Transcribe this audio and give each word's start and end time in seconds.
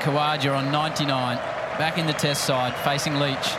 Khawaja 0.00 0.56
on 0.56 0.72
99, 0.72 1.36
back 1.76 1.98
in 1.98 2.06
the 2.06 2.16
test 2.16 2.48
side, 2.48 2.72
facing 2.88 3.20
Leach. 3.20 3.52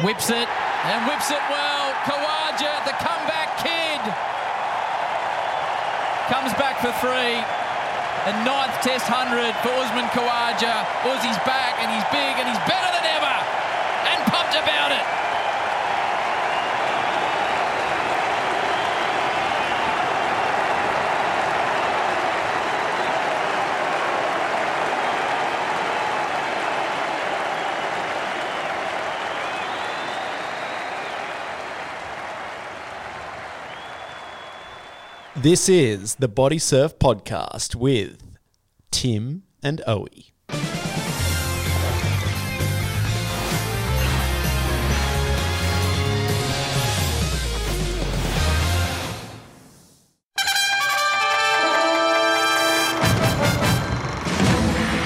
Whips 0.00 0.32
it, 0.32 0.48
and 0.48 0.98
whips 1.04 1.28
it 1.28 1.44
well. 1.52 1.92
Khawaja, 2.08 2.72
the 2.88 2.96
comeback 2.96 3.60
kid, 3.60 4.00
comes 6.32 6.56
back 6.56 6.80
for 6.80 6.88
three. 7.04 7.36
A 8.24 8.32
ninth 8.48 8.72
test 8.80 9.12
100 9.12 9.52
for 9.60 9.76
Usman 9.76 10.08
Khawaja. 10.16 10.88
Uzi's 11.04 11.36
back, 11.44 11.76
and 11.84 11.92
he's 11.92 12.08
big, 12.08 12.32
and 12.40 12.48
he's 12.48 12.62
better 12.64 12.90
than 12.96 13.04
ever, 13.12 13.36
and 14.08 14.18
pumped 14.32 14.56
about 14.56 14.90
it. 14.96 15.21
This 35.42 35.68
is 35.68 36.14
the 36.14 36.28
Body 36.28 36.60
Surf 36.60 37.00
Podcast 37.00 37.74
with 37.74 38.22
Tim 38.92 39.42
and 39.60 39.82
Owie. 39.88 40.30
It's 40.46 40.60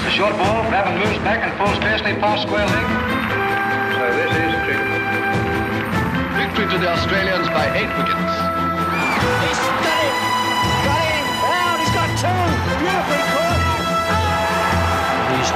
a 0.05 0.11
short 0.11 0.37
ball. 0.37 0.61
Raven 0.69 0.99
moves 0.99 1.17
back 1.25 1.41
and 1.41 1.57
falls 1.57 1.77
scarcely 1.77 2.13
past 2.21 2.43
square 2.43 2.67
leg. 2.67 2.85
So 3.97 4.05
this 4.13 4.29
is 4.37 4.53
cricket. 4.69 4.85
Victory 6.37 6.67
to 6.73 6.77
the 6.77 6.89
Australians 6.91 7.47
by 7.47 7.75
eight 7.75 7.89
wickets. 7.97 8.36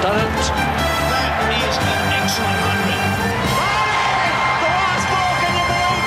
Done 0.02 0.18
it. 0.18 0.24
That 1.14 1.46
is 1.54 1.78
an 1.78 2.10
excellent 2.18 2.58
hundred. 2.58 3.06
The 4.58 4.70
last 4.74 5.06
ball, 5.14 5.34
can 5.38 5.54
you 5.54 5.66
believe 5.70 6.06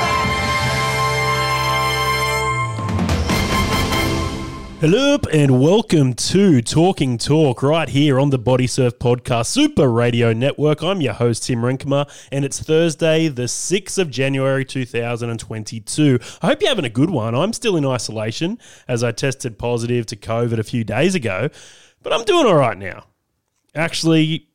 that? 4.73 4.81
Hello 4.81 5.19
and 5.33 5.63
welcome 5.63 6.15
to 6.15 6.61
Talking 6.61 7.19
Talk 7.19 7.63
right 7.63 7.89
here 7.89 8.19
on 8.19 8.31
the 8.31 8.39
Body 8.39 8.67
Surf 8.67 8.99
Podcast 8.99 9.47
Super 9.47 9.89
Radio 9.89 10.33
Network. 10.33 10.83
I'm 10.83 11.01
your 11.01 11.15
host 11.15 11.45
Tim 11.45 11.61
Rinkema 11.61 12.11
and 12.33 12.45
it's 12.45 12.61
Thursday 12.61 13.29
the 13.29 13.45
6th 13.45 13.97
of 13.97 14.11
January 14.11 14.65
2022. 14.65 16.19
I 16.43 16.47
hope 16.49 16.61
you're 16.61 16.69
having 16.69 16.85
a 16.85 16.91
good 16.91 17.11
one. 17.11 17.37
I'm 17.37 17.53
still 17.53 17.77
in 17.77 17.87
isolation 17.87 18.59
as 18.89 19.05
I 19.05 19.13
tested 19.13 19.57
positive 19.57 20.05
to 20.07 20.17
COVID 20.17 20.59
a 20.59 20.65
few 20.65 20.83
days 20.83 21.15
ago, 21.15 21.49
but 22.03 22.13
I'm 22.13 22.25
doing 22.25 22.47
all 22.47 22.57
right 22.57 22.77
now. 22.77 23.05
Actually, 23.75 24.49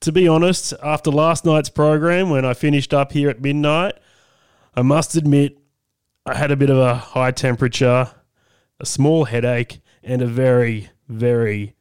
to 0.00 0.12
be 0.12 0.28
honest, 0.28 0.74
after 0.82 1.10
last 1.10 1.44
night's 1.44 1.68
program 1.68 2.30
when 2.30 2.44
I 2.44 2.54
finished 2.54 2.94
up 2.94 3.12
here 3.12 3.30
at 3.30 3.40
midnight, 3.40 3.94
I 4.74 4.82
must 4.82 5.16
admit 5.16 5.58
I 6.26 6.36
had 6.36 6.50
a 6.50 6.56
bit 6.56 6.70
of 6.70 6.78
a 6.78 6.94
high 6.94 7.30
temperature 7.30 8.10
a 8.80 8.86
small 8.86 9.24
headache, 9.24 9.80
and 10.02 10.20
a 10.20 10.26
very, 10.26 10.90
very 11.08 11.74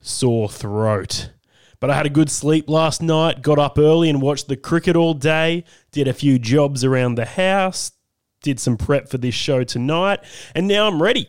sore 0.00 0.48
throat. 0.48 1.30
But 1.78 1.90
I 1.90 1.94
had 1.94 2.06
a 2.06 2.10
good 2.10 2.30
sleep 2.30 2.68
last 2.68 3.00
night, 3.00 3.42
got 3.42 3.58
up 3.58 3.78
early 3.78 4.10
and 4.10 4.20
watched 4.20 4.48
the 4.48 4.56
cricket 4.56 4.96
all 4.96 5.14
day, 5.14 5.64
did 5.92 6.08
a 6.08 6.12
few 6.12 6.38
jobs 6.38 6.84
around 6.84 7.14
the 7.14 7.24
house, 7.24 7.92
did 8.42 8.60
some 8.60 8.76
prep 8.76 9.08
for 9.08 9.18
this 9.18 9.34
show 9.34 9.64
tonight, 9.64 10.20
and 10.54 10.68
now 10.68 10.86
I'm 10.86 11.02
ready 11.02 11.28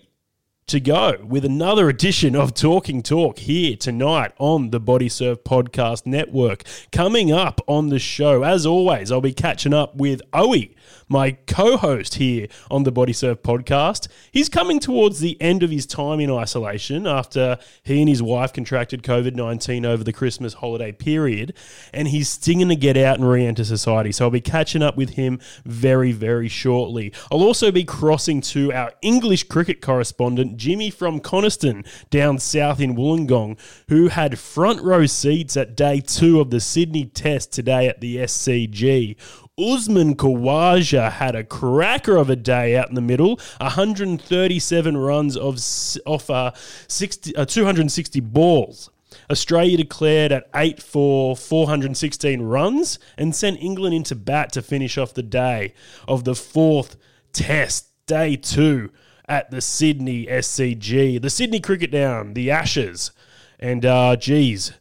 to 0.72 0.80
go 0.80 1.18
with 1.28 1.44
another 1.44 1.90
edition 1.90 2.34
of 2.34 2.54
Talking 2.54 3.04
Talk 3.04 3.40
here 3.40 3.76
tonight 3.76 4.32
on 4.38 4.70
the 4.70 4.80
Body 4.80 5.10
Surf 5.10 5.40
Podcast 5.44 6.06
Network. 6.06 6.64
Coming 6.94 7.30
up 7.30 7.60
on 7.68 7.90
the 7.90 8.00
show, 8.00 8.44
as 8.44 8.66
always, 8.66 9.12
I'll 9.12 9.20
be 9.20 9.34
catching 9.34 9.74
up 9.74 9.98
with 9.98 10.22
Owie, 10.32 10.74
my 11.12 11.32
co 11.46 11.76
host 11.76 12.16
here 12.16 12.48
on 12.72 12.84
the 12.84 12.92
Body 12.92 13.12
Surf 13.12 13.44
Podcast. 13.44 14.08
He's 14.32 14.48
coming 14.48 14.80
towards 14.80 15.20
the 15.20 15.40
end 15.42 15.62
of 15.62 15.70
his 15.70 15.86
time 15.86 16.22
in 16.22 16.32
isolation 16.32 17.06
after 17.06 17.58
he 17.84 18.00
and 18.00 18.08
his 18.08 18.24
wife 18.24 18.54
contracted 18.54 19.04
COVID 19.04 19.36
19 19.36 19.86
over 19.86 20.06
the 20.06 20.14
Christmas 20.14 20.54
holiday 20.54 20.94
period, 20.94 21.54
and 21.94 22.08
he's 22.08 22.30
stinging 22.30 22.70
to 22.70 22.78
get 22.78 22.96
out 22.96 23.20
and 23.20 23.30
re 23.30 23.46
enter 23.46 23.66
society. 23.66 24.14
So 24.14 24.26
I'll 24.26 24.32
be 24.32 24.40
catching 24.40 24.82
up 24.82 24.96
with 24.96 25.12
him 25.12 25.40
very, 25.66 26.14
very 26.14 26.48
shortly. 26.48 27.12
I'll 27.30 27.44
also 27.44 27.72
be 27.72 27.84
crossing 27.84 28.40
to 28.42 28.72
our 28.72 28.94
English 29.02 29.44
cricket 29.44 29.82
correspondent, 29.82 30.56
Jimmy 30.56 30.90
from 30.90 31.20
Coniston, 31.20 31.84
down 32.10 32.40
south 32.40 32.80
in 32.80 32.96
Wollongong, 32.96 33.60
who 33.90 34.08
had 34.08 34.40
front 34.40 34.82
row 34.82 35.06
seats 35.06 35.58
at 35.58 35.76
day 35.76 36.00
two 36.00 36.40
of 36.40 36.52
the 36.52 36.62
Sydney 36.62 37.06
Test 37.06 37.52
today 37.52 37.90
at 37.90 38.00
the 38.00 38.16
SCG. 38.16 39.18
Usman 39.62 40.16
Khawaja 40.16 41.12
had 41.12 41.36
a 41.36 41.44
cracker 41.44 42.16
of 42.16 42.30
a 42.30 42.36
day 42.36 42.76
out 42.76 42.90
in 42.90 42.96
the 42.96 43.02
middle, 43.02 43.40
137 43.60 44.98
runs 44.98 45.38
of 45.38 45.60
off 46.06 46.30
uh, 46.30 46.52
60, 46.88 47.36
uh, 47.36 47.46
260 47.46 48.20
balls. 48.22 48.90
Australia 49.30 49.78
declared 49.78 50.32
at 50.32 50.50
8 50.56 50.82
for 50.82 51.36
416 51.36 52.42
runs 52.42 52.98
and 53.18 53.36
sent 53.36 53.62
England 53.62 53.94
into 53.94 54.16
bat 54.16 54.52
to 54.54 54.62
finish 54.62 54.98
off 54.98 55.14
the 55.14 55.24
day 55.24 55.74
of 56.08 56.24
the 56.24 56.36
fourth 56.36 56.96
test, 57.34 57.90
day 58.08 58.36
two 58.36 58.90
at 59.28 59.52
the 59.52 59.62
Sydney 59.62 60.26
SCG. 60.26 61.22
The 61.22 61.30
Sydney 61.30 61.60
Cricket 61.60 61.92
Down, 61.92 62.34
the 62.34 62.50
Ashes. 62.50 63.12
And, 63.60 63.86
uh, 63.86 64.16
geez, 64.16 64.74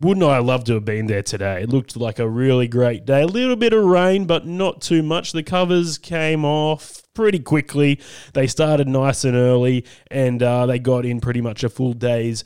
wouldn't 0.00 0.24
I 0.24 0.38
love 0.38 0.64
to 0.64 0.74
have 0.74 0.84
been 0.86 1.06
there 1.06 1.22
today? 1.22 1.62
It 1.62 1.68
looked 1.68 1.94
like 1.94 2.18
a 2.18 2.28
really 2.28 2.66
great 2.66 3.04
day. 3.04 3.20
A 3.20 3.26
little 3.26 3.56
bit 3.56 3.74
of 3.74 3.84
rain, 3.84 4.24
but 4.24 4.46
not 4.46 4.80
too 4.80 5.02
much. 5.02 5.32
The 5.32 5.42
covers 5.42 5.98
came 5.98 6.42
off 6.42 7.02
pretty 7.12 7.38
quickly. 7.38 8.00
They 8.32 8.46
started 8.46 8.88
nice 8.88 9.24
and 9.24 9.36
early, 9.36 9.84
and 10.10 10.42
uh, 10.42 10.64
they 10.64 10.78
got 10.78 11.04
in 11.04 11.20
pretty 11.20 11.42
much 11.42 11.62
a 11.64 11.68
full 11.68 11.92
day's 11.92 12.44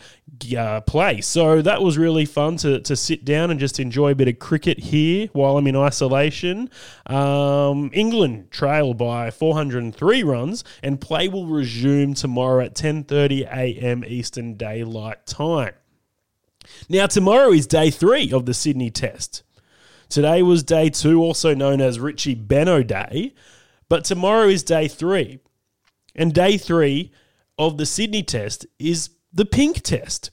uh, 0.58 0.80
play. 0.80 1.20
So 1.20 1.62
that 1.62 1.80
was 1.80 1.96
really 1.96 2.24
fun 2.24 2.56
to, 2.58 2.80
to 2.80 2.96
sit 2.96 3.24
down 3.24 3.52
and 3.52 3.60
just 3.60 3.78
enjoy 3.78 4.10
a 4.10 4.14
bit 4.16 4.26
of 4.26 4.40
cricket 4.40 4.80
here 4.80 5.28
while 5.32 5.56
I'm 5.56 5.68
in 5.68 5.76
isolation. 5.76 6.70
Um, 7.06 7.90
England 7.92 8.50
trail 8.50 8.94
by 8.94 9.30
403 9.30 10.24
runs, 10.24 10.64
and 10.82 11.00
play 11.00 11.28
will 11.28 11.46
resume 11.46 12.14
tomorrow 12.14 12.64
at 12.64 12.74
10:30 12.74 13.42
a.m. 13.42 14.04
Eastern 14.04 14.54
Daylight 14.54 15.24
Time. 15.26 15.74
Now, 16.88 17.06
tomorrow 17.06 17.52
is 17.52 17.66
day 17.66 17.90
three 17.90 18.32
of 18.32 18.46
the 18.46 18.54
Sydney 18.54 18.90
Test. 18.90 19.42
Today 20.08 20.42
was 20.42 20.62
day 20.62 20.90
two, 20.90 21.20
also 21.20 21.54
known 21.54 21.80
as 21.80 21.98
Richie 21.98 22.36
Benaud 22.36 22.84
Day, 22.86 23.34
but 23.88 24.04
tomorrow 24.04 24.48
is 24.48 24.62
day 24.62 24.88
three. 24.88 25.40
And 26.14 26.32
day 26.32 26.56
three 26.56 27.12
of 27.58 27.78
the 27.78 27.86
Sydney 27.86 28.22
Test 28.22 28.66
is 28.78 29.10
the 29.32 29.44
pink 29.44 29.82
test, 29.82 30.30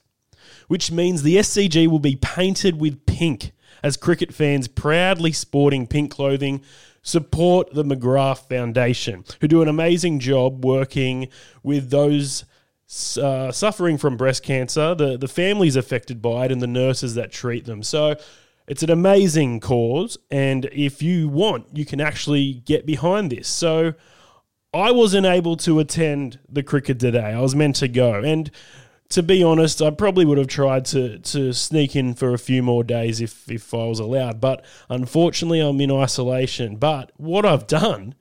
which 0.68 0.91
means 0.91 1.24
the 1.24 1.38
SCG 1.38 1.88
will 1.88 2.00
be 2.00 2.16
painted 2.16 2.79
with 2.79 3.06
pink 3.06 3.52
as 3.84 3.97
cricket 3.97 4.34
fans 4.34 4.68
proudly 4.68 5.31
sporting 5.31 5.88
pink 5.88 6.12
clothing 6.12 6.62
support 7.02 7.73
the 7.73 7.84
McGrath 7.84 8.47
Foundation, 8.47 9.23
who 9.40 9.47
do 9.47 9.62
an 9.62 9.68
amazing 9.68 10.19
job 10.19 10.63
working 10.63 11.28
with 11.63 11.90
those 11.90 12.46
uh, 13.18 13.52
suffering 13.52 13.97
from 13.97 14.18
breast 14.18 14.44
cancer, 14.44 14.94
the, 14.94 15.18
the 15.18 15.28
families 15.28 15.75
affected 15.75 16.22
by 16.22 16.46
it, 16.46 16.52
and 16.52 16.62
the 16.62 16.68
nurses 16.68 17.16
that 17.16 17.32
treat 17.32 17.66
them. 17.66 17.84
So 17.84 18.16
it's 18.67 18.84
an 18.84 18.90
amazing 18.90 19.59
cause. 19.59 20.17
And 20.29 20.66
if 20.72 21.02
you 21.02 21.29
want, 21.29 21.67
you 21.73 21.85
can 21.85 22.02
actually 22.02 22.53
get 22.53 22.85
behind 22.85 23.32
this. 23.32 23.47
So 23.47 23.93
I 24.73 24.91
wasn't 24.91 25.26
able 25.26 25.58
to 25.58 25.79
attend 25.79 26.40
the 26.49 26.64
cricket 26.64 26.99
today. 26.99 27.34
I 27.34 27.40
was 27.40 27.55
meant 27.55 27.78
to 27.78 27.88
go. 27.88 28.22
And 28.22 28.52
to 29.09 29.23
be 29.23 29.44
honest, 29.44 29.82
I 29.82 29.90
probably 29.91 30.26
would 30.26 30.37
have 30.37 30.47
tried 30.47 30.85
to, 30.85 31.20
to 31.20 31.53
sneak 31.53 31.96
in 31.96 32.14
for 32.14 32.34
a 32.34 32.40
few 32.40 32.64
more 32.64 32.84
days 32.84 33.20
if, 33.20 33.49
if 33.52 33.73
I 33.73 33.85
was 33.85 33.99
allowed. 33.99 34.40
But 34.40 34.64
unfortunately, 34.90 35.59
I'm 35.59 35.82
in 35.82 35.91
isolation. 35.91 36.78
But 36.78 37.11
what 37.17 37.46
I've 37.46 37.67
done 37.67 38.16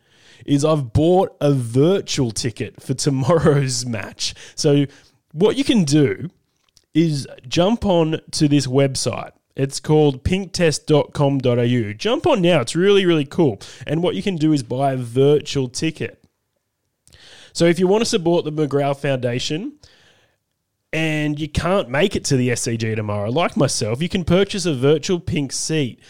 is 0.46 0.64
I've 0.64 0.92
bought 0.92 1.37
a 1.40 1.52
virtual 1.52 2.31
ticket 2.31 2.82
for 2.82 2.94
tomorrow's 2.94 3.87
match. 3.87 4.34
So 4.54 4.87
what 5.32 5.56
you 5.56 5.64
can 5.64 5.84
do 5.84 6.31
is 6.94 7.26
jump 7.46 7.84
on 7.84 8.20
to 8.32 8.48
this 8.48 8.66
website. 8.66 9.32
It's 9.56 9.81
called 9.81 10.25
pinktest.com.au. 10.25 11.92
Jump 11.94 12.26
on 12.26 12.40
now. 12.40 12.60
It's 12.60 12.76
really, 12.76 13.04
really 13.04 13.25
cool. 13.25 13.60
And 13.87 14.02
what 14.02 14.14
you 14.14 14.22
can 14.22 14.37
do 14.37 14.52
is 14.52 14.62
buy 14.62 14.92
a 14.92 14.96
virtual 14.96 15.69
ticket. 15.69 16.25
So 17.52 17.64
if 17.66 17.78
you 17.78 17.87
want 17.87 18.02
to 18.02 18.06
support 18.06 18.44
the 18.44 18.52
McGrath 18.52 19.00
Foundation, 19.00 19.75
and 20.92 21.38
you 21.38 21.48
can't 21.48 21.88
make 21.88 22.16
it 22.16 22.25
to 22.26 22.37
the 22.37 22.50
SCG 22.50 22.96
tomorrow, 22.96 23.31
like 23.31 23.56
myself, 23.56 24.02
you 24.02 24.08
can 24.08 24.25
purchase 24.25 24.66
a 24.66 24.75
virtual 24.75 25.20
pink 25.20 25.52
seat. 25.52 26.00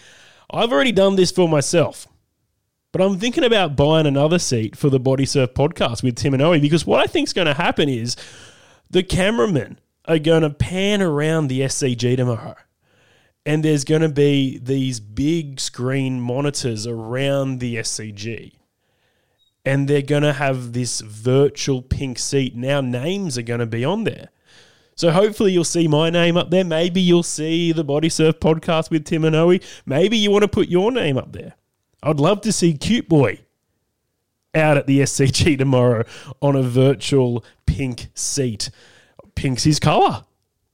I've 0.51 0.73
already 0.73 0.93
done 0.93 1.17
this 1.17 1.31
for 1.31 1.49
myself, 1.49 2.07
but 2.93 3.01
I'm 3.01 3.19
thinking 3.19 3.45
about 3.45 3.77
buying 3.77 4.07
another 4.07 4.39
seat 4.39 4.77
for 4.77 4.91
the 4.91 5.01
Body 5.01 5.25
Surf 5.25 5.55
podcast 5.55 6.03
with 6.03 6.17
Tim 6.17 6.35
and 6.35 6.43
Owie 6.43 6.61
because 6.61 6.87
what 6.87 7.01
I 7.01 7.07
think 7.07 7.29
is 7.29 7.33
going 7.33 7.47
to 7.47 7.55
happen 7.55 7.89
is 7.89 8.17
the 8.91 9.03
cameramen 9.03 9.79
are 10.07 10.19
going 10.19 10.43
to 10.43 10.51
pan 10.51 11.01
around 11.01 11.47
the 11.47 11.61
SCG 11.61 12.17
tomorrow. 12.17 12.57
And 13.47 13.65
there's 13.65 13.85
going 13.85 14.03
to 14.03 14.09
be 14.09 14.59
these 14.59 15.01
big 15.01 15.61
screen 15.61 16.21
monitors 16.21 16.87
around 16.87 17.61
the 17.61 17.77
SCG 17.77 18.53
and 19.65 19.89
they're 19.89 20.03
going 20.03 20.23
to 20.23 20.33
have 20.33 20.73
this 20.73 21.01
virtual 21.01 21.83
pink 21.83 22.19
seat. 22.19 22.57
Now, 22.57 22.81
names 22.81 23.37
are 23.37 23.43
going 23.43 23.61
to 23.61 23.67
be 23.67 23.85
on 23.85 24.05
there. 24.05 24.31
So 24.95 25.11
hopefully 25.11 25.53
you'll 25.53 25.65
see 25.65 25.89
my 25.89 26.11
name 26.11 26.37
up 26.37 26.51
there. 26.51 26.65
Maybe 26.65 27.01
you'll 27.01 27.23
see 27.23 27.73
the 27.73 27.85
Body 27.85 28.09
Surf 28.09 28.41
podcast 28.41 28.91
with 28.91 29.05
Tim 29.05 29.25
and 29.25 29.35
Owie. 29.35 29.63
Maybe 29.87 30.17
you 30.17 30.31
want 30.31 30.43
to 30.43 30.49
put 30.49 30.69
your 30.69 30.93
name 30.93 31.17
up 31.17 31.33
there. 31.33 31.55
I'd 32.03 32.21
love 32.21 32.41
to 32.43 32.53
see 32.53 32.75
Cute 32.75 33.09
Boy 33.09 33.41
out 34.55 34.77
at 34.77 34.87
the 34.87 35.01
SCG 35.01 35.59
tomorrow 35.59 36.05
on 36.41 36.57
a 36.57 36.63
virtual 36.63 37.45
pink 37.67 38.09
seat. 38.15 38.71
Pink's 39.35 39.65
his 39.65 39.79
colour. 39.79 40.25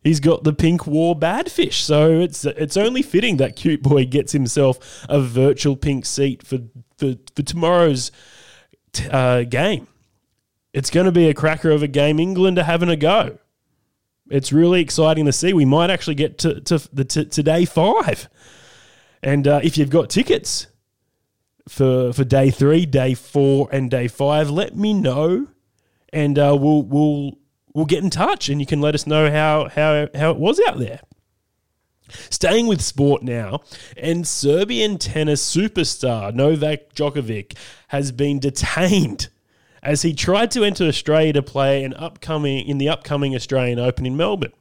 He's 0.02 0.20
got 0.20 0.44
the 0.44 0.52
pink 0.52 0.86
war 0.86 1.18
badfish, 1.18 1.80
so 1.80 2.20
it's 2.20 2.44
it's 2.44 2.76
only 2.76 3.02
fitting 3.02 3.38
that 3.38 3.56
cute 3.56 3.82
boy 3.82 4.06
gets 4.06 4.30
himself 4.30 5.04
a 5.08 5.20
virtual 5.20 5.74
pink 5.74 6.06
seat 6.06 6.46
for 6.46 6.58
for, 6.96 7.16
for 7.34 7.42
tomorrow's 7.42 8.12
t- 8.92 9.08
uh, 9.08 9.42
game. 9.42 9.88
It's 10.72 10.90
going 10.90 11.06
to 11.06 11.12
be 11.12 11.28
a 11.28 11.34
cracker 11.34 11.70
of 11.70 11.82
a 11.82 11.88
game. 11.88 12.20
England 12.20 12.56
are 12.56 12.64
having 12.64 12.88
a 12.88 12.96
go. 12.96 13.38
It's 14.30 14.52
really 14.52 14.80
exciting 14.80 15.26
to 15.26 15.32
see. 15.32 15.52
We 15.52 15.64
might 15.64 15.90
actually 15.90 16.14
get 16.14 16.38
to, 16.38 16.60
to 16.60 16.88
the 16.92 17.04
to, 17.04 17.24
to 17.24 17.42
day 17.42 17.64
five, 17.64 18.28
and 19.24 19.48
uh, 19.48 19.60
if 19.64 19.76
you've 19.76 19.90
got 19.90 20.08
tickets 20.08 20.68
for 21.68 22.12
for 22.12 22.24
day 22.24 22.50
three, 22.50 22.86
day 22.86 23.14
four, 23.14 23.68
and 23.72 23.90
day 23.90 24.08
five, 24.08 24.50
let 24.50 24.76
me 24.76 24.94
know, 24.94 25.48
and 26.12 26.38
uh, 26.38 26.56
we'll 26.58 26.82
we'll 26.82 27.38
we'll 27.74 27.86
get 27.86 28.02
in 28.02 28.10
touch, 28.10 28.48
and 28.48 28.60
you 28.60 28.66
can 28.66 28.80
let 28.80 28.94
us 28.94 29.06
know 29.06 29.30
how 29.30 29.68
how 29.68 30.08
how 30.14 30.30
it 30.30 30.38
was 30.38 30.60
out 30.68 30.78
there. 30.78 31.00
Staying 32.30 32.68
with 32.68 32.80
sport 32.80 33.22
now, 33.22 33.60
and 33.96 34.26
Serbian 34.26 34.96
tennis 34.96 35.42
superstar 35.54 36.32
Novak 36.32 36.94
Djokovic 36.94 37.56
has 37.88 38.12
been 38.12 38.38
detained 38.38 39.28
as 39.82 40.02
he 40.02 40.14
tried 40.14 40.52
to 40.52 40.64
enter 40.64 40.84
Australia 40.84 41.32
to 41.32 41.42
play 41.42 41.82
an 41.82 41.94
upcoming 41.94 42.66
in 42.66 42.78
the 42.78 42.88
upcoming 42.88 43.34
Australian 43.34 43.78
Open 43.80 44.06
in 44.06 44.16
Melbourne. 44.16 44.52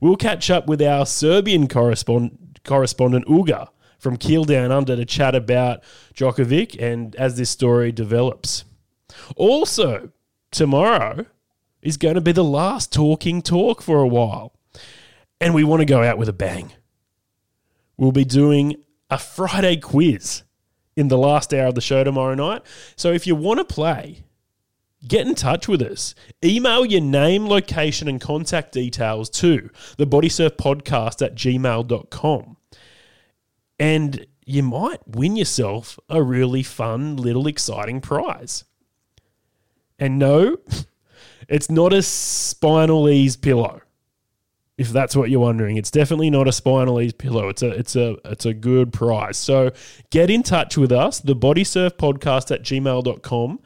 We'll 0.00 0.16
catch 0.16 0.50
up 0.50 0.66
with 0.66 0.80
our 0.80 1.04
Serbian 1.04 1.68
correspondent, 1.68 2.60
correspondent 2.64 3.26
Uga 3.26 3.68
from 4.00 4.16
Keel 4.16 4.44
Down 4.44 4.72
Under 4.72 4.96
to 4.96 5.04
chat 5.04 5.34
about 5.34 5.82
Djokovic 6.14 6.80
and 6.80 7.14
as 7.16 7.36
this 7.36 7.50
story 7.50 7.92
develops. 7.92 8.64
Also, 9.36 10.10
tomorrow 10.50 11.26
is 11.82 11.96
going 11.96 12.14
to 12.14 12.20
be 12.20 12.32
the 12.32 12.44
last 12.44 12.92
talking 12.92 13.42
talk 13.42 13.82
for 13.82 14.00
a 14.00 14.08
while 14.08 14.54
and 15.40 15.54
we 15.54 15.64
want 15.64 15.80
to 15.80 15.86
go 15.86 16.02
out 16.02 16.18
with 16.18 16.28
a 16.28 16.32
bang. 16.32 16.72
We'll 17.96 18.12
be 18.12 18.24
doing 18.24 18.76
a 19.10 19.18
Friday 19.18 19.76
quiz 19.76 20.42
in 20.96 21.08
the 21.08 21.18
last 21.18 21.52
hour 21.54 21.66
of 21.66 21.74
the 21.74 21.80
show 21.80 22.04
tomorrow 22.04 22.34
night. 22.34 22.62
So 22.96 23.12
if 23.12 23.26
you 23.26 23.34
want 23.34 23.58
to 23.58 23.64
play, 23.64 24.24
get 25.06 25.26
in 25.26 25.34
touch 25.34 25.68
with 25.68 25.82
us. 25.82 26.14
Email 26.44 26.84
your 26.84 27.00
name, 27.00 27.46
location, 27.46 28.08
and 28.08 28.20
contact 28.20 28.72
details 28.72 29.30
to 29.30 29.70
the 29.96 30.06
bodysurfpodcast 30.06 31.24
at 31.24 31.34
gmail.com. 31.34 32.56
And 33.80 34.26
you 34.46 34.62
might 34.62 35.00
win 35.08 35.34
yourself 35.34 35.98
a 36.08 36.22
really 36.22 36.62
fun, 36.62 37.16
little 37.16 37.48
exciting 37.48 38.00
prize. 38.00 38.64
And 39.98 40.18
no, 40.18 40.58
it's 41.48 41.68
not 41.68 41.92
a 41.92 42.02
spinal 42.02 43.08
ease 43.08 43.36
pillow 43.36 43.82
if 44.80 44.88
that's 44.88 45.14
what 45.14 45.28
you're 45.28 45.40
wondering. 45.40 45.76
It's 45.76 45.90
definitely 45.90 46.30
not 46.30 46.48
a 46.48 46.52
spinal 46.52 47.02
ease 47.02 47.12
pillow. 47.12 47.50
It's 47.50 47.62
a 47.62 47.68
it's 47.68 47.96
a 47.96 48.16
it's 48.24 48.46
a 48.46 48.54
good 48.54 48.94
prize. 48.94 49.36
So 49.36 49.72
get 50.08 50.30
in 50.30 50.42
touch 50.42 50.78
with 50.78 50.90
us, 50.90 51.20
the 51.20 51.36
bodysurfpodcast 51.36 52.50
at 52.50 52.62
gmail.com. 52.62 53.60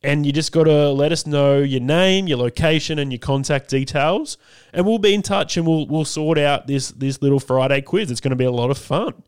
And 0.00 0.24
you 0.24 0.32
just 0.32 0.52
gotta 0.52 0.90
let 0.90 1.10
us 1.10 1.26
know 1.26 1.58
your 1.58 1.80
name, 1.80 2.28
your 2.28 2.38
location, 2.38 3.00
and 3.00 3.10
your 3.10 3.18
contact 3.18 3.68
details. 3.68 4.38
And 4.72 4.86
we'll 4.86 4.98
be 4.98 5.12
in 5.12 5.22
touch 5.22 5.56
and 5.56 5.66
we'll 5.66 5.88
we'll 5.88 6.04
sort 6.04 6.38
out 6.38 6.68
this 6.68 6.92
this 6.92 7.20
little 7.20 7.40
Friday 7.40 7.80
quiz. 7.82 8.08
It's 8.08 8.20
gonna 8.20 8.36
be 8.36 8.44
a 8.44 8.52
lot 8.52 8.70
of 8.70 8.78
fun. 8.78 9.24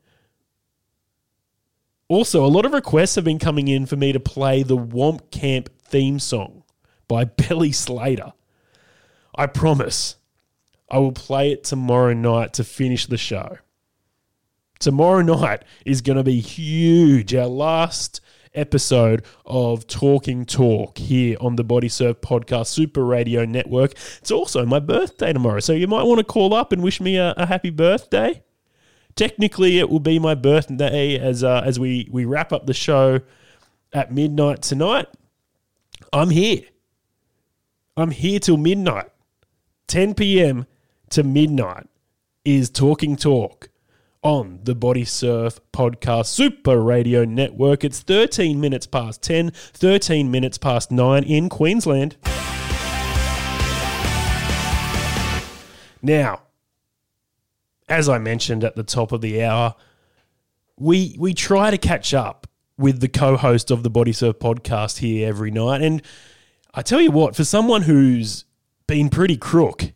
Also, 2.11 2.45
a 2.45 2.49
lot 2.49 2.67
of 2.67 2.73
requests 2.73 3.15
have 3.15 3.23
been 3.23 3.39
coming 3.39 3.69
in 3.69 3.87
for 3.87 3.95
me 3.95 4.11
to 4.11 4.19
play 4.19 4.65
the 4.65 4.77
Womp 4.77 5.31
Camp 5.31 5.71
theme 5.81 6.19
song 6.19 6.65
by 7.07 7.23
Belly 7.49 7.71
Slater. 7.71 8.33
I 9.37 9.47
promise 9.47 10.17
I 10.91 10.99
will 10.99 11.13
play 11.13 11.53
it 11.53 11.63
tomorrow 11.63 12.13
night 12.13 12.53
to 12.55 12.65
finish 12.65 13.07
the 13.07 13.17
show. 13.17 13.59
Tomorrow 14.81 15.23
night 15.23 15.63
is 15.87 16.01
going 16.01 16.17
to 16.17 16.25
be 16.25 16.41
huge. 16.41 17.33
Our 17.33 17.47
last 17.47 18.21
episode 18.55 19.25
of 19.47 19.87
Talking 19.87 20.47
Talk 20.47 20.99
here 20.99 21.37
on 21.41 21.55
the 21.55 21.63
Body 21.63 21.89
Surf 21.89 22.21
Podcast 22.23 22.67
Super 22.67 23.05
Radio 23.05 23.45
Network. 23.45 23.93
It's 24.19 24.33
also 24.33 24.67
my 24.67 24.81
birthday 24.81 25.33
tomorrow, 25.33 25.61
so 25.61 25.75
you 25.75 25.87
might 25.87 26.03
want 26.03 26.19
to 26.19 26.25
call 26.25 26.55
up 26.55 26.73
and 26.73 26.83
wish 26.83 27.01
me 27.01 27.19
a, 27.19 27.35
a 27.37 27.47
happy 27.47 27.71
birthday. 27.71 28.43
Technically, 29.17 29.79
it 29.79 29.89
will 29.91 30.01
be 30.01 30.19
my 30.19 30.35
birthday 30.35 31.19
as 31.19 31.45
uh, 31.45 31.63
as 31.65 31.79
we 31.79 32.09
we 32.11 32.25
wrap 32.25 32.53
up 32.53 32.67
the 32.67 32.75
show 32.75 33.21
at 33.93 34.13
midnight 34.13 34.63
tonight. 34.63 35.09
I'm 36.13 36.31
here. 36.31 36.63
I'm 37.97 38.13
here 38.13 38.39
till 38.39 38.57
midnight, 38.57 39.11
10 39.89 40.15
p.m 40.15 40.67
to 41.11 41.25
midnight 41.25 41.89
is 42.45 42.71
Talking 42.71 43.17
Talk 43.17 43.69
on 44.23 44.61
the 44.63 44.77
Body 44.77 45.05
Surf 45.05 45.59
Podcast 45.73 46.27
Super 46.27 46.81
Radio 46.81 47.25
Network. 47.25 47.83
It's 47.83 48.01
13 48.01 48.61
minutes 48.61 48.87
past 48.87 49.21
10, 49.23 49.51
13 49.51 50.31
minutes 50.31 50.57
past 50.57 50.93
9 50.93 51.25
in 51.25 51.49
Queensland. 51.49 52.17
Now, 56.01 56.43
as 57.91 58.09
I 58.09 58.19
mentioned 58.19 58.65
at 58.65 58.77
the 58.77 58.83
top 58.83 59.13
of 59.13 59.21
the 59.21 59.43
hour, 59.43 59.75
we 60.79 61.17
we 61.19 61.35
try 61.35 61.71
to 61.71 61.79
catch 61.79 62.15
up 62.15 62.47
with 62.79 63.01
the 63.01 63.09
co-host 63.09 63.71
of 63.71 63.83
the 63.83 63.91
Body 63.91 64.13
Surf 64.13 64.39
podcast 64.39 64.99
here 64.99 65.29
every 65.29 65.51
night 65.51 65.83
and 65.83 66.01
I 66.73 66.83
tell 66.83 67.01
you 67.01 67.11
what, 67.11 67.37
for 67.37 67.45
someone 67.45 67.83
who's 67.83 68.45
been 68.87 69.11
pretty 69.11 69.37
crook 69.37 69.93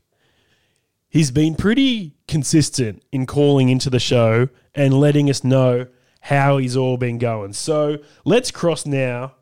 he's 1.15 1.31
been 1.31 1.55
pretty 1.55 2.13
consistent 2.27 3.01
in 3.13 3.25
calling 3.25 3.69
into 3.69 3.89
the 3.89 4.01
show 4.01 4.49
and 4.75 4.93
letting 4.93 5.31
us 5.31 5.45
know 5.45 5.87
how 6.23 6.59
he's 6.59 6.77
all 6.77 6.97
been 6.97 7.19
going. 7.19 7.53
So 7.53 7.99
let's 8.25 8.51
cross 8.51 8.85
now 8.85 9.37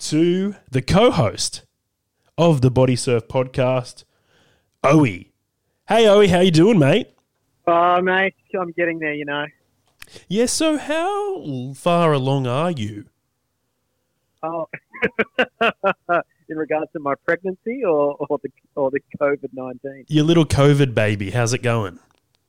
to 0.00 0.56
the 0.68 0.82
co-host 0.82 1.62
of 2.36 2.60
the 2.60 2.72
Body 2.72 2.96
Surf 2.96 3.28
podcast, 3.28 4.02
Owie. 4.82 5.30
Hey 5.86 6.06
Owie, 6.06 6.28
how 6.28 6.40
you 6.40 6.50
doing, 6.50 6.78
mate? 6.80 7.06
Oh, 7.72 8.02
mate, 8.02 8.34
I'm 8.58 8.72
getting 8.72 8.98
there, 8.98 9.14
you 9.14 9.24
know. 9.24 9.46
Yeah, 10.26 10.46
so 10.46 10.76
how 10.76 11.72
far 11.74 12.12
along 12.12 12.48
are 12.48 12.72
you? 12.72 13.04
Oh, 14.42 14.68
in 16.48 16.56
regards 16.56 16.90
to 16.92 16.98
my 16.98 17.14
pregnancy 17.24 17.84
or, 17.84 18.16
or 18.28 18.38
the 18.42 18.50
or 18.74 18.90
the 18.90 19.00
COVID 19.20 19.50
nineteen? 19.52 20.04
Your 20.08 20.24
little 20.24 20.44
COVID 20.44 20.94
baby, 20.94 21.30
how's 21.30 21.52
it 21.52 21.62
going? 21.62 22.00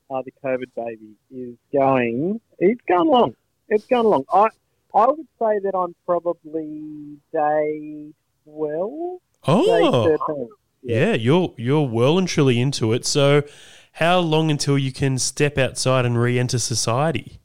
Uh, 0.09 0.23
the 0.23 0.31
COVID 0.43 0.73
baby 0.75 1.13
is 1.29 1.55
going. 1.71 2.41
It's 2.57 2.81
going 2.87 3.07
along. 3.07 3.35
It's 3.69 3.85
going 3.85 4.05
along. 4.05 4.25
I 4.33 4.47
I 4.95 5.05
would 5.07 5.27
say 5.37 5.59
that 5.59 5.73
I'm 5.77 5.93
probably 6.05 7.17
day 7.31 8.07
twelve. 8.43 9.19
Oh, 9.47 10.07
day 10.07 10.17
13. 10.17 10.49
yeah, 10.81 11.13
you're 11.13 11.53
you're 11.57 11.87
well 11.87 12.17
and 12.17 12.27
truly 12.27 12.59
into 12.59 12.93
it. 12.93 13.05
So, 13.05 13.43
how 13.91 14.19
long 14.19 14.49
until 14.49 14.77
you 14.77 14.91
can 14.91 15.17
step 15.17 15.57
outside 15.57 16.05
and 16.05 16.19
re-enter 16.19 16.59
society? 16.59 17.39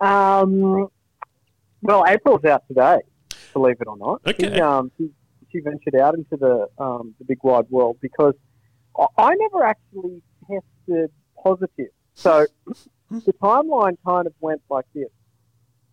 Um, 0.00 0.88
well, 1.80 2.04
April's 2.06 2.44
out 2.44 2.66
today, 2.66 2.98
believe 3.52 3.76
it 3.80 3.86
or 3.86 3.96
not. 3.96 4.20
Okay. 4.26 4.54
She, 4.54 4.60
um, 4.60 4.90
she, 4.98 5.10
she 5.52 5.60
ventured 5.60 5.94
out 5.94 6.14
into 6.14 6.36
the 6.36 6.66
um, 6.82 7.14
the 7.18 7.24
big 7.24 7.38
wide 7.42 7.66
world 7.70 7.98
because 8.00 8.34
I, 8.98 9.06
I 9.16 9.34
never 9.34 9.64
actually 9.64 10.22
tested 10.48 11.10
positive. 11.40 11.90
So 12.14 12.46
the 13.10 13.32
timeline 13.34 13.96
kind 14.06 14.26
of 14.26 14.34
went 14.40 14.62
like 14.68 14.86
this. 14.94 15.08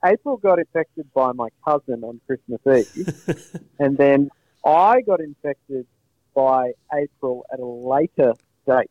April 0.04 0.38
got 0.38 0.60
infected 0.60 1.12
by 1.14 1.34
my 1.34 1.50
cousin 1.66 2.04
on 2.04 2.22
Christmas 2.26 2.62
Eve, 2.66 3.62
and 3.80 3.98
then 3.98 4.32
I 4.66 5.02
got 5.02 5.20
infected 5.20 5.86
by 6.34 6.72
April 6.94 7.46
at 7.52 7.60
a 7.60 7.66
later 7.66 8.34
date. 8.66 8.90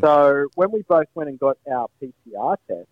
So 0.00 0.46
when 0.54 0.70
we 0.72 0.82
both 0.82 1.06
went 1.14 1.30
and 1.30 1.38
got 1.38 1.56
our 1.70 1.88
PCR 2.02 2.56
test, 2.68 2.88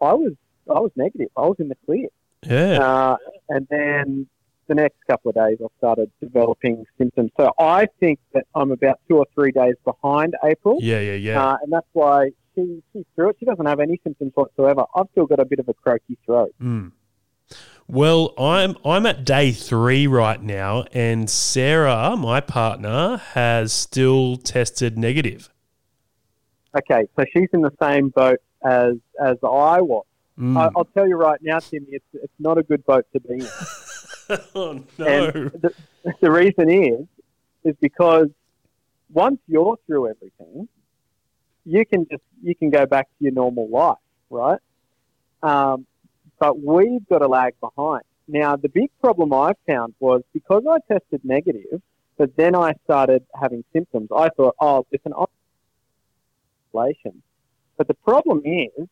I 0.00 0.12
was 0.14 0.32
I 0.68 0.78
was 0.80 0.92
negative. 0.96 1.28
I 1.36 1.42
was 1.42 1.56
in 1.58 1.68
the 1.68 1.76
clear. 1.84 2.08
Yeah. 2.42 2.78
Uh, 2.78 3.16
and 3.48 3.66
then 3.70 4.26
the 4.68 4.74
next 4.76 4.98
couple 5.08 5.30
of 5.30 5.34
days, 5.34 5.58
I 5.60 5.66
started 5.78 6.10
developing 6.20 6.84
symptoms. 6.96 7.32
So 7.36 7.52
I 7.58 7.86
think 7.98 8.20
that 8.34 8.46
I'm 8.54 8.70
about 8.70 9.00
two 9.08 9.18
or 9.18 9.26
three 9.34 9.50
days 9.50 9.74
behind 9.84 10.36
April. 10.44 10.78
yeah, 10.80 11.00
yeah, 11.00 11.14
yeah. 11.14 11.44
Uh, 11.44 11.56
and 11.62 11.72
that's 11.72 11.88
why 11.92 12.30
she, 12.54 12.82
she's 12.92 13.04
through 13.16 13.30
it. 13.30 13.36
She 13.40 13.46
doesn't 13.46 13.66
have 13.66 13.80
any 13.80 14.00
symptoms 14.04 14.32
whatsoever. 14.34 14.84
I've 14.94 15.06
still 15.12 15.26
got 15.26 15.40
a 15.40 15.44
bit 15.44 15.58
of 15.58 15.68
a 15.68 15.74
croaky 15.74 16.16
throat. 16.24 16.54
Well, 17.88 18.32
I'm 18.38 18.76
I'm 18.84 19.04
at 19.06 19.24
day 19.24 19.50
three 19.50 20.06
right 20.06 20.40
now, 20.40 20.84
and 20.92 21.28
Sarah, 21.28 22.16
my 22.16 22.40
partner, 22.40 23.16
has 23.32 23.72
still 23.72 24.36
tested 24.36 24.96
negative. 24.96 25.50
Okay, 26.76 27.06
so 27.16 27.24
she's 27.32 27.48
in 27.52 27.62
the 27.62 27.72
same 27.82 28.10
boat 28.10 28.38
as 28.64 28.94
as 29.20 29.36
I 29.42 29.80
was. 29.80 30.04
I, 30.56 30.70
I'll 30.76 30.84
tell 30.86 31.06
you 31.06 31.16
right 31.16 31.38
now, 31.42 31.58
Timmy, 31.58 31.88
it's, 31.90 32.04
it's 32.14 32.32
not 32.38 32.56
a 32.56 32.62
good 32.62 32.84
boat 32.86 33.06
to 33.12 33.20
be 33.20 33.34
in. 33.34 33.48
Oh 34.54 34.80
no! 34.96 35.06
And 35.06 35.50
the, 35.50 35.74
the 36.20 36.30
reason 36.30 36.70
is, 36.70 37.04
is 37.64 37.74
because 37.80 38.28
once 39.12 39.40
you're 39.48 39.76
through 39.88 40.08
everything, 40.08 40.68
you 41.64 41.84
can 41.84 42.06
just 42.08 42.22
you 42.40 42.54
can 42.54 42.70
go 42.70 42.86
back 42.86 43.06
to 43.06 43.24
your 43.24 43.32
normal 43.32 43.68
life, 43.68 43.98
right? 44.30 44.60
Um, 45.42 45.84
but 46.38 46.62
we've 46.62 47.06
got 47.08 47.22
a 47.22 47.26
lag 47.26 47.54
behind. 47.60 48.04
Now, 48.28 48.54
the 48.54 48.68
big 48.68 48.90
problem 49.00 49.32
I 49.32 49.52
found 49.66 49.94
was 49.98 50.22
because 50.32 50.62
I 50.68 50.78
tested 50.92 51.22
negative, 51.24 51.82
but 52.16 52.36
then 52.36 52.54
I 52.54 52.74
started 52.84 53.24
having 53.40 53.64
symptoms. 53.72 54.10
I 54.14 54.28
thought, 54.30 54.54
oh, 54.60 54.86
it's 54.92 55.04
an 55.06 55.12
isolation. 56.74 57.22
But 57.76 57.88
the 57.88 57.94
problem 57.94 58.42
is, 58.44 58.88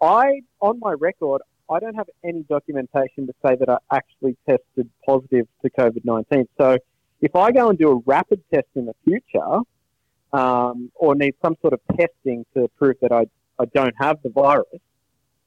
I 0.00 0.42
on 0.60 0.78
my 0.80 0.92
record, 0.92 1.42
I 1.70 1.78
don't 1.80 1.94
have 1.94 2.08
any 2.24 2.42
documentation 2.42 3.26
to 3.26 3.34
say 3.44 3.56
that 3.56 3.68
I 3.68 3.78
actually 3.92 4.36
tested 4.48 4.88
positive 5.06 5.46
to 5.62 5.70
COVID 5.70 6.04
nineteen. 6.04 6.48
So, 6.58 6.78
if 7.20 7.34
I 7.36 7.52
go 7.52 7.68
and 7.68 7.78
do 7.78 7.90
a 7.90 7.96
rapid 8.06 8.42
test 8.52 8.68
in 8.74 8.86
the 8.86 8.94
future, 9.04 9.60
um, 10.32 10.90
or 10.94 11.14
need 11.14 11.34
some 11.42 11.56
sort 11.60 11.72
of 11.72 11.80
testing 11.96 12.44
to 12.54 12.68
prove 12.78 12.96
that 13.02 13.12
I, 13.12 13.26
I 13.58 13.64
don't 13.66 13.94
have 13.98 14.18
the 14.22 14.30
virus, 14.30 14.80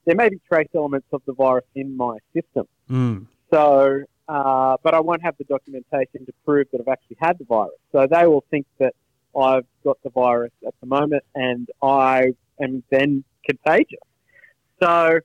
there 0.05 0.15
may 0.15 0.29
be 0.29 0.39
trace 0.47 0.67
elements 0.75 1.07
of 1.11 1.21
the 1.25 1.33
virus 1.33 1.65
in 1.75 1.95
my 1.95 2.17
system. 2.33 2.67
Mm. 2.89 3.27
So, 3.53 4.03
uh, 4.27 4.77
but 4.83 4.93
I 4.93 4.99
won't 4.99 5.21
have 5.23 5.35
the 5.37 5.43
documentation 5.45 6.25
to 6.25 6.33
prove 6.45 6.67
that 6.71 6.81
I've 6.81 6.87
actually 6.87 7.17
had 7.19 7.37
the 7.37 7.45
virus. 7.45 7.75
So 7.91 8.07
they 8.07 8.25
will 8.25 8.43
think 8.49 8.65
that 8.79 8.95
I've 9.37 9.65
got 9.83 9.97
the 10.03 10.09
virus 10.09 10.51
at 10.65 10.73
the 10.81 10.87
moment 10.87 11.23
and 11.35 11.67
I 11.81 12.33
am 12.61 12.83
then 12.89 13.23
contagious. 13.45 13.99
So, 14.81 15.19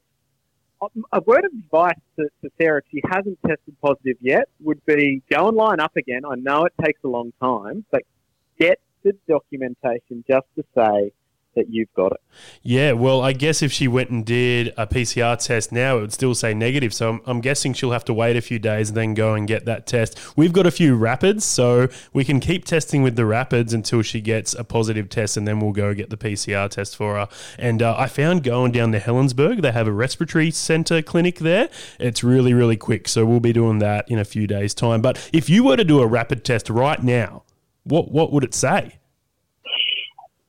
a- 1.13 1.21
word 1.23 1.45
of 1.45 1.53
advice 1.53 1.99
to, 2.17 2.29
to 2.43 2.51
Sarah, 2.59 2.83
if 2.85 2.85
she 2.91 3.01
hasn't 3.11 3.39
tested 3.47 3.75
positive 3.81 4.17
yet, 4.21 4.49
would 4.61 4.85
be 4.85 5.23
go 5.31 5.49
and 5.49 5.57
line 5.57 5.81
up 5.81 5.97
again. 5.97 6.23
I 6.25 6.35
know 6.37 6.65
it 6.65 6.73
takes 6.85 7.01
a 7.05 7.09
long 7.09 7.33
time, 7.41 7.85
but 7.91 8.03
get 8.59 8.79
the 9.03 9.13
documentation 9.29 10.25
just 10.29 10.47
to 10.57 10.65
say 10.75 11.13
that 11.57 11.69
you've 11.69 11.93
got 11.95 12.13
it. 12.13 12.21
Yeah, 12.63 12.93
well, 12.93 13.21
I 13.23 13.33
guess 13.33 13.63
if 13.63 13.73
she 13.73 13.89
went 13.89 14.11
and 14.11 14.25
did 14.25 14.73
a 14.77 14.87
PCR 14.87 15.43
test 15.45 15.73
now, 15.73 15.99
it 15.99 16.01
would 16.03 16.13
still 16.13 16.35
say 16.35 16.55
negative. 16.55 16.95
So 16.95 17.09
I'm, 17.09 17.21
I'm 17.27 17.41
guessing 17.41 17.73
she'll 17.73 17.91
have 17.91 18.05
to 18.05 18.15
wait 18.15 18.37
a 18.37 18.41
few 18.41 18.59
days 18.59 18.91
and 18.91 18.97
then 18.97 19.15
go 19.15 19.35
and 19.35 19.49
get 19.49 19.65
that 19.65 19.87
test. 19.87 20.37
We've 20.37 20.53
got 20.53 20.67
a 20.67 20.71
few 20.71 20.95
rapids, 20.95 21.45
so 21.45 21.89
we 22.13 22.25
can 22.25 22.39
keep 22.39 22.65
testing 22.65 23.03
with 23.03 23.17
the 23.17 23.27
rapids 23.27 23.75
until 23.75 24.03
she 24.03 24.21
gets 24.21 24.55
a 24.55 24.63
positive 24.63 25.09
test, 25.09 25.37
and 25.37 25.49
then 25.49 25.59
we'll 25.59 25.73
go 25.73 25.93
get 25.95 26.11
the 26.11 26.17
PCR 26.17 26.71
test 26.71 26.97
for 26.97 27.15
her. 27.17 27.29
And 27.59 27.83
uh, 27.83 27.97
I 27.99 28.07
found 28.07 28.45
going 28.45 28.73
down 28.73 28.93
to 28.93 29.01
Helensburgh, 29.01 29.63
they 29.63 29.73
have 29.73 29.89
a 29.89 29.93
respiratory 29.93 30.51
center 30.51 31.03
clinic 31.03 31.39
there. 31.39 31.69
It's 31.99 32.23
really, 32.23 32.55
really 32.55 32.77
quick. 32.77 33.09
So 33.09 33.27
we'll 33.27 33.41
be 33.41 33.53
doing 33.53 33.79
that 33.81 34.09
in 34.11 34.19
a 34.19 34.25
few 34.25 34.47
days' 34.47 34.75
time. 34.75 35.01
But 35.01 35.29
if 35.33 35.49
you 35.51 35.65
were 35.65 35.77
to 35.77 35.85
do 35.85 36.01
a 36.01 36.07
rapid 36.07 36.45
test 36.45 36.71
right 36.71 37.03
now, 37.03 37.43
what, 37.85 38.11
what 38.11 38.33
would 38.33 38.45
it 38.45 38.55
say? 38.55 38.99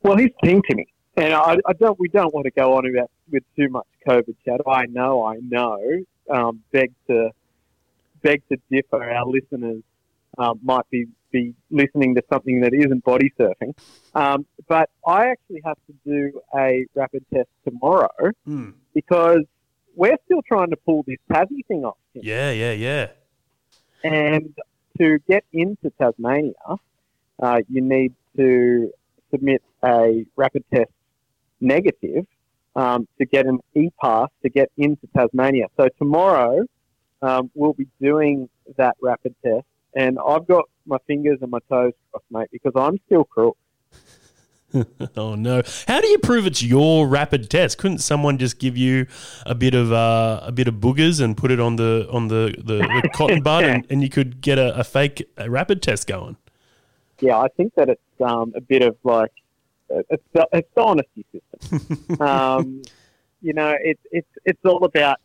Well, 0.08 0.18
he's 0.18 0.32
king 0.44 0.62
to 0.70 0.76
me, 0.76 0.88
and 1.18 1.34
I, 1.34 1.58
I 1.66 1.74
don't. 1.74 2.00
We 2.00 2.08
don't 2.10 2.34
want 2.34 2.46
to 2.46 2.52
go 2.52 2.76
on 2.76 2.86
about 2.86 3.10
with 3.30 3.44
too 3.56 3.70
much 3.70 3.88
COVID 4.08 4.36
chat. 4.46 4.62
I 4.68 4.86
know, 4.86 5.26
I 5.26 5.38
know. 5.38 5.80
Um, 6.30 6.64
beg 6.72 6.94
to 7.08 7.32
beg 8.22 8.44
to 8.50 8.58
differ. 8.72 9.04
Our 9.04 9.26
listeners 9.26 9.82
um, 10.38 10.60
might 10.64 10.90
be 10.90 11.08
be 11.32 11.54
listening 11.72 12.16
to 12.16 12.24
something 12.32 12.62
that 12.62 12.74
isn't 12.74 13.04
body 13.04 13.34
surfing, 13.38 13.76
um, 14.16 14.46
but 14.68 14.90
I 15.06 15.28
actually 15.28 15.62
have 15.66 15.78
to 15.88 15.94
do 16.06 16.42
a 16.56 16.86
rapid 16.96 17.26
test 17.34 17.50
tomorrow 17.66 18.32
because 18.94 19.42
we're 19.96 20.18
still 20.26 20.42
trying 20.48 20.70
to 20.70 20.78
pull 20.78 21.04
this 21.04 21.18
Tassie 21.30 21.66
thing 21.68 21.84
off. 21.84 21.98
Yeah, 22.14 22.52
yeah, 22.52 22.72
yeah. 22.74 23.08
And 24.04 24.54
to 25.00 25.18
get 25.28 25.44
into 25.52 25.92
Tasmania, 26.00 26.54
uh, 27.42 27.60
you 27.68 27.82
need 27.82 28.14
to 28.38 28.92
submit 29.32 29.62
a 29.84 30.26
rapid 30.36 30.64
test 30.74 30.92
negative 31.60 32.26
um, 32.76 33.08
to 33.20 33.26
get 33.26 33.46
an 33.46 33.60
e-pass 33.76 34.30
to 34.44 34.50
get 34.50 34.72
into 34.78 35.08
Tasmania. 35.16 35.68
So 35.78 35.90
tomorrow 35.98 36.66
um, 37.22 37.50
we'll 37.56 37.74
be 37.74 37.88
doing 38.00 38.50
that 38.78 38.96
rapid 39.02 39.36
test, 39.44 39.66
and 39.96 40.18
I've 40.26 40.48
got 40.48 40.66
my 40.86 40.98
fingers 41.08 41.40
and 41.42 41.52
my 41.52 41.60
toes 41.70 41.94
crossed, 42.12 42.26
mate, 42.30 42.50
because 42.52 42.74
I'm 42.76 43.00
still 43.08 43.24
crook. 43.24 43.58
Oh 45.16 45.34
no! 45.34 45.64
How 45.88 46.02
do 46.02 46.08
you 46.08 46.20
prove 46.20 46.46
it's 46.46 46.62
your 46.62 47.08
rapid 47.08 47.50
test? 47.50 47.78
Couldn't 47.78 48.00
someone 48.00 48.38
just 48.38 48.60
give 48.60 48.76
you 48.76 49.08
a 49.46 49.56
bit 49.56 49.74
of 49.74 49.94
uh, 49.94 50.42
a 50.44 50.52
bit 50.52 50.68
of 50.68 50.76
boogers 50.76 51.22
and 51.22 51.38
put 51.38 51.52
it 51.52 51.60
on 51.60 51.78
the 51.78 52.08
on 52.12 52.28
the 52.28 52.54
the, 52.58 52.80
the 52.80 53.10
cotton 53.16 53.42
bud, 53.42 53.64
and, 53.64 53.88
and 53.90 54.04
you 54.04 54.10
could 54.10 54.42
get 54.42 54.60
a, 54.60 54.78
a 54.78 54.84
fake 54.84 55.26
rapid 55.48 55.82
test 55.82 56.06
going? 56.06 56.36
Yeah, 57.22 57.38
I 57.38 57.48
think 57.48 57.76
that 57.76 57.88
it's 57.90 58.22
um, 58.22 58.54
a 58.56 58.62
bit 58.62 58.82
of 58.82 58.98
like 59.06 59.32
it's 59.90 60.24
the, 60.34 60.48
it's 60.54 60.70
the 60.76 60.82
honesty 60.82 61.26
system. 61.32 62.22
um, 62.22 62.82
you 63.42 63.54
know, 63.54 63.76
it's 63.82 64.02
it's 64.12 64.28
it's 64.46 64.60
all 64.66 64.84
about 64.84 65.18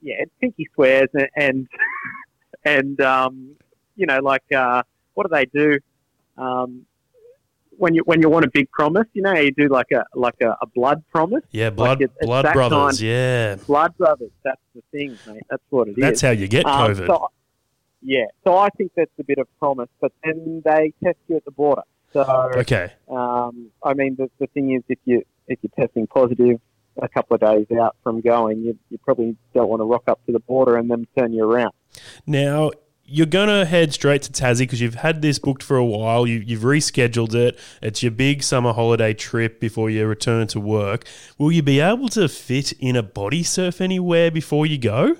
yeah, 0.00 0.14
it's 0.18 0.32
pinky 0.40 0.66
swears 0.74 1.08
and 1.14 1.28
and, 1.36 1.68
and 2.64 3.00
um, 3.00 3.54
you 3.96 4.06
know, 4.06 4.18
like 4.20 4.44
uh, 4.54 4.82
what 5.14 5.28
do 5.28 5.34
they 5.34 5.46
do 5.46 5.78
um, 6.38 6.84
when 7.76 7.94
you 7.94 8.02
when 8.04 8.20
you 8.22 8.28
want 8.28 8.44
a 8.44 8.50
big 8.50 8.70
promise? 8.70 9.06
You 9.12 9.22
know, 9.22 9.34
you 9.34 9.50
do 9.52 9.68
like 9.68 9.90
a 9.92 10.04
like 10.14 10.40
a, 10.40 10.56
a 10.60 10.66
blood 10.74 11.02
promise. 11.12 11.42
Yeah, 11.52 11.70
blood 11.70 11.88
Like, 11.88 12.00
it's- 12.02 12.16
it's 12.20 12.26
blood 12.26 12.52
brothers. 12.52 12.78
kind- 12.98 13.00
Yeah, 13.00 13.54
Blood 13.66 13.96
brothers. 13.96 14.30
That's 14.44 14.60
the 14.74 14.82
thing, 14.92 15.18
mate. 15.26 15.42
That's 15.50 15.62
what 15.70 15.88
it 15.88 15.92
is. 15.92 15.96
that's 15.98 16.20
how 16.20 16.30
you 16.30 16.48
get 16.48 16.64
Um, 16.66 16.90
COVID. 16.92 17.06
so- 17.06 17.28
yeah, 18.04 18.24
so 18.42 18.56
I 18.56 18.68
think 18.70 18.90
that's 18.96 19.12
a 19.20 19.22
bit 19.24 19.38
of 19.38 19.46
promise, 19.60 19.88
but 20.00 20.10
then 20.24 20.60
they 20.64 20.92
test 21.04 21.18
you 21.28 21.36
at 21.36 21.44
the 21.44 21.52
border. 21.52 21.82
So 22.12 22.50
okay. 22.56 22.92
um, 23.08 23.70
I 23.82 23.94
mean, 23.94 24.16
the, 24.16 24.30
the 24.38 24.46
thing 24.48 24.72
is, 24.72 24.82
if 24.88 24.98
you 25.04 25.22
if 25.48 25.58
you're 25.62 25.86
testing 25.86 26.06
positive 26.06 26.60
a 27.00 27.08
couple 27.08 27.34
of 27.34 27.40
days 27.40 27.66
out 27.78 27.96
from 28.02 28.20
going, 28.20 28.62
you, 28.62 28.78
you 28.90 28.98
probably 28.98 29.36
don't 29.54 29.68
want 29.68 29.80
to 29.80 29.84
rock 29.84 30.04
up 30.08 30.24
to 30.26 30.32
the 30.32 30.40
border 30.40 30.76
and 30.76 30.90
then 30.90 31.06
turn 31.16 31.32
you 31.32 31.44
around. 31.44 31.72
Now 32.26 32.70
you're 33.04 33.26
gonna 33.26 33.64
head 33.64 33.92
straight 33.92 34.22
to 34.22 34.32
Tassie 34.32 34.60
because 34.60 34.80
you've 34.80 34.96
had 34.96 35.22
this 35.22 35.38
booked 35.38 35.62
for 35.62 35.76
a 35.76 35.84
while. 35.84 36.26
You, 36.26 36.38
you've 36.38 36.62
rescheduled 36.62 37.34
it. 37.34 37.58
It's 37.80 38.02
your 38.02 38.12
big 38.12 38.42
summer 38.42 38.72
holiday 38.72 39.14
trip 39.14 39.60
before 39.60 39.90
you 39.90 40.06
return 40.06 40.46
to 40.48 40.60
work. 40.60 41.04
Will 41.38 41.52
you 41.52 41.62
be 41.62 41.80
able 41.80 42.08
to 42.10 42.28
fit 42.28 42.72
in 42.72 42.96
a 42.96 43.02
body 43.02 43.42
surf 43.42 43.80
anywhere 43.80 44.30
before 44.30 44.66
you 44.66 44.78
go? 44.78 45.16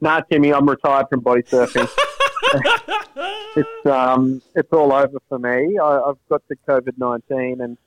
Nah, 0.00 0.20
Timmy, 0.20 0.52
I'm 0.52 0.68
retired 0.68 1.06
from 1.08 1.20
body 1.20 1.42
surfing. 1.42 1.88
it's 3.56 3.86
um, 3.86 4.42
it's 4.54 4.72
all 4.72 4.92
over 4.92 5.18
for 5.28 5.38
me. 5.38 5.78
I, 5.78 6.00
I've 6.00 6.18
got 6.28 6.42
the 6.48 6.56
COVID 6.68 6.98
nineteen, 6.98 7.60
and 7.60 7.78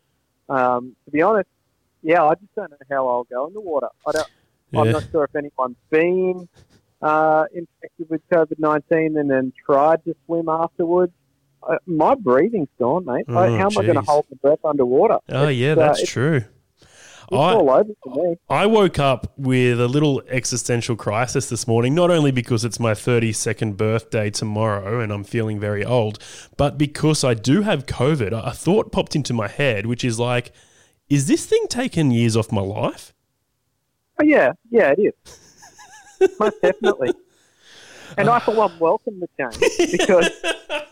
um, 0.49 0.95
to 1.05 1.11
be 1.11 1.21
honest, 1.21 1.49
yeah, 2.01 2.23
I 2.23 2.35
just 2.35 2.53
don't 2.55 2.71
know 2.71 2.77
how 2.89 3.07
I'll 3.07 3.23
go 3.25 3.47
in 3.47 3.53
the 3.53 3.61
water. 3.61 3.87
I 4.05 4.11
don't. 4.11 4.29
I'm 4.75 4.91
not 4.91 5.03
sure 5.11 5.23
if 5.23 5.35
anyone's 5.35 5.77
been 5.89 6.49
uh, 7.01 7.45
infected 7.53 8.09
with 8.09 8.21
COVID 8.29 8.59
nineteen 8.59 9.17
and 9.17 9.29
then 9.29 9.53
tried 9.65 10.03
to 10.05 10.15
swim 10.25 10.49
afterwards. 10.49 11.13
Uh, 11.67 11.77
my 11.85 12.15
breathing's 12.15 12.69
gone, 12.79 13.05
mate. 13.05 13.25
Oh, 13.27 13.33
how 13.33 13.69
am 13.69 13.77
I 13.77 13.81
going 13.81 13.95
to 13.95 14.01
hold 14.01 14.25
my 14.29 14.37
breath 14.41 14.63
underwater? 14.63 15.19
Oh 15.29 15.47
It's, 15.47 15.57
yeah, 15.57 15.71
uh, 15.71 15.75
that's 15.75 16.01
it's, 16.01 16.11
true. 16.11 16.43
I- 17.31 17.53
all 17.53 17.69
over 17.69 17.91
for 18.03 18.15
me. 18.15 18.35
I 18.49 18.65
woke 18.65 18.99
up 18.99 19.33
with 19.37 19.79
a 19.81 19.87
little 19.87 20.21
existential 20.29 20.95
crisis 20.95 21.49
this 21.49 21.67
morning, 21.67 21.93
not 21.93 22.09
only 22.09 22.31
because 22.31 22.63
it's 22.63 22.79
my 22.79 22.93
32nd 22.93 23.75
birthday 23.75 24.29
tomorrow 24.29 24.99
and 24.99 25.11
I'm 25.11 25.23
feeling 25.23 25.59
very 25.59 25.83
old, 25.83 26.19
but 26.55 26.77
because 26.77 27.23
I 27.23 27.33
do 27.33 27.63
have 27.63 27.85
COVID. 27.85 28.31
A 28.31 28.51
thought 28.53 28.91
popped 28.91 29.15
into 29.15 29.33
my 29.33 29.47
head, 29.47 29.85
which 29.85 30.03
is 30.05 30.19
like, 30.19 30.51
is 31.09 31.27
this 31.27 31.45
thing 31.45 31.65
taking 31.69 32.11
years 32.11 32.35
off 32.37 32.51
my 32.51 32.61
life? 32.61 33.13
Oh, 34.19 34.23
yeah, 34.23 34.53
yeah, 34.69 34.93
it 34.97 35.13
is. 36.19 36.29
Most 36.39 36.61
definitely. 36.61 37.13
and 38.17 38.29
I, 38.29 38.39
for 38.39 38.55
one, 38.55 38.77
welcome 38.79 39.19
the 39.19 39.27
change 39.37 39.91
because 39.91 40.29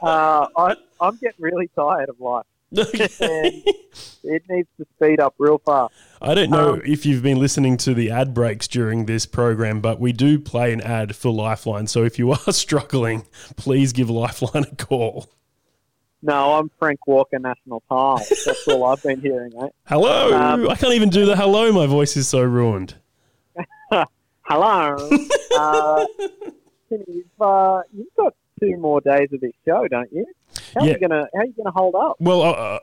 uh, 0.01 0.47
I, 0.57 0.75
I'm 1.01 1.15
getting 1.15 1.39
really 1.39 1.69
tired 1.75 2.09
of 2.09 2.19
life. 2.19 2.45
It 2.77 4.43
needs 4.49 4.67
to 4.77 4.85
speed 4.95 5.19
up 5.19 5.35
real 5.37 5.57
fast. 5.59 5.93
I 6.21 6.33
don't 6.33 6.49
know 6.49 6.73
Um, 6.73 6.81
if 6.85 7.05
you've 7.05 7.23
been 7.23 7.39
listening 7.39 7.77
to 7.77 7.93
the 7.93 8.11
ad 8.11 8.33
breaks 8.33 8.67
during 8.67 9.05
this 9.05 9.25
program, 9.25 9.81
but 9.81 9.99
we 9.99 10.11
do 10.13 10.39
play 10.39 10.73
an 10.73 10.81
ad 10.81 11.15
for 11.15 11.31
Lifeline. 11.31 11.87
So 11.87 12.03
if 12.03 12.17
you 12.19 12.31
are 12.47 12.51
struggling, 12.51 13.25
please 13.55 13.93
give 13.93 14.09
Lifeline 14.09 14.65
a 14.71 14.75
call. 14.75 15.29
No, 16.21 16.53
I'm 16.53 16.71
Frank 16.79 17.05
Walker, 17.05 17.37
National 17.37 17.83
Time. 17.89 18.25
That's 18.45 18.67
all 18.67 18.85
I've 18.85 19.03
been 19.03 19.21
hearing, 19.21 19.51
mate. 19.55 19.71
Hello. 19.85 20.33
Um, 20.35 20.67
I 20.69 20.75
can't 20.75 20.93
even 20.93 21.09
do 21.09 21.25
the 21.27 21.35
hello. 21.35 21.71
My 21.71 21.85
voice 21.85 22.17
is 22.17 22.27
so 22.27 22.41
ruined. 22.41 22.95
Hello. 24.47 24.95
uh, 25.57 26.05
you've, 26.89 27.25
uh, 27.41 27.81
you've 27.95 28.13
got 28.17 28.33
two 28.59 28.75
more 28.77 29.01
days 29.01 29.29
of 29.33 29.41
this 29.41 29.51
show, 29.65 29.87
don't 29.87 30.11
you? 30.11 30.25
How 30.75 30.83
Yeah. 30.83 30.91
are 30.91 30.93
you 30.93 30.99
gonna 31.07 31.27
How 31.33 31.39
are 31.41 31.45
you 31.45 31.53
gonna 31.57 31.71
hold 31.71 31.95
up? 31.95 32.15
Well, 32.19 32.41
uh, 32.41 32.51
uh, 32.51 32.79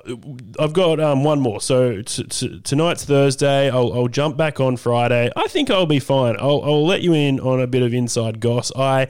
I've 0.58 0.72
got 0.72 0.98
um, 1.00 1.24
one 1.24 1.40
more. 1.40 1.60
So 1.60 2.02
t- 2.02 2.24
t- 2.24 2.60
tonight's 2.64 3.04
Thursday. 3.04 3.70
I'll, 3.70 3.92
I'll 3.92 4.08
jump 4.08 4.36
back 4.36 4.60
on 4.60 4.76
Friday. 4.76 5.30
I 5.36 5.46
think 5.48 5.70
I'll 5.70 5.86
be 5.86 6.00
fine. 6.00 6.36
I'll, 6.38 6.62
I'll 6.62 6.86
let 6.86 7.02
you 7.02 7.12
in 7.12 7.38
on 7.40 7.60
a 7.60 7.66
bit 7.66 7.82
of 7.82 7.92
inside 7.92 8.40
goss. 8.40 8.72
I 8.76 9.08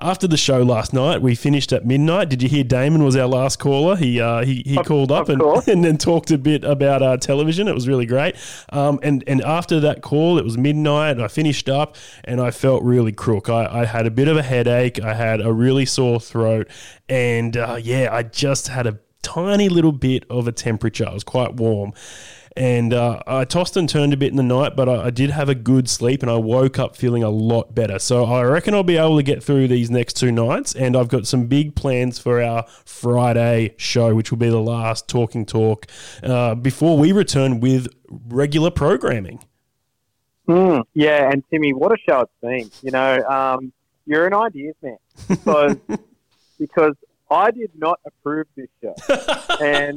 after 0.00 0.26
the 0.26 0.36
show 0.36 0.62
last 0.62 0.92
night, 0.92 1.22
we 1.22 1.34
finished 1.34 1.72
at 1.72 1.84
midnight. 1.84 2.28
Did 2.28 2.42
you 2.42 2.48
hear 2.48 2.64
Damon 2.64 3.04
was 3.04 3.16
our 3.16 3.26
last 3.26 3.58
caller? 3.58 3.96
He 3.96 4.20
uh, 4.20 4.44
he, 4.44 4.62
he 4.64 4.76
Of- 4.78 4.86
called 4.86 5.12
up 5.12 5.28
and, 5.28 5.40
course. 5.40 5.68
and 5.68 5.84
then 5.84 5.98
talked 5.98 6.30
a 6.30 6.38
bit 6.38 6.64
about 6.64 7.02
uh, 7.02 7.16
television. 7.16 7.68
It 7.68 7.74
was 7.74 7.86
really 7.88 8.06
great. 8.06 8.36
Um, 8.70 8.98
and 9.02 9.22
and 9.26 9.42
after 9.42 9.80
that 9.80 10.02
call, 10.02 10.38
it 10.38 10.44
was 10.44 10.56
midnight. 10.58 11.20
I 11.20 11.28
finished 11.28 11.68
up 11.68 11.96
and 12.24 12.40
I 12.40 12.50
felt 12.50 12.82
really 12.82 13.12
crook. 13.12 13.48
I, 13.48 13.82
I 13.82 13.84
had 13.84 14.06
a 14.06 14.10
bit 14.10 14.28
of 14.28 14.36
a 14.36 14.42
headache. 14.42 15.02
I 15.02 15.14
had 15.14 15.40
a 15.40 15.52
really 15.52 15.86
sore 15.86 16.20
throat, 16.20 16.68
and 17.08 17.56
uh, 17.56 17.78
yeah, 17.80 18.08
I 18.12 18.22
just 18.22 18.68
had 18.68 18.86
a 18.86 18.98
tiny 19.22 19.68
little 19.68 19.92
bit 19.92 20.24
of 20.28 20.48
a 20.48 20.52
temperature. 20.52 21.04
It 21.04 21.12
was 21.12 21.24
quite 21.24 21.54
warm. 21.54 21.92
And 22.56 22.92
uh, 22.92 23.22
I 23.26 23.44
tossed 23.44 23.76
and 23.76 23.88
turned 23.88 24.12
a 24.12 24.16
bit 24.16 24.30
in 24.30 24.36
the 24.36 24.42
night, 24.42 24.76
but 24.76 24.88
I, 24.88 25.06
I 25.06 25.10
did 25.10 25.30
have 25.30 25.48
a 25.48 25.54
good 25.54 25.88
sleep 25.88 26.22
and 26.22 26.30
I 26.30 26.36
woke 26.36 26.78
up 26.78 26.96
feeling 26.96 27.22
a 27.22 27.30
lot 27.30 27.74
better. 27.74 27.98
So 27.98 28.24
I 28.24 28.42
reckon 28.42 28.74
I'll 28.74 28.82
be 28.82 28.96
able 28.96 29.16
to 29.16 29.22
get 29.22 29.42
through 29.42 29.68
these 29.68 29.90
next 29.90 30.14
two 30.14 30.30
nights. 30.30 30.74
And 30.74 30.96
I've 30.96 31.08
got 31.08 31.26
some 31.26 31.46
big 31.46 31.74
plans 31.74 32.18
for 32.18 32.42
our 32.42 32.64
Friday 32.84 33.74
show, 33.78 34.14
which 34.14 34.30
will 34.30 34.38
be 34.38 34.50
the 34.50 34.60
last 34.60 35.08
Talking 35.08 35.46
Talk 35.46 35.86
uh, 36.22 36.54
before 36.54 36.98
we 36.98 37.12
return 37.12 37.60
with 37.60 37.88
regular 38.08 38.70
programming. 38.70 39.44
Mm, 40.48 40.84
yeah, 40.94 41.30
and 41.30 41.44
Timmy, 41.50 41.72
what 41.72 41.92
a 41.92 41.96
show 42.08 42.20
it's 42.20 42.32
been. 42.40 42.70
You 42.82 42.90
know, 42.90 43.22
um, 43.28 43.72
you're 44.06 44.26
an 44.26 44.34
ideas 44.34 44.74
man 44.82 44.96
because 45.28 45.76
because 46.58 46.94
I 47.32 47.50
did 47.50 47.70
not 47.76 47.98
approve 48.06 48.46
this 48.56 48.68
show, 48.82 48.94
and 49.60 49.96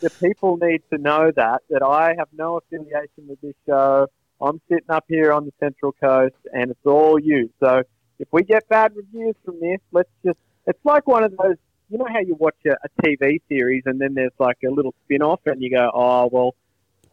the 0.00 0.10
people 0.22 0.56
need 0.56 0.82
to 0.92 0.98
know 0.98 1.30
that 1.36 1.62
that 1.70 1.82
I 1.82 2.14
have 2.18 2.28
no 2.36 2.58
affiliation 2.58 3.28
with 3.28 3.40
this 3.40 3.54
show. 3.66 4.06
I'm 4.40 4.60
sitting 4.68 4.90
up 4.90 5.04
here 5.08 5.32
on 5.32 5.44
the 5.44 5.52
Central 5.60 5.92
Coast, 5.92 6.34
and 6.52 6.70
it's 6.72 6.84
all 6.86 7.18
you. 7.18 7.50
So 7.60 7.82
if 8.18 8.28
we 8.32 8.42
get 8.42 8.68
bad 8.68 8.92
reviews 8.96 9.36
from 9.44 9.60
this, 9.60 9.78
let's 9.92 10.10
just. 10.24 10.38
It's 10.66 10.84
like 10.84 11.06
one 11.06 11.24
of 11.24 11.32
those. 11.36 11.56
You 11.90 11.98
know 11.98 12.06
how 12.10 12.20
you 12.20 12.34
watch 12.36 12.56
a, 12.66 12.70
a 12.70 13.02
TV 13.02 13.40
series, 13.48 13.82
and 13.86 14.00
then 14.00 14.14
there's 14.14 14.32
like 14.38 14.58
a 14.66 14.70
little 14.70 14.94
spin-off, 15.04 15.40
and 15.46 15.62
you 15.62 15.70
go, 15.70 15.90
"Oh 15.94 16.28
well." 16.32 16.54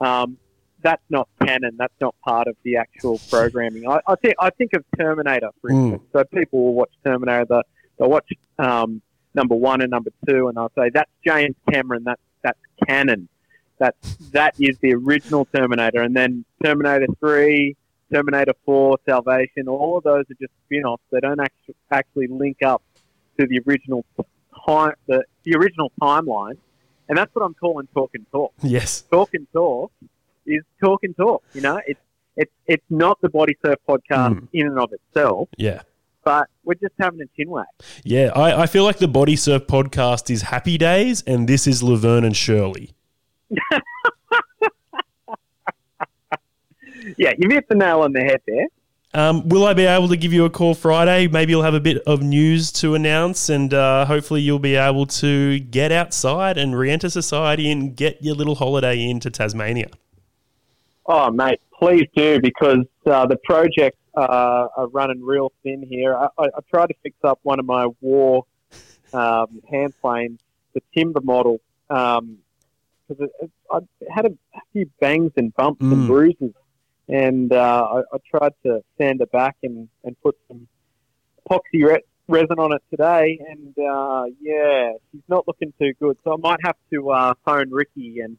Um, 0.01 0.37
that's 0.81 1.03
not 1.09 1.27
canon. 1.45 1.75
That's 1.77 1.93
not 1.99 2.15
part 2.23 2.47
of 2.47 2.55
the 2.63 2.77
actual 2.77 3.19
programming. 3.29 3.85
I, 3.85 3.99
I 4.07 4.15
think 4.15 4.35
I 4.39 4.49
think 4.51 4.71
of 4.73 4.85
Terminator, 4.97 5.49
for 5.61 5.69
Mm. 5.71 5.91
instance. 5.91 6.03
So 6.13 6.23
people 6.33 6.63
will 6.63 6.73
watch 6.73 6.91
Terminator. 7.05 7.45
They 7.49 7.61
they'll 7.97 8.09
watch 8.09 8.29
um, 8.59 9.01
number 9.33 9.55
one 9.55 9.81
and 9.81 9.91
number 9.91 10.11
two, 10.27 10.47
and 10.47 10.57
I'll 10.57 10.71
say 10.77 10.89
that's 10.93 11.11
James 11.25 11.55
Cameron. 11.71 12.03
That's 12.03 12.21
that's 12.43 12.59
canon. 12.87 13.27
That 13.79 13.95
that 14.31 14.55
is 14.59 14.77
the 14.79 14.93
original 14.93 15.45
Terminator. 15.53 16.01
And 16.01 16.15
then 16.15 16.45
Terminator 16.63 17.07
three, 17.19 17.75
Terminator 18.11 18.53
four, 18.65 18.97
Salvation. 19.07 19.67
All 19.67 19.97
of 19.97 20.03
those 20.03 20.25
are 20.29 20.35
just 20.39 20.51
spin-offs. 20.65 21.03
They 21.11 21.19
don't 21.19 21.39
actually 21.39 21.75
actually 21.91 22.27
link 22.27 22.57
up 22.63 22.81
to 23.39 23.47
the 23.47 23.61
original 23.67 24.05
time 24.65 24.93
the, 25.07 25.23
the 25.43 25.55
original 25.55 25.91
timeline. 26.01 26.57
And 27.07 27.17
that's 27.17 27.33
what 27.33 27.43
I'm 27.43 27.53
calling 27.55 27.87
talk 27.93 28.11
and 28.13 28.25
talk 28.31 28.53
Yes. 28.61 29.01
talk 29.01 29.33
and 29.33 29.47
talk 29.53 29.91
is 30.45 30.61
talk 30.81 31.03
and 31.03 31.15
talk. 31.15 31.43
You 31.53 31.61
know, 31.61 31.79
it's 31.87 31.99
it's 32.35 32.51
it's 32.67 32.85
not 32.89 33.19
the 33.21 33.29
Body 33.29 33.55
Surf 33.65 33.77
podcast 33.87 34.35
Mm. 34.39 34.47
in 34.53 34.67
and 34.67 34.79
of 34.79 34.91
itself, 34.93 35.49
Yeah. 35.57 35.81
But 36.23 36.47
we're 36.63 36.75
just 36.75 36.93
having 36.99 37.21
a 37.21 37.25
chin 37.35 37.49
wag. 37.49 37.65
Yeah. 38.03 38.31
I, 38.35 38.63
I 38.63 38.65
feel 38.65 38.83
like 38.83 38.97
the 38.97 39.07
Body 39.07 39.35
Surf 39.35 39.67
podcast 39.67 40.29
is 40.29 40.43
Happy 40.43 40.77
Days 40.77 41.23
and 41.25 41.47
this 41.47 41.67
is 41.67 41.81
Laverne 41.81 42.23
and 42.23 42.35
Shirley. 42.35 42.93
Yeah, 47.17 47.33
you 47.37 47.49
hit 47.49 47.67
the 47.67 47.75
nail 47.75 48.01
on 48.01 48.13
the 48.13 48.21
head 48.21 48.41
there. 48.47 48.67
Um, 49.13 49.49
will 49.49 49.65
I 49.65 49.73
be 49.73 49.85
able 49.85 50.07
to 50.07 50.15
give 50.17 50.31
you 50.31 50.45
a 50.45 50.49
call 50.49 50.75
Friday? 50.75 51.27
Maybe 51.27 51.51
you'll 51.51 51.63
have 51.63 51.73
a 51.73 51.79
bit 51.79 51.97
of 52.05 52.21
news 52.21 52.71
to 52.73 52.95
announce, 52.95 53.49
and 53.49 53.73
uh, 53.73 54.05
hopefully 54.05 54.41
you'll 54.41 54.59
be 54.59 54.75
able 54.75 55.05
to 55.07 55.59
get 55.59 55.91
outside 55.91 56.57
and 56.57 56.77
re-enter 56.77 57.09
society 57.09 57.71
and 57.71 57.95
get 57.95 58.23
your 58.23 58.35
little 58.35 58.55
holiday 58.55 59.09
into 59.09 59.29
Tasmania. 59.31 59.89
Oh, 61.07 61.31
mate, 61.31 61.59
please 61.73 62.07
do 62.15 62.39
because 62.39 62.85
uh, 63.07 63.25
the 63.25 63.37
projects 63.43 63.98
uh, 64.15 64.67
are 64.75 64.87
running 64.87 65.21
real 65.23 65.51
thin 65.63 65.83
here. 65.87 66.15
I, 66.15 66.27
I, 66.37 66.45
I 66.45 66.59
tried 66.69 66.87
to 66.87 66.95
fix 67.03 67.15
up 67.23 67.39
one 67.43 67.59
of 67.59 67.65
my 67.65 67.87
war 68.01 68.45
um, 69.13 69.61
hand 69.71 69.93
planes, 70.01 70.39
the 70.73 70.81
timber 70.95 71.21
model, 71.21 71.59
because 71.87 73.29
I 73.71 73.79
had 74.13 74.25
a 74.25 74.31
few 74.73 74.89
bangs 74.99 75.31
and 75.37 75.53
bumps 75.55 75.81
Mm. 75.81 75.91
and 75.93 76.07
bruises, 76.07 76.53
and 77.07 77.53
uh, 77.53 77.87
I, 77.91 78.15
I 78.15 78.17
tried 78.29 78.53
to 78.65 78.83
sand 78.97 79.21
it 79.21 79.31
back 79.31 79.55
and, 79.63 79.89
and 80.03 80.15
put 80.21 80.37
some 80.47 80.67
epoxy 81.49 81.83
re- 81.85 82.03
resin 82.27 82.59
on 82.59 82.73
it 82.73 82.83
today, 82.89 83.39
and 83.49 83.73
uh, 83.79 84.25
yeah, 84.41 84.91
she's 85.11 85.21
not 85.27 85.47
looking 85.47 85.73
too 85.79 85.93
good. 85.99 86.17
So 86.23 86.33
I 86.33 86.37
might 86.37 86.59
have 86.63 86.75
to 86.93 87.09
uh, 87.09 87.33
phone 87.45 87.71
Ricky 87.71 88.19
and 88.19 88.37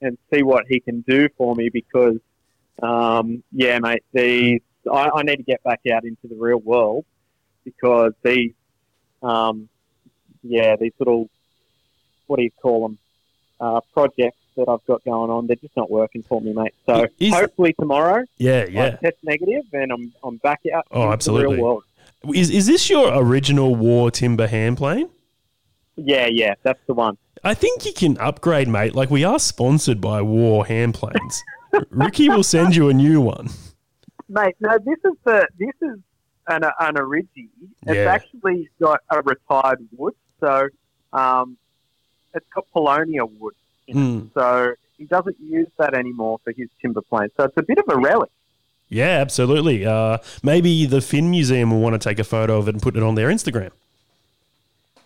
and 0.00 0.18
see 0.32 0.42
what 0.42 0.64
he 0.68 0.80
can 0.80 1.02
do 1.02 1.28
for 1.36 1.54
me 1.54 1.68
because, 1.72 2.16
um, 2.82 3.44
yeah, 3.52 3.78
mate, 3.78 4.02
these 4.12 4.60
I, 4.90 5.10
I 5.14 5.22
need 5.22 5.36
to 5.36 5.42
get 5.42 5.62
back 5.62 5.80
out 5.92 6.04
into 6.04 6.28
the 6.28 6.36
real 6.36 6.58
world 6.58 7.04
because 7.64 8.12
these, 8.22 8.52
um, 9.22 9.68
yeah, 10.42 10.76
these 10.76 10.92
little, 10.98 11.28
what 12.26 12.36
do 12.38 12.42
you 12.42 12.50
call 12.60 12.82
them, 12.88 12.98
uh, 13.60 13.80
projects 13.92 14.38
that 14.56 14.68
I've 14.68 14.84
got 14.86 15.04
going 15.04 15.30
on, 15.30 15.46
they're 15.46 15.56
just 15.56 15.76
not 15.76 15.90
working 15.90 16.22
for 16.22 16.40
me, 16.40 16.52
mate. 16.52 16.74
So 16.86 17.06
Is- 17.18 17.32
hopefully 17.32 17.74
tomorrow 17.78 18.24
Yeah, 18.38 18.64
I 18.66 18.70
yeah. 18.70 18.90
test 18.96 19.16
negative 19.22 19.64
and 19.72 19.92
I'm 19.92 20.12
I'm 20.24 20.36
back 20.38 20.60
out 20.74 20.86
Oh, 20.90 21.10
absolutely. 21.12 21.56
real 21.56 21.64
world. 21.64 21.84
Is 22.34 22.50
is 22.50 22.66
this 22.66 22.88
your 22.90 23.12
original 23.16 23.74
war 23.74 24.10
timber 24.10 24.46
hand 24.46 24.76
plane? 24.78 25.08
Yeah, 25.96 26.26
yeah, 26.30 26.54
that's 26.62 26.80
the 26.86 26.94
one. 26.94 27.16
I 27.44 27.54
think 27.54 27.84
you 27.84 27.92
can 27.92 28.16
upgrade, 28.18 28.68
mate. 28.68 28.94
Like 28.94 29.10
we 29.10 29.24
are 29.24 29.38
sponsored 29.38 30.00
by 30.00 30.22
War 30.22 30.64
hand 30.66 30.94
planes. 30.94 31.42
Ricky 31.90 32.28
will 32.28 32.42
send 32.44 32.76
you 32.76 32.88
a 32.88 32.94
new 32.94 33.20
one. 33.20 33.48
Mate, 34.32 34.56
no, 34.60 34.78
this 34.78 34.98
is 35.04 35.12
the 35.24 35.46
this 35.58 35.74
is 35.82 35.98
an 36.48 36.64
an 36.64 36.94
origi. 36.94 37.48
It's 37.86 37.96
Yeah. 37.96 38.12
actually 38.16 38.70
got 38.80 39.00
a 39.10 39.20
retired 39.22 39.86
wood, 39.96 40.14
so 40.40 40.68
um, 41.12 41.56
it's 42.34 42.46
got 42.54 42.64
Paulownia 42.74 43.28
wood. 43.38 43.54
In 43.88 43.96
it. 43.98 44.00
Mm. 44.00 44.30
So 44.34 44.74
he 44.96 45.04
doesn't 45.04 45.36
use 45.38 45.68
that 45.78 45.92
anymore 45.94 46.38
for 46.44 46.52
his 46.56 46.68
timber 46.80 47.02
planes. 47.02 47.32
So 47.36 47.44
it's 47.44 47.56
a 47.58 47.62
bit 47.62 47.78
of 47.78 47.84
a 47.88 47.98
relic. 47.98 48.30
Yeah, 48.88 49.18
absolutely. 49.20 49.84
Uh, 49.84 50.18
maybe 50.42 50.86
the 50.86 51.00
Finn 51.00 51.30
Museum 51.30 51.70
will 51.70 51.80
want 51.80 51.94
to 52.00 52.08
take 52.08 52.18
a 52.18 52.24
photo 52.24 52.58
of 52.58 52.68
it 52.68 52.74
and 52.74 52.82
put 52.82 52.96
it 52.96 53.02
on 53.02 53.14
their 53.16 53.28
Instagram. 53.28 53.70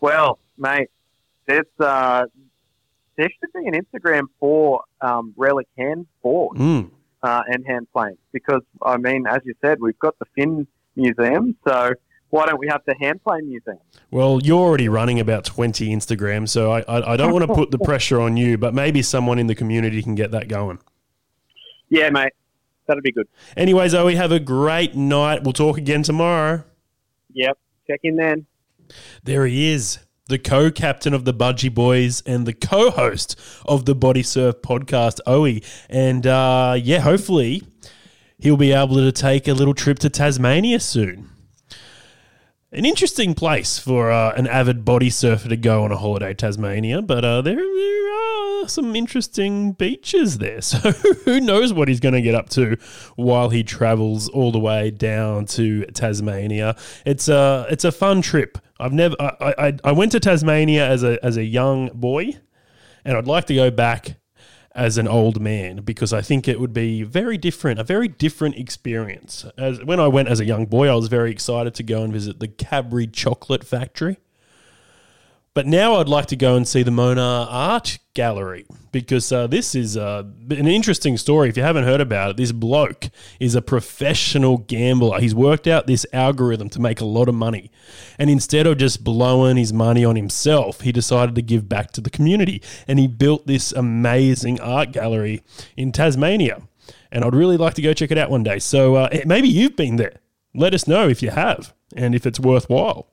Well, 0.01 0.39
mate, 0.59 0.89
there's 1.47 1.67
uh, 1.81 2.27
there 3.17 3.29
should 3.31 3.53
be 3.53 3.67
an 3.67 3.75
Instagram 3.75 4.25
for 4.39 4.83
um, 5.01 5.35
relic 5.37 5.67
hand 5.77 6.07
board 6.23 6.59
Mm. 6.59 6.91
Uh, 7.27 7.43
and 7.49 7.67
hand 7.67 7.89
planes 7.93 8.19
because 8.33 8.63
I 8.83 8.97
mean, 8.99 9.27
as 9.27 9.41
you 9.45 9.55
said, 9.61 9.79
we've 9.81 9.99
got 9.99 10.17
the 10.21 10.27
Finn 10.37 10.67
Museum, 10.95 11.57
so 11.67 11.93
why 12.31 12.47
don't 12.47 12.59
we 12.61 12.69
have 12.69 12.83
the 12.87 12.95
hand 13.01 13.23
plane 13.25 13.49
museum? 13.49 13.79
Well, 14.11 14.41
you're 14.43 14.61
already 14.61 14.89
running 14.89 15.19
about 15.19 15.45
20 15.45 15.89
Instagrams, 15.89 16.51
so 16.51 16.71
I, 16.71 16.81
I, 16.83 17.13
I 17.13 17.17
don't 17.17 17.33
want 17.33 17.47
to 17.47 17.53
put 17.55 17.73
the 17.73 17.79
pressure 17.85 18.21
on 18.21 18.37
you, 18.37 18.57
but 18.59 18.75
maybe 18.75 19.03
someone 19.03 19.39
in 19.39 19.49
the 19.49 19.55
community 19.55 20.03
can 20.03 20.15
get 20.15 20.31
that 20.31 20.49
going. 20.49 20.79
Yeah, 21.89 22.11
mate, 22.11 22.33
that'd 22.87 23.03
be 23.03 23.13
good. 23.13 23.29
Anyways, 23.57 23.91
Zoe, 23.91 24.15
have 24.15 24.33
a 24.33 24.41
great 24.41 24.95
night. 24.95 25.43
We'll 25.43 25.53
talk 25.53 25.79
again 25.79 26.05
tomorrow. 26.05 26.65
Yep, 27.33 27.59
check 27.89 28.01
in 28.05 28.17
then. 28.17 28.47
There 29.25 29.47
he 29.47 29.73
is, 29.73 29.99
the 30.29 30.39
co 30.39 30.71
captain 30.71 31.15
of 31.15 31.25
the 31.25 31.35
Budgie 31.35 31.73
Boys 31.73 32.23
and 32.27 32.47
the 32.47 32.53
co 32.53 32.91
host 32.91 33.39
of 33.65 33.85
the 33.85 33.95
Body 33.95 34.23
Surf 34.23 34.57
podcast, 34.63 35.21
Owie. 35.27 35.65
And 35.89 36.27
uh, 36.27 36.77
yeah, 36.81 37.01
hopefully 37.01 37.63
he'll 38.39 38.57
be 38.57 38.73
able 38.73 38.97
to 38.97 39.13
take 39.13 39.49
a 39.49 39.55
little 39.55 39.75
trip 39.75 39.99
to 40.01 40.11
Tasmania 40.11 40.81
soon. 40.81 41.31
an 42.73 42.85
interesting 42.85 43.35
place 43.35 43.79
for 43.79 44.11
uh, 44.11 44.33
an 44.37 44.47
avid 44.47 44.85
body 44.85 45.11
surfer 45.11 45.49
to 45.49 45.57
go 45.57 45.85
on 45.85 45.93
a 45.93 45.97
holiday, 45.97 46.35
Tasmania. 46.35 47.01
But 47.03 47.25
uh, 47.25 47.43
there, 47.43 47.57
there 47.57 47.63
are 47.63 48.36
some 48.67 48.97
interesting 48.97 49.73
beaches 49.73 50.39
there. 50.39 50.61
So 50.67 50.91
who 50.91 51.41
knows 51.41 51.73
what 51.73 51.89
he's 51.89 52.01
going 52.01 52.15
to 52.15 52.21
get 52.21 52.35
up 52.35 52.49
to 52.51 52.77
while 53.15 53.51
he 53.51 53.63
travels 53.63 54.29
all 54.29 54.51
the 54.53 54.59
way 54.59 54.91
down 54.91 55.47
to 55.47 55.85
Tasmania. 55.87 56.77
It's 57.05 57.29
a 57.29 57.67
it's 57.71 57.85
a 57.85 57.93
fun 57.93 58.23
trip. 58.23 58.59
I've 58.81 58.93
never 58.93 59.15
I, 59.21 59.55
I, 59.59 59.73
I 59.85 59.93
went 59.93 60.13
to 60.13 60.21
Tasmania 60.21 60.89
as 60.89 61.03
a 61.03 61.25
as 61.25 61.37
a 61.37 61.45
young 61.45 61.91
boy, 61.95 62.37
and 63.05 63.17
I'd 63.17 63.27
like 63.27 63.47
to 63.47 63.55
go 63.55 63.71
back 63.71 64.17
as 64.77 64.99
an 64.99 65.09
old 65.09 65.41
man 65.41 65.77
because 65.79 66.13
I 66.13 66.21
think 66.21 66.47
it 66.47 66.61
would 66.61 66.75
be 66.75 67.03
very 67.03 67.39
different, 67.39 67.81
a 67.81 67.85
very 67.85 68.09
different 68.09 68.57
experience. 68.57 69.47
As 69.57 69.83
when 69.83 69.99
I 69.99 70.07
went 70.07 70.29
as 70.29 70.39
a 70.39 70.45
young 70.45 70.67
boy, 70.67 70.89
I 70.89 70.95
was 70.95 71.09
very 71.09 71.31
excited 71.31 71.75
to 71.77 71.83
go 71.83 72.03
and 72.03 72.13
visit 72.13 72.41
the 72.41 72.49
Cadbury 72.49 73.07
Chocolate 73.07 73.65
Factory. 73.65 74.19
But 75.57 75.67
now 75.67 75.95
I'd 75.95 76.07
like 76.07 76.27
to 76.27 76.37
go 76.37 76.55
and 76.55 76.69
see 76.69 76.83
the 76.83 76.91
Mona 76.91 77.47
Art 77.49 77.99
Gallery 78.13 78.67
because 78.93 79.33
uh, 79.33 79.47
this 79.47 79.75
is 79.75 79.97
uh, 79.97 80.25
an 80.51 80.69
interesting 80.69 81.17
story. 81.17 81.49
If 81.49 81.57
you 81.57 81.63
haven't 81.63 81.85
heard 81.85 82.03
about 82.03 82.33
it, 82.33 82.37
this 82.37 82.53
bloke 82.53 83.09
is 83.41 83.55
a 83.55 83.63
professional 83.63 84.59
gambler. 84.59 85.19
He's 85.19 85.35
worked 85.35 85.67
out 85.67 85.87
this 85.87 86.05
algorithm 86.13 86.69
to 86.69 86.79
make 86.79 87.01
a 87.01 87.07
lot 87.07 87.27
of 87.27 87.35
money. 87.35 87.71
And 88.19 88.29
instead 88.29 88.67
of 88.67 88.77
just 88.77 89.03
blowing 89.03 89.57
his 89.57 89.73
money 89.73 90.05
on 90.05 90.15
himself, 90.15 90.83
he 90.83 90.93
decided 90.93 91.35
to 91.37 91.43
give 91.43 91.71
back 91.71 91.91
to 91.93 92.03
the 92.03 92.11
community. 92.11 92.61
And 92.87 92.99
he 92.99 93.07
built 93.07 93.47
this 93.47 93.73
amazing 93.73 94.61
art 94.61 94.93
gallery 94.93 95.43
in 95.75 95.91
Tasmania. 95.91 96.69
And 97.11 97.25
I'd 97.25 97.35
really 97.35 97.57
like 97.57 97.73
to 97.77 97.83
go 97.83 97.95
check 97.95 98.11
it 98.11 98.19
out 98.19 98.29
one 98.29 98.43
day. 98.43 98.59
So 98.59 98.97
uh, 98.97 99.21
maybe 99.25 99.49
you've 99.49 99.75
been 99.75 99.97
there. 99.97 100.21
Let 100.55 100.75
us 100.75 100.87
know 100.87 101.09
if 101.09 101.23
you 101.23 101.31
have 101.31 101.73
and 101.97 102.15
if 102.15 102.27
it's 102.27 102.39
worthwhile. 102.39 103.09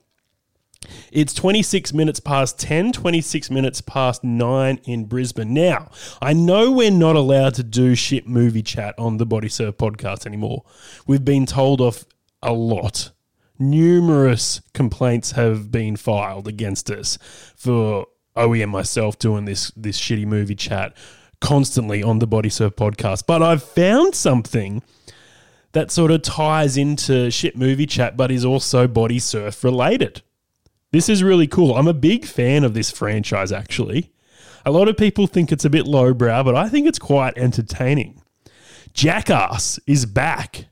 It's 1.12 1.34
26 1.34 1.92
minutes 1.92 2.20
past 2.20 2.58
10, 2.58 2.92
26 2.92 3.50
minutes 3.50 3.80
past 3.80 4.24
9 4.24 4.80
in 4.84 5.04
Brisbane. 5.04 5.54
Now, 5.54 5.90
I 6.20 6.32
know 6.32 6.70
we're 6.72 6.90
not 6.90 7.16
allowed 7.16 7.54
to 7.54 7.62
do 7.62 7.94
shit 7.94 8.26
movie 8.26 8.62
chat 8.62 8.94
on 8.98 9.18
the 9.18 9.26
Body 9.26 9.48
Surf 9.48 9.76
podcast 9.76 10.26
anymore. 10.26 10.64
We've 11.06 11.24
been 11.24 11.46
told 11.46 11.80
off 11.80 12.04
a 12.42 12.52
lot. 12.52 13.10
Numerous 13.58 14.60
complaints 14.72 15.32
have 15.32 15.70
been 15.70 15.96
filed 15.96 16.48
against 16.48 16.90
us 16.90 17.18
for 17.56 18.06
Owie 18.36 18.62
and 18.62 18.72
myself 18.72 19.18
doing 19.18 19.44
this 19.44 19.70
this 19.76 20.00
shitty 20.00 20.26
movie 20.26 20.56
chat 20.56 20.96
constantly 21.40 22.02
on 22.02 22.18
the 22.18 22.26
Body 22.26 22.48
Surf 22.48 22.74
podcast. 22.74 23.24
But 23.26 23.42
I've 23.42 23.62
found 23.62 24.14
something 24.14 24.82
that 25.74 25.90
sort 25.90 26.10
of 26.10 26.22
ties 26.22 26.76
into 26.76 27.30
shit 27.30 27.56
movie 27.56 27.86
chat, 27.86 28.16
but 28.16 28.30
is 28.30 28.44
also 28.44 28.88
body 28.88 29.18
surf 29.18 29.62
related. 29.62 30.22
This 30.94 31.08
is 31.08 31.24
really 31.24 31.48
cool. 31.48 31.74
I'm 31.74 31.88
a 31.88 31.92
big 31.92 32.24
fan 32.24 32.62
of 32.62 32.72
this 32.72 32.92
franchise, 32.92 33.50
actually. 33.50 34.12
A 34.64 34.70
lot 34.70 34.86
of 34.86 34.96
people 34.96 35.26
think 35.26 35.50
it's 35.50 35.64
a 35.64 35.68
bit 35.68 35.88
lowbrow, 35.88 36.44
but 36.44 36.54
I 36.54 36.68
think 36.68 36.86
it's 36.86 37.00
quite 37.00 37.36
entertaining. 37.36 38.22
Jackass 38.92 39.80
is 39.88 40.06
back. 40.06 40.66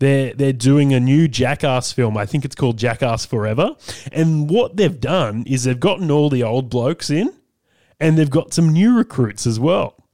They're, 0.00 0.34
they're 0.34 0.52
doing 0.52 0.92
a 0.92 0.98
new 0.98 1.28
Jackass 1.28 1.92
film. 1.92 2.16
I 2.16 2.26
think 2.26 2.44
it's 2.44 2.56
called 2.56 2.76
Jackass 2.76 3.24
Forever. 3.24 3.76
And 4.10 4.50
what 4.50 4.76
they've 4.76 5.00
done 5.00 5.44
is 5.46 5.62
they've 5.62 5.78
gotten 5.78 6.10
all 6.10 6.28
the 6.28 6.42
old 6.42 6.68
blokes 6.68 7.08
in 7.08 7.32
and 8.00 8.18
they've 8.18 8.28
got 8.28 8.52
some 8.52 8.72
new 8.72 8.96
recruits 8.96 9.46
as 9.46 9.60
well. 9.60 10.08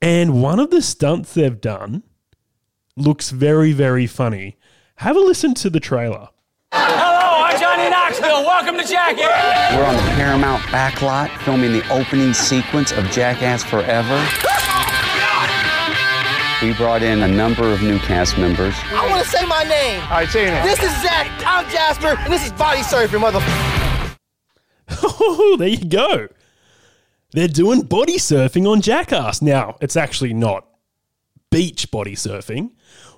And 0.00 0.42
one 0.42 0.60
of 0.60 0.70
the 0.70 0.80
stunts 0.80 1.34
they've 1.34 1.60
done 1.60 2.04
looks 2.96 3.32
very, 3.32 3.72
very 3.72 4.06
funny. 4.06 4.56
Have 4.94 5.16
a 5.16 5.20
listen 5.20 5.52
to 5.56 5.68
the 5.68 5.78
trailer. 5.78 6.30
Hello, 7.80 7.88
Johnny 7.88 8.10
Knoxville. 8.10 8.44
Welcome 8.44 8.76
to 8.76 8.84
Jackass. 8.84 9.74
We're 9.74 9.84
on 9.86 9.96
the 9.96 10.02
Paramount 10.12 10.62
backlot 10.64 11.34
filming 11.44 11.72
the 11.72 11.88
opening 11.88 12.34
sequence 12.34 12.92
of 12.92 13.10
Jackass 13.10 13.64
Forever. 13.64 14.16
We 16.60 16.74
brought 16.74 17.02
in 17.02 17.22
a 17.22 17.28
number 17.28 17.72
of 17.72 17.80
new 17.80 17.98
cast 18.00 18.36
members. 18.36 18.74
I 18.84 19.08
want 19.08 19.24
to 19.24 19.30
say 19.30 19.46
my 19.46 19.62
name. 19.62 20.02
All 20.02 20.10
right, 20.10 20.28
say 20.28 20.42
your 20.42 20.52
name. 20.52 20.66
This 20.66 20.78
is 20.82 20.90
Zach. 21.00 21.26
I'm 21.46 21.70
Jasper, 21.70 22.18
and 22.18 22.30
this 22.30 22.44
is 22.44 22.52
Body 22.52 22.80
Surfing, 22.80 23.20
mother. 23.20 23.40
Oh, 25.02 25.56
there 25.58 25.68
you 25.68 25.88
go. 25.88 26.28
They're 27.32 27.48
doing 27.48 27.82
body 27.82 28.18
surfing 28.18 28.70
on 28.70 28.82
Jackass. 28.82 29.40
Now, 29.40 29.76
it's 29.80 29.96
actually 29.96 30.34
not 30.34 30.66
beach 31.50 31.90
body 31.90 32.14
surfing. 32.14 32.72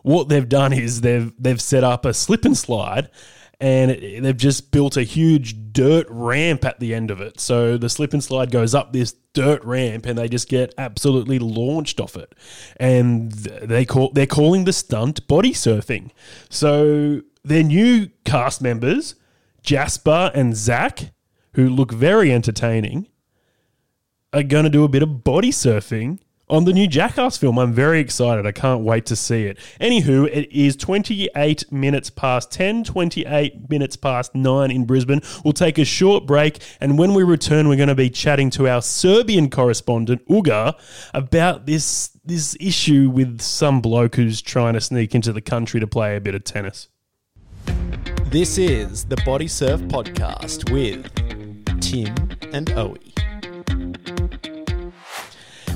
What 0.04 0.28
they've 0.28 0.48
done 0.48 0.72
is 0.72 1.00
they've 1.00 1.32
they've 1.36 1.60
set 1.60 1.82
up 1.82 2.04
a 2.04 2.14
slip 2.14 2.44
and 2.44 2.56
slide 2.56 3.10
and 3.62 3.92
it, 3.92 4.22
they've 4.24 4.36
just 4.36 4.72
built 4.72 4.96
a 4.96 5.04
huge 5.04 5.72
dirt 5.72 6.08
ramp 6.10 6.64
at 6.64 6.80
the 6.80 6.92
end 6.92 7.12
of 7.12 7.20
it. 7.20 7.38
So 7.38 7.78
the 7.78 7.88
slip 7.88 8.12
and 8.12 8.22
slide 8.22 8.50
goes 8.50 8.74
up 8.74 8.92
this 8.92 9.14
dirt 9.34 9.62
ramp 9.64 10.04
and 10.04 10.18
they 10.18 10.28
just 10.28 10.48
get 10.48 10.74
absolutely 10.76 11.38
launched 11.38 12.00
off 12.00 12.16
it. 12.16 12.34
And 12.78 13.30
they 13.30 13.84
call 13.84 14.10
they're 14.10 14.26
calling 14.26 14.64
the 14.64 14.72
stunt 14.72 15.28
body 15.28 15.52
surfing. 15.52 16.10
So 16.50 17.22
their 17.44 17.62
new 17.62 18.10
cast 18.24 18.62
members, 18.62 19.14
Jasper 19.62 20.32
and 20.34 20.56
Zach, 20.56 21.12
who 21.54 21.68
look 21.68 21.92
very 21.92 22.32
entertaining, 22.32 23.06
are 24.32 24.42
going 24.42 24.64
to 24.64 24.70
do 24.70 24.82
a 24.82 24.88
bit 24.88 25.04
of 25.04 25.22
body 25.22 25.52
surfing 25.52 26.18
on 26.48 26.64
the 26.64 26.72
new 26.72 26.86
Jackass 26.86 27.36
film. 27.36 27.58
I'm 27.58 27.72
very 27.72 28.00
excited. 28.00 28.46
I 28.46 28.52
can't 28.52 28.82
wait 28.82 29.06
to 29.06 29.16
see 29.16 29.44
it. 29.44 29.58
Anywho, 29.80 30.28
it 30.28 30.52
is 30.52 30.76
28 30.76 31.72
minutes 31.72 32.10
past 32.10 32.50
10, 32.52 32.84
28 32.84 33.70
minutes 33.70 33.96
past 33.96 34.34
9 34.34 34.70
in 34.70 34.84
Brisbane. 34.84 35.20
We'll 35.44 35.52
take 35.52 35.78
a 35.78 35.84
short 35.84 36.26
break, 36.26 36.58
and 36.80 36.98
when 36.98 37.14
we 37.14 37.22
return, 37.22 37.68
we're 37.68 37.76
going 37.76 37.88
to 37.88 37.94
be 37.94 38.10
chatting 38.10 38.50
to 38.50 38.68
our 38.68 38.82
Serbian 38.82 39.50
correspondent, 39.50 40.26
Uga, 40.28 40.74
about 41.14 41.66
this, 41.66 42.10
this 42.24 42.56
issue 42.60 43.10
with 43.10 43.40
some 43.40 43.80
bloke 43.80 44.16
who's 44.16 44.42
trying 44.42 44.74
to 44.74 44.80
sneak 44.80 45.14
into 45.14 45.32
the 45.32 45.40
country 45.40 45.80
to 45.80 45.86
play 45.86 46.16
a 46.16 46.20
bit 46.20 46.34
of 46.34 46.44
tennis. 46.44 46.88
This 48.26 48.56
is 48.56 49.04
the 49.04 49.16
Body 49.26 49.46
Surf 49.46 49.80
Podcast 49.82 50.72
with 50.72 51.04
Tim 51.80 52.14
and 52.54 52.66
Owie. 52.68 53.12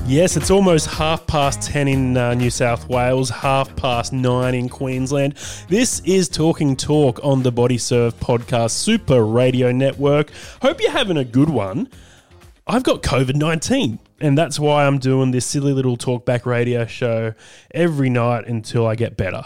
Yes, 0.07 0.37
it's 0.37 0.49
almost 0.49 0.87
half 0.87 1.27
past 1.27 1.61
10 1.63 1.89
in 1.89 2.15
uh, 2.15 2.33
New 2.33 2.49
South 2.49 2.87
Wales, 2.87 3.29
half 3.29 3.75
past 3.75 4.13
9 4.13 4.55
in 4.55 4.69
Queensland. 4.69 5.33
This 5.67 5.99
is 6.05 6.29
Talking 6.29 6.77
Talk 6.77 7.19
on 7.25 7.43
the 7.43 7.51
Body 7.51 7.77
Surf 7.77 8.17
Podcast 8.21 8.71
Super 8.71 9.25
Radio 9.25 9.73
Network. 9.73 10.31
Hope 10.61 10.79
you're 10.79 10.91
having 10.91 11.17
a 11.17 11.25
good 11.25 11.49
one. 11.49 11.89
I've 12.65 12.83
got 12.83 13.03
COVID 13.03 13.35
19, 13.35 13.99
and 14.21 14.37
that's 14.37 14.57
why 14.57 14.85
I'm 14.85 14.97
doing 14.97 15.31
this 15.31 15.45
silly 15.45 15.73
little 15.73 15.97
talkback 15.97 16.45
radio 16.45 16.85
show 16.85 17.33
every 17.71 18.09
night 18.09 18.47
until 18.47 18.87
I 18.87 18.95
get 18.95 19.17
better. 19.17 19.43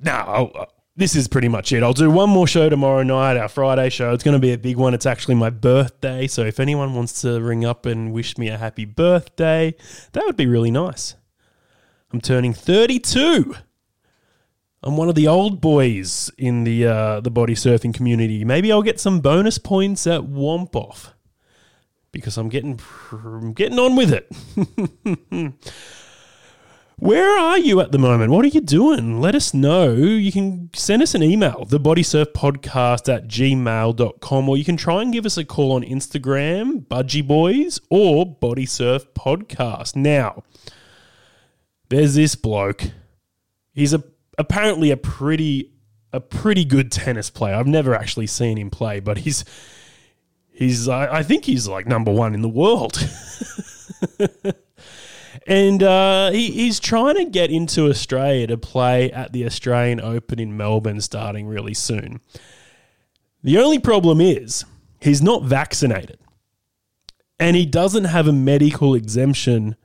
Now, 0.00 0.68
this 1.00 1.16
is 1.16 1.28
pretty 1.28 1.48
much 1.48 1.72
it. 1.72 1.82
I'll 1.82 1.94
do 1.94 2.10
one 2.10 2.28
more 2.28 2.46
show 2.46 2.68
tomorrow 2.68 3.02
night, 3.02 3.38
our 3.38 3.48
Friday 3.48 3.88
show. 3.88 4.12
It's 4.12 4.22
going 4.22 4.34
to 4.34 4.38
be 4.38 4.52
a 4.52 4.58
big 4.58 4.76
one. 4.76 4.92
It's 4.92 5.06
actually 5.06 5.34
my 5.34 5.48
birthday. 5.48 6.26
So 6.26 6.44
if 6.44 6.60
anyone 6.60 6.94
wants 6.94 7.22
to 7.22 7.40
ring 7.40 7.64
up 7.64 7.86
and 7.86 8.12
wish 8.12 8.36
me 8.36 8.48
a 8.48 8.58
happy 8.58 8.84
birthday, 8.84 9.74
that 10.12 10.26
would 10.26 10.36
be 10.36 10.46
really 10.46 10.70
nice. 10.70 11.14
I'm 12.12 12.20
turning 12.20 12.52
32. 12.52 13.56
I'm 14.82 14.98
one 14.98 15.08
of 15.08 15.14
the 15.14 15.26
old 15.26 15.62
boys 15.62 16.30
in 16.36 16.64
the 16.64 16.86
uh, 16.86 17.20
the 17.20 17.30
body 17.30 17.54
surfing 17.54 17.94
community. 17.94 18.44
Maybe 18.44 18.70
I'll 18.70 18.82
get 18.82 19.00
some 19.00 19.20
bonus 19.20 19.56
points 19.56 20.06
at 20.06 20.20
Womp 20.20 20.76
Off 20.76 21.14
because 22.12 22.36
I'm 22.36 22.50
getting 22.50 22.78
I'm 23.10 23.54
getting 23.54 23.78
on 23.78 23.96
with 23.96 24.12
it. 24.12 24.30
Where 27.00 27.38
are 27.38 27.58
you 27.58 27.80
at 27.80 27.92
the 27.92 27.98
moment? 27.98 28.30
What 28.30 28.44
are 28.44 28.48
you 28.48 28.60
doing? 28.60 29.22
Let 29.22 29.34
us 29.34 29.54
know. 29.54 29.94
You 29.94 30.30
can 30.30 30.68
send 30.74 31.00
us 31.00 31.14
an 31.14 31.22
email, 31.22 31.64
thebodysurfpodcast 31.66 33.10
at 33.10 33.26
gmail.com, 33.26 34.48
or 34.50 34.56
you 34.58 34.64
can 34.66 34.76
try 34.76 35.00
and 35.00 35.10
give 35.10 35.24
us 35.24 35.38
a 35.38 35.44
call 35.46 35.72
on 35.72 35.82
Instagram, 35.82 36.86
Budgie 36.86 37.26
Boys, 37.26 37.80
or 37.88 38.26
Body 38.26 38.66
Surf 38.66 39.06
Podcast. 39.14 39.96
Now, 39.96 40.42
there's 41.88 42.16
this 42.16 42.34
bloke. 42.34 42.90
He's 43.72 43.94
a 43.94 44.04
apparently 44.36 44.90
a 44.90 44.98
pretty 44.98 45.72
a 46.12 46.20
pretty 46.20 46.66
good 46.66 46.92
tennis 46.92 47.30
player. 47.30 47.54
I've 47.54 47.66
never 47.66 47.94
actually 47.94 48.26
seen 48.26 48.58
him 48.58 48.68
play, 48.68 49.00
but 49.00 49.16
he's 49.16 49.46
he's 50.50 50.86
I, 50.86 51.20
I 51.20 51.22
think 51.22 51.46
he's 51.46 51.66
like 51.66 51.86
number 51.86 52.12
one 52.12 52.34
in 52.34 52.42
the 52.42 52.48
world. 52.50 52.98
and 55.46 55.82
uh, 55.82 56.30
he, 56.30 56.50
he's 56.50 56.80
trying 56.80 57.16
to 57.16 57.24
get 57.24 57.50
into 57.50 57.88
Australia 57.88 58.46
to 58.48 58.58
play 58.58 59.10
at 59.12 59.32
the 59.32 59.44
Australian 59.46 60.00
Open 60.00 60.38
in 60.38 60.56
Melbourne 60.56 61.00
starting 61.00 61.46
really 61.46 61.74
soon. 61.74 62.20
The 63.42 63.58
only 63.58 63.78
problem 63.78 64.20
is 64.20 64.64
he's 65.00 65.22
not 65.22 65.44
vaccinated, 65.44 66.18
and 67.38 67.56
he 67.56 67.64
doesn't 67.66 68.04
have 68.04 68.28
a 68.28 68.32
medical 68.32 68.94
exemption 68.94 69.76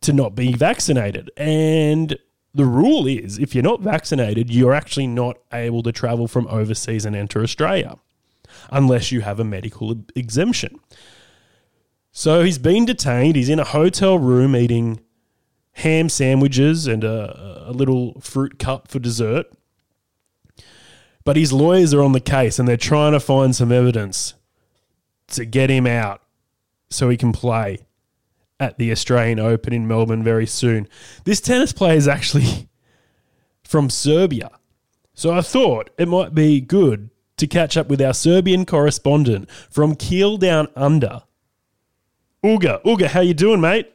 to 0.00 0.12
not 0.12 0.34
be 0.34 0.52
vaccinated. 0.52 1.30
And 1.36 2.18
the 2.54 2.64
rule 2.64 3.06
is 3.06 3.38
if 3.38 3.54
you're 3.54 3.62
not 3.62 3.80
vaccinated, 3.80 4.50
you're 4.50 4.74
actually 4.74 5.06
not 5.06 5.38
able 5.52 5.82
to 5.84 5.92
travel 5.92 6.26
from 6.26 6.46
overseas 6.48 7.04
and 7.04 7.14
enter 7.14 7.42
Australia 7.42 7.96
unless 8.70 9.12
you 9.12 9.20
have 9.20 9.38
a 9.38 9.44
medical 9.44 9.96
exemption. 10.14 10.80
So 12.18 12.42
he's 12.42 12.58
been 12.58 12.84
detained. 12.84 13.36
He's 13.36 13.48
in 13.48 13.60
a 13.60 13.64
hotel 13.64 14.18
room 14.18 14.56
eating 14.56 14.98
ham 15.74 16.08
sandwiches 16.08 16.88
and 16.88 17.04
a, 17.04 17.68
a 17.68 17.70
little 17.70 18.20
fruit 18.20 18.58
cup 18.58 18.88
for 18.88 18.98
dessert. 18.98 19.46
But 21.22 21.36
his 21.36 21.52
lawyers 21.52 21.94
are 21.94 22.02
on 22.02 22.10
the 22.10 22.20
case 22.20 22.58
and 22.58 22.66
they're 22.66 22.76
trying 22.76 23.12
to 23.12 23.20
find 23.20 23.54
some 23.54 23.70
evidence 23.70 24.34
to 25.28 25.44
get 25.44 25.70
him 25.70 25.86
out 25.86 26.20
so 26.90 27.08
he 27.08 27.16
can 27.16 27.30
play 27.30 27.86
at 28.58 28.78
the 28.78 28.90
Australian 28.90 29.38
Open 29.38 29.72
in 29.72 29.86
Melbourne 29.86 30.24
very 30.24 30.46
soon. 30.46 30.88
This 31.22 31.40
tennis 31.40 31.72
player 31.72 31.96
is 31.96 32.08
actually 32.08 32.68
from 33.62 33.88
Serbia. 33.88 34.50
So 35.14 35.32
I 35.32 35.40
thought 35.40 35.90
it 35.96 36.08
might 36.08 36.34
be 36.34 36.60
good 36.60 37.10
to 37.36 37.46
catch 37.46 37.76
up 37.76 37.88
with 37.88 38.02
our 38.02 38.12
Serbian 38.12 38.66
correspondent 38.66 39.48
from 39.70 39.94
Kiel 39.94 40.36
Down 40.36 40.66
Under. 40.74 41.22
Uga, 42.44 42.80
Uga, 42.84 43.06
how 43.08 43.20
you 43.20 43.34
doing, 43.34 43.60
mate? 43.60 43.92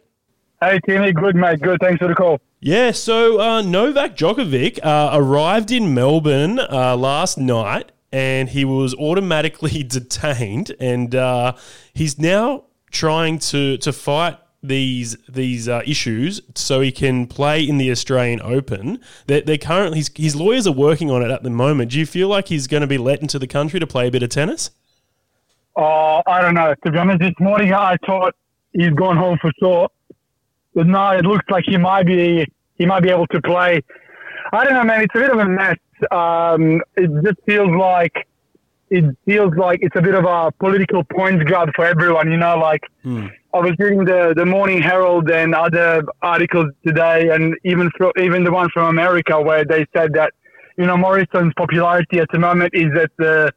Hey, 0.60 0.78
Timmy, 0.86 1.14
good, 1.14 1.34
mate. 1.36 1.62
Good. 1.62 1.80
Thanks 1.80 2.00
for 2.00 2.10
the 2.10 2.16
call. 2.16 2.42
Yeah, 2.60 2.92
so 2.92 3.40
uh, 3.40 3.62
Novak 3.62 4.18
Djokovic 4.18 4.80
uh, 4.84 5.12
arrived 5.14 5.72
in 5.72 5.94
Melbourne 5.94 6.60
uh, 6.60 6.98
last 6.98 7.38
night 7.38 7.94
and 8.12 8.50
he 8.50 8.66
was 8.66 8.94
automatically 8.96 9.84
detained 9.88 10.76
and 10.78 11.16
uh, 11.16 11.54
he's 11.94 12.20
now 12.20 12.66
trying 12.92 13.40
to, 13.40 13.78
to 13.78 13.94
fight 13.94 14.38
these 14.62 15.18
these 15.28 15.68
uh, 15.68 15.82
issues 15.86 16.40
so 16.56 16.80
he 16.80 16.90
can 16.90 17.28
play 17.28 17.68
in 17.68 17.78
the 17.78 17.92
Australian 17.92 18.42
Open. 18.42 19.00
They're, 19.28 19.42
they're 19.42 19.58
currently 19.58 20.00
his, 20.00 20.12
his 20.16 20.36
lawyers 20.36 20.66
are 20.68 20.74
working 20.74 21.12
on 21.12 21.22
it 21.22 21.32
at 21.32 21.44
the 21.44 21.50
moment. 21.50 21.92
Do 21.92 22.00
you 22.00 22.06
feel 22.06 22.30
like 22.30 22.48
he's 22.48 22.68
going 22.68 22.82
to 22.82 22.88
be 22.88 22.98
let 22.98 23.22
into 23.22 23.40
the 23.40 23.48
country 23.48 23.80
to 23.80 23.88
play 23.88 24.08
a 24.08 24.12
bit 24.12 24.24
of 24.24 24.30
tennis? 24.30 24.72
Oh, 25.76 26.22
I 26.26 26.42
don't 26.42 26.54
know. 26.54 26.76
To 26.86 26.92
be 26.92 26.98
honest, 26.98 27.20
this 27.20 27.34
morning 27.40 27.74
I 27.74 27.98
thought 28.06 28.36
he's 28.74 28.92
gone 28.92 29.18
home 29.18 29.38
for 29.42 29.52
sure, 29.60 29.90
but 30.76 30.88
now 30.88 31.14
it 31.14 31.26
looks 31.26 31.46
like 31.50 31.66
he 31.68 31.78
might 31.78 32.06
be 32.06 32.46
he 32.76 32.86
might 32.86 33.02
be 33.02 33.10
able 33.10 33.28
to 33.28 33.42
play. 33.42 33.82
I 34.52 34.64
don't 34.64 34.74
know, 34.74 34.84
man. 34.84 35.02
It's 35.02 35.16
a 35.16 35.20
bit 35.20 35.32
of 35.32 35.40
a 35.40 35.46
mess. 35.46 35.78
Um, 36.12 36.82
it 36.96 37.10
just 37.24 37.40
feels 37.46 37.72
like 37.72 38.28
it 38.90 39.06
feels 39.26 39.56
like 39.56 39.80
it's 39.82 39.96
a 39.96 40.02
bit 40.02 40.14
of 40.14 40.26
a 40.26 40.52
political 40.60 41.04
points 41.04 41.44
grab 41.46 41.70
for 41.76 41.86
everyone. 41.86 42.32
You 42.32 42.38
know, 42.38 42.58
like. 42.58 42.82
Hmm. 43.04 43.28
I 43.56 43.60
was 43.60 43.74
reading 43.78 44.04
the, 44.04 44.34
the 44.36 44.48
Morning 44.48 44.82
Herald 44.82 45.30
and 45.30 45.54
other 45.54 46.04
articles 46.24 46.72
today, 46.84 47.30
and 47.30 47.56
even 47.64 47.92
even 48.18 48.44
the 48.44 48.52
one 48.52 48.68
from 48.74 48.88
America 48.88 49.40
where 49.40 49.64
they 49.64 49.86
said 49.96 50.14
that 50.14 50.34
you 50.76 50.88
know 50.88 50.98
Morrison's 50.98 51.54
popularity 51.56 52.18
at 52.18 52.30
the 52.34 52.40
moment 52.40 52.74
is 52.74 52.90
at 53.00 53.12
the 53.20 53.54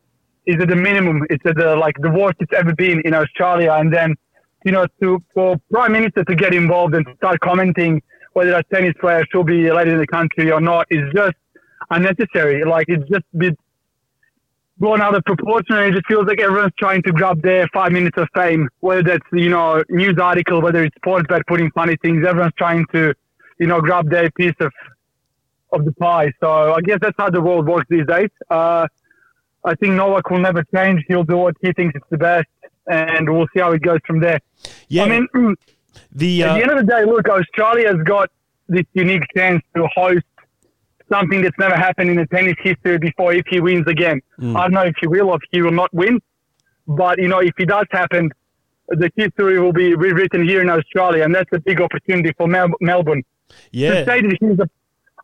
is 0.46 0.56
at 0.60 0.68
the 0.68 0.76
minimum. 0.76 1.22
It's 1.30 1.44
at 1.46 1.56
the 1.56 1.76
like 1.76 1.96
the 2.00 2.10
worst 2.10 2.36
it's 2.40 2.52
ever 2.52 2.74
been 2.74 3.00
in 3.04 3.14
Australia, 3.14 3.72
and 3.72 3.92
then 3.92 4.14
you 4.64 4.72
know 4.72 4.86
to 5.02 5.22
for 5.34 5.56
Prime 5.70 5.92
Minister 5.92 6.24
to 6.24 6.34
get 6.34 6.54
involved 6.54 6.94
and 6.94 7.06
start 7.16 7.40
commenting 7.40 8.02
whether 8.32 8.54
a 8.54 8.62
tennis 8.64 8.94
player 9.00 9.24
should 9.32 9.46
be 9.46 9.66
elected 9.66 9.94
in 9.94 10.00
the 10.00 10.06
country 10.06 10.50
or 10.50 10.60
not 10.60 10.86
is 10.90 11.02
just 11.14 11.36
unnecessary. 11.90 12.64
Like 12.64 12.86
it's 12.88 13.08
just 13.08 13.24
been 13.36 13.56
blown 14.78 15.00
out 15.00 15.14
of 15.14 15.24
proportion 15.24 15.76
and 15.76 15.86
it 15.86 15.92
just 15.92 16.06
feels 16.06 16.26
like 16.26 16.40
everyone's 16.40 16.72
trying 16.78 17.02
to 17.02 17.12
grab 17.12 17.40
their 17.42 17.66
five 17.72 17.92
minutes 17.92 18.18
of 18.18 18.28
fame, 18.34 18.68
whether 18.80 19.02
that's, 19.02 19.24
you 19.32 19.48
know, 19.48 19.82
news 19.88 20.18
article, 20.18 20.60
whether 20.60 20.84
it's 20.84 20.94
Sportsbet 20.98 21.46
putting 21.46 21.70
funny 21.70 21.96
things, 22.02 22.26
everyone's 22.26 22.52
trying 22.58 22.84
to, 22.92 23.14
you 23.58 23.66
know, 23.66 23.80
grab 23.80 24.10
their 24.10 24.30
piece 24.32 24.54
of 24.60 24.72
of 25.72 25.84
the 25.84 25.92
pie. 25.92 26.32
So 26.40 26.74
I 26.74 26.80
guess 26.80 26.98
that's 27.00 27.16
how 27.18 27.28
the 27.30 27.40
world 27.40 27.66
works 27.66 27.86
these 27.88 28.06
days. 28.06 28.28
Uh, 28.50 28.86
I 29.66 29.74
think 29.74 29.94
Novak 29.94 30.30
will 30.30 30.38
never 30.38 30.64
change. 30.74 31.04
He'll 31.08 31.24
do 31.24 31.36
what 31.36 31.56
he 31.60 31.72
thinks 31.72 31.96
is 31.96 32.02
the 32.08 32.18
best 32.18 32.46
and 32.86 33.28
we'll 33.28 33.48
see 33.52 33.60
how 33.60 33.72
it 33.72 33.82
goes 33.82 33.98
from 34.06 34.20
there. 34.20 34.40
Yeah. 34.88 35.04
I 35.04 35.08
mean, 35.08 35.26
the, 36.12 36.42
at 36.42 36.50
uh, 36.50 36.54
the 36.54 36.62
end 36.62 36.70
of 36.70 36.78
the 36.78 36.84
day, 36.84 37.04
look, 37.04 37.28
Australia's 37.28 38.02
got 38.04 38.30
this 38.68 38.84
unique 38.94 39.24
chance 39.36 39.62
to 39.74 39.86
host 39.94 40.24
something 41.10 41.42
that's 41.42 41.58
never 41.58 41.76
happened 41.76 42.10
in 42.10 42.16
the 42.16 42.26
tennis 42.26 42.54
history 42.62 42.98
before 42.98 43.32
if 43.32 43.46
he 43.48 43.60
wins 43.60 43.86
again. 43.86 44.20
Mm. 44.40 44.56
I 44.56 44.62
don't 44.62 44.72
know 44.72 44.82
if 44.82 44.94
he 45.00 45.06
will 45.06 45.30
or 45.30 45.36
if 45.36 45.42
he 45.50 45.62
will 45.62 45.72
not 45.72 45.92
win, 45.92 46.20
but 46.86 47.18
you 47.18 47.28
know, 47.28 47.40
if 47.40 47.54
it 47.58 47.66
does 47.66 47.86
happen, 47.90 48.30
the 48.88 49.10
history 49.16 49.58
will 49.58 49.72
be 49.72 49.94
rewritten 49.94 50.46
here 50.46 50.60
in 50.62 50.70
Australia, 50.70 51.24
and 51.24 51.34
that's 51.34 51.52
a 51.52 51.58
big 51.58 51.80
opportunity 51.80 52.32
for 52.36 52.46
Mel- 52.46 52.68
Melbourne. 52.80 53.24
Yeah. 53.72 54.00
To 54.00 54.04
say 54.04 54.20
that 54.22 54.36
he's 54.40 54.58
a, 54.58 54.68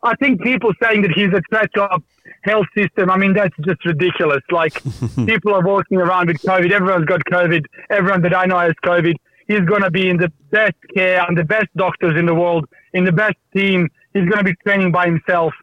I 0.03 0.15
think 0.15 0.41
people 0.41 0.71
saying 0.81 1.01
that 1.03 1.11
he's 1.11 1.29
a 1.33 1.41
threat 1.49 1.69
to 1.75 1.81
our 1.83 1.97
health 2.43 2.67
system, 2.75 3.09
I 3.09 3.17
mean, 3.17 3.33
that's 3.33 3.55
just 3.61 3.83
ridiculous. 3.85 4.41
Like, 4.51 4.73
people 5.25 5.53
are 5.53 5.61
walking 5.61 5.97
around 5.97 6.27
with 6.27 6.41
COVID. 6.41 6.71
Everyone's 6.71 7.05
got 7.05 7.21
COVID. 7.25 7.65
Everyone 7.89 8.21
that 8.23 8.35
I 8.35 8.45
know 8.45 8.59
has 8.59 8.73
COVID. 8.83 9.15
He's 9.47 9.61
going 9.61 9.81
to 9.81 9.91
be 9.91 10.09
in 10.09 10.17
the 10.17 10.31
best 10.51 10.75
care 10.93 11.25
and 11.27 11.37
the 11.37 11.43
best 11.43 11.67
doctors 11.75 12.17
in 12.17 12.25
the 12.25 12.35
world, 12.35 12.65
in 12.93 13.05
the 13.05 13.11
best 13.11 13.35
team. 13.55 13.89
He's 14.13 14.23
going 14.29 14.37
to 14.37 14.43
be 14.43 14.55
training 14.65 14.91
by 14.91 15.05
himself 15.05 15.53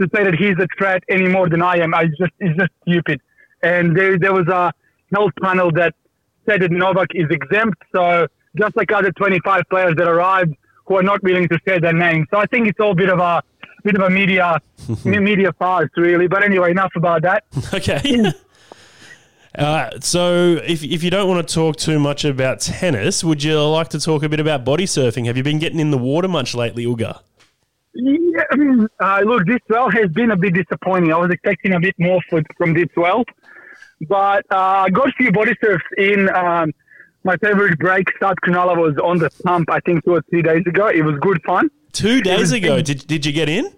to 0.00 0.08
say 0.14 0.24
that 0.24 0.34
he's 0.34 0.56
a 0.58 0.66
threat 0.78 1.02
any 1.08 1.28
more 1.28 1.48
than 1.48 1.62
I 1.62 1.76
am, 1.78 1.94
I 1.94 2.06
just 2.06 2.32
it's 2.38 2.58
just 2.58 2.70
stupid. 2.82 3.20
And 3.62 3.96
there 3.96 4.18
there 4.18 4.32
was 4.32 4.48
a 4.48 4.72
health 5.14 5.32
panel 5.42 5.70
that 5.72 5.94
said 6.48 6.62
that 6.62 6.70
Novak 6.70 7.08
is 7.14 7.28
exempt. 7.30 7.82
So 7.94 8.26
just 8.56 8.76
like 8.76 8.90
other 8.92 9.12
25 9.12 9.62
players 9.70 9.94
that 9.96 10.08
arrived 10.08 10.54
who 10.86 10.96
are 10.96 11.02
not 11.02 11.22
willing 11.22 11.48
to 11.48 11.58
say 11.66 11.78
their 11.78 11.92
name. 11.92 12.26
So 12.30 12.38
I 12.38 12.46
think 12.46 12.66
it's 12.66 12.80
all 12.80 12.92
a 12.92 12.94
bit 12.94 13.10
of 13.10 13.18
a 13.18 13.42
bit 13.84 13.96
of 13.96 14.02
a 14.02 14.10
media 14.10 14.60
media 15.04 15.52
farce, 15.52 15.90
really. 15.96 16.28
But 16.28 16.42
anyway, 16.42 16.70
enough 16.70 16.92
about 16.96 17.22
that. 17.22 17.44
Okay. 17.74 18.32
Uh, 19.52 19.90
so, 19.98 20.60
if, 20.64 20.84
if 20.84 21.02
you 21.02 21.10
don't 21.10 21.28
want 21.28 21.46
to 21.46 21.52
talk 21.52 21.74
too 21.74 21.98
much 21.98 22.24
about 22.24 22.60
tennis, 22.60 23.24
would 23.24 23.42
you 23.42 23.60
like 23.60 23.88
to 23.88 23.98
talk 23.98 24.22
a 24.22 24.28
bit 24.28 24.38
about 24.38 24.64
body 24.64 24.84
surfing? 24.84 25.26
Have 25.26 25.36
you 25.36 25.42
been 25.42 25.58
getting 25.58 25.80
in 25.80 25.90
the 25.90 25.98
water 25.98 26.28
much 26.28 26.54
lately, 26.54 26.86
Uga? 26.86 27.20
Yeah, 27.92 28.86
uh, 29.00 29.20
look, 29.24 29.44
this 29.46 29.58
well 29.68 29.90
has 29.90 30.08
been 30.12 30.30
a 30.30 30.36
bit 30.36 30.54
disappointing. 30.54 31.12
I 31.12 31.16
was 31.16 31.32
expecting 31.32 31.72
a 31.72 31.80
bit 31.80 31.96
more 31.98 32.20
for, 32.30 32.42
from 32.56 32.74
this 32.74 32.86
well, 32.96 33.24
but 34.08 34.46
uh, 34.52 34.84
I 34.86 34.90
got 34.90 35.08
a 35.08 35.12
few 35.12 35.32
body 35.32 35.54
surfs 35.60 35.84
in. 35.98 36.30
Um, 36.30 36.72
my 37.24 37.36
favorite 37.36 37.78
break, 37.78 38.06
South 38.20 38.36
Cronulla, 38.44 38.76
was 38.76 38.96
on 39.02 39.18
the 39.18 39.30
pump. 39.44 39.70
I 39.70 39.80
think 39.80 40.04
two 40.04 40.14
or 40.14 40.22
three 40.30 40.42
days 40.42 40.62
ago. 40.66 40.86
It 40.86 41.02
was 41.02 41.18
good 41.20 41.42
fun. 41.44 41.70
Two 41.92 42.20
days 42.20 42.52
ago, 42.52 42.80
did, 42.82 43.06
did 43.06 43.26
you 43.26 43.32
get 43.32 43.48
in? 43.48 43.72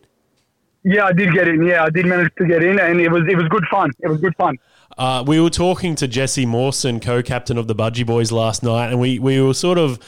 Yeah, 0.84 1.04
I 1.04 1.12
did 1.12 1.32
get 1.32 1.48
in. 1.48 1.64
Yeah, 1.64 1.84
I 1.84 1.90
did 1.90 2.06
manage 2.06 2.32
to 2.38 2.46
get 2.46 2.62
in, 2.62 2.78
and 2.78 3.00
it 3.00 3.10
was 3.10 3.22
it 3.28 3.36
was 3.36 3.46
good 3.48 3.64
fun. 3.70 3.90
It 4.00 4.08
was 4.08 4.20
good 4.20 4.34
fun. 4.36 4.58
Uh, 4.98 5.24
we 5.26 5.40
were 5.40 5.50
talking 5.50 5.94
to 5.96 6.06
Jesse 6.06 6.44
Mawson, 6.44 7.00
co-captain 7.00 7.56
of 7.56 7.66
the 7.66 7.74
Budgie 7.74 8.04
Boys, 8.04 8.30
last 8.30 8.62
night, 8.62 8.90
and 8.90 9.00
we, 9.00 9.18
we 9.18 9.40
were 9.40 9.54
sort 9.54 9.78
of 9.78 9.98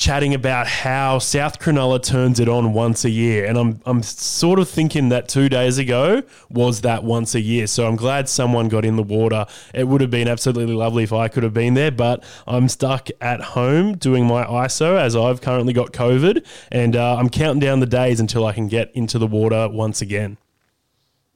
chatting 0.00 0.32
about 0.32 0.66
how 0.66 1.18
South 1.18 1.58
Cronulla 1.58 2.02
turns 2.02 2.40
it 2.40 2.48
on 2.48 2.72
once 2.72 3.04
a 3.04 3.10
year, 3.10 3.44
and 3.44 3.58
I'm 3.58 3.80
I'm 3.84 4.02
sort 4.02 4.58
of 4.58 4.68
thinking 4.68 5.10
that 5.10 5.28
two 5.28 5.50
days 5.50 5.76
ago 5.76 6.22
was 6.48 6.80
that 6.80 7.04
once 7.04 7.34
a 7.34 7.40
year. 7.40 7.66
So 7.66 7.86
I'm 7.86 7.96
glad 7.96 8.28
someone 8.28 8.68
got 8.68 8.86
in 8.86 8.96
the 8.96 9.02
water. 9.02 9.44
It 9.74 9.86
would 9.86 10.00
have 10.00 10.10
been 10.10 10.26
absolutely 10.26 10.74
lovely 10.74 11.04
if 11.04 11.12
I 11.12 11.28
could 11.28 11.42
have 11.42 11.52
been 11.52 11.74
there, 11.74 11.90
but 11.90 12.24
I'm 12.46 12.68
stuck 12.68 13.08
at 13.20 13.42
home 13.42 13.96
doing 13.98 14.26
my 14.26 14.42
ISO 14.44 14.98
as 14.98 15.14
I've 15.14 15.42
currently 15.42 15.74
got 15.74 15.92
COVID, 15.92 16.46
and 16.72 16.96
uh, 16.96 17.16
I'm 17.16 17.28
counting 17.28 17.60
down 17.60 17.80
the 17.80 17.86
days 17.86 18.20
until 18.20 18.46
I 18.46 18.54
can 18.54 18.68
get 18.68 18.90
into 18.94 19.18
the 19.18 19.26
water 19.26 19.68
once 19.68 20.00
again. 20.00 20.38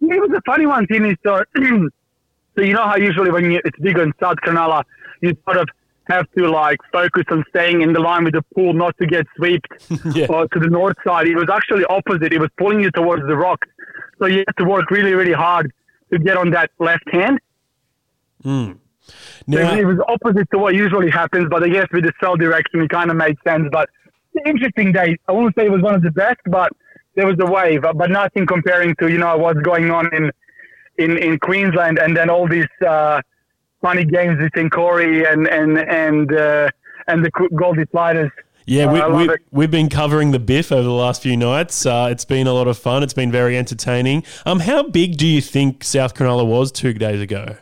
It 0.01 0.21
was 0.21 0.31
a 0.31 0.41
funny 0.47 0.65
one, 0.65 0.87
Timmy. 0.87 1.17
So, 1.23 1.45
so 1.57 2.63
you 2.63 2.73
know 2.73 2.87
how 2.87 2.97
usually 2.97 3.31
when 3.31 3.51
you, 3.51 3.61
it's 3.63 3.79
bigger 3.79 4.03
in 4.03 4.15
South 4.19 4.37
Cronulla, 4.37 4.85
you 5.21 5.37
sort 5.45 5.59
of 5.59 5.69
have 6.09 6.27
to 6.37 6.49
like 6.49 6.79
focus 6.93 7.25
on 7.31 7.45
staying 7.49 7.83
in 7.83 7.93
the 7.93 8.01
line 8.01 8.25
with 8.25 8.35
the 8.35 8.43
pool, 8.55 8.73
not 8.73 8.97
to 8.99 9.07
get 9.07 9.27
swept 9.37 9.67
or 10.29 10.49
to 10.49 10.59
the 10.59 10.69
north 10.69 10.97
side. 11.07 11.27
It 11.27 11.37
was 11.37 11.49
actually 11.53 11.85
opposite. 11.85 12.33
It 12.33 12.41
was 12.41 12.51
pulling 12.59 12.81
you 12.81 12.91
towards 12.91 13.27
the 13.27 13.37
rocks, 13.37 13.69
so 14.19 14.27
you 14.27 14.45
had 14.47 14.57
to 14.59 14.65
work 14.65 14.91
really, 14.91 15.15
really 15.15 15.33
hard 15.33 15.73
to 16.13 16.19
get 16.19 16.37
on 16.37 16.51
that 16.51 16.71
left 16.79 17.09
hand. 17.11 17.41
Mm. 18.45 18.79
So 19.01 19.13
Now, 19.47 19.75
it 19.75 19.85
was 19.85 19.99
opposite 20.09 20.51
to 20.53 20.59
what 20.59 20.75
usually 20.75 21.11
happens, 21.11 21.49
but 21.51 21.63
I 21.63 21.69
guess 21.69 21.87
with 21.93 22.05
the 22.05 22.13
cell 22.21 22.37
direction, 22.37 22.81
it 22.81 22.89
kind 22.89 23.11
of 23.11 23.17
made 23.17 23.37
sense. 23.45 23.69
But 23.71 23.91
interesting 24.47 24.93
day. 24.93 25.17
I 25.29 25.33
won't 25.33 25.55
say 25.57 25.67
it 25.67 25.71
was 25.71 25.83
one 25.83 25.95
of 25.95 26.03
the 26.03 26.11
best, 26.11 26.41
but 26.47 26.73
there 27.15 27.27
was 27.27 27.37
a 27.41 27.47
wave, 27.47 27.83
but 27.83 28.11
nothing 28.11 28.47
comparing 28.47 28.95
to 28.97 29.09
you 29.09 29.19
know 29.19 29.37
what's 29.37 29.61
going 29.61 29.91
on 29.91 30.15
in 30.15 30.31
in, 30.97 31.19
in 31.19 31.39
Queensland, 31.39 31.99
and 31.99 32.17
then 32.17 32.31
all 32.31 32.49
these 32.49 32.69
uh, 32.87 33.21
funny 33.85 34.05
games 34.07 34.39
between 34.39 34.71
Corey 34.71 35.27
and 35.27 35.47
and 35.47 35.79
and 35.79 36.35
uh, 36.35 36.71
and 37.07 37.23
the 37.23 37.31
Goldie 37.55 37.85
Sliders. 37.91 38.31
Yeah, 38.67 38.87
Uh, 38.87 39.11
we, 39.11 39.29
we, 39.29 39.35
we've 39.51 39.71
been 39.71 39.91
covering 39.91 40.31
the 40.31 40.39
Biff 40.39 40.73
over 40.73 40.83
the 40.83 40.91
last 40.91 41.23
few 41.23 41.37
nights. 41.37 41.85
Uh, 41.85 42.09
it's 42.11 42.25
been 42.25 42.47
a 42.47 42.55
lot 42.55 42.67
of 42.67 42.79
fun. 42.79 43.03
It's 43.03 43.13
been 43.13 43.31
very 43.31 43.59
entertaining. 43.59 44.25
Um, 44.47 44.61
how 44.61 44.85
big 44.85 45.19
do 45.19 45.27
you 45.27 45.43
think 45.43 45.85
South 45.85 46.15
Cronulla 46.15 46.47
was 46.47 46.73
two 46.73 46.95
days 46.95 47.21
ago? 47.21 47.57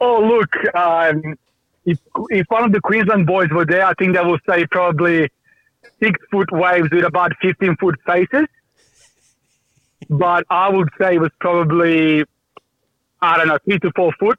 Oh, 0.00 0.20
look, 0.20 0.74
um, 0.74 1.36
if, 1.84 1.98
if 2.30 2.46
one 2.48 2.64
of 2.64 2.72
the 2.72 2.80
Queensland 2.80 3.26
boys 3.26 3.50
were 3.50 3.66
there, 3.66 3.84
I 3.84 3.92
think 3.98 4.16
they 4.16 4.22
will 4.22 4.38
say 4.48 4.66
probably 4.70 5.28
six 6.02 6.18
foot 6.30 6.50
waves 6.50 6.88
with 6.90 7.04
about 7.04 7.32
15 7.42 7.76
foot 7.76 7.96
faces. 8.06 8.46
But 10.08 10.46
I 10.48 10.70
would 10.70 10.88
say 10.98 11.16
it 11.16 11.20
was 11.20 11.32
probably, 11.38 12.24
I 13.20 13.36
don't 13.36 13.48
know, 13.48 13.58
three 13.64 13.78
to 13.80 13.90
four 13.94 14.12
foot. 14.18 14.38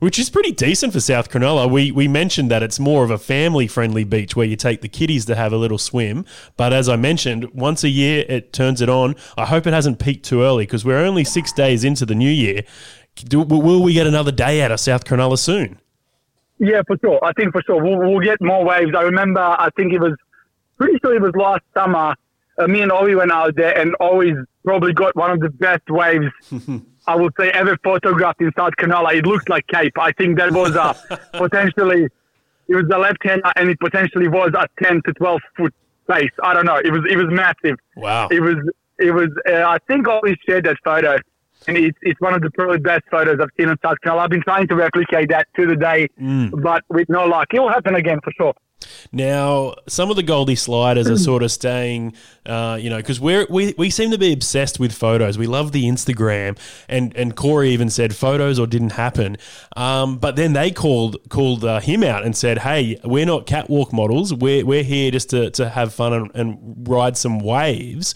Which 0.00 0.18
is 0.18 0.30
pretty 0.30 0.52
decent 0.52 0.94
for 0.94 1.00
South 1.00 1.30
Cronulla. 1.30 1.70
We 1.70 1.92
we 1.92 2.08
mentioned 2.08 2.50
that 2.50 2.62
it's 2.62 2.80
more 2.80 3.04
of 3.04 3.10
a 3.10 3.18
family 3.18 3.66
friendly 3.66 4.02
beach 4.02 4.34
where 4.34 4.46
you 4.46 4.56
take 4.56 4.80
the 4.80 4.88
kiddies 4.88 5.26
to 5.26 5.34
have 5.34 5.52
a 5.52 5.58
little 5.58 5.76
swim. 5.76 6.24
But 6.56 6.72
as 6.72 6.88
I 6.88 6.96
mentioned, 6.96 7.52
once 7.52 7.84
a 7.84 7.90
year 7.90 8.24
it 8.26 8.54
turns 8.54 8.80
it 8.80 8.88
on. 8.88 9.14
I 9.36 9.44
hope 9.44 9.66
it 9.66 9.74
hasn't 9.74 9.98
peaked 9.98 10.24
too 10.24 10.40
early 10.40 10.64
because 10.64 10.86
we're 10.86 11.04
only 11.04 11.22
six 11.24 11.52
days 11.52 11.84
into 11.84 12.06
the 12.06 12.14
new 12.14 12.30
year. 12.30 12.62
Do, 13.16 13.42
will 13.42 13.82
we 13.82 13.92
get 13.92 14.06
another 14.06 14.32
day 14.32 14.62
out 14.62 14.72
of 14.72 14.80
South 14.80 15.04
Cronulla 15.04 15.38
soon? 15.38 15.78
Yeah, 16.58 16.80
for 16.86 16.96
sure. 16.98 17.22
I 17.22 17.32
think 17.34 17.52
for 17.52 17.62
sure 17.62 17.82
we'll, 17.82 17.98
we'll 17.98 18.20
get 18.20 18.40
more 18.40 18.64
waves. 18.64 18.92
I 18.96 19.02
remember, 19.02 19.40
I 19.40 19.68
think 19.76 19.92
it 19.92 20.00
was 20.00 20.14
pretty 20.78 20.98
sure 21.02 21.14
it 21.14 21.20
was 21.20 21.34
last 21.36 21.62
summer. 21.74 22.14
Uh, 22.56 22.66
me 22.66 22.80
and 22.80 22.90
Ollie 22.90 23.14
went 23.14 23.32
out 23.32 23.54
there 23.54 23.76
and 23.78 23.94
always 23.96 24.34
probably 24.64 24.94
got 24.94 25.14
one 25.14 25.30
of 25.30 25.40
the 25.40 25.50
best 25.50 25.88
waves 25.90 26.26
I 27.06 27.16
would 27.16 27.32
say 27.38 27.50
ever 27.50 27.76
photographed 27.82 28.40
in 28.40 28.52
South 28.56 28.72
Cronulla. 28.78 29.14
It 29.14 29.26
looked 29.26 29.48
like 29.48 29.66
Cape. 29.68 29.98
I 29.98 30.12
think 30.12 30.38
that 30.38 30.52
was 30.52 30.74
a 30.74 30.94
potentially 31.32 32.08
it 32.68 32.74
was 32.74 32.84
a 32.92 32.98
left 32.98 33.24
hand 33.24 33.42
and 33.56 33.70
it 33.70 33.80
potentially 33.80 34.28
was 34.28 34.52
a 34.54 34.66
ten 34.82 35.02
to 35.06 35.12
twelve 35.14 35.40
foot 35.56 35.74
face. 36.08 36.30
I 36.42 36.54
don't 36.54 36.66
know. 36.66 36.76
It 36.76 36.92
was 36.92 37.02
it 37.10 37.16
was 37.16 37.26
massive. 37.30 37.78
Wow. 37.96 38.28
It 38.30 38.40
was 38.40 38.56
it 38.98 39.12
was. 39.12 39.28
Uh, 39.48 39.62
I 39.66 39.78
think 39.88 40.06
Owie 40.06 40.36
shared 40.46 40.64
that 40.64 40.76
photo. 40.84 41.18
And 41.68 41.76
it's, 41.76 41.98
it's 42.00 42.18
one 42.22 42.32
of 42.32 42.40
the 42.40 42.50
probably 42.52 42.78
best 42.78 43.02
photos 43.10 43.38
I've 43.38 43.50
seen 43.58 43.68
in 43.68 43.76
South 43.82 43.98
Cronulla. 44.02 44.20
I've 44.20 44.30
been 44.30 44.42
trying 44.42 44.66
to 44.68 44.74
replicate 44.74 45.28
that 45.28 45.46
to 45.56 45.66
the 45.66 45.76
day, 45.76 46.08
but 46.54 46.84
with 46.88 47.06
no 47.10 47.26
luck. 47.26 47.48
It 47.52 47.60
will 47.60 47.68
happen 47.68 47.94
again 47.96 48.18
for 48.24 48.32
sure. 48.32 48.54
Now, 49.12 49.74
some 49.88 50.10
of 50.10 50.16
the 50.16 50.22
Goldie 50.22 50.54
sliders 50.54 51.08
are 51.08 51.18
sort 51.18 51.42
of 51.42 51.50
staying, 51.50 52.14
uh, 52.46 52.78
you 52.80 52.90
know, 52.90 52.96
because 52.96 53.20
we 53.20 53.74
we 53.76 53.90
seem 53.90 54.10
to 54.10 54.18
be 54.18 54.32
obsessed 54.32 54.78
with 54.78 54.92
photos. 54.92 55.36
We 55.36 55.46
love 55.46 55.72
the 55.72 55.84
Instagram, 55.84 56.58
and 56.88 57.14
and 57.16 57.36
Corey 57.36 57.70
even 57.70 57.90
said 57.90 58.14
photos 58.14 58.58
or 58.58 58.66
didn't 58.66 58.92
happen. 58.92 59.36
Um, 59.76 60.18
but 60.18 60.36
then 60.36 60.52
they 60.52 60.70
called 60.70 61.18
called 61.28 61.64
uh, 61.64 61.80
him 61.80 62.02
out 62.02 62.24
and 62.24 62.36
said, 62.36 62.58
"Hey, 62.58 62.98
we're 63.04 63.26
not 63.26 63.46
catwalk 63.46 63.92
models. 63.92 64.32
We're 64.32 64.64
we're 64.64 64.84
here 64.84 65.10
just 65.10 65.30
to 65.30 65.50
to 65.50 65.68
have 65.68 65.92
fun 65.92 66.12
and, 66.12 66.30
and 66.34 66.88
ride 66.88 67.16
some 67.16 67.40
waves." 67.40 68.14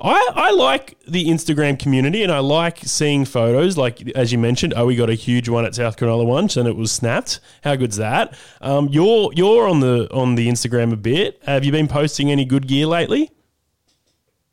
I, 0.00 0.30
I 0.32 0.50
like 0.52 0.96
the 1.08 1.26
Instagram 1.26 1.76
community 1.78 2.22
and 2.22 2.30
I 2.30 2.38
like 2.38 2.78
seeing 2.78 3.24
photos. 3.24 3.76
Like 3.76 4.08
as 4.10 4.30
you 4.30 4.38
mentioned, 4.38 4.72
oh, 4.76 4.86
we 4.86 4.94
got 4.94 5.10
a 5.10 5.14
huge 5.14 5.48
one 5.48 5.64
at 5.64 5.74
South 5.74 5.96
Cronulla 5.96 6.24
once 6.24 6.56
and 6.56 6.68
it 6.68 6.76
was 6.76 6.92
snapped. 6.92 7.40
How 7.64 7.74
good's 7.74 7.96
that? 7.96 8.34
Um, 8.60 8.88
you're 8.88 9.32
you're 9.34 9.68
on 9.68 9.80
the 9.80 10.08
on 10.12 10.36
the 10.36 10.48
Instagram 10.48 10.92
a 10.92 10.96
bit. 10.96 11.42
Have 11.46 11.64
you 11.64 11.72
been 11.72 11.88
posting 11.88 12.30
any 12.30 12.44
good 12.44 12.68
gear 12.68 12.86
lately? 12.86 13.32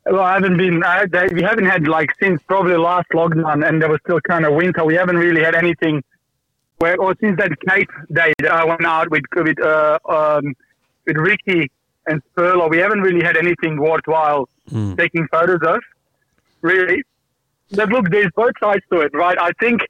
Well, 0.04 0.20
I 0.22 0.34
haven't 0.34 0.56
been. 0.56 0.82
I, 0.84 1.06
they, 1.06 1.28
we 1.28 1.42
haven't 1.42 1.66
had 1.66 1.86
like 1.86 2.10
since 2.20 2.40
probably 2.42 2.76
last 2.76 3.08
lockdown, 3.10 3.66
and 3.66 3.80
there 3.82 3.88
was 3.88 4.00
still 4.04 4.20
kind 4.20 4.44
of 4.46 4.54
winter. 4.54 4.84
We 4.84 4.94
haven't 4.94 5.16
really 5.16 5.42
had 5.42 5.54
anything. 5.54 6.02
Where 6.78 6.96
or 7.00 7.16
since 7.20 7.38
that 7.38 7.52
Cape 7.68 7.90
day 8.12 8.32
that 8.40 8.52
I 8.52 8.64
went 8.64 8.84
out 8.84 9.10
with 9.10 9.24
with 9.34 9.60
uh, 9.60 9.98
um, 10.08 10.54
with 11.06 11.16
Ricky 11.16 11.70
and 12.06 12.22
Spurlo, 12.34 12.70
we 12.70 12.78
haven't 12.78 13.00
really 13.00 13.24
had 13.24 13.36
anything 13.36 13.80
worthwhile 13.80 14.48
hmm. 14.68 14.94
taking 14.94 15.26
photos 15.28 15.60
of. 15.66 15.80
Really, 16.62 17.02
but 17.72 17.88
look, 17.88 18.10
there's 18.10 18.30
both 18.34 18.52
sides 18.60 18.84
to 18.92 19.00
it, 19.00 19.12
right? 19.14 19.36
I 19.38 19.50
think, 19.60 19.80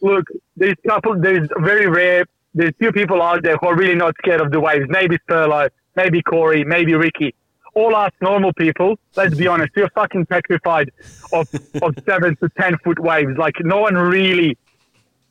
look, 0.00 0.24
there's 0.56 0.76
couple, 0.86 1.18
there's 1.20 1.48
very 1.58 1.86
rare, 1.86 2.24
there's 2.54 2.72
few 2.78 2.92
people 2.92 3.20
out 3.22 3.42
there 3.42 3.56
who 3.56 3.68
are 3.68 3.76
really 3.76 3.94
not 3.94 4.14
scared 4.18 4.40
of 4.40 4.50
the 4.50 4.60
waves. 4.60 4.86
Maybe 4.88 5.18
Spurlo, 5.28 5.68
maybe 5.96 6.22
Corey, 6.22 6.64
maybe 6.64 6.94
Ricky. 6.94 7.34
All 7.74 7.94
us 7.96 8.12
normal 8.20 8.52
people, 8.52 8.96
let's 9.16 9.34
be 9.34 9.48
honest, 9.48 9.72
we're 9.74 9.88
fucking 9.90 10.26
petrified 10.26 10.92
of, 11.32 11.48
of 11.82 11.94
seven 12.06 12.36
to 12.36 12.48
ten 12.58 12.78
foot 12.84 13.00
waves. 13.00 13.36
Like 13.36 13.54
no 13.60 13.80
one 13.80 13.96
really 13.96 14.56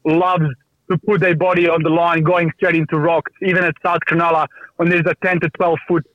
loves 0.04 0.50
to 0.94 1.06
put 1.06 1.22
their 1.22 1.36
body 1.36 1.68
on 1.68 1.84
the 1.84 1.90
line 1.90 2.24
going 2.24 2.52
straight 2.58 2.76
into 2.76 2.98
rocks, 2.98 3.32
even 3.42 3.64
at 3.64 3.76
South 3.84 4.00
Cronulla 4.08 4.48
when 4.78 4.90
there's 4.90 5.06
a 5.06 5.16
10 5.24 5.42
to 5.42 5.50
12 5.50 5.80
foot, 5.88 6.06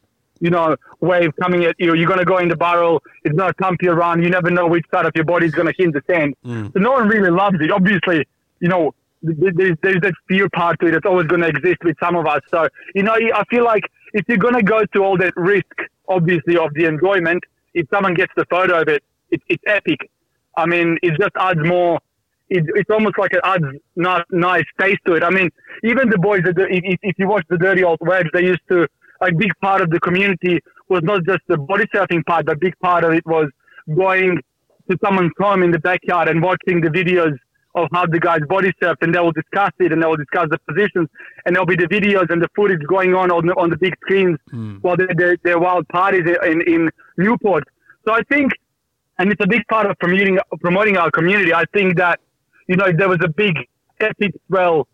you 0.40 0.50
know, 0.50 0.76
wave 1.00 1.30
coming 1.40 1.64
at 1.64 1.76
you. 1.78 1.94
You're 1.94 2.06
going 2.06 2.18
to 2.18 2.24
go 2.24 2.38
in 2.38 2.48
the 2.48 2.56
barrel. 2.56 3.02
It's 3.24 3.36
going 3.36 3.52
to 3.52 3.62
thump 3.62 3.82
you 3.82 3.92
around. 3.92 4.22
You 4.22 4.30
never 4.30 4.50
know 4.50 4.66
which 4.66 4.84
side 4.90 5.06
of 5.06 5.12
your 5.14 5.24
body 5.24 5.46
is 5.46 5.54
going 5.54 5.68
to 5.68 5.74
hit 5.76 5.92
the 5.92 6.02
sand. 6.06 6.34
Mm. 6.44 6.72
So 6.72 6.80
no 6.80 6.92
one 6.92 7.08
really 7.08 7.30
loves 7.30 7.56
it. 7.60 7.70
Obviously, 7.70 8.26
you 8.60 8.68
know, 8.68 8.94
there's, 9.22 9.76
there's 9.82 10.00
that 10.02 10.14
fear 10.28 10.48
part 10.50 10.78
to 10.80 10.86
it 10.86 10.92
that's 10.92 11.06
always 11.06 11.26
going 11.26 11.40
to 11.40 11.48
exist 11.48 11.78
with 11.82 11.96
some 12.00 12.16
of 12.16 12.26
us. 12.26 12.40
So, 12.50 12.68
you 12.94 13.02
know, 13.02 13.14
I 13.14 13.44
feel 13.50 13.64
like 13.64 13.82
if 14.12 14.24
you're 14.28 14.38
going 14.38 14.54
to 14.54 14.62
go 14.62 14.84
to 14.84 15.04
all 15.04 15.16
that 15.18 15.36
risk, 15.36 15.74
obviously, 16.08 16.56
of 16.56 16.72
the 16.74 16.84
enjoyment, 16.84 17.42
if 17.74 17.88
someone 17.90 18.14
gets 18.14 18.32
the 18.36 18.44
photo 18.46 18.80
of 18.82 18.88
it, 18.88 19.02
it 19.30 19.42
it's 19.48 19.62
epic. 19.66 20.10
I 20.56 20.66
mean, 20.66 20.98
it 21.02 21.18
just 21.18 21.32
adds 21.36 21.60
more 21.62 22.00
it, 22.50 22.64
it's 22.74 22.90
almost 22.90 23.18
like 23.18 23.32
it 23.32 23.40
adds 23.44 23.64
not 23.96 24.26
nice 24.30 24.64
taste 24.80 25.00
to 25.06 25.14
it. 25.14 25.22
I 25.22 25.30
mean, 25.30 25.50
even 25.84 26.08
the 26.10 26.18
boys, 26.18 26.42
that 26.44 26.58
if, 26.58 26.82
if- 26.84 27.00
if 27.02 27.18
you 27.18 27.28
watch 27.28 27.44
the 27.48 27.58
Dirty 27.58 27.84
Old 27.84 27.98
Waves, 28.00 28.30
they 28.32 28.44
used 28.44 28.66
to, 28.68 28.86
a 29.20 29.32
big 29.32 29.50
part 29.60 29.80
of 29.80 29.90
the 29.90 30.00
community 30.00 30.60
was 30.88 31.02
not 31.02 31.24
just 31.24 31.40
the 31.48 31.58
body 31.58 31.84
surfing 31.94 32.24
part, 32.24 32.46
but 32.46 32.56
a 32.56 32.58
big 32.58 32.78
part 32.78 33.04
of 33.04 33.12
it 33.12 33.26
was 33.26 33.50
going 33.94 34.38
to 34.88 34.98
someone's 35.04 35.32
home 35.38 35.62
in 35.62 35.70
the 35.70 35.78
backyard 35.78 36.28
and 36.28 36.42
watching 36.42 36.80
the 36.80 36.88
videos 36.88 37.36
of 37.74 37.88
how 37.92 38.06
the 38.06 38.18
guys 38.18 38.40
body 38.48 38.72
surf 38.82 38.96
and 39.02 39.14
they 39.14 39.20
will 39.20 39.32
discuss 39.32 39.70
it 39.78 39.92
and 39.92 40.02
they 40.02 40.06
will 40.06 40.16
discuss 40.16 40.48
the 40.50 40.58
positions 40.68 41.08
and 41.44 41.54
there'll 41.54 41.66
be 41.66 41.76
the 41.76 41.88
videos 41.88 42.30
and 42.30 42.42
the 42.42 42.48
footage 42.56 42.80
going 42.88 43.14
on 43.14 43.30
on 43.30 43.46
the, 43.46 43.54
on 43.54 43.70
the 43.70 43.76
big 43.76 43.94
screens 44.00 44.38
hmm. 44.50 44.76
while 44.76 44.96
they're, 44.96 45.14
they're, 45.16 45.36
they're 45.44 45.58
wild 45.58 45.86
parties 45.88 46.24
in, 46.44 46.62
in 46.62 46.90
Newport. 47.16 47.64
So 48.06 48.14
I 48.14 48.22
think, 48.22 48.52
and 49.18 49.30
it's 49.30 49.42
a 49.44 49.46
big 49.46 49.66
part 49.68 49.86
of 49.90 49.98
promoting, 49.98 50.38
promoting 50.60 50.96
our 50.96 51.10
community. 51.10 51.52
I 51.52 51.64
think 51.72 51.96
that 51.98 52.20
you 52.68 52.76
know, 52.76 52.92
there 52.92 53.08
was 53.08 53.18
a 53.22 53.28
big 53.28 53.56
epic 54.00 54.34
swell, 54.46 54.86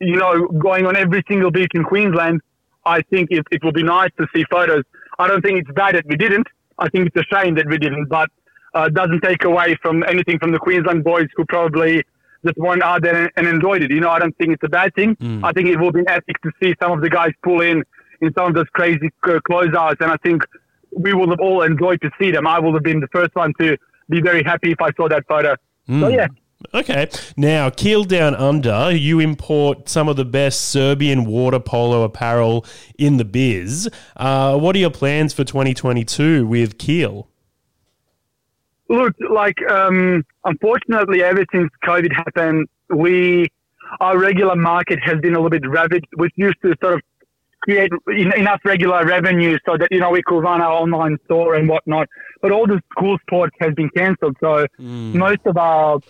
you 0.00 0.16
know, 0.16 0.46
going 0.46 0.86
on 0.86 0.96
every 0.96 1.24
single 1.28 1.50
beach 1.50 1.70
in 1.74 1.82
Queensland, 1.82 2.40
I 2.86 3.02
think 3.02 3.30
it, 3.30 3.44
it 3.50 3.64
will 3.64 3.72
be 3.72 3.82
nice 3.82 4.10
to 4.18 4.26
see 4.34 4.44
photos. 4.50 4.84
I 5.18 5.26
don't 5.26 5.42
think 5.42 5.60
it's 5.60 5.70
bad 5.72 5.94
that 5.94 6.06
we 6.06 6.16
didn't. 6.16 6.46
I 6.78 6.88
think 6.88 7.06
it's 7.06 7.16
a 7.16 7.34
shame 7.34 7.54
that 7.54 7.66
we 7.66 7.78
didn't, 7.78 8.06
but 8.06 8.28
uh, 8.74 8.88
doesn't 8.88 9.20
take 9.22 9.44
away 9.44 9.76
from 9.80 10.02
anything 10.04 10.38
from 10.38 10.52
the 10.52 10.58
Queensland 10.58 11.04
boys 11.04 11.28
who 11.36 11.44
probably 11.46 12.02
just 12.44 12.58
weren't 12.58 12.82
out 12.82 13.02
there 13.02 13.16
and, 13.16 13.30
and 13.36 13.46
enjoyed 13.46 13.82
it. 13.82 13.90
You 13.90 14.00
know, 14.00 14.10
I 14.10 14.18
don't 14.18 14.36
think 14.36 14.52
it's 14.52 14.64
a 14.64 14.68
bad 14.68 14.94
thing. 14.94 15.16
I 15.44 15.52
think 15.52 15.68
it 15.68 15.78
will 15.78 15.92
be 15.92 16.02
epic 16.06 16.42
to 16.42 16.50
see 16.62 16.74
some 16.82 16.92
of 16.92 17.00
the 17.00 17.08
guys 17.08 17.30
pull 17.42 17.60
in 17.60 17.82
in 18.20 18.34
some 18.34 18.48
of 18.48 18.54
those 18.54 18.68
crazy 18.74 19.10
uh, 19.22 19.38
closeouts, 19.48 20.00
and 20.00 20.10
I 20.10 20.16
think 20.18 20.44
we 20.96 21.14
will 21.14 21.30
have 21.30 21.40
all 21.40 21.62
enjoyed 21.62 22.00
to 22.02 22.10
see 22.20 22.30
them. 22.30 22.46
I 22.46 22.58
will 22.58 22.72
have 22.74 22.82
been 22.82 23.00
the 23.00 23.08
first 23.08 23.34
one 23.34 23.52
to 23.60 23.76
be 24.08 24.20
very 24.20 24.42
happy 24.42 24.72
if 24.72 24.80
I 24.80 24.92
saw 24.96 25.08
that 25.08 25.26
photo. 25.26 25.56
So 26.00 26.08
yeah. 26.08 26.26
Okay. 26.72 27.08
Now, 27.36 27.70
Keel 27.70 28.04
Down 28.04 28.34
Under, 28.34 28.90
you 28.90 29.20
import 29.20 29.88
some 29.88 30.08
of 30.08 30.16
the 30.16 30.24
best 30.24 30.70
Serbian 30.70 31.24
water 31.24 31.60
polo 31.60 32.02
apparel 32.02 32.64
in 32.98 33.16
the 33.16 33.24
biz. 33.24 33.88
Uh, 34.16 34.58
what 34.58 34.74
are 34.76 34.78
your 34.78 34.90
plans 34.90 35.32
for 35.32 35.44
2022 35.44 36.46
with 36.46 36.78
Keel? 36.78 37.28
Look, 38.88 39.14
like 39.30 39.56
um, 39.70 40.24
unfortunately, 40.44 41.22
ever 41.22 41.44
since 41.52 41.70
COVID 41.84 42.12
happened, 42.12 42.68
we 42.90 43.48
our 44.00 44.18
regular 44.18 44.56
market 44.56 44.98
has 45.02 45.20
been 45.20 45.34
a 45.34 45.40
little 45.40 45.50
bit 45.50 45.66
ravaged. 45.66 46.06
We 46.16 46.30
used 46.36 46.60
to 46.62 46.74
sort 46.82 46.94
of 46.94 47.00
create 47.62 47.90
enough 48.36 48.60
regular 48.64 49.06
revenue 49.06 49.58
so 49.64 49.76
that 49.78 49.88
you 49.90 50.00
know 50.00 50.10
we 50.10 50.22
could 50.22 50.40
run 50.40 50.60
our 50.60 50.72
online 50.72 51.16
store 51.24 51.54
and 51.54 51.68
whatnot. 51.68 52.08
But 52.42 52.52
all 52.52 52.66
the 52.66 52.80
school 52.92 53.16
sports 53.22 53.56
has 53.60 53.74
been 53.74 53.88
cancelled, 53.90 54.36
so 54.40 54.66
most 54.78 55.40
of 55.46 55.56
our 55.56 56.00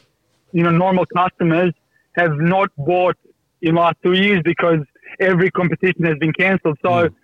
you 0.55 0.63
know 0.63 0.71
normal 0.71 1.05
customers 1.07 1.73
have 2.17 2.33
not 2.39 2.71
bought 2.79 3.17
in 3.61 3.75
the 3.75 3.81
last 3.81 3.97
two 4.03 4.13
years 4.13 4.41
because 4.45 4.81
every 5.21 5.51
competition 5.51 6.05
has 6.05 6.17
been 6.19 6.33
cancelled. 6.33 6.79
So 6.81 7.09
hmm. 7.09 7.15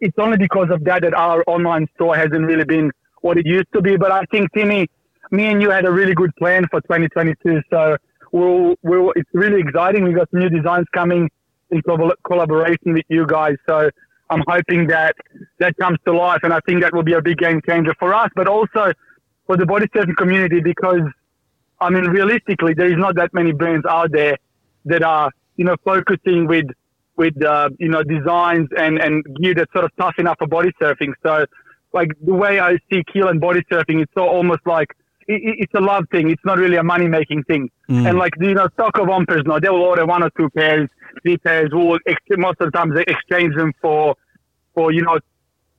it's 0.00 0.18
only 0.18 0.38
because 0.38 0.70
of 0.70 0.82
that 0.84 1.02
that 1.02 1.14
our 1.14 1.44
online 1.46 1.86
store 1.94 2.16
hasn't 2.16 2.44
really 2.44 2.64
been 2.64 2.90
what 3.20 3.36
it 3.38 3.46
used 3.46 3.72
to 3.74 3.82
be. 3.82 3.96
But 3.96 4.10
I 4.10 4.22
think 4.30 4.52
Timmy, 4.52 4.88
me 5.30 5.46
and 5.46 5.62
you 5.62 5.70
had 5.70 5.84
a 5.84 5.92
really 5.92 6.14
good 6.14 6.34
plan 6.36 6.66
for 6.70 6.80
2022. 6.80 7.62
So 7.70 7.96
we'll, 8.32 8.74
we'll, 8.82 9.12
it's 9.16 9.30
really 9.32 9.60
exciting. 9.60 10.04
We've 10.04 10.16
got 10.16 10.30
some 10.30 10.40
new 10.40 10.48
designs 10.48 10.86
coming 10.94 11.30
in 11.70 11.82
collaboration 12.26 12.94
with 12.94 13.04
you 13.08 13.26
guys. 13.26 13.56
So 13.68 13.90
I'm 14.30 14.42
hoping 14.46 14.86
that 14.86 15.14
that 15.58 15.76
comes 15.76 15.98
to 16.06 16.12
life, 16.12 16.40
and 16.42 16.52
I 16.54 16.60
think 16.66 16.80
that 16.82 16.94
will 16.94 17.02
be 17.02 17.12
a 17.12 17.22
big 17.22 17.38
game 17.38 17.60
changer 17.66 17.94
for 17.98 18.14
us, 18.14 18.30
but 18.34 18.48
also 18.48 18.92
for 19.46 19.56
the 19.56 19.66
body 19.66 19.86
surfing 19.88 20.16
community 20.16 20.60
because 20.60 21.02
I 21.82 21.90
mean, 21.90 22.04
realistically, 22.04 22.74
there 22.74 22.86
is 22.90 22.96
not 22.98 23.16
that 23.16 23.32
many 23.34 23.52
brands 23.52 23.84
out 23.86 24.12
there 24.12 24.36
that 24.86 25.02
are, 25.02 25.30
you 25.56 25.64
know, 25.64 25.76
focusing 25.84 26.46
with, 26.46 26.66
with, 27.16 27.40
uh, 27.42 27.68
you 27.78 27.88
know, 27.88 28.02
designs 28.02 28.68
and, 28.76 28.98
and 28.98 29.24
gear 29.40 29.54
that's 29.54 29.72
sort 29.72 29.84
of 29.84 29.90
tough 29.96 30.14
enough 30.18 30.36
for 30.38 30.46
body 30.46 30.70
surfing. 30.80 31.12
So, 31.22 31.44
like 31.92 32.10
the 32.24 32.34
way 32.34 32.58
I 32.58 32.78
see 32.90 33.02
keel 33.12 33.28
and 33.28 33.40
body 33.40 33.62
surfing, 33.70 34.00
it's 34.02 34.12
so 34.14 34.26
almost 34.26 34.60
like 34.66 34.88
it, 35.28 35.34
it- 35.48 35.56
it's 35.62 35.74
a 35.74 35.80
love 35.80 36.04
thing. 36.10 36.30
It's 36.30 36.44
not 36.44 36.58
really 36.58 36.76
a 36.76 36.82
money 36.82 37.06
making 37.08 37.44
thing. 37.44 37.70
Mm. 37.88 38.08
And 38.08 38.18
like 38.18 38.32
you 38.40 38.54
know, 38.54 38.68
soccer 38.76 39.04
bumpers, 39.04 39.42
no, 39.44 39.60
they 39.60 39.68
will 39.68 39.82
order 39.82 40.06
one 40.06 40.22
or 40.22 40.30
two 40.38 40.48
pairs, 40.50 40.88
three 41.22 41.36
pairs. 41.36 41.70
We'll 41.72 41.98
ex- 42.06 42.20
most 42.30 42.60
of 42.60 42.72
the 42.72 42.76
time 42.78 42.94
they 42.94 43.04
exchange 43.06 43.54
them 43.54 43.72
for 43.82 44.16
for 44.74 44.90
you 44.92 45.02
know 45.02 45.18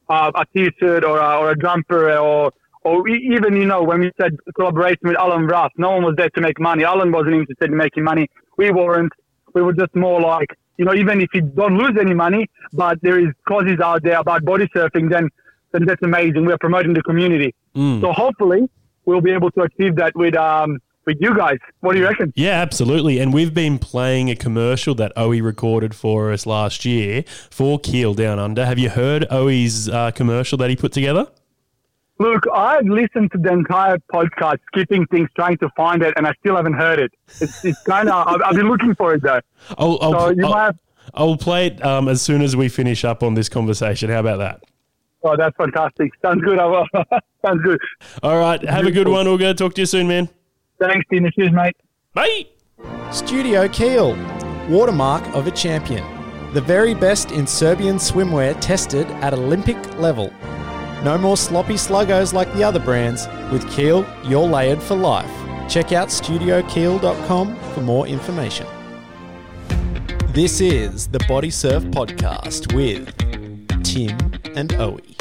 uh, 0.09 0.31
a 0.35 0.45
t-shirt 0.53 1.03
or 1.03 1.17
a, 1.17 1.37
or 1.39 1.51
a 1.51 1.57
jumper 1.57 2.15
or 2.17 2.51
or 2.84 3.07
even 3.07 3.55
you 3.55 3.65
know 3.65 3.84
when 3.84 4.01
we 4.01 4.11
said 4.19 4.36
collaboration 4.55 5.01
with 5.03 5.17
Alan 5.17 5.47
Russ, 5.47 5.71
no 5.77 5.91
one 5.91 6.03
was 6.03 6.15
there 6.17 6.29
to 6.29 6.41
make 6.41 6.59
money. 6.59 6.84
Alan 6.84 7.11
wasn't 7.11 7.36
interested 7.36 7.71
in 7.71 7.77
making 7.77 8.03
money. 8.03 8.29
We 8.57 8.71
weren't. 8.71 9.13
We 9.53 9.61
were 9.61 9.73
just 9.73 9.95
more 9.95 10.19
like 10.21 10.49
you 10.77 10.86
know 10.86 10.93
even 10.93 11.21
if 11.21 11.29
you 11.34 11.41
don't 11.41 11.77
lose 11.77 11.97
any 11.99 12.13
money, 12.13 12.49
but 12.71 12.99
there 13.01 13.19
is 13.19 13.34
causes 13.47 13.79
out 13.79 14.03
there 14.03 14.19
about 14.19 14.43
body 14.43 14.67
surfing, 14.75 15.09
then 15.09 15.29
then 15.71 15.86
that's 15.86 16.01
amazing. 16.01 16.45
We're 16.45 16.57
promoting 16.57 16.93
the 16.93 17.03
community. 17.03 17.53
Mm. 17.75 18.01
So 18.01 18.11
hopefully 18.11 18.69
we'll 19.05 19.21
be 19.21 19.31
able 19.31 19.51
to 19.51 19.61
achieve 19.61 19.95
that 19.97 20.15
with 20.15 20.36
um 20.36 20.79
with 21.05 21.17
you 21.19 21.36
guys. 21.36 21.57
What 21.81 21.93
do 21.93 21.99
you 21.99 22.05
reckon? 22.05 22.31
Yeah, 22.36 22.61
absolutely. 22.61 23.19
And 23.19 23.34
we've 23.34 23.53
been 23.53 23.77
playing 23.79 24.29
a 24.29 24.36
commercial 24.36 24.95
that 24.95 25.13
Owie 25.15 25.43
recorded 25.43 25.95
for 25.95 26.31
us 26.31 26.45
last 26.45 26.86
year 26.86 27.23
for 27.49 27.79
Keel 27.79 28.13
Down 28.13 28.39
Under. 28.39 28.65
Have 28.65 28.79
you 28.79 28.89
heard 28.89 29.23
Owie's 29.29 29.89
uh, 29.89 30.11
commercial 30.11 30.57
that 30.59 30.69
he 30.69 30.75
put 30.75 30.93
together? 30.93 31.27
Look, 32.20 32.43
I've 32.53 32.86
listened 32.86 33.32
to 33.32 33.38
the 33.39 33.51
entire 33.51 33.97
podcast, 34.14 34.59
skipping 34.68 35.05
things, 35.07 35.30
trying 35.36 35.57
to 35.57 35.70
find 35.76 36.01
it, 36.03 36.14
and 36.16 36.28
I 36.28 36.34
still 36.39 36.55
haven't 36.55 36.74
heard 36.74 36.99
it. 36.99 37.11
It's, 37.41 37.66
it's 37.66 37.82
kind 37.84 38.07
of, 38.07 38.28
I've, 38.28 38.41
I've 38.45 38.55
been 38.55 38.70
looking 38.70 38.93
for 38.95 39.14
it 39.16 39.24
though. 39.24 39.41
I'll, 39.78 39.97
I'll, 40.01 40.11
So 40.20 40.30
you 40.30 40.45
I'll, 40.45 40.51
might 40.51 40.64
have- 40.66 40.78
I'll 41.16 41.38
play 41.38 41.68
it 41.68 41.84
um, 41.86 42.07
as 42.07 42.22
soon 42.22 42.41
as 42.41 42.55
we 42.55 42.70
finish 42.70 43.03
up 43.03 43.24
on 43.24 43.34
this 43.34 43.49
conversation. 43.49 44.09
How 44.09 44.20
about 44.20 44.38
that? 44.38 44.61
Oh, 45.24 45.36
that's 45.38 45.55
fantastic. 45.57 46.11
Sounds 46.22 46.41
good. 46.43 46.59
I 46.59 46.66
will. 46.66 46.88
Sounds 47.45 47.61
good. 47.64 47.80
All 48.22 48.39
right. 48.39 48.64
Have 48.64 48.86
a 48.86 48.91
good 48.91 49.07
one, 49.07 49.26
Uga. 49.26 49.55
Talk 49.55 49.74
to 49.76 49.82
you 49.82 49.86
soon, 49.86 50.07
man. 50.07 50.30
Thanks, 50.80 51.05
Tina. 51.09 51.32
Cheers, 51.32 51.51
mate. 51.51 51.76
Bye. 52.14 52.45
Studio 53.11 53.68
Keel, 53.70 54.16
watermark 54.70 55.26
of 55.36 55.47
a 55.47 55.51
champion. 55.51 56.03
The 56.53 56.61
very 56.61 56.93
best 56.93 57.32
in 57.32 57.47
Serbian 57.47 57.95
swimwear 57.97 58.59
tested 58.59 59.07
at 59.22 59.34
Olympic 59.34 59.78
level. 59.97 60.32
No 61.03 61.17
more 61.17 61.35
sloppy 61.35 61.73
sluggos 61.73 62.33
like 62.33 62.51
the 62.53 62.63
other 62.63 62.79
brands. 62.79 63.27
With 63.51 63.69
Keel, 63.69 64.05
you're 64.23 64.47
layered 64.47 64.81
for 64.81 64.95
life. 64.95 65.29
Check 65.69 65.91
out 65.91 66.07
studiokeel.com 66.07 67.55
for 67.73 67.81
more 67.81 68.07
information. 68.07 68.67
This 70.33 70.61
is 70.61 71.07
the 71.07 71.19
Body 71.27 71.49
Surf 71.49 71.83
Podcast 71.85 72.73
with 72.73 73.07
Tim 73.83 74.17
and 74.55 74.69
Owie. 74.69 75.12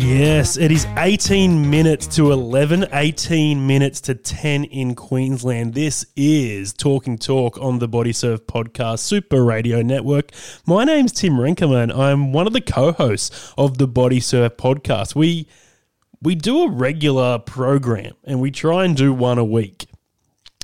Yes, 0.00 0.56
it 0.56 0.70
is 0.70 0.86
18 0.96 1.68
minutes 1.68 2.06
to 2.14 2.30
11, 2.30 2.86
18 2.92 3.66
minutes 3.66 4.00
to 4.02 4.14
10 4.14 4.62
in 4.62 4.94
Queensland. 4.94 5.74
This 5.74 6.06
is 6.14 6.72
Talking 6.72 7.18
Talk 7.18 7.58
on 7.60 7.80
the 7.80 7.88
Body 7.88 8.12
Surf 8.12 8.46
Podcast 8.46 9.00
Super 9.00 9.44
Radio 9.44 9.82
Network. 9.82 10.30
My 10.64 10.84
name's 10.84 11.10
Tim 11.10 11.32
Renkema 11.32 11.82
and 11.82 11.90
I'm 11.90 12.32
one 12.32 12.46
of 12.46 12.52
the 12.52 12.60
co-hosts 12.60 13.52
of 13.58 13.78
the 13.78 13.88
Body 13.88 14.20
Surf 14.20 14.56
Podcast. 14.56 15.16
We 15.16 15.48
we 16.22 16.36
do 16.36 16.62
a 16.62 16.70
regular 16.70 17.40
program 17.40 18.14
and 18.22 18.40
we 18.40 18.52
try 18.52 18.84
and 18.84 18.96
do 18.96 19.12
one 19.12 19.38
a 19.38 19.44
week. 19.44 19.88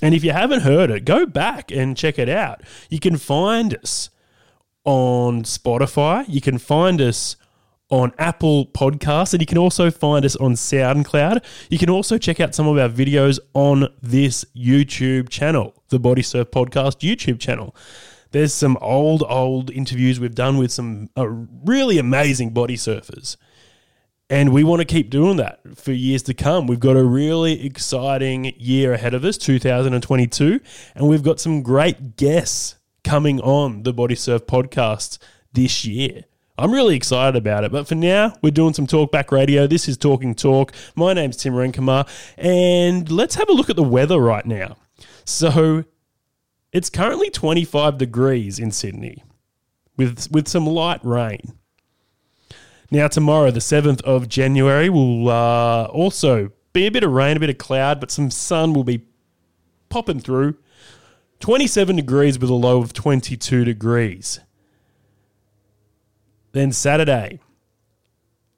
And 0.01 0.14
if 0.14 0.22
you 0.22 0.30
haven't 0.30 0.61
heard 0.61 0.93
it, 0.93 1.05
go 1.05 1.26
back 1.26 1.72
and 1.72 1.97
check 1.97 2.20
it 2.20 2.28
out. 2.28 2.62
You 2.89 3.01
can 3.01 3.16
find 3.16 3.74
us 3.78 4.11
on 4.85 5.43
Spotify. 5.43 6.24
You 6.28 6.41
can 6.41 6.59
find 6.59 7.01
us 7.01 7.35
on 7.95 8.12
Apple 8.18 8.66
Podcasts, 8.66 9.34
and 9.34 9.40
you 9.40 9.47
can 9.47 9.57
also 9.57 9.88
find 9.88 10.24
us 10.24 10.34
on 10.36 10.55
SoundCloud. 10.55 11.45
You 11.70 11.78
can 11.78 11.88
also 11.88 12.18
check 12.18 12.40
out 12.40 12.53
some 12.53 12.66
of 12.66 12.76
our 12.76 12.88
videos 12.88 13.38
on 13.55 13.86
this 14.03 14.45
YouTube 14.57 15.28
channel, 15.28 15.80
the 15.90 16.01
Body 16.01 16.22
Surf 16.22 16.51
Podcast 16.51 16.99
YouTube 17.09 17.38
channel. 17.38 17.74
There's 18.32 18.53
some 18.53 18.76
old, 18.80 19.22
old 19.28 19.70
interviews 19.70 20.18
we've 20.18 20.34
done 20.34 20.59
with 20.59 20.72
some 20.72 21.09
uh, 21.16 21.28
really 21.28 21.99
amazing 21.99 22.51
body 22.51 22.76
surfers. 22.76 23.36
And 24.28 24.53
we 24.53 24.64
want 24.64 24.80
to 24.80 24.86
keep 24.86 25.09
doing 25.09 25.36
that 25.36 25.61
for 25.76 25.92
years 25.92 26.24
to 26.24 26.34
come. 26.34 26.66
We've 26.66 26.80
got 26.80 26.97
a 26.97 27.05
really 27.05 27.64
exciting 27.64 28.47
year 28.57 28.92
ahead 28.95 29.14
of 29.14 29.24
us, 29.24 29.38
2022, 29.38 30.59
and 30.97 31.09
we've 31.09 31.22
got 31.22 31.38
some 31.38 31.62
great 31.62 32.16
guests 32.16 32.74
coming 33.05 33.40
on 33.40 33.84
the 33.84 33.92
Body 33.92 34.16
Surf 34.16 34.47
podcast 34.47 35.18
this 35.53 35.84
year. 35.84 36.24
I'm 36.57 36.71
really 36.71 36.95
excited 36.95 37.37
about 37.37 37.65
it. 37.65 37.73
But 37.73 37.89
for 37.89 37.97
now, 37.97 38.37
we're 38.41 38.51
doing 38.51 38.75
some 38.75 38.87
talkback 38.87 39.33
radio. 39.33 39.67
This 39.67 39.89
is 39.89 39.97
Talking 39.97 40.37
Talk. 40.37 40.73
My 40.95 41.13
name's 41.13 41.37
Tim 41.37 41.53
Renkema, 41.53 42.09
and 42.37 43.11
let's 43.11 43.35
have 43.35 43.49
a 43.49 43.53
look 43.53 43.71
at 43.71 43.77
the 43.77 43.83
weather 43.83 44.21
right 44.21 44.47
now. 44.47 44.77
So 45.25 45.85
it's 46.73 46.91
currently 46.91 47.29
25 47.31 47.99
degrees 47.99 48.61
in 48.61 48.71
Sydney 48.71 49.25
with, 49.97 50.31
with 50.31 50.47
some 50.47 50.65
light 50.65 51.01
rain. 51.05 51.59
Now, 52.89 53.09
tomorrow, 53.09 53.51
the 53.51 53.59
7th 53.59 54.01
of 54.03 54.29
January, 54.29 54.89
will 54.89 55.29
uh, 55.29 55.87
also 55.87 56.53
be 56.73 56.87
a 56.87 56.91
bit 56.93 57.03
of 57.03 57.11
rain, 57.11 57.37
a 57.37 57.41
bit 57.41 57.51
of 57.51 57.59
cloud, 57.59 57.99
but 57.99 58.13
some 58.13 58.31
sun 58.31 58.75
will 58.75 58.85
be 58.85 59.05
popping 59.89 60.21
through. 60.21 60.57
27 61.41 61.97
degrees 61.97 62.39
with 62.39 62.49
a 62.49 62.55
low 62.55 62.81
of 62.81 62.93
22 62.93 63.65
degrees. 63.65 64.39
Then 66.55 66.71
Saturday, 66.71 67.41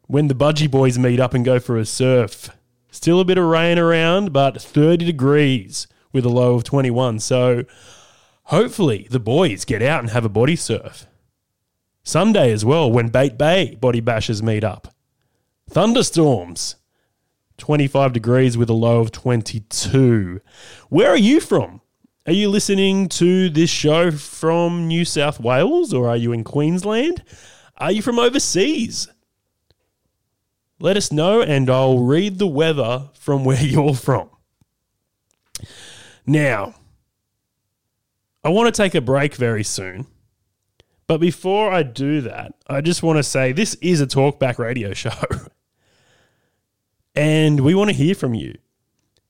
when 0.06 0.28
the 0.28 0.34
Budgie 0.34 0.70
Boys 0.70 0.98
meet 0.98 1.18
up 1.18 1.32
and 1.32 1.42
go 1.42 1.58
for 1.58 1.78
a 1.78 1.86
surf, 1.86 2.50
still 2.90 3.20
a 3.20 3.24
bit 3.24 3.38
of 3.38 3.46
rain 3.46 3.78
around, 3.78 4.34
but 4.34 4.60
30 4.60 5.06
degrees 5.06 5.88
with 6.12 6.26
a 6.26 6.28
low 6.28 6.54
of 6.56 6.62
21. 6.62 7.20
So 7.20 7.64
hopefully 8.44 9.08
the 9.10 9.18
boys 9.18 9.64
get 9.64 9.80
out 9.80 10.00
and 10.00 10.10
have 10.10 10.26
a 10.26 10.28
body 10.28 10.56
surf. 10.56 11.06
Sunday 12.02 12.52
as 12.52 12.66
well, 12.66 12.92
when 12.92 13.08
Bate 13.08 13.38
Bay 13.38 13.74
body 13.80 14.02
bashers 14.02 14.42
meet 14.42 14.62
up. 14.62 14.94
Thunderstorms, 15.70 16.76
25 17.56 18.12
degrees 18.12 18.58
with 18.58 18.68
a 18.68 18.74
low 18.74 19.00
of 19.00 19.10
22. 19.10 20.42
Where 20.90 21.08
are 21.08 21.16
you 21.16 21.40
from? 21.40 21.80
Are 22.26 22.34
you 22.34 22.50
listening 22.50 23.08
to 23.08 23.48
this 23.48 23.70
show 23.70 24.10
from 24.10 24.86
New 24.86 25.06
South 25.06 25.40
Wales 25.40 25.94
or 25.94 26.10
are 26.10 26.16
you 26.16 26.32
in 26.32 26.44
Queensland? 26.44 27.22
Are 27.78 27.92
you 27.92 28.02
from 28.02 28.18
overseas? 28.18 29.08
Let 30.78 30.96
us 30.96 31.12
know 31.12 31.42
and 31.42 31.70
I'll 31.70 31.98
read 31.98 32.38
the 32.38 32.46
weather 32.46 33.10
from 33.14 33.44
where 33.44 33.62
you're 33.62 33.94
from. 33.94 34.30
Now, 36.26 36.74
I 38.42 38.50
want 38.50 38.72
to 38.72 38.82
take 38.82 38.94
a 38.94 39.00
break 39.00 39.34
very 39.34 39.64
soon. 39.64 40.06
But 41.06 41.18
before 41.18 41.72
I 41.72 41.82
do 41.84 42.20
that, 42.22 42.54
I 42.66 42.80
just 42.80 43.02
want 43.02 43.18
to 43.18 43.22
say 43.22 43.52
this 43.52 43.74
is 43.76 44.00
a 44.00 44.06
talkback 44.06 44.58
radio 44.58 44.92
show. 44.94 45.10
and 47.14 47.60
we 47.60 47.74
want 47.74 47.90
to 47.90 47.96
hear 47.96 48.14
from 48.14 48.34
you. 48.34 48.56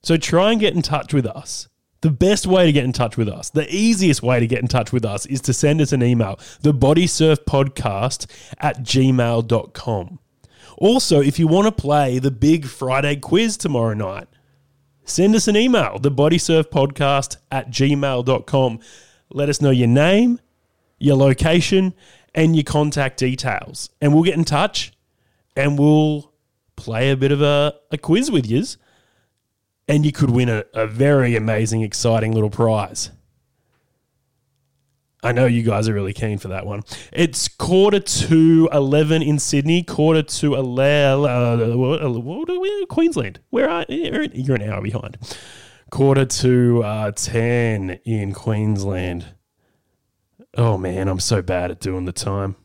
So 0.03 0.17
try 0.17 0.53
and 0.53 0.61
get 0.61 0.75
in 0.75 0.83
touch 0.83 1.13
with 1.13 1.27
us. 1.27 1.69
The 2.07 2.13
best 2.13 2.47
way 2.47 2.67
to 2.67 2.71
get 2.71 2.85
in 2.85 2.93
touch 2.93 3.17
with 3.17 3.29
us, 3.29 3.51
the 3.51 3.67
easiest 3.69 4.23
way 4.23 4.39
to 4.39 4.47
get 4.47 4.61
in 4.61 4.69
touch 4.69 4.93
with 4.93 5.05
us 5.05 5.27
is 5.27 5.41
to 5.41 5.53
send 5.53 5.81
us 5.81 5.93
an 5.93 6.05
email, 6.05 6.37
thebodysurfpodcast 6.63 8.27
at 8.61 8.85
gmail.com. 8.85 10.19
Also, 10.79 11.21
if 11.21 11.41
you 11.41 11.49
want 11.49 11.67
to 11.67 11.73
play 11.73 12.21
the 12.21 12.31
big 12.31 12.67
Friday 12.67 13.17
quiz 13.17 13.57
tomorrow 13.57 13.93
night, 13.95 14.29
send 15.05 15.35
us 15.35 15.49
an 15.49 15.57
email, 15.57 15.99
thebodysurfpodcast 15.99 17.39
at 17.51 17.71
gmail.com. 17.71 18.79
Let 19.31 19.49
us 19.49 19.61
know 19.61 19.71
your 19.71 19.89
name, 19.89 20.39
your 21.01 21.17
location, 21.17 21.93
and 22.37 22.55
your 22.55 22.63
contact 22.63 23.19
details. 23.19 23.91
And 24.01 24.15
we'll 24.15 24.23
get 24.23 24.37
in 24.37 24.45
touch 24.45 24.93
and 25.57 25.77
we'll 25.77 26.33
play 26.77 27.11
a 27.11 27.17
bit 27.17 27.33
of 27.33 27.43
a, 27.43 27.75
a 27.91 27.99
quiz 27.99 28.31
with 28.31 28.47
yous. 28.47 28.77
And 29.89 30.05
you 30.05 30.13
could 30.13 30.31
win 30.31 30.49
a, 30.49 30.65
a 30.75 30.87
very 30.87 31.37
amazing, 31.37 31.83
exciting 31.83 32.33
little 32.33 32.51
prize. 32.51 33.11
I 35.23 35.33
know 35.33 35.47
you 35.47 35.63
guys 35.63 35.89
are 35.89 35.95
really 35.95 36.13
keen 36.13 36.39
for 36.39 36.49
that 36.49 36.67
one. 36.67 36.83
It's 37.13 37.49
quarter 37.49 37.99
to 37.99 38.69
11 38.73 39.23
in 39.23 39.39
Sydney, 39.39 39.83
quarter 39.83 40.23
to 40.23 40.55
11, 40.55 41.25
uh, 41.25 42.83
uh, 42.83 42.87
Queensland. 42.87 43.41
Where 43.51 43.69
are 43.69 43.85
you're, 43.89 44.25
you're 44.25 44.57
an 44.57 44.71
hour 44.71 44.81
behind. 44.83 45.19
Quarter 45.91 46.27
to 46.27 46.83
uh, 46.85 47.11
10 47.13 47.99
in 48.05 48.35
Queensland. 48.35 49.35
Oh 50.57 50.79
man, 50.79 51.09
I'm 51.09 51.21
so 51.21 51.43
bad 51.43 51.71
at 51.71 51.81
doing 51.81 52.05
the 52.05 52.13
time. 52.13 52.57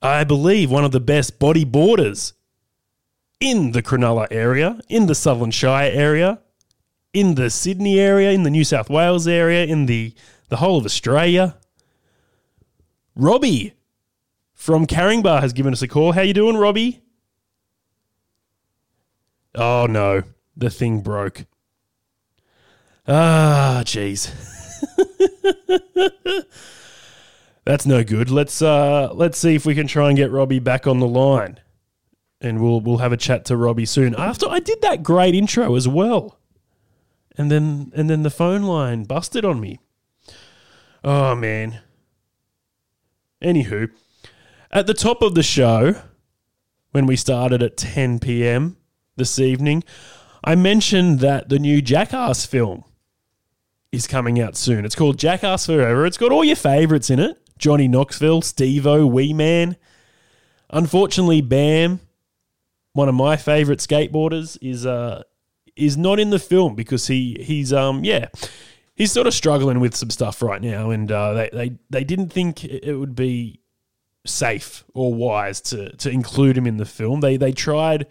I 0.00 0.24
believe 0.24 0.70
one 0.70 0.84
of 0.84 0.92
the 0.92 1.00
best 1.00 1.38
bodyboarders 1.38 2.32
in 3.42 3.72
the 3.72 3.82
Cronulla 3.82 4.28
area, 4.30 4.78
in 4.88 5.06
the 5.06 5.16
Southern 5.16 5.50
Shire 5.50 5.90
area, 5.92 6.38
in 7.12 7.34
the 7.34 7.50
Sydney 7.50 7.98
area, 7.98 8.30
in 8.30 8.44
the 8.44 8.50
New 8.50 8.62
South 8.62 8.88
Wales 8.88 9.26
area, 9.26 9.64
in 9.66 9.86
the, 9.86 10.14
the 10.48 10.58
whole 10.58 10.78
of 10.78 10.84
Australia. 10.84 11.56
Robbie 13.16 13.74
from 14.54 14.86
Caringbah 14.86 15.40
has 15.40 15.52
given 15.52 15.72
us 15.72 15.82
a 15.82 15.88
call. 15.88 16.12
How 16.12 16.20
you 16.20 16.32
doing, 16.32 16.56
Robbie? 16.56 17.02
Oh 19.56 19.86
no, 19.86 20.22
the 20.56 20.70
thing 20.70 21.00
broke. 21.00 21.44
Ah, 23.08 23.82
jeez. 23.84 24.30
That's 27.64 27.86
no 27.86 28.04
good. 28.04 28.30
Let's 28.30 28.62
uh 28.62 29.10
let's 29.12 29.36
see 29.36 29.56
if 29.56 29.66
we 29.66 29.74
can 29.74 29.88
try 29.88 30.08
and 30.08 30.16
get 30.16 30.30
Robbie 30.30 30.60
back 30.60 30.86
on 30.86 31.00
the 31.00 31.08
line. 31.08 31.58
And 32.42 32.60
we'll 32.60 32.80
we'll 32.80 32.98
have 32.98 33.12
a 33.12 33.16
chat 33.16 33.44
to 33.46 33.56
Robbie 33.56 33.86
soon. 33.86 34.14
After 34.16 34.48
I 34.48 34.58
did 34.58 34.82
that 34.82 35.02
great 35.02 35.34
intro 35.34 35.76
as 35.76 35.86
well. 35.86 36.38
And 37.38 37.50
then 37.50 37.92
and 37.94 38.10
then 38.10 38.24
the 38.24 38.30
phone 38.30 38.64
line 38.64 39.04
busted 39.04 39.44
on 39.44 39.60
me. 39.60 39.78
Oh 41.04 41.34
man. 41.34 41.80
Anywho, 43.42 43.90
at 44.70 44.86
the 44.86 44.94
top 44.94 45.22
of 45.22 45.34
the 45.34 45.42
show, 45.42 45.94
when 46.90 47.06
we 47.06 47.16
started 47.16 47.62
at 47.62 47.76
10 47.76 48.20
p.m. 48.20 48.76
this 49.16 49.38
evening, 49.38 49.82
I 50.44 50.54
mentioned 50.54 51.20
that 51.20 51.48
the 51.48 51.58
new 51.58 51.82
Jackass 51.82 52.46
film 52.46 52.84
is 53.90 54.06
coming 54.06 54.40
out 54.40 54.56
soon. 54.56 54.84
It's 54.84 54.94
called 54.94 55.18
Jackass 55.18 55.66
Forever. 55.66 56.06
It's 56.06 56.18
got 56.18 56.32
all 56.32 56.44
your 56.44 56.56
favorites 56.56 57.10
in 57.10 57.18
it 57.18 57.36
Johnny 57.58 57.86
Knoxville, 57.86 58.42
Steve-O, 58.42 59.06
Wee 59.06 59.32
Man. 59.32 59.76
Unfortunately, 60.70 61.40
Bam, 61.40 62.00
one 62.92 63.08
of 63.08 63.14
my 63.14 63.36
favorite 63.36 63.78
skateboarders, 63.78 64.58
is 64.60 64.86
uh 64.86 65.22
is 65.76 65.96
not 65.96 66.20
in 66.20 66.30
the 66.30 66.38
film 66.38 66.74
because 66.74 67.06
he 67.06 67.36
he's 67.40 67.72
um 67.72 68.04
yeah 68.04 68.28
he's 68.94 69.12
sort 69.12 69.26
of 69.26 69.34
struggling 69.34 69.80
with 69.80 69.94
some 69.94 70.10
stuff 70.10 70.42
right 70.42 70.62
now, 70.62 70.90
and 70.90 71.10
uh, 71.10 71.32
they 71.32 71.50
they 71.52 71.72
they 71.90 72.04
didn't 72.04 72.30
think 72.30 72.64
it 72.64 72.94
would 72.94 73.14
be 73.14 73.60
safe 74.24 74.84
or 74.94 75.12
wise 75.12 75.60
to 75.60 75.94
to 75.96 76.10
include 76.10 76.56
him 76.56 76.66
in 76.66 76.76
the 76.76 76.84
film. 76.84 77.20
They 77.20 77.36
they 77.36 77.52
tried 77.52 78.06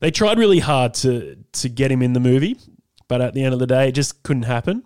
they 0.00 0.10
tried 0.10 0.38
really 0.38 0.60
hard 0.60 0.94
to 0.94 1.36
to 1.52 1.68
get 1.68 1.90
him 1.90 2.02
in 2.02 2.12
the 2.12 2.20
movie, 2.20 2.58
but 3.06 3.20
at 3.20 3.34
the 3.34 3.42
end 3.42 3.54
of 3.54 3.60
the 3.60 3.66
day, 3.66 3.88
it 3.88 3.92
just 3.92 4.22
couldn't 4.22 4.44
happen. 4.44 4.84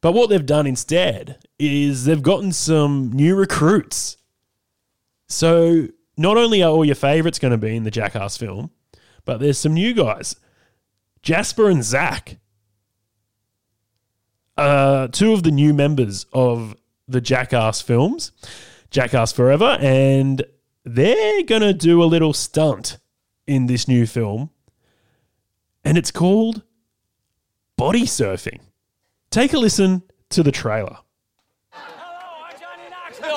But 0.00 0.12
what 0.12 0.28
they've 0.28 0.44
done 0.44 0.66
instead 0.66 1.38
is 1.58 2.04
they've 2.04 2.22
gotten 2.22 2.52
some 2.52 3.10
new 3.12 3.34
recruits. 3.34 4.18
So 5.28 5.88
not 6.16 6.36
only 6.36 6.62
are 6.62 6.70
all 6.70 6.84
your 6.84 6.94
favorites 6.94 7.38
going 7.38 7.52
to 7.52 7.58
be 7.58 7.76
in 7.76 7.84
the 7.84 7.90
Jackass 7.90 8.36
film, 8.36 8.70
but 9.24 9.40
there's 9.40 9.58
some 9.58 9.74
new 9.74 9.94
guys. 9.94 10.36
Jasper 11.22 11.68
and 11.68 11.82
Zach, 11.82 12.38
uh, 14.56 15.08
two 15.08 15.32
of 15.32 15.42
the 15.42 15.50
new 15.50 15.72
members 15.72 16.26
of 16.32 16.76
the 17.08 17.20
Jackass 17.20 17.80
films, 17.80 18.32
Jackass 18.90 19.32
Forever, 19.32 19.76
and 19.80 20.44
they're 20.84 21.42
going 21.42 21.62
to 21.62 21.72
do 21.72 22.02
a 22.02 22.04
little 22.04 22.32
stunt 22.32 22.98
in 23.46 23.66
this 23.66 23.88
new 23.88 24.06
film, 24.06 24.50
and 25.84 25.98
it's 25.98 26.10
called 26.10 26.62
Body 27.76 28.04
Surfing. 28.04 28.60
Take 29.30 29.52
a 29.52 29.58
listen 29.58 30.02
to 30.30 30.42
the 30.42 30.52
trailer. 30.52 30.98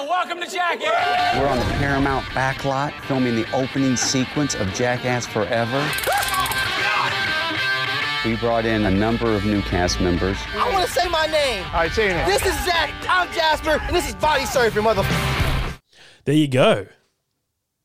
Knoxville, 0.08 0.10
welcome 0.10 0.40
to 0.40 0.54
Jackass. 0.54 1.38
We're 1.38 1.48
on 1.48 1.60
the 1.60 1.66
Paramount 1.76 2.26
backlot 2.28 3.00
filming 3.02 3.36
the 3.36 3.52
opening 3.54 3.96
sequence 3.96 4.56
of 4.56 4.74
Jackass 4.74 5.26
Forever. 5.26 5.80
We 8.26 8.36
brought 8.38 8.66
in 8.66 8.86
a 8.86 8.92
number 8.92 9.34
of 9.34 9.46
new 9.46 9.62
cast 9.62 10.02
members. 10.02 10.38
I 10.54 10.72
want 10.74 10.86
to 10.86 10.92
say 10.92 11.08
my 11.08 11.28
name. 11.28 11.64
All 11.68 11.74
right, 11.74 11.92
say 11.92 12.08
your 12.08 12.16
name. 12.16 12.28
This 12.28 12.46
is 12.46 12.54
Zach. 12.66 12.94
I'm 13.08 13.32
Jasper, 13.32 13.80
and 13.82 13.96
this 13.96 14.08
is 14.08 14.16
Body 14.16 14.44
Surfing, 14.44 14.84
motherfucker. 14.84 15.80
There 16.26 16.36
you 16.36 16.48
go. 16.48 16.88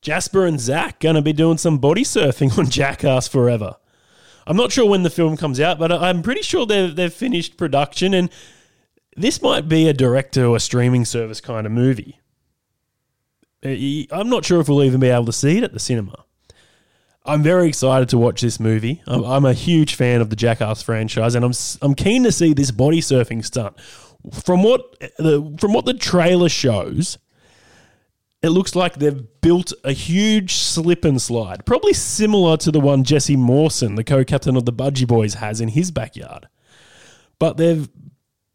Jasper 0.01 0.47
and 0.47 0.59
Zach 0.59 0.99
going 0.99 1.15
to 1.15 1.23
be 1.23 1.33
doing 1.33 1.59
some 1.59 1.79
body 1.79 2.03
surfing 2.03 2.59
on 2.59 2.69
Jackass 2.69 3.29
Forever. 3.29 3.77
I'm 4.47 4.57
not 4.57 4.73
sure 4.73 4.89
when 4.89 5.05
the 5.05 5.11
film 5.11 5.37
comes 5.37 5.61
out, 5.61 5.79
but 5.79 5.93
I'm 5.93 6.23
pretty 6.23 6.43
sure 6.43 6.67
they've, 6.67 6.95
they've 6.95 7.13
finished 7.13 7.57
production, 7.57 8.13
and 8.13 8.29
this 9.17 9.43
might 9.43 9.69
be 9.69 9.89
a 9.89 9.93
direct 9.93 10.35
to 10.35 10.55
a 10.55 10.61
streaming 10.61 11.05
service 11.05 11.41
kind 11.41 11.67
of 11.67 11.73
movie. 11.73 12.21
Uh, 13.65 13.69
I'm 14.11 14.29
not 14.29 14.45
sure 14.45 14.61
if 14.61 14.69
we'll 14.69 14.83
even 14.83 15.01
be 15.01 15.09
able 15.09 15.27
to 15.27 15.33
see 15.33 15.59
it 15.59 15.65
at 15.65 15.73
the 15.73 15.79
cinema. 15.79 16.25
I'm 17.25 17.43
very 17.43 17.69
excited 17.69 18.09
to 18.09 18.19
watch 18.19 18.41
this 18.41 18.59
movie. 18.59 19.01
I'm, 19.07 19.23
I'm 19.25 19.45
a 19.45 19.53
huge 19.53 19.95
fan 19.95 20.21
of 20.21 20.31
the 20.31 20.37
Jackass 20.37 20.83
franchise, 20.83 21.35
and 21.35 21.45
I'm 21.45 21.53
I'm 21.81 21.95
keen 21.95 22.25
to 22.25 22.33
see 22.33 22.53
this 22.53 22.73
body 22.73 23.01
surfing 23.01 23.45
stunt. 23.45 23.79
From 24.33 24.63
what 24.63 24.99
the 25.19 25.55
from 25.61 25.73
what 25.73 25.85
the 25.85 25.95
trailer 25.95 26.49
shows, 26.49 27.19
it 28.43 28.49
looks 28.49 28.75
like 28.75 28.95
they've 28.95 29.25
built 29.41 29.73
a 29.85 29.93
huge 29.93 30.55
slip 30.55 31.05
and 31.05 31.23
slide, 31.23 31.65
probably 31.65 31.93
similar 31.93 32.57
to 32.57 32.73
the 32.73 32.81
one 32.81 33.05
Jesse 33.05 33.37
Mawson, 33.37 33.95
the 33.95 34.05
co-captain 34.05 34.57
of 34.57 34.65
the 34.65 34.73
Budgie 34.73 35.07
Boys, 35.07 35.35
has 35.35 35.61
in 35.61 35.69
his 35.69 35.93
backyard. 35.93 36.49
But 37.39 37.57
they've 37.57 37.89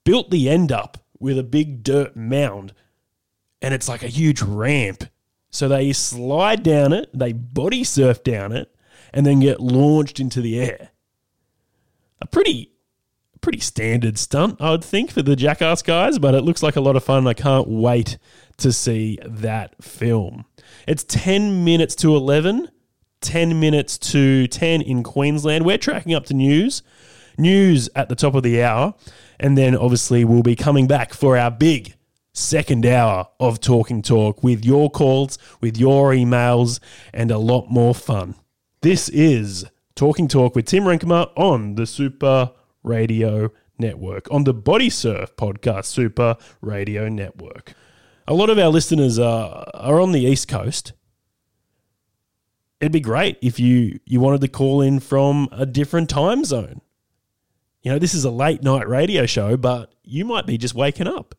built 0.08 0.30
the 0.30 0.50
end 0.50 0.72
up 0.72 0.98
with 1.20 1.38
a 1.38 1.44
big 1.44 1.84
dirt 1.84 2.16
mound, 2.16 2.74
and 3.62 3.74
it's 3.74 3.90
like 3.90 4.04
a 4.04 4.08
huge 4.08 4.42
ramp. 4.42 5.04
So 5.50 5.68
they 5.68 5.92
slide 5.92 6.64
down 6.64 6.94
it, 6.94 7.10
they 7.14 7.34
body 7.34 7.84
surf 7.84 8.24
down 8.24 8.54
it, 8.54 8.74
and 9.14 9.26
then 9.26 9.42
get 9.42 9.60
launched 9.60 10.22
into 10.22 10.40
the 10.40 10.62
air. 10.62 10.92
A 12.22 12.26
pretty 12.26 12.72
pretty 13.42 13.60
standard 13.60 14.18
stunt, 14.18 14.62
I 14.62 14.72
would 14.72 14.84
think, 14.84 15.12
for 15.12 15.22
the 15.22 15.36
Jackass 15.36 15.82
guys, 15.82 16.20
but 16.20 16.34
it 16.34 16.44
looks 16.44 16.64
like 16.64 16.78
a 16.78 16.82
lot 16.82 16.96
of 16.96 17.04
fun. 17.04 17.28
I 17.28 17.34
can't 17.34 17.68
wait 17.68 18.18
to 18.58 18.72
see 18.72 19.20
that 19.26 19.84
film. 19.84 20.46
It's 20.88 21.04
10 21.04 21.66
minutes 21.66 21.96
to 21.96 22.16
11, 22.16 22.70
10 23.20 23.60
minutes 23.60 23.98
to 23.98 24.48
10 24.48 24.82
in 24.82 25.04
Queensland. 25.04 25.66
We're 25.66 25.78
tracking 25.78 26.14
up 26.14 26.26
to 26.28 26.34
news, 26.34 26.82
news 27.38 27.90
at 27.94 28.08
the 28.08 28.16
top 28.16 28.36
of 28.36 28.44
the 28.44 28.64
hour, 28.64 28.96
and 29.40 29.58
then 29.58 29.76
obviously 29.76 30.24
we'll 30.26 30.44
be 30.44 30.56
coming 30.56 30.88
back 30.88 31.14
for 31.14 31.38
our 31.38 31.52
big 31.52 31.96
second 32.34 32.86
hour 32.86 33.28
of 33.40 33.60
Talking 33.60 34.02
Talk 34.02 34.44
with 34.44 34.64
your 34.64 34.90
calls, 34.90 35.38
with 35.60 35.78
your 35.78 36.12
emails, 36.12 36.80
and 37.14 37.32
a 37.32 37.38
lot 37.38 37.70
more 37.70 37.96
fun. 37.96 38.36
This 38.82 39.10
is 39.10 39.66
Talking 39.96 40.28
Talk 40.28 40.56
with 40.56 40.66
Tim 40.66 40.84
Renkema 40.84 41.32
on 41.36 41.76
the 41.76 41.88
Super 41.88 42.52
Radio 42.84 43.52
Network, 43.80 44.32
on 44.32 44.44
the 44.44 44.54
Body 44.54 44.90
Surf 44.90 45.36
Podcast 45.36 45.86
Super 45.86 46.38
Radio 46.62 47.10
Network. 47.10 47.74
A 48.28 48.34
lot 48.34 48.50
of 48.50 48.60
our 48.60 48.70
listeners 48.70 49.18
are, 49.18 49.66
are 49.74 50.00
on 50.00 50.12
the 50.12 50.22
East 50.22 50.48
Coast. 50.48 50.94
It'd 52.80 52.92
be 52.92 53.00
great 53.00 53.38
if 53.42 53.60
you, 53.60 54.00
you 54.06 54.20
wanted 54.20 54.42
to 54.42 54.48
call 54.48 54.82
in 54.82 55.00
from 55.00 55.50
a 55.52 55.66
different 55.66 56.10
time 56.10 56.44
zone. 56.44 56.82
You 57.88 57.94
know, 57.94 58.00
this 58.00 58.14
is 58.14 58.26
a 58.26 58.32
late 58.32 58.64
night 58.64 58.86
radio 58.86 59.26
show, 59.26 59.56
but 59.56 59.94
you 60.04 60.26
might 60.26 60.46
be 60.46 60.58
just 60.58 60.76
waking 60.76 61.08
up. 61.08 61.36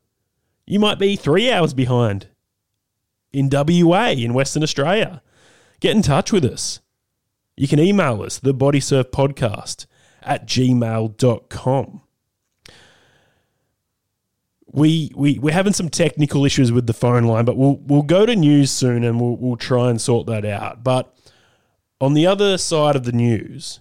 You 0.66 0.80
might 0.80 0.98
be 0.98 1.14
three 1.14 1.52
hours 1.52 1.74
behind 1.74 2.28
in 3.34 3.50
WA 3.52 4.12
in 4.12 4.32
Western 4.32 4.62
Australia. 4.62 5.20
Get 5.80 5.94
in 5.94 6.00
touch 6.00 6.32
with 6.32 6.46
us. 6.46 6.80
You 7.54 7.68
can 7.68 7.78
email 7.78 8.22
us, 8.22 8.38
the 8.38 8.54
Body 8.54 8.80
Surf 8.80 9.10
Podcast 9.10 9.84
at 10.22 10.46
gmail.com. 10.46 12.00
We, 14.72 15.12
we, 15.14 15.38
we're 15.38 15.52
having 15.52 15.74
some 15.74 15.90
technical 15.90 16.46
issues 16.46 16.72
with 16.72 16.86
the 16.86 16.94
phone 16.94 17.24
line, 17.24 17.44
but 17.44 17.58
we'll, 17.58 17.76
we'll 17.76 18.00
go 18.00 18.24
to 18.24 18.34
news 18.34 18.70
soon 18.70 19.04
and 19.04 19.20
we'll, 19.20 19.36
we'll 19.36 19.56
try 19.56 19.90
and 19.90 20.00
sort 20.00 20.26
that 20.28 20.46
out. 20.46 20.82
But 20.82 21.14
on 22.00 22.14
the 22.14 22.26
other 22.26 22.56
side 22.56 22.96
of 22.96 23.04
the 23.04 23.12
news, 23.12 23.80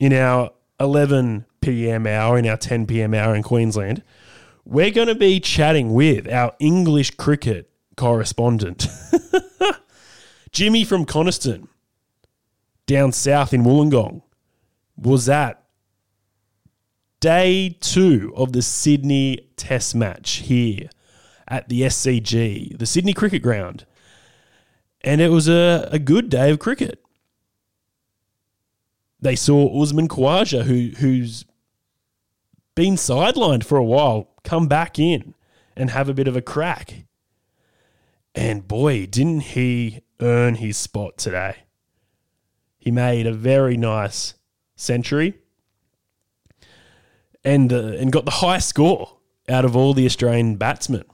in 0.00 0.14
our 0.14 0.52
11 0.80 1.44
p.m. 1.60 2.06
hour, 2.06 2.38
in 2.38 2.46
our 2.46 2.56
10 2.56 2.86
p.m. 2.86 3.14
hour 3.14 3.34
in 3.34 3.42
Queensland, 3.42 4.02
we're 4.64 4.90
going 4.90 5.08
to 5.08 5.14
be 5.14 5.40
chatting 5.40 5.92
with 5.94 6.30
our 6.30 6.54
English 6.58 7.12
cricket 7.12 7.70
correspondent, 7.96 8.86
Jimmy 10.52 10.84
from 10.84 11.04
Coniston, 11.04 11.68
down 12.86 13.12
south 13.12 13.52
in 13.52 13.64
Wollongong, 13.64 14.22
was 14.96 15.28
at 15.28 15.62
day 17.20 17.76
two 17.80 18.32
of 18.36 18.52
the 18.52 18.62
Sydney 18.62 19.48
Test 19.56 19.94
match 19.94 20.36
here 20.36 20.90
at 21.48 21.68
the 21.68 21.82
SCG, 21.82 22.78
the 22.78 22.86
Sydney 22.86 23.12
Cricket 23.12 23.42
Ground. 23.42 23.84
And 25.02 25.20
it 25.20 25.30
was 25.30 25.48
a, 25.48 25.88
a 25.90 25.98
good 25.98 26.28
day 26.28 26.50
of 26.50 26.58
cricket. 26.58 27.02
They 29.20 29.36
saw 29.36 29.82
Usman 29.82 30.08
Khawaja, 30.08 30.64
who, 30.64 30.90
who's 30.98 31.44
been 32.74 32.94
sidelined 32.94 33.64
for 33.64 33.76
a 33.78 33.84
while, 33.84 34.30
come 34.44 34.68
back 34.68 34.98
in 34.98 35.34
and 35.76 35.90
have 35.90 36.08
a 36.08 36.14
bit 36.14 36.28
of 36.28 36.36
a 36.36 36.42
crack. 36.42 37.04
And 38.34 38.68
boy, 38.68 39.06
didn't 39.06 39.40
he 39.40 40.02
earn 40.20 40.56
his 40.56 40.76
spot 40.76 41.16
today. 41.16 41.56
He 42.78 42.90
made 42.90 43.26
a 43.26 43.32
very 43.32 43.76
nice 43.76 44.34
century 44.76 45.34
and 47.44 47.72
uh, 47.72 47.92
and 47.98 48.12
got 48.12 48.24
the 48.24 48.30
high 48.30 48.58
score 48.58 49.18
out 49.48 49.64
of 49.64 49.76
all 49.76 49.94
the 49.94 50.06
Australian 50.06 50.56
batsmen. 50.56 51.04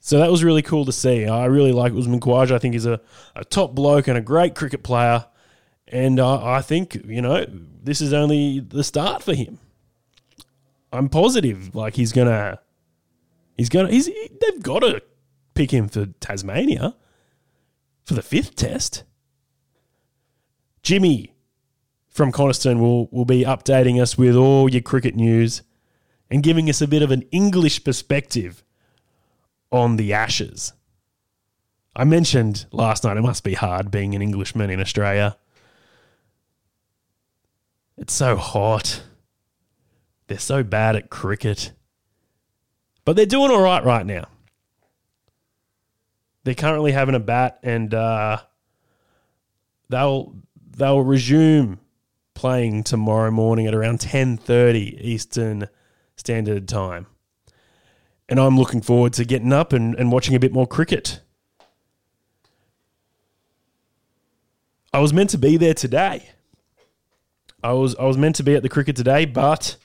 So 0.00 0.18
that 0.18 0.30
was 0.30 0.44
really 0.44 0.62
cool 0.62 0.84
to 0.84 0.92
see. 0.92 1.26
I 1.26 1.46
really 1.46 1.72
like 1.72 1.94
Usman 1.94 2.20
Khawaja. 2.20 2.52
I 2.52 2.58
think 2.58 2.74
he's 2.74 2.86
a, 2.86 3.00
a 3.34 3.44
top 3.44 3.74
bloke 3.74 4.06
and 4.06 4.18
a 4.18 4.22
great 4.22 4.54
cricket 4.54 4.82
player. 4.82 5.26
And 5.88 6.18
I, 6.18 6.56
I 6.56 6.62
think, 6.62 6.94
you 7.04 7.20
know, 7.20 7.46
this 7.82 8.00
is 8.00 8.12
only 8.12 8.60
the 8.60 8.84
start 8.84 9.22
for 9.22 9.34
him. 9.34 9.58
I'm 10.92 11.08
positive 11.08 11.74
like 11.74 11.94
he's 11.94 12.12
to 12.12 12.60
He's 13.56 13.68
gonna. 13.68 13.90
He's. 13.90 14.06
He, 14.06 14.30
they've 14.40 14.62
got 14.62 14.80
to 14.80 15.02
pick 15.54 15.70
him 15.70 15.88
for 15.88 16.06
Tasmania 16.20 16.96
for 18.04 18.14
the 18.14 18.22
fifth 18.22 18.56
test. 18.56 19.04
Jimmy 20.82 21.34
from 22.08 22.32
Coniston 22.32 22.80
will 22.80 23.08
will 23.10 23.24
be 23.24 23.44
updating 23.44 24.00
us 24.00 24.18
with 24.18 24.34
all 24.34 24.68
your 24.68 24.82
cricket 24.82 25.14
news 25.14 25.62
and 26.30 26.42
giving 26.42 26.68
us 26.68 26.80
a 26.80 26.88
bit 26.88 27.02
of 27.02 27.10
an 27.10 27.22
English 27.30 27.84
perspective 27.84 28.64
on 29.70 29.96
the 29.96 30.12
Ashes. 30.12 30.72
I 31.96 32.04
mentioned 32.04 32.66
last 32.72 33.04
night 33.04 33.16
it 33.16 33.22
must 33.22 33.44
be 33.44 33.54
hard 33.54 33.90
being 33.90 34.14
an 34.14 34.22
Englishman 34.22 34.70
in 34.70 34.80
Australia. 34.80 35.36
It's 37.96 38.12
so 38.12 38.36
hot. 38.36 39.02
They're 40.26 40.38
so 40.38 40.62
bad 40.62 40.96
at 40.96 41.10
cricket. 41.10 41.72
But 43.04 43.16
they're 43.16 43.26
doing 43.26 43.50
all 43.50 43.60
right 43.60 43.84
right 43.84 44.06
now. 44.06 44.24
They're 46.44 46.54
currently 46.54 46.92
having 46.92 47.14
a 47.14 47.20
bat 47.20 47.58
and 47.62 47.92
uh, 47.94 48.38
they'll 49.88 50.34
they'll 50.76 51.02
resume 51.02 51.80
playing 52.34 52.82
tomorrow 52.84 53.30
morning 53.30 53.66
at 53.66 53.74
around 53.74 54.00
10:30 54.00 55.00
Eastern 55.00 55.68
Standard 56.16 56.68
Time. 56.68 57.06
And 58.28 58.40
I'm 58.40 58.58
looking 58.58 58.80
forward 58.80 59.12
to 59.14 59.24
getting 59.24 59.52
up 59.52 59.72
and, 59.72 59.94
and 59.94 60.10
watching 60.10 60.34
a 60.34 60.40
bit 60.40 60.52
more 60.52 60.66
cricket. 60.66 61.20
I 64.92 65.00
was 65.00 65.12
meant 65.12 65.30
to 65.30 65.38
be 65.38 65.56
there 65.56 65.74
today. 65.74 66.30
I 67.64 67.72
was 67.72 67.96
I 67.96 68.04
was 68.04 68.18
meant 68.18 68.36
to 68.36 68.42
be 68.42 68.54
at 68.54 68.62
the 68.62 68.68
cricket 68.68 68.94
today, 68.94 69.24
but 69.24 69.76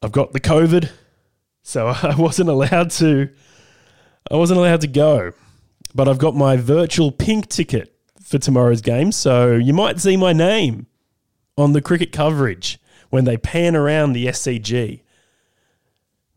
I've 0.00 0.12
got 0.12 0.32
the 0.32 0.38
COVID, 0.40 0.88
so 1.62 1.88
I 2.02 2.14
wasn't 2.16 2.48
allowed 2.48 2.92
to. 2.92 3.28
I 4.30 4.36
wasn't 4.36 4.58
allowed 4.60 4.82
to 4.82 4.86
go, 4.86 5.32
but 5.92 6.08
I've 6.08 6.18
got 6.18 6.36
my 6.36 6.56
virtual 6.56 7.10
pink 7.10 7.48
ticket 7.48 7.92
for 8.22 8.38
tomorrow's 8.38 8.80
game, 8.80 9.10
so 9.10 9.54
you 9.56 9.72
might 9.74 9.98
see 9.98 10.16
my 10.16 10.32
name 10.32 10.86
on 11.58 11.72
the 11.72 11.82
cricket 11.82 12.12
coverage 12.12 12.78
when 13.08 13.24
they 13.24 13.36
pan 13.36 13.74
around 13.74 14.12
the 14.12 14.26
SCG. 14.26 15.00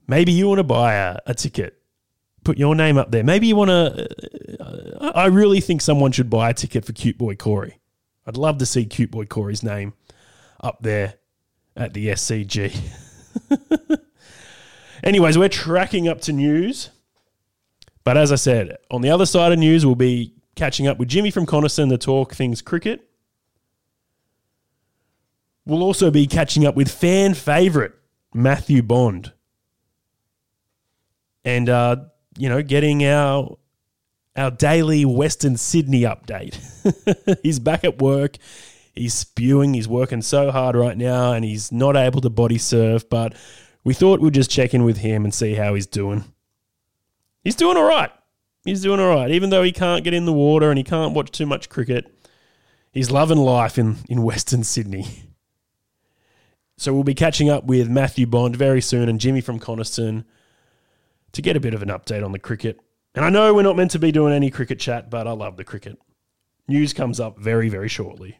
Maybe 0.08 0.32
you 0.32 0.48
want 0.48 0.58
to 0.58 0.64
buy 0.64 0.96
a, 0.96 1.20
a 1.28 1.36
ticket, 1.36 1.78
put 2.44 2.58
your 2.58 2.74
name 2.74 2.98
up 2.98 3.12
there. 3.12 3.24
Maybe 3.24 3.46
you 3.46 3.56
want 3.56 3.70
to. 3.70 4.08
Uh, 4.60 5.12
I 5.14 5.28
really 5.28 5.62
think 5.62 5.82
someone 5.82 6.12
should 6.12 6.32
buy 6.32 6.50
a 6.50 6.54
ticket 6.56 6.84
for 6.84 6.94
Cute 6.94 7.20
Boy 7.20 7.36
Corey. 7.36 7.78
I'd 8.26 8.38
love 8.38 8.58
to 8.60 8.66
see 8.66 8.86
Cute 8.86 9.12
Boy 9.12 9.26
Corey's 9.26 9.64
name 9.64 9.94
up 10.62 10.80
there 10.82 11.16
at 11.76 11.94
the 11.94 12.08
SCG. 12.08 12.78
Anyways, 15.04 15.38
we're 15.38 15.50
tracking 15.50 16.08
up 16.08 16.22
to 16.22 16.34
news. 16.34 16.90
But 18.04 18.18
as 18.18 18.32
I 18.32 18.36
said, 18.36 18.78
on 18.92 19.02
the 19.02 19.10
other 19.10 19.26
side 19.26 19.52
of 19.52 19.60
news, 19.60 19.86
we'll 19.86 19.96
be 19.96 20.34
catching 20.56 20.88
up 20.88 20.98
with 20.98 21.08
Jimmy 21.08 21.32
from 21.32 21.46
Coniston 21.46 21.90
to 21.90 21.98
talk 21.98 22.34
things 22.34 22.62
cricket. 22.62 23.10
We'll 25.66 25.84
also 25.84 26.12
be 26.12 26.28
catching 26.28 26.66
up 26.66 26.76
with 26.76 26.92
fan 26.92 27.34
favourite 27.34 27.92
Matthew 28.34 28.82
Bond. 28.82 29.32
And, 31.46 31.70
uh, 31.70 31.98
you 32.38 32.50
know, 32.50 32.62
getting 32.62 33.06
our 33.06 33.58
our 34.36 34.52
daily 34.52 35.06
Western 35.06 35.58
Sydney 35.58 36.02
update. 36.02 36.58
he's 37.44 37.60
back 37.60 37.84
at 37.84 38.02
work. 38.02 38.38
He's 38.94 39.14
spewing. 39.14 39.74
He's 39.74 39.88
working 39.88 40.22
so 40.22 40.52
hard 40.52 40.76
right 40.76 40.98
now 40.98 41.34
and 41.34 41.44
he's 41.46 41.72
not 41.72 41.96
able 41.96 42.22
to 42.22 42.30
body 42.30 42.58
surf, 42.58 43.10
but 43.10 43.36
we 43.84 43.94
thought 43.94 44.22
we'd 44.22 44.34
just 44.34 44.52
check 44.52 44.74
in 44.74 44.84
with 44.84 44.98
him 44.98 45.24
and 45.24 45.34
see 45.34 45.56
how 45.56 45.74
he's 45.74 45.88
doing. 45.88 46.24
He's 47.44 47.56
doing 47.56 47.78
all 47.78 47.84
right. 47.84 48.12
He's 48.64 48.82
doing 48.82 49.00
all 49.00 49.14
right. 49.14 49.32
Even 49.32 49.50
though 49.50 49.64
he 49.64 49.72
can't 49.72 50.04
get 50.04 50.14
in 50.14 50.26
the 50.26 50.34
water 50.34 50.70
and 50.70 50.78
he 50.78 50.84
can't 50.84 51.14
watch 51.14 51.32
too 51.32 51.46
much 51.46 51.70
cricket, 51.70 52.14
he's 52.92 53.12
loving 53.12 53.38
life 53.38 53.78
in, 53.78 53.98
in 54.08 54.24
Western 54.24 54.64
Sydney. 54.64 55.06
So 56.78 56.94
we'll 56.94 57.04
be 57.04 57.14
catching 57.14 57.50
up 57.50 57.66
with 57.66 57.90
Matthew 57.90 58.26
Bond 58.26 58.56
very 58.56 58.82
soon 58.82 59.10
and 59.10 59.20
Jimmy 59.20 59.42
from 59.42 59.60
Coniston 59.60 60.26
to 61.34 61.42
get 61.42 61.56
a 61.56 61.60
bit 61.60 61.74
of 61.74 61.84
an 61.84 61.90
update 61.90 62.24
on 62.24 62.32
the 62.32 62.40
cricket. 62.40 62.80
And 63.16 63.24
I 63.24 63.30
know 63.30 63.54
we're 63.54 63.62
not 63.62 63.76
meant 63.76 63.92
to 63.92 64.00
be 64.00 64.12
doing 64.12 64.34
any 64.34 64.50
cricket 64.50 64.80
chat, 64.80 65.12
but 65.12 65.28
I 65.28 65.32
love 65.32 65.56
the 65.58 65.64
cricket. 65.64 66.00
News 66.68 66.94
comes 66.94 67.20
up 67.20 67.38
very, 67.38 67.70
very 67.70 67.88
shortly. 67.88 68.40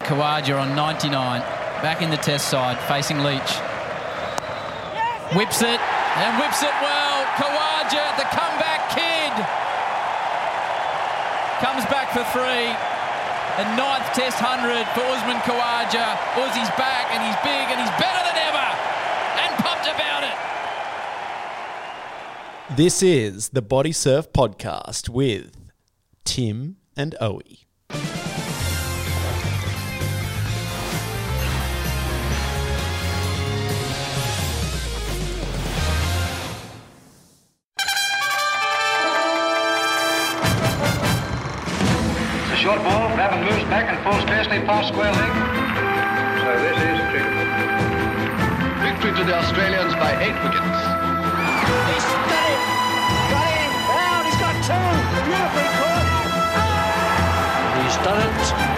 Khawaja 0.00 0.58
on 0.58 0.74
99, 0.74 1.40
back 1.86 2.02
in 2.02 2.10
the 2.10 2.16
test 2.16 2.50
side, 2.50 2.74
facing 2.90 3.22
Leach. 3.22 3.52
Whips 5.38 5.62
it, 5.62 5.78
and 5.78 6.30
whips 6.42 6.66
it 6.66 6.74
well. 6.82 7.22
Khawaja, 7.38 8.02
the 8.18 8.26
comeback 8.34 8.90
kid, 8.90 9.32
comes 11.62 11.86
back 11.86 12.10
for 12.10 12.26
three. 12.34 12.74
A 13.62 13.64
ninth 13.78 14.08
test 14.18 14.42
100 14.42 14.82
for 14.98 15.06
Usman 15.14 15.38
Khawaja. 15.46 16.18
Uzi's 16.42 16.72
back, 16.74 17.06
and 17.14 17.22
he's 17.22 17.38
big, 17.46 17.70
and 17.70 17.78
he's 17.78 17.94
better 18.02 18.22
than 18.26 18.34
ever, 18.50 18.68
and 19.46 19.50
pumped 19.62 19.86
about 19.86 20.26
it. 20.26 20.34
This 22.74 23.02
is 23.02 23.50
the 23.50 23.60
Body 23.60 23.92
Surf 23.92 24.32
Podcast 24.32 25.10
with 25.10 25.70
Tim 26.24 26.76
and 26.96 27.14
Owie. 27.20 27.66
It's 27.90 28.00
a 42.52 42.56
short 42.56 42.82
ball. 42.82 43.10
Raven 43.18 43.44
moves 43.44 43.64
back 43.68 43.92
and 43.92 44.02
falls 44.02 44.24
fastly 44.24 44.60
past 44.60 44.88
square 44.88 45.12
leg. 45.12 45.32
So 46.40 46.48
this 46.64 46.78
is 46.88 46.98
cricket. 47.12 47.36
Victory 48.80 49.12
to 49.18 49.24
the 49.24 49.34
Australians 49.36 49.92
by 49.96 50.16
eight 50.24 50.42
wickets. 50.42 51.01
He's 51.72 52.04
got 52.04 52.48
him! 52.52 52.60
Got 53.32 53.48
him! 53.52 53.70
He's 54.26 54.38
got 54.40 54.54
two! 54.66 54.84
He's 57.82 57.96
done 58.04 58.20
it. 58.20 58.71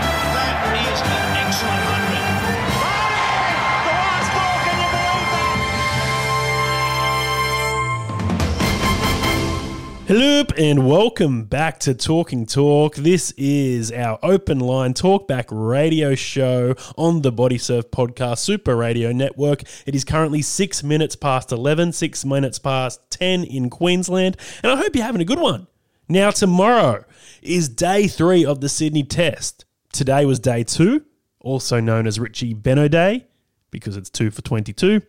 Hello 10.07 10.45
and 10.59 10.87
welcome 10.87 11.45
back 11.45 11.81
to 11.81 11.95
Talking 11.95 12.45
Talk. 12.45 12.95
This 12.97 13.31
is 13.39 13.91
our 13.91 14.19
open 14.23 14.61
line 14.61 14.93
talkback 14.93 15.47
radio 15.49 16.15
show 16.15 16.75
on 16.99 17.23
the 17.23 17.33
Body 17.33 17.57
Surf 17.57 17.91
Podcast 17.91 18.41
Super 18.41 18.77
Radio 18.77 19.13
Network. 19.13 19.63
It 19.87 19.95
is 19.95 20.05
currently 20.05 20.43
six 20.43 20.83
minutes 20.83 21.17
past 21.17 21.53
11, 21.53 21.95
six 21.95 22.23
minutes 22.23 22.59
past 22.59 23.01
10 23.13 23.45
in 23.45 23.71
Queensland, 23.71 24.37
and 24.63 24.71
I 24.71 24.77
hope 24.77 24.95
you're 24.95 25.07
having 25.07 25.23
a 25.23 25.25
good 25.25 25.41
one. 25.41 25.69
Now, 26.07 26.31
tomorrow 26.31 27.07
is 27.41 27.71
day 27.71 28.07
three 28.07 28.45
of 28.45 28.61
the 28.61 28.69
Sydney 28.69 29.05
Test. 29.05 29.65
Today 29.91 30.27
was 30.27 30.39
day 30.39 30.65
two, 30.65 31.07
also 31.41 31.81
known 31.81 32.07
as 32.07 32.21
Richie 32.21 32.53
Benaud 32.53 32.89
Day, 32.91 33.27
because 33.71 33.97
it's 33.97 34.11
two 34.11 34.31
for 34.31 34.43
22. 34.43 35.01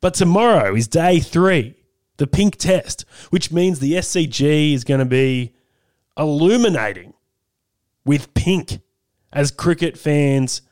But 0.00 0.14
tomorrow 0.14 0.76
is 0.76 0.86
day 0.86 1.18
three 1.18 1.74
the 2.18 2.26
pink 2.26 2.56
test, 2.56 3.04
which 3.30 3.50
means 3.50 3.78
the 3.78 3.94
SCG 3.94 4.74
is 4.74 4.84
going 4.84 5.00
to 5.00 5.06
be 5.06 5.54
illuminating 6.16 7.14
with 8.04 8.34
pink 8.34 8.80
as 9.32 9.50
cricket 9.50 9.96
fans 9.96 10.62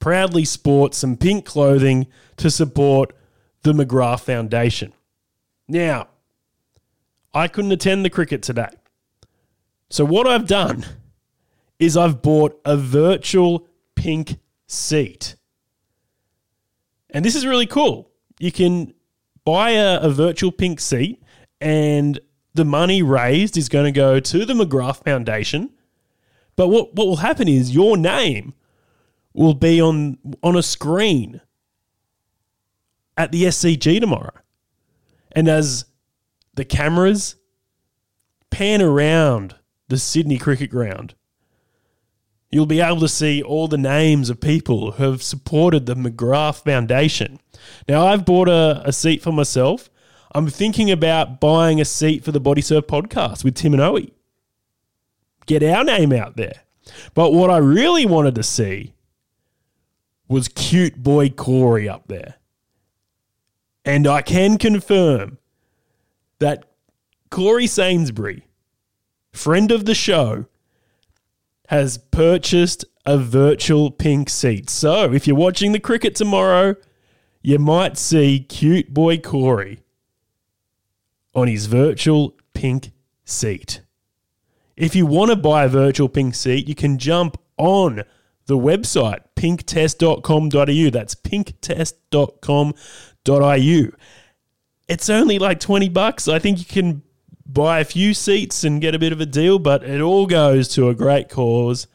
proudly 0.00 0.44
sport 0.44 0.94
some 0.94 1.16
pink 1.16 1.44
clothing 1.44 2.06
to 2.36 2.50
support 2.50 3.12
the 3.62 3.72
McGrath 3.72 4.20
Foundation. 4.20 4.92
Now, 5.68 6.08
I 7.32 7.46
couldn't 7.46 7.72
attend 7.72 8.04
the 8.04 8.10
cricket 8.10 8.42
today. 8.42 8.70
So, 9.90 10.04
what 10.04 10.26
I've 10.26 10.46
done 10.46 10.84
is 11.78 11.96
I've 11.96 12.22
bought 12.22 12.60
a 12.64 12.76
virtual 12.76 13.66
pink 13.94 14.38
seat. 14.66 15.36
And 17.10 17.24
this 17.24 17.34
is 17.34 17.44
really 17.44 17.66
cool. 17.66 18.10
You 18.38 18.52
can 18.52 18.94
buy 19.44 19.70
a, 19.70 20.00
a 20.00 20.10
virtual 20.10 20.52
pink 20.52 20.80
seat, 20.80 21.22
and 21.60 22.18
the 22.54 22.64
money 22.64 23.02
raised 23.02 23.56
is 23.56 23.68
going 23.68 23.84
to 23.86 23.92
go 23.92 24.20
to 24.20 24.44
the 24.44 24.54
McGrath 24.54 25.04
Foundation. 25.04 25.70
But 26.56 26.68
what, 26.68 26.94
what 26.94 27.06
will 27.06 27.16
happen 27.16 27.48
is 27.48 27.74
your 27.74 27.96
name 27.96 28.54
will 29.32 29.54
be 29.54 29.80
on 29.80 30.18
on 30.42 30.56
a 30.56 30.62
screen 30.62 31.40
at 33.16 33.32
the 33.32 33.44
SCG 33.44 34.00
tomorrow. 34.00 34.34
And 35.32 35.48
as 35.48 35.84
the 36.54 36.64
cameras 36.64 37.36
pan 38.50 38.82
around 38.82 39.56
the 39.88 39.98
Sydney 39.98 40.38
cricket 40.38 40.70
ground, 40.70 41.14
you'll 42.50 42.66
be 42.66 42.80
able 42.80 43.00
to 43.00 43.08
see 43.08 43.42
all 43.42 43.68
the 43.68 43.78
names 43.78 44.28
of 44.28 44.40
people 44.40 44.92
who 44.92 45.04
have 45.04 45.22
supported 45.22 45.86
the 45.86 45.94
McGrath 45.94 46.64
Foundation. 46.64 47.38
Now, 47.88 48.06
I've 48.06 48.24
bought 48.24 48.48
a, 48.48 48.82
a 48.84 48.92
seat 48.92 49.22
for 49.22 49.32
myself. 49.32 49.88
I'm 50.34 50.48
thinking 50.48 50.90
about 50.90 51.40
buying 51.40 51.80
a 51.80 51.84
seat 51.84 52.24
for 52.24 52.32
the 52.32 52.40
Body 52.40 52.60
Surf 52.60 52.86
podcast 52.86 53.44
with 53.44 53.54
Tim 53.54 53.74
and 53.74 53.82
Owie. 53.82 54.12
Get 55.46 55.62
our 55.62 55.84
name 55.84 56.12
out 56.12 56.36
there. 56.36 56.62
But 57.14 57.32
what 57.32 57.50
I 57.50 57.58
really 57.58 58.06
wanted 58.06 58.34
to 58.36 58.42
see 58.42 58.94
was 60.28 60.48
cute 60.48 60.96
boy 60.96 61.30
Corey 61.30 61.88
up 61.88 62.06
there. 62.08 62.36
And 63.84 64.06
I 64.06 64.22
can 64.22 64.58
confirm 64.58 65.38
that 66.38 66.64
Corey 67.30 67.66
Sainsbury, 67.66 68.46
friend 69.32 69.72
of 69.72 69.84
the 69.84 69.94
show, 69.94 70.46
has 71.70 71.98
purchased 71.98 72.84
a 73.06 73.16
virtual 73.16 73.92
pink 73.92 74.28
seat. 74.28 74.68
So 74.68 75.12
if 75.12 75.28
you're 75.28 75.36
watching 75.36 75.70
the 75.70 75.78
cricket 75.78 76.16
tomorrow, 76.16 76.74
you 77.42 77.60
might 77.60 77.96
see 77.96 78.40
cute 78.40 78.92
boy 78.92 79.18
Corey 79.18 79.78
on 81.32 81.46
his 81.46 81.66
virtual 81.66 82.36
pink 82.54 82.90
seat. 83.24 83.82
If 84.76 84.96
you 84.96 85.06
want 85.06 85.30
to 85.30 85.36
buy 85.36 85.62
a 85.62 85.68
virtual 85.68 86.08
pink 86.08 86.34
seat, 86.34 86.66
you 86.66 86.74
can 86.74 86.98
jump 86.98 87.40
on 87.56 88.02
the 88.46 88.58
website 88.58 89.20
pinktest.com.au. 89.36 90.90
That's 90.90 91.14
pinktest.com.au. 91.14 93.96
It's 94.88 95.08
only 95.08 95.38
like 95.38 95.60
20 95.60 95.88
bucks. 95.90 96.26
I 96.26 96.40
think 96.40 96.58
you 96.58 96.64
can 96.64 97.02
buy 97.52 97.80
a 97.80 97.84
few 97.84 98.14
seats 98.14 98.64
and 98.64 98.80
get 98.80 98.94
a 98.94 98.98
bit 98.98 99.12
of 99.12 99.20
a 99.20 99.26
deal, 99.26 99.58
but 99.58 99.82
it 99.82 100.00
all 100.00 100.26
goes 100.26 100.68
to 100.68 100.88
a 100.88 100.94
great 100.94 101.28
cause 101.28 101.86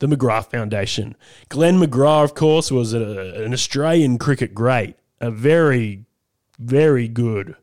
the 0.00 0.06
McGrath 0.06 0.50
Foundation. 0.50 1.14
Glenn 1.48 1.78
McGrath, 1.78 2.24
of 2.24 2.34
course, 2.34 2.70
was 2.72 2.92
a, 2.92 3.44
an 3.44 3.52
Australian 3.52 4.18
cricket 4.18 4.54
great, 4.54 4.96
a 5.20 5.30
very, 5.30 6.04
very 6.58 7.06
good 7.06 7.54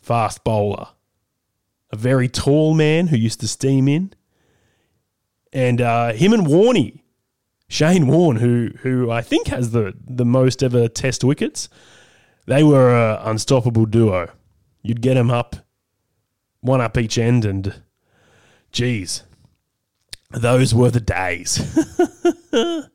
fast 0.00 0.42
bowler, 0.44 0.88
a 1.90 1.96
very 1.96 2.28
tall 2.28 2.74
man 2.74 3.08
who 3.08 3.16
used 3.16 3.40
to 3.40 3.48
steam 3.48 3.88
in, 3.88 4.14
and 5.52 5.80
uh, 5.80 6.12
him 6.12 6.32
and 6.32 6.46
Warney, 6.46 7.00
Shane 7.68 8.06
Warne, 8.06 8.36
who 8.36 8.70
who 8.80 9.10
I 9.10 9.22
think 9.22 9.48
has 9.48 9.72
the 9.72 9.94
the 10.06 10.24
most 10.24 10.62
ever 10.62 10.88
Test 10.88 11.24
wickets. 11.24 11.68
They 12.46 12.62
were 12.62 12.94
an 12.94 13.18
unstoppable 13.22 13.86
duo. 13.86 14.28
You'd 14.82 15.00
get 15.00 15.14
them 15.14 15.30
up, 15.30 15.56
one 16.60 16.80
up 16.80 16.98
each 16.98 17.18
end, 17.18 17.44
and 17.44 17.82
geez, 18.72 19.22
those 20.30 20.74
were 20.74 20.90
the 20.90 21.00
days. 21.00 21.58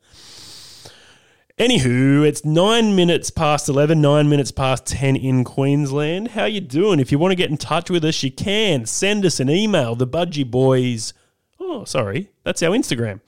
Anywho, 1.57 2.23
it's 2.23 2.45
nine 2.45 2.95
minutes 2.95 3.31
past 3.31 3.67
11, 3.67 3.99
nine 3.99 4.29
minutes 4.29 4.51
past 4.51 4.85
10 4.85 5.15
in 5.15 5.43
Queensland. 5.43 6.29
How 6.29 6.45
you 6.45 6.61
doing? 6.61 6.99
If 6.99 7.11
you 7.11 7.17
want 7.17 7.31
to 7.31 7.35
get 7.35 7.49
in 7.49 7.57
touch 7.57 7.89
with 7.89 8.05
us, 8.05 8.21
you 8.21 8.31
can. 8.31 8.85
Send 8.85 9.25
us 9.25 9.39
an 9.39 9.49
email, 9.49 9.95
the 9.95 10.05
Budgie 10.05 10.49
Boys. 10.49 11.13
Oh, 11.59 11.83
sorry, 11.83 12.29
that's 12.43 12.61
our 12.61 12.69
Instagram. 12.71 13.21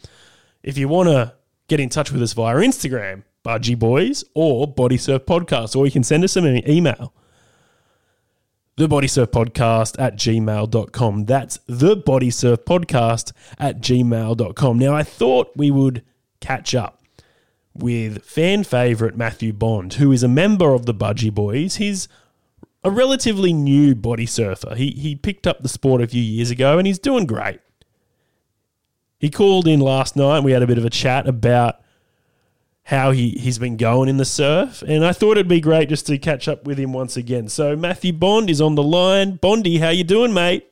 If 0.61 0.77
you 0.77 0.87
want 0.87 1.09
to 1.09 1.33
get 1.67 1.79
in 1.79 1.89
touch 1.89 2.11
with 2.11 2.21
us 2.21 2.33
via 2.33 2.57
Instagram, 2.57 3.23
Budgie 3.43 3.79
Boys 3.79 4.23
or 4.35 4.67
Body 4.67 4.97
Surf 4.97 5.25
Podcast, 5.25 5.75
or 5.75 5.85
you 5.85 5.91
can 5.91 6.03
send 6.03 6.23
us 6.23 6.35
an 6.35 6.69
email, 6.69 7.13
the 8.79 8.87
Body 8.87 9.09
Surf 9.09 9.31
Podcast 9.31 9.99
at 9.99 10.15
gmail.com. 10.15 11.25
That's 11.25 11.59
the 11.67 11.97
Body 11.97 12.29
Surf 12.29 12.63
Podcast 12.63 13.33
at 13.57 13.81
gmail.com. 13.81 14.79
Now, 14.79 14.95
I 14.95 15.03
thought 15.03 15.51
we 15.53 15.69
would 15.69 16.01
catch 16.39 16.73
up 16.73 17.03
with 17.73 18.23
fan 18.23 18.63
favourite 18.63 19.17
Matthew 19.17 19.51
Bond, 19.51 19.95
who 19.95 20.13
is 20.13 20.23
a 20.23 20.29
member 20.29 20.73
of 20.73 20.85
the 20.85 20.93
Budgie 20.93 21.33
Boys. 21.33 21.75
He's 21.75 22.07
a 22.81 22.89
relatively 22.89 23.51
new 23.51 23.95
body 23.95 24.25
surfer. 24.25 24.75
He, 24.75 24.91
he 24.91 25.13
picked 25.13 25.45
up 25.45 25.61
the 25.61 25.67
sport 25.67 26.01
a 26.01 26.07
few 26.07 26.23
years 26.23 26.49
ago 26.49 26.77
and 26.77 26.87
he's 26.87 26.99
doing 26.99 27.25
great. 27.25 27.59
He 29.19 29.29
called 29.29 29.67
in 29.67 29.81
last 29.81 30.15
night 30.15 30.41
we 30.41 30.53
had 30.53 30.63
a 30.63 30.67
bit 30.67 30.77
of 30.77 30.85
a 30.85 30.89
chat 30.89 31.27
about 31.27 31.81
how 32.89 33.11
he, 33.11 33.29
he's 33.31 33.59
been 33.59 33.77
going 33.77 34.09
in 34.09 34.17
the 34.17 34.25
surf. 34.25 34.81
And 34.81 35.05
I 35.05 35.13
thought 35.13 35.33
it'd 35.33 35.47
be 35.47 35.61
great 35.61 35.89
just 35.89 36.07
to 36.07 36.17
catch 36.17 36.47
up 36.47 36.65
with 36.65 36.79
him 36.79 36.91
once 36.91 37.15
again. 37.15 37.47
So 37.47 37.75
Matthew 37.75 38.13
Bond 38.13 38.49
is 38.49 38.59
on 38.59 38.73
the 38.73 38.81
line. 38.81 39.35
Bondy, 39.35 39.77
how 39.77 39.89
you 39.89 40.03
doing, 40.03 40.33
mate? 40.33 40.65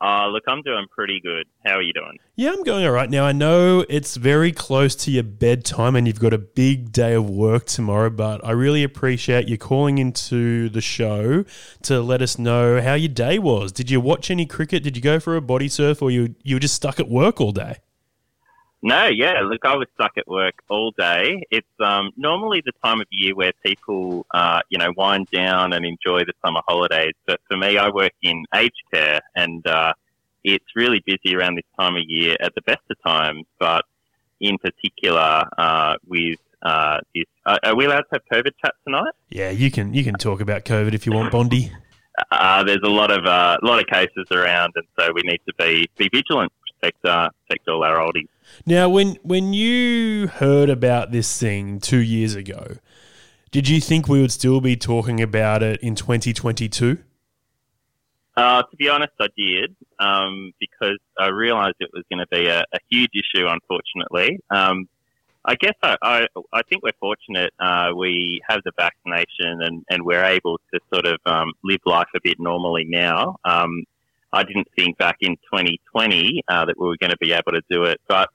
Uh, 0.00 0.26
look, 0.28 0.42
I'm 0.48 0.62
doing 0.62 0.86
pretty 0.90 1.20
good. 1.20 1.46
How 1.64 1.74
are 1.76 1.82
you 1.82 1.92
doing? 1.92 2.18
Yeah, 2.34 2.50
I'm 2.50 2.64
going 2.64 2.84
all 2.84 2.90
right. 2.90 3.08
Now, 3.08 3.24
I 3.24 3.30
know 3.30 3.84
it's 3.88 4.16
very 4.16 4.50
close 4.50 4.96
to 4.96 5.12
your 5.12 5.22
bedtime 5.22 5.94
and 5.94 6.08
you've 6.08 6.18
got 6.18 6.32
a 6.32 6.38
big 6.38 6.90
day 6.90 7.12
of 7.12 7.30
work 7.30 7.66
tomorrow, 7.66 8.10
but 8.10 8.44
I 8.44 8.50
really 8.50 8.82
appreciate 8.82 9.46
you 9.46 9.56
calling 9.56 9.98
into 9.98 10.70
the 10.70 10.80
show 10.80 11.44
to 11.82 12.00
let 12.00 12.20
us 12.20 12.36
know 12.36 12.80
how 12.80 12.94
your 12.94 13.10
day 13.10 13.38
was. 13.38 13.70
Did 13.70 13.90
you 13.90 14.00
watch 14.00 14.28
any 14.28 14.44
cricket? 14.44 14.82
Did 14.82 14.96
you 14.96 15.02
go 15.02 15.20
for 15.20 15.36
a 15.36 15.40
body 15.40 15.68
surf 15.68 16.02
or 16.02 16.10
you, 16.10 16.34
you 16.42 16.56
were 16.56 16.60
just 16.60 16.74
stuck 16.74 16.98
at 16.98 17.08
work 17.08 17.40
all 17.40 17.52
day? 17.52 17.76
No, 18.82 19.06
yeah. 19.06 19.42
Look, 19.42 19.64
I 19.64 19.76
was 19.76 19.88
stuck 19.94 20.12
at 20.16 20.26
work 20.26 20.54
all 20.68 20.92
day. 20.92 21.44
It's 21.50 21.68
um, 21.80 22.10
normally 22.16 22.62
the 22.64 22.72
time 22.82 23.00
of 23.00 23.06
year 23.10 23.34
where 23.34 23.52
people, 23.64 24.24
uh, 24.30 24.60
you 24.70 24.78
know, 24.78 24.92
wind 24.96 25.28
down 25.30 25.74
and 25.74 25.84
enjoy 25.84 26.20
the 26.20 26.32
summer 26.44 26.62
holidays. 26.66 27.12
But 27.26 27.40
for 27.48 27.58
me, 27.58 27.76
I 27.76 27.90
work 27.90 28.12
in 28.22 28.44
aged 28.54 28.82
care, 28.92 29.20
and 29.36 29.66
uh, 29.66 29.92
it's 30.44 30.64
really 30.74 31.02
busy 31.04 31.36
around 31.36 31.56
this 31.56 31.66
time 31.78 31.96
of 31.96 32.02
year 32.06 32.36
at 32.40 32.54
the 32.54 32.62
best 32.62 32.80
of 32.90 32.96
times. 33.02 33.44
But 33.58 33.84
in 34.40 34.56
particular, 34.56 35.44
uh, 35.58 35.96
with 36.06 36.38
uh, 36.62 37.00
this, 37.14 37.26
uh, 37.44 37.58
are 37.62 37.76
we 37.76 37.84
allowed 37.84 38.02
to 38.02 38.08
have 38.12 38.22
COVID 38.32 38.52
chat 38.64 38.74
tonight? 38.84 39.12
Yeah, 39.28 39.50
you 39.50 39.70
can. 39.70 39.92
You 39.92 40.04
can 40.04 40.14
talk 40.14 40.40
about 40.40 40.64
COVID 40.64 40.94
if 40.94 41.04
you 41.04 41.12
want, 41.12 41.32
Bondy. 41.32 41.70
Uh, 42.30 42.62
there's 42.62 42.82
a 42.84 42.88
lot 42.88 43.10
of 43.10 43.24
uh, 43.24 43.56
a 43.62 43.64
lot 43.64 43.78
of 43.78 43.86
cases 43.86 44.26
around, 44.30 44.74
and 44.76 44.84
so 44.98 45.10
we 45.14 45.22
need 45.22 45.40
to 45.46 45.54
be 45.54 45.88
be 45.96 46.06
vigilant, 46.12 46.52
protect 46.80 47.02
uh, 47.02 47.30
protect 47.46 47.66
all 47.68 47.82
our 47.82 47.96
oldies. 47.96 48.28
Now, 48.66 48.88
when 48.88 49.16
when 49.22 49.52
you 49.52 50.28
heard 50.28 50.70
about 50.70 51.12
this 51.12 51.38
thing 51.38 51.80
two 51.80 51.98
years 51.98 52.34
ago, 52.34 52.76
did 53.50 53.68
you 53.68 53.80
think 53.80 54.08
we 54.08 54.20
would 54.20 54.32
still 54.32 54.60
be 54.60 54.76
talking 54.76 55.20
about 55.20 55.62
it 55.62 55.80
in 55.80 55.94
2022? 55.94 56.98
Uh, 58.36 58.62
to 58.62 58.76
be 58.76 58.88
honest, 58.88 59.12
I 59.20 59.26
did 59.36 59.74
um, 59.98 60.52
because 60.60 60.98
I 61.18 61.28
realised 61.28 61.76
it 61.80 61.90
was 61.92 62.04
going 62.10 62.20
to 62.20 62.26
be 62.28 62.46
a, 62.46 62.60
a, 62.60 62.78
huge 62.88 63.10
issue. 63.12 63.46
Unfortunately, 63.46 64.38
um, 64.50 64.88
I 65.44 65.56
guess 65.56 65.74
I, 65.82 65.96
I, 66.00 66.26
I, 66.52 66.62
think 66.62 66.82
we're 66.82 66.92
fortunate. 67.00 67.52
Uh, 67.58 67.90
we 67.94 68.40
have 68.48 68.60
the 68.64 68.72
vaccination 68.78 69.62
and, 69.62 69.84
and 69.90 70.04
we're 70.04 70.24
able 70.24 70.58
to 70.72 70.80
sort 70.92 71.06
of 71.06 71.18
um, 71.26 71.52
live 71.64 71.80
life 71.84 72.08
a 72.14 72.20
bit 72.22 72.38
normally 72.38 72.84
now. 72.84 73.36
Um, 73.44 73.84
I 74.32 74.44
didn't 74.44 74.68
think 74.76 74.96
back 74.96 75.16
in 75.20 75.32
2020 75.52 76.42
uh, 76.48 76.64
that 76.66 76.78
we 76.78 76.86
were 76.86 76.96
going 76.98 77.10
to 77.10 77.18
be 77.18 77.32
able 77.32 77.52
to 77.52 77.62
do 77.68 77.84
it, 77.84 78.00
but 78.06 78.30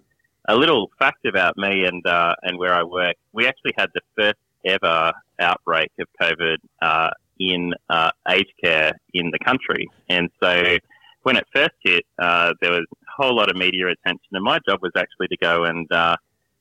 a 0.48 0.56
little 0.56 0.92
fact 1.00 1.26
about 1.26 1.58
me 1.58 1.86
and 1.86 2.06
uh, 2.06 2.36
and 2.44 2.58
where 2.58 2.74
I 2.74 2.84
work, 2.84 3.16
we 3.34 3.48
actually 3.48 3.74
had 3.78 3.90
the 3.94 4.02
first 4.18 4.38
ever 4.66 5.14
outbreak 5.40 5.92
of 6.00 6.08
COVID 6.22 6.58
uh, 6.82 7.10
in 7.40 7.74
uh, 7.90 8.12
aged 8.30 8.54
care 8.64 8.94
in 9.14 9.32
the 9.32 9.40
country, 9.40 9.88
and 10.10 10.30
so 10.42 10.78
when 11.24 11.38
it 11.38 11.46
first 11.54 11.74
hit, 11.84 12.06
uh, 12.20 12.54
there 12.62 12.72
was 12.72 12.86
a 12.92 13.24
whole 13.24 13.36
lot 13.36 13.50
of 13.50 13.58
media 13.58 13.88
attention, 13.88 14.30
and 14.32 14.44
my 14.44 14.60
job 14.68 14.80
was 14.82 14.92
actually 14.96 15.28
to 15.28 15.38
go 15.38 15.64
and 15.64 15.92
uh, 15.92 16.16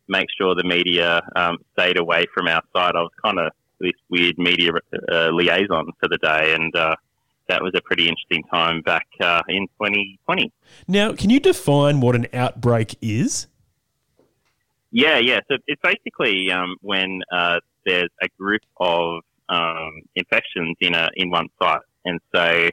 make 0.08 0.26
sure 0.38 0.54
the 0.54 0.64
media 0.64 1.20
um, 1.36 1.58
stayed 1.78 1.98
away 1.98 2.24
from 2.34 2.48
our 2.48 2.62
side. 2.74 2.96
I 2.96 3.00
was 3.00 3.12
kind 3.22 3.38
of 3.38 3.52
this 3.80 3.92
weird 4.08 4.38
media 4.38 4.70
uh, 5.12 5.28
liaison 5.30 5.92
for 6.00 6.08
the 6.08 6.18
day, 6.18 6.54
and 6.54 6.72
that 7.48 7.62
was 7.62 7.72
a 7.74 7.80
pretty 7.82 8.08
interesting 8.08 8.42
time 8.44 8.80
back 8.82 9.06
uh, 9.20 9.42
in 9.48 9.66
2020. 9.78 10.52
Now, 10.88 11.12
can 11.12 11.30
you 11.30 11.40
define 11.40 12.00
what 12.00 12.14
an 12.14 12.26
outbreak 12.32 12.96
is? 13.00 13.46
Yeah, 14.94 15.18
yeah. 15.18 15.40
So 15.50 15.56
it's 15.66 15.82
basically 15.82 16.52
um, 16.52 16.76
when 16.80 17.20
uh, 17.32 17.58
there's 17.84 18.10
a 18.22 18.28
group 18.38 18.62
of 18.78 19.22
um, 19.48 20.02
infections 20.14 20.76
in 20.80 20.94
a 20.94 21.10
in 21.16 21.30
one 21.30 21.48
site, 21.60 21.80
and 22.04 22.20
so 22.32 22.70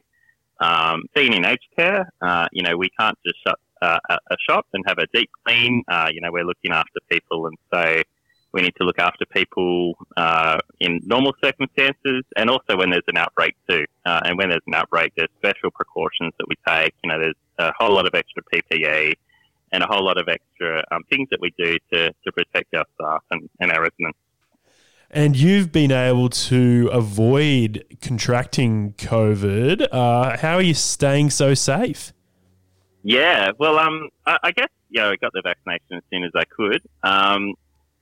um, 0.60 1.02
being 1.16 1.34
in 1.34 1.44
aged 1.44 1.68
care, 1.76 2.08
uh, 2.22 2.48
you 2.52 2.62
know, 2.62 2.78
we 2.78 2.92
can't 3.00 3.18
just 3.26 3.38
shut 3.44 3.58
uh, 3.82 3.98
a 4.08 4.36
shop 4.48 4.68
and 4.72 4.84
have 4.88 5.00
a 5.00 5.08
deep 5.12 5.32
clean. 5.44 5.84
Uh, 5.88 6.10
you 6.14 6.22
know, 6.22 6.30
we're 6.32 6.46
looking 6.46 6.72
after 6.72 7.00
people, 7.10 7.48
and 7.48 7.58
so 7.74 8.04
we 8.52 8.62
need 8.62 8.76
to 8.80 8.84
look 8.84 9.00
after 9.00 9.26
people 9.26 9.94
uh, 10.16 10.60
in 10.80 11.00
normal 11.04 11.34
circumstances, 11.44 12.24
and 12.38 12.52
also 12.52 12.78
when 12.78 12.92
there's 12.92 13.02
an 13.08 13.18
outbreak 13.18 13.56
too. 13.68 13.84
Uh, 14.06 14.22
and 14.26 14.38
when 14.38 14.50
there's 14.50 14.62
an 14.68 14.76
outbreak, 14.76 15.12
there's 15.18 15.32
special 15.40 15.72
precautions 15.72 16.34
that 16.38 16.46
we 16.48 16.56
take. 16.68 16.94
You 17.04 17.10
know, 17.10 17.18
there's 17.18 17.36
a 17.58 17.74
whole 17.80 17.96
lot 17.96 18.06
of 18.06 18.14
extra 18.14 18.44
PPE 18.44 19.16
and 19.72 19.84
a 19.84 19.88
whole 19.88 20.04
lot 20.04 20.18
of 20.18 20.28
extra 20.28 20.84
um, 20.92 21.04
things 21.10 21.28
that 21.32 21.40
we 21.42 21.54
do 21.58 21.78
to, 21.94 22.14
to 22.26 22.32
protect 22.32 22.74
our 22.76 22.86
staff 22.96 23.24
and, 23.32 23.50
and 23.60 23.72
our 23.72 23.82
residents. 23.82 24.18
And 25.10 25.36
you've 25.36 25.72
been 25.72 25.92
able 25.92 26.30
to 26.30 26.90
avoid 26.92 27.84
contracting 28.02 28.94
COVID. 28.94 29.88
Uh, 29.92 30.38
how 30.38 30.56
are 30.56 30.62
you 30.62 30.74
staying 30.74 31.32
so 31.32 31.54
safe? 31.54 32.14
Yeah, 33.04 33.52
well, 33.60 33.78
um, 33.78 34.10
I, 34.26 34.38
I 34.44 34.52
guess 34.52 34.70
you 34.90 35.02
know 35.02 35.12
I 35.12 35.16
got 35.18 35.34
the 35.34 35.42
vaccination 35.42 35.98
as 35.98 36.04
soon 36.12 36.24
as 36.24 36.32
I 36.36 36.46
could. 36.46 36.82
Um, 37.04 37.56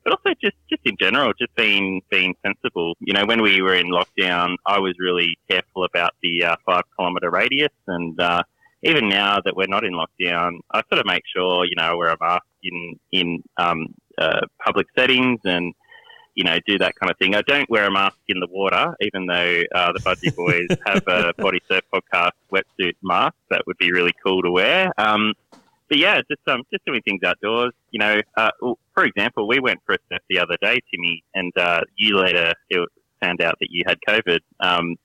but 0.04 0.12
also 0.12 0.34
just 0.40 0.56
just 0.68 0.82
in 0.84 0.96
general, 0.98 1.32
just 1.38 1.54
being 1.56 2.00
being 2.10 2.34
sensible. 2.44 2.94
You 3.00 3.14
know, 3.14 3.26
when 3.26 3.42
we 3.42 3.60
were 3.60 3.74
in 3.74 3.86
lockdown, 3.86 4.56
I 4.66 4.78
was 4.78 4.94
really 4.98 5.36
careful 5.48 5.84
about 5.84 6.12
the 6.22 6.44
uh, 6.44 6.56
five 6.64 6.84
kilometre 6.96 7.30
radius, 7.30 7.72
and 7.86 8.18
uh, 8.20 8.42
even 8.82 9.08
now 9.08 9.40
that 9.44 9.56
we're 9.56 9.66
not 9.66 9.84
in 9.84 9.92
lockdown, 9.92 10.58
I 10.70 10.82
sort 10.88 11.00
of 11.00 11.06
make 11.06 11.22
sure 11.34 11.64
you 11.64 11.74
know 11.76 11.84
I 11.84 11.94
wear 11.94 12.10
a 12.10 12.16
mask 12.20 12.44
in 12.62 12.98
in 13.12 13.42
um, 13.56 13.88
uh, 14.18 14.40
public 14.64 14.86
settings 14.96 15.40
and 15.44 15.74
you 16.34 16.44
know, 16.44 16.58
do 16.66 16.78
that 16.78 16.94
kind 16.96 17.10
of 17.10 17.18
thing. 17.18 17.34
I 17.34 17.42
don't 17.42 17.68
wear 17.68 17.86
a 17.86 17.90
mask 17.90 18.16
in 18.28 18.40
the 18.40 18.46
water, 18.50 18.94
even 19.00 19.26
though 19.26 19.62
uh, 19.74 19.92
the 19.92 20.00
Budgie 20.00 20.34
Boys 20.34 20.78
have 20.86 21.02
a 21.06 21.34
Body 21.36 21.60
Surf 21.68 21.82
podcast 21.92 22.32
wetsuit 22.52 22.94
mask. 23.02 23.34
That 23.50 23.62
would 23.66 23.78
be 23.78 23.92
really 23.92 24.12
cool 24.24 24.42
to 24.42 24.50
wear. 24.50 24.92
Um, 24.96 25.34
but 25.88 25.98
yeah, 25.98 26.20
just 26.30 26.40
um, 26.46 26.62
just 26.72 26.84
doing 26.86 27.02
things 27.02 27.22
outdoors. 27.24 27.72
You 27.90 27.98
know, 27.98 28.20
uh, 28.36 28.50
for 28.94 29.04
example, 29.04 29.48
we 29.48 29.58
went 29.58 29.80
for 29.84 29.94
a 29.94 29.98
surf 30.08 30.22
the 30.28 30.38
other 30.38 30.56
day, 30.62 30.80
Timmy, 30.90 31.24
and 31.34 31.52
uh, 31.58 31.80
you 31.96 32.16
later 32.16 32.54
it 32.68 32.88
found 33.20 33.42
out 33.42 33.56
that 33.60 33.68
you 33.70 33.82
had 33.86 33.98
COVID. 34.08 34.38
Um, 34.60 34.96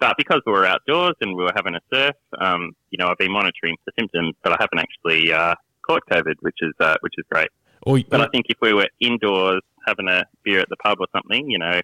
but 0.00 0.16
because 0.16 0.40
we 0.46 0.52
were 0.52 0.66
outdoors 0.66 1.14
and 1.20 1.34
we 1.34 1.42
were 1.42 1.52
having 1.54 1.74
a 1.74 1.80
surf, 1.92 2.14
um, 2.40 2.72
you 2.90 2.98
know, 2.98 3.08
I've 3.08 3.18
been 3.18 3.32
monitoring 3.32 3.76
the 3.86 3.92
symptoms, 3.98 4.34
but 4.42 4.52
I 4.52 4.56
haven't 4.60 4.78
actually 4.78 5.32
uh, 5.32 5.54
caught 5.86 6.02
COVID, 6.10 6.34
which 6.40 6.56
is 6.60 6.72
uh, 6.80 6.96
which 7.00 7.14
is 7.18 7.24
great. 7.30 7.48
Or, 7.82 7.98
but 8.08 8.20
I 8.20 8.28
think 8.28 8.46
if 8.48 8.58
we 8.60 8.72
were 8.72 8.88
indoors 9.00 9.62
having 9.86 10.08
a 10.08 10.24
beer 10.44 10.60
at 10.60 10.68
the 10.68 10.76
pub 10.76 10.98
or 11.00 11.06
something, 11.14 11.48
you 11.48 11.58
know, 11.58 11.80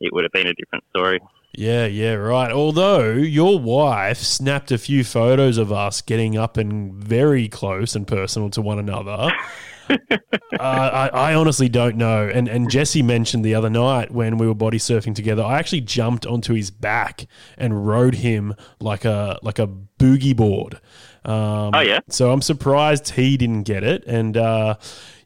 it 0.00 0.12
would 0.12 0.24
have 0.24 0.32
been 0.32 0.46
a 0.46 0.54
different 0.54 0.84
story. 0.90 1.20
Yeah, 1.52 1.86
yeah, 1.86 2.14
right. 2.14 2.52
Although 2.52 3.12
your 3.12 3.58
wife 3.58 4.18
snapped 4.18 4.70
a 4.70 4.78
few 4.78 5.02
photos 5.02 5.58
of 5.58 5.72
us 5.72 6.00
getting 6.00 6.36
up 6.36 6.56
and 6.56 6.94
very 6.94 7.48
close 7.48 7.96
and 7.96 8.06
personal 8.06 8.50
to 8.50 8.62
one 8.62 8.78
another. 8.78 9.32
uh, 9.90 10.58
I, 10.58 11.08
I, 11.08 11.34
honestly 11.34 11.68
don't 11.68 11.96
know. 11.96 12.28
And 12.28 12.48
and 12.48 12.70
Jesse 12.70 13.02
mentioned 13.02 13.44
the 13.44 13.54
other 13.54 13.70
night 13.70 14.10
when 14.10 14.38
we 14.38 14.46
were 14.46 14.54
body 14.54 14.78
surfing 14.78 15.14
together, 15.14 15.42
I 15.42 15.58
actually 15.58 15.82
jumped 15.82 16.26
onto 16.26 16.54
his 16.54 16.70
back 16.70 17.26
and 17.58 17.86
rode 17.86 18.16
him 18.16 18.54
like 18.80 19.04
a 19.04 19.38
like 19.42 19.58
a 19.58 19.68
boogie 19.98 20.36
board. 20.36 20.80
Um, 21.24 21.74
oh 21.74 21.80
yeah. 21.80 22.00
So 22.08 22.32
I'm 22.32 22.42
surprised 22.42 23.10
he 23.10 23.36
didn't 23.36 23.64
get 23.64 23.84
it. 23.84 24.04
And 24.06 24.36
uh, 24.36 24.76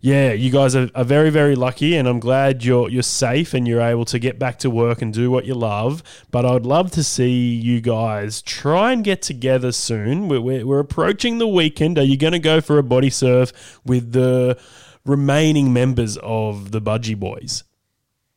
yeah, 0.04 0.34
you 0.34 0.50
guys 0.50 0.76
are, 0.76 0.90
are, 0.94 1.02
very, 1.02 1.30
very 1.30 1.56
lucky, 1.56 1.96
and 1.96 2.06
I'm 2.06 2.20
glad 2.20 2.62
you're 2.62 2.90
you're 2.90 3.02
safe 3.02 3.54
and 3.54 3.66
you're 3.66 3.80
able 3.80 4.04
to 4.04 4.18
get 4.18 4.38
back 4.38 4.58
to 4.58 4.68
work 4.68 5.00
and 5.00 5.14
do 5.14 5.30
what 5.30 5.46
you 5.46 5.54
love. 5.54 6.02
But 6.30 6.44
I'd 6.44 6.66
love 6.66 6.90
to 6.90 7.02
see 7.02 7.54
you 7.54 7.80
guys 7.80 8.42
try 8.42 8.92
and 8.92 9.02
get 9.02 9.22
together 9.22 9.72
soon. 9.72 10.28
We're, 10.28 10.42
we're, 10.42 10.66
we're 10.66 10.78
approaching 10.78 11.38
the 11.38 11.48
weekend. 11.48 11.96
Are 11.96 12.04
you 12.04 12.18
going 12.18 12.34
to 12.34 12.38
go 12.38 12.60
for 12.60 12.76
a 12.76 12.82
body 12.82 13.08
surf 13.08 13.80
with 13.86 14.12
the 14.12 14.60
remaining 15.06 15.72
members 15.72 16.18
of 16.18 16.70
the 16.72 16.82
Budgie 16.82 17.18
Boys? 17.18 17.64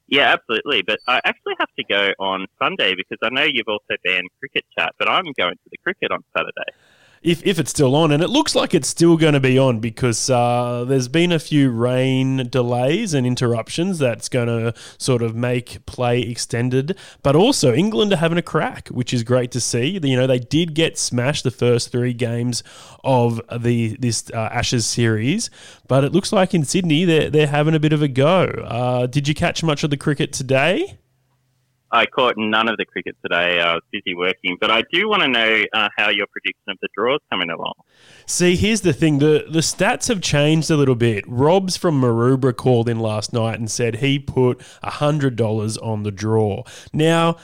Yeah, 0.07 0.31
absolutely. 0.31 0.83
But 0.83 1.01
I 1.05 1.19
actually 1.25 1.55
have 1.59 1.69
to 1.77 1.83
go 1.83 2.13
on 2.17 2.45
Sunday 2.59 2.95
because 2.95 3.17
I 3.21 3.27
know 3.29 3.43
you've 3.43 3.67
also 3.67 3.97
banned 4.05 4.29
cricket 4.39 4.63
chat, 4.77 4.93
but 4.97 5.09
I'm 5.09 5.25
going 5.37 5.55
to 5.55 5.69
the 5.69 5.77
cricket 5.83 6.13
on 6.13 6.23
Saturday 6.33 6.71
if, 7.21 7.45
if 7.45 7.59
it's 7.59 7.71
still 7.71 7.95
on, 7.95 8.11
and 8.11 8.21
it 8.21 8.29
looks 8.29 8.55
like 8.55 8.73
it's 8.73 8.87
still 8.87 9.17
going 9.17 9.33
to 9.33 9.39
be 9.39 9.57
on 9.57 9.79
because 9.79 10.29
uh, 10.29 10.85
there's 10.87 11.07
been 11.07 11.31
a 11.31 11.39
few 11.39 11.69
rain 11.71 12.47
delays 12.49 13.13
and 13.13 13.25
interruptions 13.25 13.99
that's 13.99 14.29
going 14.29 14.47
to 14.47 14.73
sort 14.97 15.21
of 15.21 15.35
make 15.35 15.85
play 15.85 16.21
extended. 16.21 16.97
But 17.23 17.35
also, 17.35 17.73
England 17.73 18.13
are 18.13 18.17
having 18.17 18.37
a 18.37 18.43
crack, 18.43 18.89
which 18.89 19.13
is 19.13 19.23
great 19.23 19.51
to 19.51 19.61
see. 19.61 19.99
You 20.01 20.15
know, 20.15 20.27
they 20.27 20.39
did 20.39 20.73
get 20.73 20.97
smashed 20.97 21.43
the 21.43 21.51
first 21.51 21.91
three 21.91 22.13
games 22.13 22.63
of 23.03 23.41
the 23.55 23.95
this 23.99 24.29
uh, 24.33 24.49
Ashes 24.51 24.85
series, 24.85 25.49
but 25.87 26.03
it 26.03 26.11
looks 26.11 26.31
like 26.31 26.53
in 26.53 26.63
Sydney 26.63 27.05
they're, 27.05 27.29
they're 27.29 27.47
having 27.47 27.75
a 27.75 27.79
bit 27.79 27.93
of 27.93 28.01
a 28.01 28.07
go. 28.07 28.43
Uh, 28.43 29.07
did 29.07 29.27
you 29.27 29.33
catch 29.33 29.63
much 29.63 29.83
of 29.83 29.89
the 29.89 29.97
cricket 29.97 30.33
today? 30.33 30.97
I 31.91 32.05
caught 32.05 32.35
none 32.37 32.67
of 32.67 32.77
the 32.77 32.85
cricket 32.85 33.15
today. 33.21 33.61
I 33.61 33.73
was 33.73 33.83
busy 33.91 34.13
working, 34.15 34.57
but 34.59 34.69
I 34.69 34.83
do 34.91 35.07
want 35.07 35.23
to 35.23 35.27
know 35.29 35.63
uh, 35.73 35.89
how 35.97 36.09
your 36.09 36.27
prediction 36.27 36.63
of 36.69 36.77
the 36.81 36.89
draw 36.95 37.15
is 37.15 37.21
coming 37.31 37.49
along. 37.49 37.73
See, 38.25 38.55
here's 38.55 38.81
the 38.81 38.93
thing: 38.93 39.19
the 39.19 39.45
the 39.49 39.59
stats 39.59 40.07
have 40.07 40.21
changed 40.21 40.69
a 40.69 40.77
little 40.77 40.95
bit. 40.95 41.23
Rob's 41.27 41.77
from 41.77 42.01
Maroubra 42.01 42.55
called 42.55 42.89
in 42.89 42.99
last 42.99 43.33
night 43.33 43.59
and 43.59 43.71
said 43.71 43.97
he 43.97 44.19
put 44.19 44.61
hundred 44.83 45.35
dollars 45.35 45.77
on 45.77 46.03
the 46.03 46.11
draw. 46.11 46.63
Now, 46.93 47.37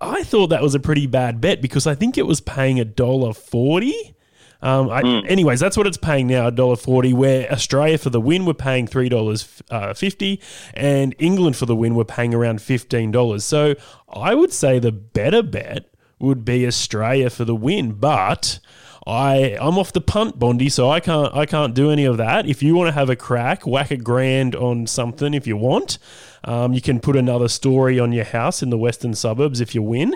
I 0.00 0.22
thought 0.22 0.48
that 0.48 0.62
was 0.62 0.74
a 0.74 0.80
pretty 0.80 1.06
bad 1.06 1.40
bet 1.40 1.60
because 1.60 1.86
I 1.86 1.94
think 1.94 2.16
it 2.16 2.26
was 2.26 2.40
paying 2.40 2.78
a 2.78 2.84
dollar 2.84 3.32
forty. 3.32 4.15
Um, 4.62 4.90
I, 4.90 5.02
mm. 5.02 5.30
Anyways, 5.30 5.60
that's 5.60 5.76
what 5.76 5.86
it's 5.86 5.96
paying 5.96 6.26
now, 6.26 6.50
$1.40, 6.50 7.14
where 7.14 7.50
Australia 7.52 7.98
for 7.98 8.10
the 8.10 8.20
win 8.20 8.46
were 8.46 8.54
paying 8.54 8.86
$3.50 8.88 10.38
uh, 10.38 10.42
and 10.74 11.14
England 11.18 11.56
for 11.56 11.66
the 11.66 11.76
win 11.76 11.94
were 11.94 12.04
paying 12.04 12.34
around 12.34 12.60
$15. 12.60 13.42
So 13.42 13.74
I 14.08 14.34
would 14.34 14.52
say 14.52 14.78
the 14.78 14.92
better 14.92 15.42
bet 15.42 15.90
would 16.18 16.44
be 16.44 16.66
Australia 16.66 17.30
for 17.30 17.44
the 17.44 17.54
win, 17.54 17.92
but 17.92 18.58
I 19.06 19.56
I'm 19.60 19.78
off 19.78 19.92
the 19.92 20.00
punt, 20.00 20.38
Bondy, 20.38 20.68
so 20.68 20.90
I 20.90 21.00
can't 21.00 21.32
I 21.34 21.46
can't 21.46 21.74
do 21.74 21.90
any 21.90 22.04
of 22.04 22.16
that. 22.16 22.48
If 22.48 22.62
you 22.62 22.74
want 22.74 22.88
to 22.88 22.92
have 22.92 23.08
a 23.08 23.16
crack, 23.16 23.66
whack 23.66 23.90
a 23.90 23.96
grand 23.96 24.56
on 24.56 24.86
something 24.86 25.32
if 25.32 25.46
you 25.46 25.56
want. 25.56 25.98
Um, 26.46 26.72
you 26.72 26.80
can 26.80 27.00
put 27.00 27.16
another 27.16 27.48
story 27.48 27.98
on 27.98 28.12
your 28.12 28.24
house 28.24 28.62
in 28.62 28.70
the 28.70 28.78
western 28.78 29.14
suburbs 29.14 29.60
if 29.60 29.74
you 29.74 29.82
win. 29.82 30.14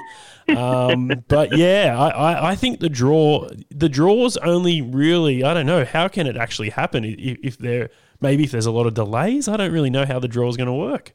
Um, 0.49 1.25
but 1.29 1.57
yeah, 1.57 1.97
I, 1.99 2.09
I, 2.09 2.51
I, 2.53 2.55
think 2.55 2.79
the 2.79 2.89
draw 2.89 3.49
the 3.69 3.89
draws 3.89 4.37
only 4.39 4.81
really 4.81 5.43
I 5.43 5.55
don't 5.55 5.67
know 5.67 5.85
how 5.85 6.07
can 6.07 6.29
it 6.29 6.37
actually 6.37 6.71
happen 6.71 7.05
if, 7.05 7.39
if 7.43 7.59
there 7.59 7.91
maybe 8.21 8.45
if 8.45 8.53
there's 8.53 8.67
a 8.67 8.71
lot 8.71 8.87
of 8.87 8.95
delays. 8.95 9.49
I 9.49 9.57
don't 9.57 9.73
really 9.73 9.91
know 9.91 10.07
how 10.07 10.21
the 10.21 10.29
draw 10.29 10.49
is 10.49 10.57
going 10.57 10.69
to 10.69 10.73
work. 10.73 11.15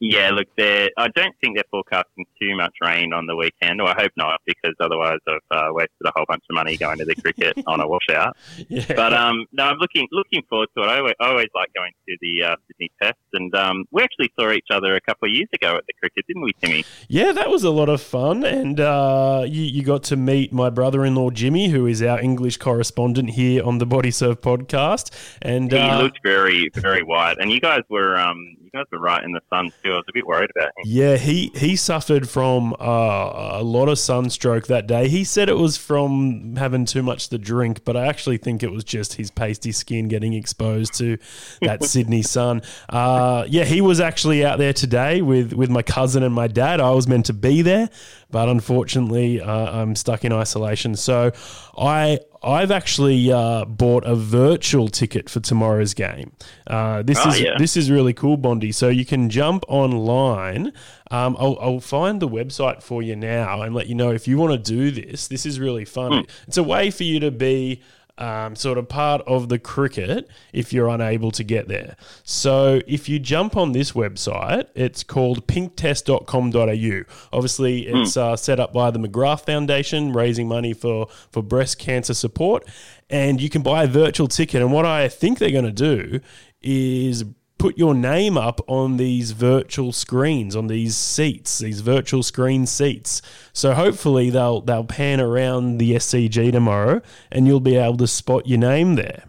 Yeah, 0.00 0.30
look, 0.30 0.46
I 0.58 1.08
don't 1.14 1.34
think 1.40 1.56
they're 1.56 1.64
forecasting 1.70 2.24
too 2.40 2.56
much 2.56 2.72
rain 2.80 3.12
on 3.12 3.26
the 3.26 3.34
weekend, 3.34 3.80
or 3.80 3.88
I 3.88 3.94
hope 4.00 4.12
not, 4.16 4.40
because 4.46 4.74
otherwise 4.80 5.18
I've 5.26 5.38
uh, 5.50 5.68
wasted 5.72 6.06
a 6.06 6.12
whole 6.14 6.24
bunch 6.28 6.44
of 6.48 6.54
money 6.54 6.76
going 6.76 6.98
to 6.98 7.04
the 7.04 7.16
cricket 7.16 7.54
on 7.66 7.80
a 7.80 7.88
washout. 7.88 8.36
Yeah. 8.68 8.84
But 8.88 9.12
um, 9.12 9.46
no, 9.52 9.64
I'm 9.64 9.78
looking 9.78 10.06
looking 10.12 10.42
forward 10.48 10.68
to 10.76 10.84
it. 10.84 10.86
I 10.86 10.98
always, 10.98 11.14
I 11.20 11.28
always 11.28 11.48
like 11.54 11.72
going 11.74 11.92
to 12.08 12.16
the 12.20 12.44
uh, 12.44 12.56
Sydney 12.68 12.90
Test, 13.02 13.18
and 13.32 13.52
um, 13.54 13.84
we 13.90 14.02
actually 14.02 14.30
saw 14.38 14.52
each 14.52 14.66
other 14.70 14.94
a 14.94 15.00
couple 15.00 15.28
of 15.28 15.34
years 15.34 15.48
ago 15.52 15.76
at 15.76 15.84
the 15.86 15.94
cricket, 15.98 16.24
didn't 16.28 16.42
we, 16.42 16.52
Timmy? 16.60 16.84
Yeah, 17.08 17.32
that 17.32 17.50
was 17.50 17.64
a 17.64 17.70
lot 17.70 17.88
of 17.88 18.00
fun, 18.00 18.44
and 18.44 18.78
uh, 18.78 19.44
you, 19.46 19.62
you 19.62 19.82
got 19.82 20.04
to 20.04 20.16
meet 20.16 20.52
my 20.52 20.70
brother-in-law 20.70 21.30
Jimmy, 21.30 21.68
who 21.68 21.86
is 21.86 22.02
our 22.02 22.20
English 22.20 22.58
correspondent 22.58 23.30
here 23.30 23.64
on 23.64 23.78
the 23.78 23.86
Body 23.86 24.12
Surf 24.12 24.40
podcast, 24.40 25.10
and 25.42 25.72
he 25.72 25.78
uh, 25.78 26.02
looked 26.02 26.20
very 26.22 26.70
very 26.74 27.02
white, 27.02 27.36
and 27.38 27.50
you 27.50 27.60
guys 27.60 27.82
were 27.88 28.16
um, 28.16 28.56
you 28.72 28.78
guys 28.78 28.86
were 28.92 28.98
right 28.98 29.22
in 29.22 29.32
the 29.32 29.40
sun 29.50 29.70
too. 29.82 29.92
I 29.92 29.96
was 29.96 30.04
a 30.08 30.12
bit 30.12 30.26
worried 30.26 30.50
about 30.50 30.68
him. 30.68 30.84
Yeah, 30.84 31.16
he 31.16 31.50
he 31.54 31.76
suffered 31.76 32.28
from 32.28 32.74
uh, 32.78 33.58
a 33.58 33.62
lot 33.62 33.88
of 33.88 33.98
sunstroke 33.98 34.66
that 34.66 34.86
day. 34.86 35.08
He 35.08 35.24
said 35.24 35.48
it 35.48 35.56
was 35.56 35.76
from 35.76 36.56
having 36.56 36.84
too 36.84 37.02
much 37.02 37.28
to 37.30 37.38
drink, 37.38 37.84
but 37.84 37.96
I 37.96 38.06
actually 38.06 38.38
think 38.38 38.62
it 38.62 38.70
was 38.70 38.84
just 38.84 39.14
his 39.14 39.30
pasty 39.30 39.72
skin 39.72 40.08
getting 40.08 40.34
exposed 40.34 40.94
to 40.94 41.18
that 41.62 41.84
Sydney 41.92 42.22
sun. 42.22 42.62
Uh, 42.88 43.44
yeah, 43.48 43.64
he 43.64 43.80
was 43.80 44.00
actually 44.00 44.44
out 44.44 44.58
there 44.58 44.72
today 44.72 45.22
with 45.22 45.52
with 45.52 45.70
my 45.70 45.82
cousin 45.82 46.22
and 46.22 46.34
my 46.34 46.48
dad. 46.48 46.80
I 46.80 46.90
was 46.90 47.08
meant 47.08 47.26
to 47.26 47.32
be 47.32 47.62
there, 47.62 47.88
but 48.30 48.48
unfortunately, 48.48 49.40
uh, 49.40 49.80
I'm 49.80 49.96
stuck 49.96 50.24
in 50.24 50.32
isolation. 50.32 50.94
So 50.96 51.32
I 51.76 52.20
I've 52.42 52.70
actually 52.70 53.32
uh, 53.32 53.64
bought 53.64 54.04
a 54.04 54.14
virtual 54.14 54.88
ticket 54.88 55.28
for 55.28 55.40
tomorrow's 55.40 55.94
game. 55.94 56.32
Uh, 56.66 57.02
this 57.02 57.18
oh, 57.24 57.30
is 57.30 57.40
yeah. 57.40 57.56
this 57.58 57.76
is 57.76 57.90
really 57.90 58.12
cool, 58.12 58.36
Bondy. 58.36 58.72
So 58.72 58.88
you 58.88 59.04
can 59.04 59.28
jump 59.28 59.64
online. 59.68 60.72
Um, 61.10 61.36
I'll, 61.38 61.58
I'll, 61.60 61.80
find 61.80 62.20
the 62.20 62.28
website 62.28 62.82
for 62.82 63.02
you 63.02 63.16
now 63.16 63.62
and 63.62 63.74
let 63.74 63.86
you 63.86 63.94
know 63.94 64.10
if 64.10 64.28
you 64.28 64.36
want 64.36 64.52
to 64.52 64.58
do 64.72 64.90
this. 64.90 65.26
This 65.26 65.46
is 65.46 65.58
really 65.58 65.84
fun. 65.84 66.12
Mm. 66.12 66.30
It's 66.46 66.58
a 66.58 66.62
way 66.62 66.90
for 66.90 67.04
you 67.04 67.18
to 67.20 67.30
be 67.30 67.82
um, 68.18 68.56
sort 68.56 68.78
of 68.78 68.88
part 68.88 69.22
of 69.26 69.48
the 69.48 69.58
cricket 69.58 70.28
if 70.52 70.72
you're 70.72 70.88
unable 70.88 71.30
to 71.32 71.44
get 71.44 71.68
there. 71.68 71.96
So 72.24 72.80
if 72.86 73.08
you 73.08 73.18
jump 73.18 73.56
on 73.56 73.72
this 73.72 73.92
website, 73.92 74.66
it's 74.74 75.02
called 75.02 75.46
pinktest.com.au. 75.46 77.12
Obviously, 77.32 77.84
hmm. 77.84 77.96
it's 77.96 78.16
uh, 78.16 78.36
set 78.36 78.60
up 78.60 78.72
by 78.72 78.90
the 78.90 78.98
McGrath 78.98 79.46
Foundation, 79.46 80.12
raising 80.12 80.48
money 80.48 80.72
for, 80.72 81.08
for 81.30 81.42
breast 81.42 81.78
cancer 81.78 82.14
support. 82.14 82.64
And 83.10 83.40
you 83.40 83.48
can 83.48 83.62
buy 83.62 83.84
a 83.84 83.88
virtual 83.88 84.28
ticket. 84.28 84.60
And 84.60 84.72
what 84.72 84.84
I 84.84 85.08
think 85.08 85.38
they're 85.38 85.50
going 85.50 85.64
to 85.64 85.72
do 85.72 86.20
is 86.60 87.24
put 87.58 87.76
your 87.76 87.94
name 87.94 88.38
up 88.38 88.60
on 88.68 88.96
these 88.96 89.32
virtual 89.32 89.92
screens, 89.92 90.56
on 90.56 90.68
these 90.68 90.96
seats, 90.96 91.58
these 91.58 91.80
virtual 91.80 92.22
screen 92.22 92.66
seats. 92.66 93.20
So 93.52 93.74
hopefully 93.74 94.30
they'll 94.30 94.60
they'll 94.60 94.84
pan 94.84 95.20
around 95.20 95.78
the 95.78 95.92
SCG 95.96 96.52
tomorrow, 96.52 97.02
and 97.30 97.46
you'll 97.46 97.60
be 97.60 97.76
able 97.76 97.98
to 97.98 98.06
spot 98.06 98.46
your 98.46 98.58
name 98.58 98.94
there. 98.94 99.24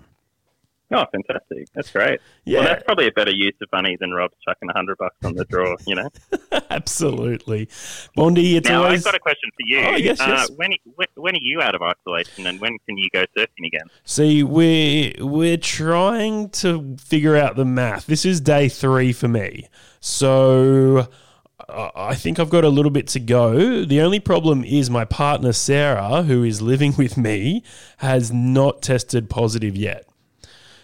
Oh, 0.92 1.04
fantastic! 1.12 1.68
That's 1.76 1.92
great. 1.92 2.20
Yeah. 2.46 2.60
well, 2.60 2.68
that's 2.70 2.84
probably 2.84 3.08
a 3.08 3.12
better 3.12 3.32
use 3.32 3.54
of 3.62 3.70
money 3.72 3.96
than 4.00 4.12
Rob's 4.12 4.36
chucking 4.44 4.70
a 4.70 4.74
hundred 4.74 4.98
bucks 4.98 5.16
on 5.24 5.36
the 5.36 5.46
draw. 5.46 5.76
You 5.86 5.96
know. 5.96 6.10
Absolutely, 6.70 7.70
Bondy. 8.16 8.58
It's 8.58 8.68
now 8.68 8.84
always 8.84 9.06
I've 9.06 9.14
got 9.14 9.16
a 9.16 9.20
question 9.20 9.50
for 9.52 9.66
you. 9.66 9.80
Oh, 9.80 9.96
yes, 9.96 10.20
uh, 10.20 10.26
yes. 10.28 10.50
When, 10.56 10.74
when 10.96 11.08
when 11.16 11.36
are 11.36 11.42
you 11.42 11.62
out 11.62 11.76
of 11.76 11.82
isolation, 11.82 12.48
and 12.48 12.60
when 12.60 12.78
can 12.88 12.98
you 12.98 13.08
go 13.14 13.26
surfing 13.38 13.68
again? 13.68 13.88
See, 14.04 14.42
we're 14.42 15.14
we're 15.20 15.58
trying 15.58 16.50
to 16.50 16.98
figure 16.98 17.36
out 17.36 17.56
the 17.56 17.66
math. 17.66 18.08
This 18.08 18.26
is 18.26 18.42
day 18.42 18.68
three 18.68 19.14
for 19.14 19.28
me, 19.28 19.68
so 20.00 21.08
I 21.70 22.16
think 22.16 22.40
I've 22.40 22.50
got 22.50 22.64
a 22.64 22.70
little 22.70 22.92
bit 22.92 23.08
to 23.10 23.20
go. 23.20 23.86
The 23.86 24.02
only 24.02 24.20
problem 24.20 24.64
is 24.64 24.90
my 24.90 25.06
partner 25.06 25.54
Sarah, 25.54 26.24
who 26.24 26.44
is 26.44 26.62
living 26.62 26.96
with 26.98 27.18
me, 27.18 27.64
has 27.98 28.32
not 28.32 28.82
tested 28.82 29.30
positive 29.30 29.76
yet. 29.76 30.09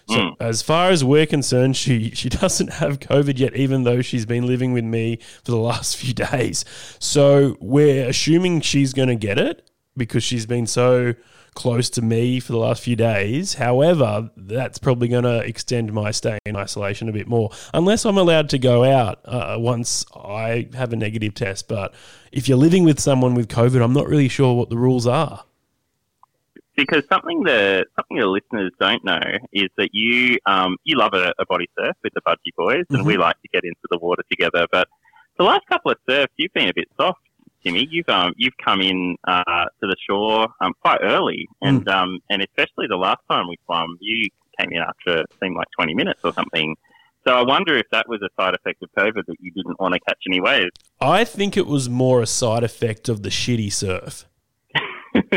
So 0.07 0.35
as 0.39 0.61
far 0.61 0.89
as 0.91 1.03
we're 1.03 1.25
concerned, 1.25 1.75
she 1.75 2.11
she 2.11 2.29
doesn't 2.29 2.73
have 2.73 2.99
COVID 2.99 3.39
yet, 3.39 3.55
even 3.55 3.83
though 3.83 4.01
she's 4.01 4.25
been 4.25 4.45
living 4.45 4.73
with 4.73 4.83
me 4.83 5.19
for 5.43 5.51
the 5.51 5.57
last 5.57 5.97
few 6.01 6.13
days. 6.13 6.65
So 6.99 7.57
we're 7.59 8.07
assuming 8.07 8.61
she's 8.61 8.93
going 8.93 9.09
to 9.09 9.15
get 9.15 9.37
it 9.37 9.69
because 9.97 10.23
she's 10.23 10.45
been 10.45 10.67
so 10.67 11.13
close 11.55 11.89
to 11.89 12.01
me 12.01 12.39
for 12.39 12.51
the 12.51 12.57
last 12.57 12.83
few 12.83 12.95
days. 12.95 13.55
However, 13.55 14.29
that's 14.35 14.77
probably 14.77 15.07
going 15.07 15.23
to 15.23 15.39
extend 15.39 15.91
my 15.93 16.11
stay 16.11 16.37
in 16.45 16.55
isolation 16.55 17.09
a 17.09 17.13
bit 17.13 17.27
more, 17.27 17.49
unless 17.73 18.05
I'm 18.05 18.17
allowed 18.17 18.49
to 18.49 18.59
go 18.59 18.83
out 18.83 19.21
uh, 19.25 19.55
once 19.57 20.05
I 20.13 20.67
have 20.73 20.93
a 20.93 20.97
negative 20.97 21.33
test. 21.33 21.67
But 21.67 21.93
if 22.31 22.47
you're 22.47 22.57
living 22.57 22.83
with 22.83 22.99
someone 22.99 23.33
with 23.33 23.47
COVID, 23.47 23.81
I'm 23.81 23.93
not 23.93 24.07
really 24.07 24.27
sure 24.27 24.53
what 24.53 24.69
the 24.69 24.77
rules 24.77 25.07
are. 25.07 25.45
Because 26.75 27.03
something 27.09 27.43
the 27.43 27.85
something 27.95 28.17
the 28.17 28.25
listeners 28.27 28.71
don't 28.79 29.03
know 29.05 29.21
is 29.53 29.69
that 29.77 29.89
you 29.93 30.37
um, 30.45 30.77
you 30.83 30.97
love 30.97 31.13
a, 31.13 31.33
a 31.39 31.45
body 31.45 31.69
surf 31.77 31.95
with 32.03 32.13
the 32.13 32.21
Budgie 32.21 32.53
Boys, 32.57 32.85
and 32.89 33.05
we 33.05 33.15
Mhm. 33.15 33.19
like 33.19 33.41
to 33.41 33.47
get 33.53 33.63
into 33.63 33.87
the 33.89 33.97
water 33.97 34.23
together. 34.29 34.67
But 34.71 34.87
the 35.37 35.43
last 35.43 35.65
couple 35.67 35.91
of 35.91 35.97
surfs, 36.09 36.33
you've 36.37 36.53
been 36.53 36.69
a 36.69 36.73
bit 36.73 36.89
soft, 36.97 37.19
Timmy. 37.63 37.87
You've 37.89 38.09
um, 38.09 38.33
you've 38.35 38.57
come 38.63 38.81
in 38.81 39.15
uh, 39.25 39.43
to 39.79 39.87
the 39.87 39.95
shore 40.07 40.47
um, 40.59 40.73
quite 40.81 40.99
early, 41.01 41.47
and 41.61 41.87
um, 41.87 42.19
and 42.29 42.41
especially 42.41 42.87
the 42.89 42.97
last 42.97 43.21
time 43.29 43.47
we 43.47 43.57
swam, 43.65 43.97
you 44.01 44.27
came 44.59 44.71
in 44.71 44.79
after 44.79 45.21
it 45.21 45.27
seemed 45.41 45.55
like 45.55 45.67
twenty 45.77 45.93
minutes 45.93 46.19
or 46.23 46.33
something. 46.33 46.75
So 47.27 47.33
I 47.33 47.41
wonder 47.41 47.75
if 47.75 47.87
that 47.91 48.07
was 48.07 48.21
a 48.21 48.29
side 48.39 48.53
effect 48.53 48.83
of 48.83 48.89
COVID 48.97 49.25
that 49.25 49.37
you 49.39 49.51
didn't 49.51 49.79
want 49.79 49.93
to 49.95 49.99
catch 50.01 50.19
any 50.29 50.39
waves. 50.39 50.69
I 51.01 51.23
think 51.23 51.57
it 51.57 51.65
was 51.65 51.89
more 51.89 52.21
a 52.21 52.27
side 52.27 52.63
effect 52.63 53.09
of 53.09 53.23
the 53.23 53.29
shitty 53.29 53.71
surf. 53.73 54.25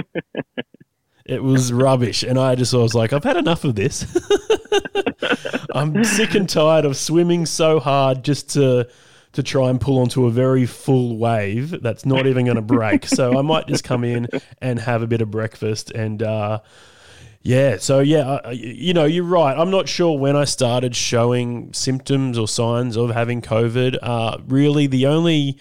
it 1.28 1.42
was 1.42 1.72
rubbish, 1.72 2.22
and 2.24 2.38
I 2.38 2.54
just 2.54 2.72
was 2.74 2.94
like, 2.94 3.12
I've 3.12 3.22
had 3.24 3.36
enough 3.36 3.64
of 3.64 3.74
this. 3.74 4.04
I'm 5.74 6.02
sick 6.04 6.34
and 6.34 6.48
tired 6.48 6.84
of 6.84 6.96
swimming 6.96 7.46
so 7.46 7.78
hard 7.80 8.24
just 8.24 8.50
to 8.54 8.88
to 9.34 9.42
try 9.42 9.68
and 9.68 9.78
pull 9.80 9.98
onto 9.98 10.24
a 10.26 10.30
very 10.30 10.64
full 10.66 11.18
wave 11.18 11.82
that's 11.82 12.06
not 12.06 12.26
even 12.26 12.46
going 12.46 12.56
to 12.56 12.62
break. 12.62 13.04
so 13.06 13.38
I 13.38 13.42
might 13.42 13.66
just 13.66 13.84
come 13.84 14.02
in 14.02 14.26
and 14.62 14.80
have 14.80 15.02
a 15.02 15.06
bit 15.06 15.20
of 15.20 15.30
breakfast 15.30 15.90
and. 15.92 16.22
Uh, 16.22 16.60
yeah, 17.40 17.76
so 17.78 18.00
yeah, 18.00 18.40
I- 18.44 18.50
you 18.50 18.92
know, 18.92 19.04
you're 19.04 19.22
right. 19.24 19.56
I'm 19.56 19.70
not 19.70 19.88
sure 19.88 20.18
when 20.18 20.34
I 20.34 20.44
started 20.44 20.96
showing 20.96 21.72
symptoms 21.72 22.36
or 22.36 22.48
signs 22.48 22.96
of 22.96 23.10
having 23.10 23.40
COVID. 23.40 23.96
Uh, 24.02 24.38
really, 24.48 24.86
the 24.88 25.06
only 25.06 25.56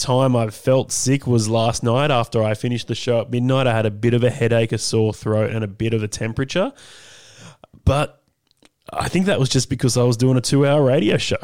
time 0.00 0.34
I 0.34 0.48
felt 0.48 0.90
sick 0.90 1.26
was 1.26 1.48
last 1.48 1.82
night 1.82 2.10
after 2.10 2.42
I 2.42 2.54
finished 2.54 2.88
the 2.88 2.94
show 2.94 3.20
at 3.20 3.30
midnight. 3.30 3.66
I 3.66 3.74
had 3.74 3.86
a 3.86 3.90
bit 3.90 4.14
of 4.14 4.24
a 4.24 4.30
headache, 4.30 4.72
a 4.72 4.78
sore 4.78 5.12
throat, 5.12 5.50
and 5.50 5.62
a 5.62 5.68
bit 5.68 5.94
of 5.94 6.02
a 6.02 6.08
temperature. 6.08 6.72
But 7.84 8.22
I 8.92 9.08
think 9.08 9.26
that 9.26 9.38
was 9.38 9.48
just 9.48 9.70
because 9.70 9.96
I 9.96 10.02
was 10.02 10.16
doing 10.16 10.36
a 10.36 10.40
two 10.40 10.66
hour 10.66 10.82
radio 10.82 11.16
show. 11.16 11.36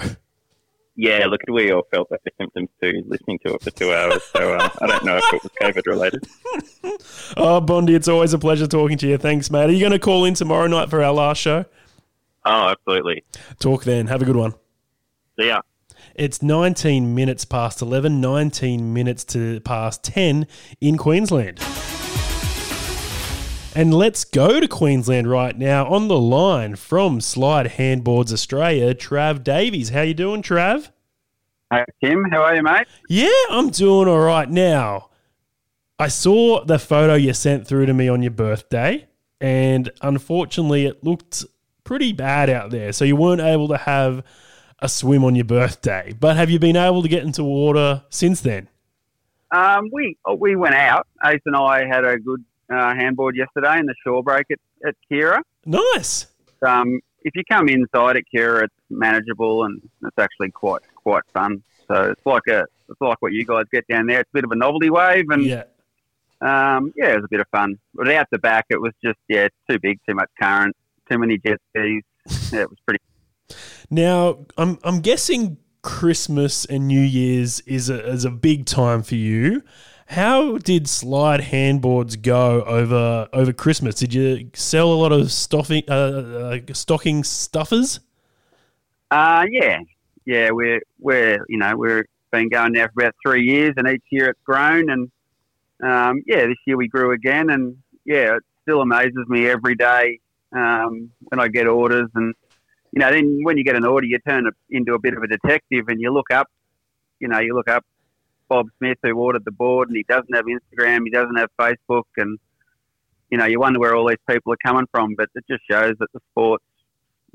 Yeah, 0.98 1.26
look, 1.26 1.42
at 1.46 1.52
we 1.52 1.70
all 1.72 1.86
felt 1.90 2.08
the 2.08 2.18
symptoms 2.40 2.70
too, 2.82 3.04
listening 3.06 3.38
to 3.44 3.54
it 3.54 3.62
for 3.62 3.70
two 3.70 3.92
hours. 3.92 4.22
So 4.34 4.54
uh, 4.54 4.68
I 4.80 4.86
don't 4.86 5.04
know 5.04 5.18
if 5.18 5.24
it 5.34 5.42
was 5.42 5.52
COVID 5.60 5.86
related. 5.86 6.24
Oh, 7.36 7.60
Bondy, 7.60 7.94
it's 7.94 8.08
always 8.08 8.32
a 8.32 8.38
pleasure 8.38 8.66
talking 8.66 8.96
to 8.98 9.06
you. 9.06 9.18
Thanks, 9.18 9.50
mate. 9.50 9.68
Are 9.68 9.72
you 9.72 9.80
going 9.80 9.92
to 9.92 9.98
call 9.98 10.24
in 10.24 10.32
tomorrow 10.34 10.66
night 10.68 10.88
for 10.88 11.02
our 11.02 11.12
last 11.12 11.38
show? 11.38 11.66
Oh, 12.46 12.68
absolutely. 12.68 13.24
Talk 13.58 13.84
then. 13.84 14.06
Have 14.06 14.22
a 14.22 14.24
good 14.24 14.36
one. 14.36 14.54
See 15.38 15.48
ya. 15.48 15.60
It's 16.18 16.42
19 16.42 17.14
minutes 17.14 17.44
past 17.44 17.82
11, 17.82 18.22
19 18.22 18.94
minutes 18.94 19.22
to 19.24 19.60
past 19.60 20.02
10 20.02 20.46
in 20.80 20.96
Queensland. 20.96 21.60
And 23.74 23.92
let's 23.92 24.24
go 24.24 24.58
to 24.58 24.66
Queensland 24.66 25.28
right 25.28 25.58
now 25.58 25.84
on 25.84 26.08
the 26.08 26.18
line 26.18 26.76
from 26.76 27.20
Slide 27.20 27.72
Handboards 27.72 28.32
Australia, 28.32 28.94
Trav 28.94 29.44
Davies. 29.44 29.90
How 29.90 30.00
you 30.00 30.14
doing, 30.14 30.40
Trav? 30.40 30.88
Hey, 31.70 31.84
Tim. 32.02 32.24
How 32.30 32.44
are 32.44 32.56
you, 32.56 32.62
mate? 32.62 32.86
Yeah, 33.10 33.28
I'm 33.50 33.68
doing 33.68 34.08
all 34.08 34.20
right 34.20 34.48
now. 34.48 35.10
I 35.98 36.08
saw 36.08 36.64
the 36.64 36.78
photo 36.78 37.12
you 37.12 37.34
sent 37.34 37.66
through 37.66 37.84
to 37.84 37.92
me 37.92 38.08
on 38.08 38.22
your 38.22 38.30
birthday, 38.30 39.06
and 39.38 39.90
unfortunately, 40.00 40.86
it 40.86 41.04
looked 41.04 41.44
pretty 41.84 42.14
bad 42.14 42.48
out 42.48 42.70
there. 42.70 42.94
So 42.94 43.04
you 43.04 43.16
weren't 43.16 43.42
able 43.42 43.68
to 43.68 43.76
have 43.76 44.24
a 44.78 44.88
swim 44.88 45.24
on 45.24 45.34
your 45.34 45.44
birthday. 45.44 46.14
But 46.18 46.36
have 46.36 46.50
you 46.50 46.58
been 46.58 46.76
able 46.76 47.02
to 47.02 47.08
get 47.08 47.22
into 47.22 47.44
water 47.44 48.02
since 48.10 48.40
then? 48.40 48.68
Um, 49.50 49.88
we 49.92 50.16
we 50.38 50.56
went 50.56 50.74
out. 50.74 51.06
Ace 51.24 51.40
and 51.46 51.56
I 51.56 51.86
had 51.86 52.04
a 52.04 52.18
good 52.18 52.44
uh, 52.70 52.94
handboard 52.94 53.34
yesterday 53.34 53.78
in 53.78 53.86
the 53.86 53.94
shore 54.04 54.22
break 54.22 54.46
at, 54.50 54.58
at 54.86 54.94
Kirra. 55.10 55.40
Nice. 55.64 56.26
Um, 56.66 57.00
if 57.22 57.34
you 57.34 57.42
come 57.50 57.68
inside 57.68 58.16
at 58.16 58.24
Kirra, 58.34 58.64
it's 58.64 58.74
manageable 58.90 59.64
and 59.64 59.80
it's 60.04 60.18
actually 60.18 60.50
quite 60.50 60.82
quite 60.94 61.22
fun. 61.32 61.62
So 61.88 62.10
it's 62.10 62.26
like 62.26 62.46
a 62.48 62.66
it's 62.88 63.00
like 63.00 63.20
what 63.20 63.32
you 63.32 63.44
guys 63.44 63.64
get 63.72 63.86
down 63.88 64.06
there. 64.06 64.20
It's 64.20 64.30
a 64.30 64.34
bit 64.34 64.44
of 64.44 64.50
a 64.50 64.56
novelty 64.56 64.90
wave, 64.90 65.26
and 65.30 65.44
yeah, 65.44 65.64
um, 66.40 66.92
yeah, 66.96 67.12
it 67.12 67.16
was 67.16 67.24
a 67.24 67.28
bit 67.30 67.40
of 67.40 67.48
fun. 67.48 67.78
But 67.94 68.10
out 68.10 68.26
the 68.30 68.38
back, 68.38 68.66
it 68.70 68.80
was 68.80 68.92
just 69.04 69.18
yeah, 69.28 69.48
too 69.68 69.78
big, 69.80 69.98
too 70.08 70.14
much 70.14 70.30
current, 70.40 70.76
too 71.10 71.18
many 71.18 71.38
jet 71.38 71.60
skis. 71.70 72.02
Yeah, 72.52 72.62
it 72.62 72.70
was 72.70 72.78
pretty. 72.84 73.02
Now, 73.90 74.46
I'm 74.56 74.78
I'm 74.82 75.00
guessing 75.00 75.58
Christmas 75.82 76.64
and 76.64 76.88
New 76.88 77.00
Year's 77.00 77.60
is 77.60 77.88
a, 77.88 78.06
is 78.08 78.24
a 78.24 78.30
big 78.30 78.66
time 78.66 79.02
for 79.02 79.14
you. 79.14 79.62
How 80.08 80.58
did 80.58 80.88
slide 80.88 81.40
handboards 81.40 82.20
go 82.20 82.62
over 82.62 83.28
over 83.32 83.52
Christmas? 83.52 83.96
Did 83.96 84.14
you 84.14 84.50
sell 84.54 84.92
a 84.92 84.94
lot 84.94 85.12
of 85.12 85.32
stuffing, 85.32 85.82
uh, 85.88 85.92
uh, 85.92 86.58
stocking 86.72 87.24
stuffers? 87.24 88.00
Uh, 89.10 89.46
yeah, 89.50 89.78
yeah. 90.24 90.50
We're 90.50 90.80
we're 90.98 91.44
you 91.48 91.58
know 91.58 91.76
we're 91.76 92.06
been 92.32 92.48
going 92.48 92.72
now 92.72 92.86
for 92.86 93.02
about 93.02 93.14
three 93.24 93.44
years, 93.44 93.74
and 93.76 93.88
each 93.88 94.02
year 94.10 94.30
it's 94.30 94.40
grown, 94.44 94.90
and 94.90 95.10
um, 95.82 96.22
yeah, 96.26 96.46
this 96.46 96.56
year 96.66 96.76
we 96.76 96.88
grew 96.88 97.12
again, 97.12 97.50
and 97.50 97.76
yeah, 98.04 98.36
it 98.36 98.42
still 98.62 98.80
amazes 98.80 99.26
me 99.28 99.48
every 99.48 99.74
day 99.74 100.20
um, 100.52 101.10
when 101.28 101.40
I 101.40 101.48
get 101.48 101.66
orders, 101.66 102.08
and 102.14 102.34
you 102.96 103.00
know, 103.00 103.10
then 103.10 103.40
when 103.42 103.58
you 103.58 103.62
get 103.62 103.76
an 103.76 103.84
order, 103.84 104.06
you 104.06 104.18
turn 104.26 104.46
it 104.46 104.54
into 104.70 104.94
a 104.94 104.98
bit 104.98 105.12
of 105.12 105.22
a 105.22 105.28
detective, 105.28 105.88
and 105.88 106.00
you 106.00 106.10
look 106.10 106.30
up, 106.30 106.48
you 107.20 107.28
know, 107.28 107.38
you 107.38 107.54
look 107.54 107.68
up 107.68 107.84
Bob 108.48 108.68
Smith 108.78 108.96
who 109.02 109.12
ordered 109.12 109.44
the 109.44 109.50
board, 109.50 109.88
and 109.88 109.96
he 109.98 110.02
doesn't 110.08 110.34
have 110.34 110.46
Instagram, 110.46 111.02
he 111.04 111.10
doesn't 111.10 111.36
have 111.36 111.50
Facebook, 111.60 112.04
and 112.16 112.38
you 113.30 113.36
know, 113.36 113.44
you 113.44 113.60
wonder 113.60 113.78
where 113.78 113.94
all 113.94 114.08
these 114.08 114.16
people 114.30 114.50
are 114.54 114.58
coming 114.64 114.86
from, 114.90 115.14
but 115.14 115.28
it 115.34 115.44
just 115.46 115.62
shows 115.70 115.94
that 115.98 116.10
the 116.14 116.20
sport's 116.30 116.64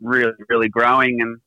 really, 0.02 0.32
really 0.50 0.68
growing, 0.68 1.22
and 1.22 1.40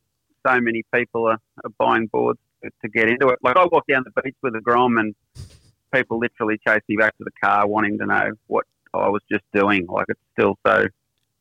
so 0.46 0.60
many 0.60 0.84
people 0.94 1.26
are, 1.26 1.40
are 1.64 1.70
buying 1.76 2.06
boards 2.06 2.38
to, 2.62 2.70
to 2.82 2.88
get 2.88 3.08
into 3.08 3.30
it. 3.30 3.40
Like 3.42 3.56
I 3.56 3.64
walk 3.64 3.84
down 3.88 4.04
the 4.04 4.22
beach 4.22 4.36
with 4.44 4.54
a 4.54 4.60
Grom, 4.60 4.96
and 4.96 5.16
people 5.92 6.20
literally 6.20 6.60
chase 6.64 6.82
me 6.88 6.98
back 6.98 7.18
to 7.18 7.24
the 7.24 7.32
car, 7.42 7.66
wanting 7.66 7.98
to 7.98 8.06
know 8.06 8.30
what 8.46 8.64
I 8.92 9.08
was 9.08 9.22
just 9.28 9.42
doing. 9.52 9.86
Like 9.88 10.06
it's 10.08 10.20
still 10.38 10.56
so, 10.64 10.86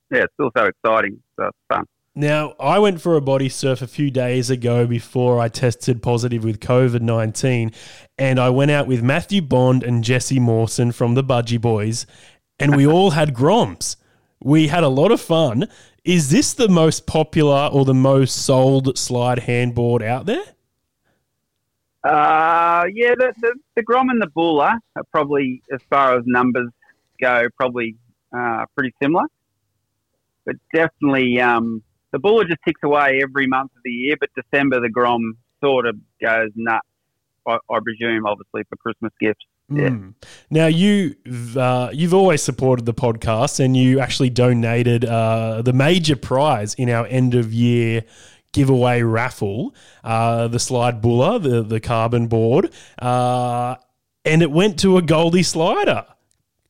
yeah, 0.09 0.23
it's 0.23 0.33
still 0.33 0.49
so 0.57 0.65
exciting. 0.65 1.21
So 1.35 1.45
it's 1.45 1.57
fun. 1.69 1.85
Now, 2.15 2.53
I 2.59 2.77
went 2.77 3.01
for 3.01 3.15
a 3.15 3.21
body 3.21 3.49
surf 3.49 3.81
a 3.81 3.87
few 3.87 4.11
days 4.11 4.51
ago 4.51 4.85
before 4.85 5.39
I 5.39 5.47
tested 5.47 6.03
positive 6.03 6.43
with 6.43 6.59
COVID 6.59 7.01
19, 7.01 7.71
and 8.19 8.39
I 8.39 8.51
went 8.51 8.69
out 8.69 8.85
with 8.85 9.01
Matthew 9.01 9.41
Bond 9.41 9.81
and 9.81 10.03
Jesse 10.03 10.39
Mawson 10.39 10.91
from 10.91 11.15
the 11.15 11.23
Budgie 11.23 11.59
Boys, 11.59 12.05
and 12.59 12.75
we 12.75 12.85
all 12.85 13.11
had 13.11 13.33
Groms. 13.33 13.95
We 14.43 14.67
had 14.67 14.83
a 14.83 14.89
lot 14.89 15.11
of 15.11 15.21
fun. 15.21 15.67
Is 16.03 16.29
this 16.29 16.53
the 16.53 16.67
most 16.67 17.07
popular 17.07 17.69
or 17.73 17.83
the 17.83 17.95
most 17.95 18.45
sold 18.45 18.95
slide 18.95 19.39
handboard 19.39 20.03
out 20.03 20.27
there? 20.27 20.43
Uh, 22.03 22.83
yeah, 22.93 23.15
the, 23.17 23.33
the, 23.41 23.55
the 23.75 23.81
Grom 23.81 24.09
and 24.09 24.21
the 24.21 24.27
Buller 24.27 24.77
are 24.95 25.03
probably, 25.11 25.63
as 25.73 25.81
far 25.89 26.15
as 26.15 26.23
numbers 26.27 26.69
go, 27.19 27.47
probably 27.57 27.95
uh, 28.37 28.65
pretty 28.75 28.93
similar. 29.01 29.23
But 30.45 30.57
definitely, 30.71 31.39
um, 31.39 31.81
the 32.13 32.19
Buller 32.19 32.45
just 32.45 32.59
ticks 32.65 32.79
away 32.83 33.19
every 33.21 33.47
month 33.47 33.71
of 33.75 33.81
the 33.83 33.91
year, 33.91 34.15
but 34.19 34.29
December, 34.35 34.79
the 34.79 34.89
Grom 34.89 35.35
sort 35.61 35.85
of 35.87 35.97
goes 36.21 36.51
nuts, 36.55 36.87
I, 37.45 37.57
I 37.69 37.79
presume, 37.83 38.25
obviously, 38.25 38.63
for 38.69 38.77
Christmas 38.77 39.11
gifts. 39.19 39.43
Mm. 39.71 40.13
Now 40.49 40.67
you 40.67 41.15
uh, 41.57 41.89
you've 41.93 42.13
always 42.13 42.43
supported 42.43 42.85
the 42.85 42.93
podcast, 42.93 43.59
and 43.59 43.75
you 43.75 43.99
actually 43.99 44.29
donated 44.29 45.05
uh, 45.05 45.61
the 45.61 45.73
major 45.73 46.15
prize 46.15 46.73
in 46.75 46.89
our 46.89 47.07
end 47.07 47.33
of 47.33 47.53
year 47.53 48.03
giveaway 48.51 49.01
raffle, 49.01 49.73
uh, 50.03 50.47
the 50.49 50.59
slide 50.59 51.01
buller, 51.01 51.39
the 51.39 51.63
the 51.63 51.79
carbon 51.79 52.27
board, 52.27 52.71
uh, 52.99 53.75
and 54.25 54.41
it 54.41 54.51
went 54.51 54.77
to 54.81 54.97
a 54.97 55.01
Goldie 55.01 55.43
slider. 55.43 56.05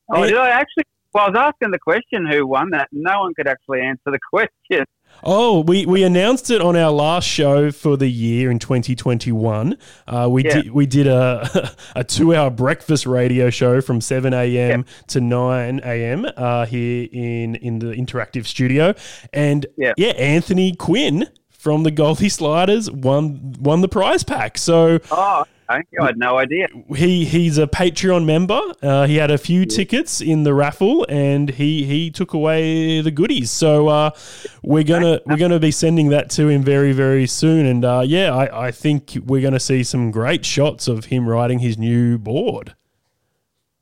Oh, 0.08 0.22
And- 0.22 0.30
did 0.30 0.38
I 0.38 0.50
actually? 0.50 0.84
Well, 1.12 1.26
I 1.26 1.30
was 1.30 1.38
asking 1.38 1.70
the 1.70 1.78
question 1.78 2.26
who 2.26 2.44
won 2.46 2.70
that. 2.70 2.88
No 2.90 3.20
one 3.20 3.34
could 3.34 3.46
actually 3.46 3.80
answer 3.82 4.02
the 4.06 4.18
question. 4.32 4.84
Oh, 5.24 5.60
we, 5.60 5.86
we 5.86 6.02
announced 6.02 6.50
it 6.50 6.60
on 6.60 6.76
our 6.76 6.90
last 6.90 7.26
show 7.26 7.70
for 7.70 7.96
the 7.96 8.08
year 8.08 8.50
in 8.50 8.58
2021. 8.58 9.78
Uh, 10.06 10.28
we 10.30 10.44
Yeah. 10.44 10.54
did 10.62 10.70
we 10.72 10.86
did 10.86 11.06
a 11.06 11.70
a 11.96 12.04
two 12.04 12.34
hour 12.34 12.50
breakfast 12.50 13.06
radio 13.06 13.48
show 13.50 13.80
from 13.80 14.00
7 14.00 14.34
a.m. 14.34 14.84
to 15.08 15.20
9 15.20 15.80
a.m. 15.84 16.26
Uh, 16.36 16.66
here 16.66 17.08
in 17.12 17.54
in 17.56 17.78
the 17.78 17.86
interactive 17.94 18.46
studio, 18.46 18.94
and 19.32 19.66
yeah, 19.76 19.92
Anthony 20.10 20.74
Quinn 20.74 21.28
from 21.48 21.82
the 21.84 21.90
Goldie 21.90 22.28
Sliders 22.28 22.90
won 22.90 23.54
won 23.58 23.80
the 23.80 23.88
prize 23.88 24.24
pack. 24.24 24.58
So. 24.58 24.98
Oh. 25.10 25.44
I 25.68 25.82
had 25.98 26.18
no 26.18 26.38
idea. 26.38 26.68
He 26.94 27.24
he's 27.24 27.58
a 27.58 27.66
Patreon 27.66 28.24
member. 28.24 28.60
Uh, 28.82 29.06
he 29.06 29.16
had 29.16 29.30
a 29.30 29.38
few 29.38 29.64
tickets 29.64 30.20
in 30.20 30.42
the 30.42 30.52
raffle, 30.52 31.06
and 31.08 31.50
he 31.50 31.84
he 31.84 32.10
took 32.10 32.32
away 32.34 33.00
the 33.00 33.10
goodies. 33.10 33.50
So 33.50 33.88
uh, 33.88 34.10
we're 34.62 34.84
gonna 34.84 35.20
we're 35.26 35.36
gonna 35.36 35.60
be 35.60 35.70
sending 35.70 36.08
that 36.10 36.30
to 36.30 36.48
him 36.48 36.62
very 36.62 36.92
very 36.92 37.26
soon. 37.26 37.66
And 37.66 37.84
uh, 37.84 38.02
yeah, 38.04 38.34
I, 38.34 38.66
I 38.66 38.70
think 38.70 39.16
we're 39.24 39.42
gonna 39.42 39.60
see 39.60 39.82
some 39.82 40.10
great 40.10 40.44
shots 40.44 40.88
of 40.88 41.06
him 41.06 41.28
riding 41.28 41.60
his 41.60 41.78
new 41.78 42.18
board. 42.18 42.74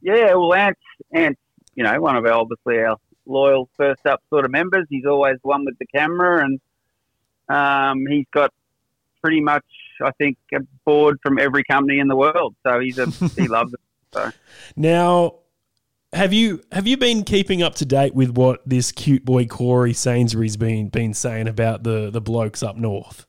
Yeah, 0.00 0.34
well, 0.34 0.52
Ant, 0.54 0.76
Ant, 1.12 1.38
you 1.74 1.84
know, 1.84 2.00
one 2.00 2.16
of 2.16 2.26
our 2.26 2.32
obviously 2.32 2.78
our 2.80 2.96
loyal 3.26 3.68
first 3.76 4.04
up 4.06 4.20
sort 4.30 4.44
of 4.44 4.50
members. 4.50 4.86
He's 4.90 5.06
always 5.06 5.36
one 5.42 5.64
with 5.64 5.78
the 5.78 5.86
camera, 5.86 6.44
and 6.44 6.60
um, 7.48 8.04
he's 8.08 8.26
got 8.32 8.52
pretty 9.22 9.40
much, 9.40 9.64
I 10.04 10.10
think, 10.12 10.36
a 10.54 10.58
board 10.84 11.18
from 11.22 11.38
every 11.38 11.64
company 11.64 11.98
in 11.98 12.08
the 12.08 12.16
world. 12.16 12.54
So 12.66 12.80
he's 12.80 12.98
a 12.98 13.06
he 13.36 13.48
loves 13.48 13.72
it. 13.72 13.80
So 14.12 14.30
Now, 14.76 15.36
have 16.12 16.32
you 16.32 16.62
have 16.72 16.86
you 16.86 16.96
been 16.96 17.24
keeping 17.24 17.62
up 17.62 17.74
to 17.76 17.86
date 17.86 18.14
with 18.14 18.30
what 18.36 18.60
this 18.68 18.92
cute 18.92 19.24
boy 19.24 19.46
Corey 19.46 19.92
Sainsbury's 19.94 20.56
been 20.56 20.88
been 20.88 21.14
saying 21.14 21.48
about 21.48 21.82
the 21.84 22.10
the 22.10 22.20
blokes 22.20 22.62
up 22.62 22.76
north? 22.76 23.26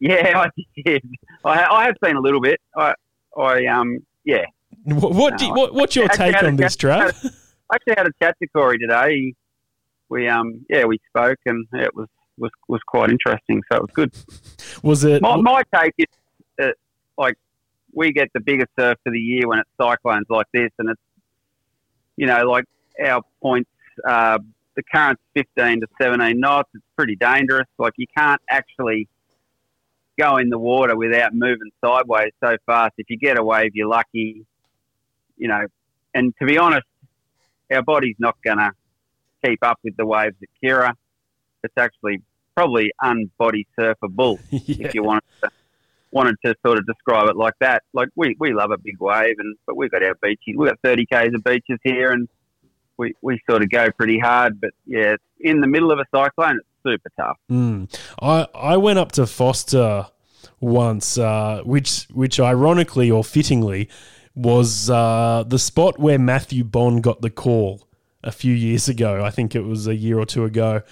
yeah, 0.00 0.38
I 0.38 0.48
did. 0.84 1.02
I, 1.44 1.64
I 1.64 1.84
have 1.86 1.94
seen 2.04 2.16
a 2.16 2.20
little 2.20 2.40
bit. 2.40 2.60
I, 2.76 2.94
I 3.36 3.66
um, 3.66 3.98
yeah. 4.24 4.44
What 4.84 5.12
what, 5.14 5.38
do 5.38 5.46
you- 5.46 5.54
what 5.54 5.74
what's 5.74 5.94
your 5.96 6.08
take 6.08 6.40
on 6.42 6.56
this, 6.56 6.76
Trav? 6.76 7.12
I 7.70 7.74
actually 7.76 7.94
had 7.96 8.06
a 8.06 8.10
chat 8.22 8.36
to 8.42 8.48
Corey 8.48 8.78
today. 8.78 9.10
He- 9.14 9.36
We 10.08 10.26
um, 10.28 10.64
yeah, 10.70 10.84
we 10.86 10.98
spoke, 11.08 11.38
and 11.46 11.66
it 11.74 11.94
was 11.94 12.08
was 12.38 12.50
was 12.68 12.80
quite 12.86 13.10
interesting. 13.10 13.62
So 13.70 13.78
it 13.78 13.82
was 13.82 13.90
good. 13.94 14.14
Was 14.82 15.04
it 15.04 15.22
My, 15.22 15.36
my 15.36 15.62
take 15.74 15.94
is 15.98 16.06
that, 16.58 16.76
like, 17.16 17.36
we 17.92 18.12
get 18.12 18.28
the 18.34 18.40
biggest 18.40 18.70
surf 18.78 18.98
of 19.06 19.12
the 19.12 19.18
year 19.18 19.48
when 19.48 19.58
it's 19.58 19.70
cyclones 19.80 20.26
like 20.28 20.46
this, 20.52 20.70
and 20.78 20.90
it's, 20.90 21.00
you 22.16 22.26
know, 22.26 22.44
like 22.44 22.64
our 23.04 23.22
points, 23.42 23.70
uh, 24.06 24.38
the 24.76 24.82
current's 24.94 25.22
15 25.34 25.80
to 25.80 25.86
17 26.00 26.38
knots. 26.38 26.68
It's 26.74 26.84
pretty 26.96 27.16
dangerous. 27.16 27.66
Like, 27.78 27.94
you 27.96 28.06
can't 28.16 28.40
actually 28.50 29.08
go 30.18 30.36
in 30.36 30.50
the 30.50 30.58
water 30.58 30.96
without 30.96 31.32
moving 31.32 31.70
sideways 31.84 32.32
so 32.42 32.56
fast. 32.66 32.92
If 32.98 33.08
you 33.08 33.16
get 33.16 33.38
a 33.38 33.42
wave, 33.42 33.72
you're 33.74 33.88
lucky, 33.88 34.44
you 35.36 35.48
know. 35.48 35.66
And 36.14 36.34
to 36.40 36.46
be 36.46 36.58
honest, 36.58 36.86
our 37.72 37.82
body's 37.82 38.16
not 38.18 38.36
to 38.44 38.70
keep 39.44 39.60
up 39.62 39.78
with 39.84 39.96
the 39.96 40.06
waves 40.06 40.36
at 40.42 40.48
Kirra. 40.62 40.94
It's 41.62 41.74
actually 41.76 42.22
probably 42.58 42.90
unbody 43.00 43.64
surfable 43.78 44.40
if 44.50 44.92
you 44.92 45.04
wanted 45.04 45.22
to, 45.40 45.50
wanted 46.10 46.34
to 46.44 46.56
sort 46.66 46.76
of 46.76 46.84
describe 46.86 47.28
it 47.28 47.36
like 47.36 47.54
that. 47.60 47.84
Like 47.92 48.08
we, 48.16 48.34
we 48.40 48.52
love 48.52 48.72
a 48.72 48.78
big 48.78 48.98
wave, 48.98 49.36
and 49.38 49.56
but 49.64 49.76
we've 49.76 49.92
got 49.92 50.02
our 50.02 50.16
beaches. 50.16 50.54
We've 50.56 50.68
got 50.68 50.80
30 50.82 51.06
k's 51.06 51.34
of 51.34 51.44
beaches 51.44 51.78
here, 51.84 52.10
and 52.10 52.28
we, 52.96 53.14
we 53.22 53.40
sort 53.48 53.62
of 53.62 53.70
go 53.70 53.92
pretty 53.92 54.18
hard. 54.18 54.60
But 54.60 54.70
yeah, 54.86 55.14
in 55.38 55.60
the 55.60 55.68
middle 55.68 55.92
of 55.92 56.00
a 56.00 56.04
cyclone, 56.12 56.58
it's 56.58 56.66
super 56.84 57.10
tough. 57.16 57.38
Mm. 57.48 57.96
I 58.20 58.48
I 58.54 58.76
went 58.76 58.98
up 58.98 59.12
to 59.12 59.26
Forster 59.28 60.06
once, 60.58 61.16
uh, 61.16 61.62
which 61.64 62.08
which 62.12 62.40
ironically 62.40 63.08
or 63.08 63.22
fittingly 63.22 63.88
was 64.34 64.90
uh, 64.90 65.44
the 65.46 65.60
spot 65.60 66.00
where 66.00 66.18
Matthew 66.18 66.64
Bond 66.64 67.04
got 67.04 67.20
the 67.20 67.30
call 67.30 67.86
a 68.24 68.32
few 68.32 68.52
years 68.52 68.88
ago. 68.88 69.24
I 69.24 69.30
think 69.30 69.54
it 69.54 69.62
was 69.62 69.86
a 69.86 69.94
year 69.94 70.18
or 70.18 70.26
two 70.26 70.44
ago. 70.44 70.82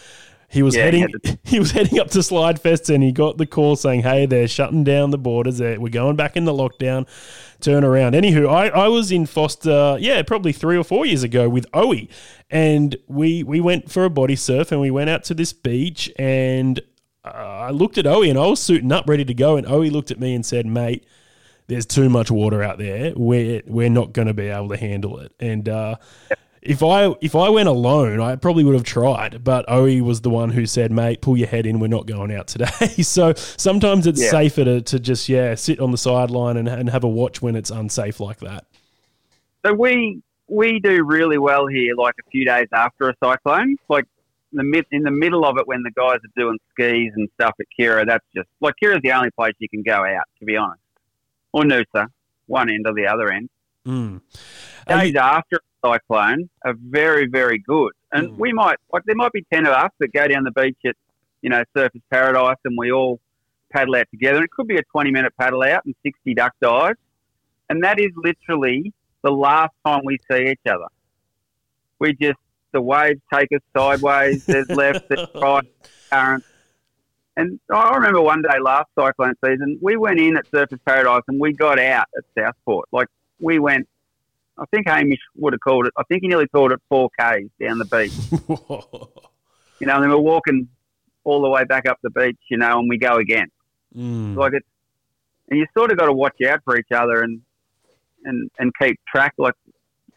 He 0.48 0.62
was 0.62 0.76
Yeah, 0.76 0.84
heading 0.84 1.08
yeah, 1.24 1.34
he 1.44 1.58
was 1.58 1.72
heading 1.72 1.98
up 1.98 2.08
to 2.10 2.22
Slide 2.22 2.60
Fest 2.60 2.88
and 2.88 3.02
he 3.02 3.12
got 3.12 3.36
the 3.36 3.46
call 3.46 3.76
saying, 3.76 4.02
"Hey, 4.02 4.26
they're 4.26 4.48
shutting 4.48 4.84
down 4.84 5.10
the 5.10 5.18
borders. 5.18 5.58
They're, 5.58 5.80
we're 5.80 5.88
going 5.88 6.16
back 6.16 6.36
in 6.36 6.44
the 6.44 6.52
lockdown. 6.52 7.06
Turn 7.60 7.84
around." 7.84 8.14
Anywho, 8.14 8.48
I, 8.48 8.68
I 8.68 8.88
was 8.88 9.10
in 9.10 9.26
Forster, 9.26 9.96
yeah, 10.00 10.22
probably 10.22 10.52
three 10.52 10.76
or 10.76 10.84
four 10.84 11.04
years 11.04 11.22
ago 11.22 11.48
with 11.48 11.70
Owie, 11.72 12.08
and 12.50 12.96
we 13.08 13.42
we 13.42 13.60
went 13.60 13.90
for 13.90 14.04
a 14.04 14.10
body 14.10 14.36
surf 14.36 14.70
and 14.72 14.80
we 14.80 14.90
went 14.90 15.10
out 15.10 15.24
to 15.24 15.34
this 15.34 15.52
beach 15.52 16.10
and 16.16 16.80
uh, 17.24 17.28
I 17.28 17.70
looked 17.70 17.98
at 17.98 18.04
Owie 18.04 18.30
and 18.30 18.38
I 18.38 18.46
was 18.46 18.60
suiting 18.60 18.92
up, 18.92 19.08
ready 19.08 19.24
to 19.24 19.34
go, 19.34 19.56
and 19.56 19.66
Owie 19.66 19.90
looked 19.90 20.10
at 20.10 20.20
me 20.20 20.34
and 20.34 20.44
said, 20.44 20.66
"Mate." 20.66 21.06
There's 21.68 21.84
too 21.84 22.08
much 22.08 22.30
water 22.30 22.62
out 22.62 22.78
there. 22.78 23.12
We're 23.16 23.60
we're 23.66 23.90
not 23.90 24.12
going 24.12 24.28
to 24.28 24.34
be 24.34 24.46
able 24.46 24.68
to 24.68 24.76
handle 24.76 25.18
it. 25.18 25.32
And 25.40 25.68
uh, 25.68 25.96
if 26.68 26.82
I 26.82 27.14
if 27.20 27.34
I 27.34 27.48
went 27.48 27.68
alone, 27.68 28.20
I 28.20 28.36
probably 28.36 28.64
would 28.64 28.74
have 28.74 28.84
tried. 28.84 29.42
But 29.44 29.66
Owie 29.68 30.00
was 30.02 30.20
the 30.20 30.30
one 30.30 30.50
who 30.50 30.66
said, 30.66 30.92
"Mate, 30.92 31.20
pull 31.20 31.36
your 31.36 31.48
head 31.48 31.66
in. 31.66 31.80
We're 31.80 31.86
not 31.88 32.06
going 32.06 32.32
out 32.32 32.46
today." 32.46 32.66
so 33.02 33.32
sometimes 33.34 34.06
it's 34.06 34.22
Yeah. 34.22 34.30
safer 34.30 34.64
to, 34.64 34.80
to 34.82 34.98
just 35.00 35.28
yeah 35.28 35.54
sit 35.54 35.80
on 35.80 35.90
the 35.90 35.98
sideline 35.98 36.56
and, 36.56 36.68
and 36.68 36.90
have 36.90 37.04
a 37.04 37.08
watch 37.08 37.40
when 37.42 37.56
it's 37.56 37.70
unsafe 37.70 38.20
like 38.20 38.38
that. 38.40 38.66
So 39.64 39.72
we 39.74 40.20
we 40.48 40.78
do 40.80 41.04
really 41.04 41.38
well 41.38 41.66
here, 41.66 41.94
like 41.96 42.14
a 42.24 42.30
few 42.30 42.44
days 42.44 42.68
after 42.72 43.08
a 43.08 43.14
cyclone, 43.22 43.76
like 43.88 44.04
the 44.52 44.62
mid 44.62 44.86
in 44.92 45.02
the 45.02 45.10
middle 45.10 45.44
of 45.44 45.58
it 45.58 45.66
when 45.66 45.82
the 45.82 45.90
guys 45.90 46.18
are 46.18 46.40
doing 46.40 46.56
skis 46.70 47.12
and 47.16 47.28
stuff 47.34 47.54
at 47.58 47.66
Kirra. 47.78 48.06
That's 48.06 48.24
just 48.34 48.48
like 48.60 48.74
Kirra's 48.82 49.00
the 49.02 49.12
only 49.12 49.30
place 49.32 49.54
you 49.58 49.68
can 49.68 49.82
go 49.82 50.04
out, 50.04 50.24
to 50.38 50.44
be 50.44 50.56
honest, 50.56 50.80
or 51.52 51.62
Noosa, 51.64 52.06
one 52.46 52.70
end 52.70 52.86
or 52.86 52.94
the 52.94 53.06
other 53.06 53.30
end. 53.32 53.50
Mm. 53.86 54.20
Days 54.88 55.14
after 55.16 55.60
cyclone 55.86 56.48
are 56.64 56.74
very 56.78 57.26
very 57.26 57.58
good, 57.58 57.92
and 58.12 58.30
hmm. 58.30 58.38
we 58.38 58.52
might 58.52 58.76
like 58.92 59.04
there 59.04 59.16
might 59.16 59.32
be 59.32 59.44
ten 59.52 59.66
of 59.66 59.72
us 59.72 59.90
that 60.00 60.12
go 60.12 60.26
down 60.26 60.44
the 60.44 60.50
beach 60.50 60.78
at 60.84 60.96
you 61.42 61.50
know 61.50 61.62
Surfers 61.76 62.02
Paradise, 62.10 62.56
and 62.64 62.76
we 62.78 62.92
all 62.92 63.20
paddle 63.72 63.96
out 63.96 64.06
together. 64.10 64.42
It 64.42 64.50
could 64.50 64.66
be 64.66 64.76
a 64.76 64.82
twenty 64.84 65.10
minute 65.10 65.32
paddle 65.38 65.62
out 65.62 65.84
and 65.84 65.94
sixty 66.02 66.34
duck 66.34 66.52
dives, 66.60 66.98
and 67.68 67.84
that 67.84 68.00
is 68.00 68.10
literally 68.16 68.92
the 69.22 69.30
last 69.30 69.72
time 69.84 70.02
we 70.04 70.18
see 70.30 70.50
each 70.50 70.66
other. 70.66 70.86
We 71.98 72.14
just 72.14 72.38
the 72.72 72.82
waves 72.82 73.20
take 73.32 73.48
us 73.52 73.62
sideways. 73.76 74.44
There's 74.44 74.68
left, 74.68 75.08
there's 75.08 75.26
right, 75.34 75.64
current. 76.10 76.44
And 77.36 77.60
I 77.70 77.94
remember 77.94 78.22
one 78.22 78.42
day 78.42 78.58
last 78.62 78.88
cyclone 78.98 79.34
season, 79.44 79.78
we 79.82 79.96
went 79.96 80.20
in 80.20 80.36
at 80.38 80.50
Surfers 80.50 80.80
Paradise 80.86 81.22
and 81.28 81.38
we 81.38 81.52
got 81.52 81.78
out 81.78 82.06
at 82.16 82.24
Southport. 82.36 82.88
Like 82.92 83.08
we 83.40 83.58
went, 83.58 83.88
I 84.58 84.64
think 84.66 84.88
Hamish 84.88 85.20
would 85.36 85.52
have 85.52 85.60
called 85.60 85.86
it. 85.86 85.92
I 85.96 86.02
think 86.04 86.22
he 86.22 86.28
nearly 86.28 86.48
called 86.48 86.72
it 86.72 86.80
four 86.88 87.10
k's 87.18 87.48
down 87.60 87.78
the 87.78 87.84
beach. 87.84 88.12
you 89.80 89.86
know, 89.86 89.94
and 89.94 90.02
then 90.02 90.10
we're 90.10 90.16
walking 90.16 90.68
all 91.24 91.42
the 91.42 91.48
way 91.48 91.64
back 91.64 91.86
up 91.86 91.98
the 92.02 92.10
beach. 92.10 92.38
You 92.50 92.56
know, 92.56 92.78
and 92.78 92.88
we 92.88 92.98
go 92.98 93.16
again. 93.16 93.48
Mm. 93.94 94.36
Like 94.36 94.54
it's, 94.54 94.66
and 95.48 95.58
you 95.58 95.66
sort 95.76 95.92
of 95.92 95.98
got 95.98 96.06
to 96.06 96.12
watch 96.12 96.40
out 96.48 96.60
for 96.64 96.78
each 96.78 96.90
other 96.92 97.22
and 97.22 97.40
and 98.24 98.50
and 98.58 98.72
keep 98.80 98.98
track. 99.06 99.34
Like 99.38 99.54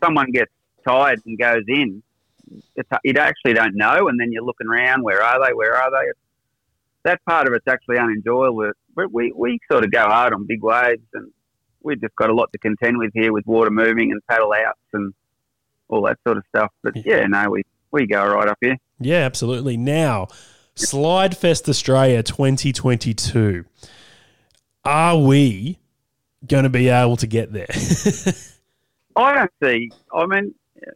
someone 0.02 0.32
gets 0.32 0.52
tired 0.86 1.22
and 1.26 1.38
goes 1.38 1.64
in, 1.68 2.02
it's, 2.76 2.90
you 3.04 3.14
actually 3.18 3.54
don't 3.54 3.76
know, 3.76 4.08
and 4.08 4.20
then 4.20 4.32
you're 4.32 4.44
looking 4.44 4.68
around. 4.68 5.04
Where 5.04 5.22
are 5.22 5.46
they? 5.46 5.54
Where 5.54 5.76
are 5.76 5.92
they? 5.92 6.12
That 7.04 7.24
part 7.26 7.48
of 7.48 7.54
it's 7.54 7.68
actually 7.68 7.98
unenjoyable. 7.98 8.72
But 8.96 9.12
we 9.12 9.32
we 9.36 9.60
sort 9.72 9.84
of 9.84 9.92
go 9.92 10.04
hard 10.04 10.34
on 10.34 10.46
big 10.46 10.64
waves, 10.64 11.04
and 11.14 11.32
we've 11.82 12.02
just 12.02 12.16
got 12.16 12.30
a 12.30 12.34
lot 12.34 12.52
to 12.52 12.58
contend 12.60 12.98
with 12.98 13.12
here 13.14 13.32
with 13.32 13.46
water 13.46 13.70
moving 13.70 14.12
and 14.12 14.22
paddle 14.28 14.54
outs 14.54 14.80
and 14.94 15.14
all 15.88 16.04
that 16.04 16.18
sort 16.26 16.38
of 16.38 16.44
stuff. 16.50 16.72
But 16.84 17.06
yeah, 17.06 17.26
no, 17.28 17.50
we 17.50 17.64
we 17.92 18.08
go 18.08 18.26
right 18.26 18.48
up 18.48 18.58
here. 18.62 18.78
Yeah, 19.00 19.20
absolutely. 19.26 19.78
Now, 19.78 20.28
Slide 20.76 21.36
Fest 21.36 21.68
Australia 21.68 22.24
2022. 22.24 23.66
Are 24.86 25.18
we 25.18 25.80
going 26.48 26.64
to 26.64 26.70
be 26.70 26.90
able 26.90 27.18
to 27.18 27.28
get 27.28 27.52
there? 27.52 27.68
I 29.16 29.36
don't 29.36 29.52
see. 29.62 29.92
I 30.14 30.26
mean, 30.26 30.54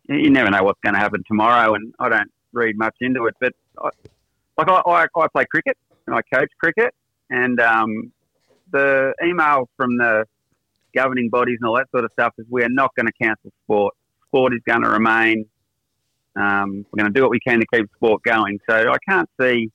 you 0.07 0.30
never 0.30 0.49
know 0.49 0.64
what's 0.64 0.80
going 0.81 0.93
to 0.93 0.99
happen 0.99 1.23
tomorrow, 1.27 1.73
and 1.73 1.93
I 1.99 2.10
don't 2.10 2.31
read 2.53 2.77
much 2.77 2.95
into 3.01 3.26
it. 3.26 3.35
But 3.39 3.53
I, 3.77 3.89
like 4.57 4.69
I, 4.69 4.81
I, 4.85 5.05
I 5.22 5.27
play 5.34 5.45
cricket 5.45 5.77
and 6.07 6.15
I 6.15 6.22
coach 6.34 6.49
cricket, 6.60 6.93
and 7.30 7.60
um, 7.60 8.11
the 8.72 9.14
email 9.23 9.69
from 9.77 9.97
the 9.97 10.26
governing 10.94 11.30
bodies 11.30 11.57
and 11.61 11.68
all 11.68 11.76
that 11.76 11.90
sort 11.91 12.06
of 12.06 12.11
stuff 12.14 12.34
is 12.38 12.45
we 12.49 12.64
are 12.64 12.70
not 12.70 12.94
going 12.95 13.07
to 13.07 13.14
cancel 13.14 13.52
sport. 13.64 13.94
Sport 14.28 14.53
is 14.53 14.61
going 14.65 14.84
to 14.84 14.90
remain. 14.90 15.45
Um, 16.36 16.86
we're 16.91 17.03
going 17.03 17.14
to 17.14 17.18
do 17.18 17.22
what 17.22 17.32
we 17.32 17.40
can 17.40 17.60
to 17.60 17.65
keep 17.74 17.90
sport 17.95 18.24
going. 18.24 18.60
So 18.70 18.76
I 18.76 18.98
can't 19.07 19.30
see. 19.40 19.72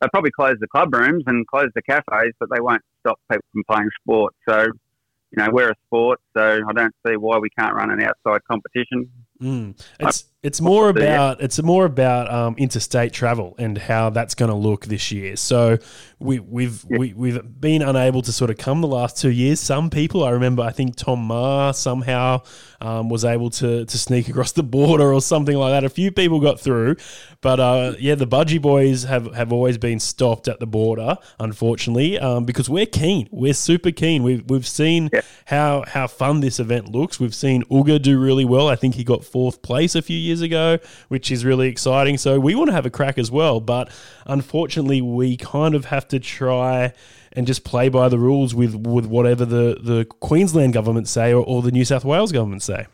They'll 0.00 0.10
probably 0.10 0.30
close 0.30 0.56
the 0.60 0.68
club 0.68 0.94
rooms 0.94 1.24
and 1.26 1.46
close 1.46 1.68
the 1.74 1.82
cafes, 1.82 2.32
but 2.38 2.48
they 2.52 2.60
won't 2.60 2.82
stop 3.00 3.18
people 3.30 3.44
from 3.52 3.62
playing 3.68 3.90
sport. 4.02 4.34
So, 4.48 4.62
you 4.62 5.42
know, 5.42 5.48
we're 5.50 5.70
a 5.70 5.74
sport, 5.86 6.20
so 6.36 6.60
I 6.68 6.72
don't 6.72 6.94
see 7.06 7.16
why 7.16 7.38
we 7.38 7.48
can't 7.50 7.74
run 7.74 7.90
an 7.90 8.00
outside 8.00 8.40
competition. 8.44 9.10
Mm. 9.40 9.80
It's 10.00 10.24
it's 10.44 10.60
more 10.60 10.90
about 10.90 11.40
it's 11.40 11.60
more 11.62 11.86
about 11.86 12.30
um, 12.30 12.54
interstate 12.58 13.14
travel 13.14 13.54
and 13.58 13.78
how 13.78 14.10
that's 14.10 14.34
going 14.34 14.50
to 14.50 14.56
look 14.56 14.84
this 14.84 15.10
year. 15.10 15.36
So 15.36 15.78
we, 16.18 16.38
we've 16.38 16.84
yeah. 16.88 16.98
we, 16.98 17.12
we've 17.14 17.60
been 17.60 17.80
unable 17.80 18.20
to 18.22 18.30
sort 18.30 18.50
of 18.50 18.58
come 18.58 18.82
the 18.82 18.86
last 18.86 19.16
two 19.16 19.30
years. 19.30 19.58
Some 19.58 19.88
people, 19.88 20.22
I 20.22 20.30
remember, 20.30 20.62
I 20.62 20.70
think 20.70 20.96
Tom 20.96 21.24
Maher 21.24 21.72
somehow 21.72 22.42
um, 22.82 23.08
was 23.08 23.24
able 23.24 23.48
to 23.50 23.86
to 23.86 23.98
sneak 23.98 24.28
across 24.28 24.52
the 24.52 24.62
border 24.62 25.14
or 25.14 25.22
something 25.22 25.56
like 25.56 25.72
that. 25.72 25.84
A 25.84 25.88
few 25.88 26.12
people 26.12 26.40
got 26.40 26.60
through, 26.60 26.96
but 27.40 27.58
uh, 27.58 27.94
yeah, 27.98 28.14
the 28.14 28.26
Budgie 28.26 28.60
boys 28.60 29.04
have 29.04 29.34
have 29.34 29.50
always 29.50 29.78
been 29.78 29.98
stopped 29.98 30.46
at 30.46 30.60
the 30.60 30.66
border, 30.66 31.16
unfortunately, 31.40 32.18
um, 32.18 32.44
because 32.44 32.68
we're 32.68 32.86
keen. 32.86 33.28
We're 33.30 33.54
super 33.54 33.92
keen. 33.92 34.22
We've 34.22 34.44
we've 34.48 34.66
seen 34.66 35.08
yeah. 35.10 35.22
how 35.46 35.84
how 35.86 36.06
fun 36.06 36.40
this 36.40 36.60
event 36.60 36.90
looks. 36.90 37.18
We've 37.18 37.34
seen 37.34 37.62
Uga 37.64 38.00
do 38.00 38.20
really 38.20 38.44
well. 38.44 38.68
I 38.68 38.76
think 38.76 38.94
he 38.94 39.04
got 39.04 39.24
fourth 39.24 39.62
place 39.62 39.94
a 39.94 40.02
few 40.02 40.18
years 40.18 40.33
ago, 40.40 40.78
which 41.08 41.30
is 41.30 41.44
really 41.44 41.68
exciting. 41.68 42.18
So 42.18 42.38
we 42.38 42.54
want 42.54 42.68
to 42.68 42.74
have 42.74 42.86
a 42.86 42.90
crack 42.90 43.18
as 43.18 43.30
well, 43.30 43.60
but 43.60 43.90
unfortunately, 44.26 45.00
we 45.00 45.36
kind 45.36 45.74
of 45.74 45.86
have 45.86 46.08
to 46.08 46.20
try 46.20 46.92
and 47.32 47.46
just 47.46 47.64
play 47.64 47.88
by 47.88 48.08
the 48.08 48.18
rules 48.18 48.54
with, 48.54 48.74
with 48.74 49.06
whatever 49.06 49.44
the, 49.44 49.78
the 49.80 50.04
Queensland 50.04 50.72
government 50.72 51.08
say 51.08 51.32
or, 51.32 51.44
or 51.44 51.62
the 51.62 51.72
New 51.72 51.84
South 51.84 52.04
Wales 52.04 52.32
government 52.32 52.62
say. 52.62 52.86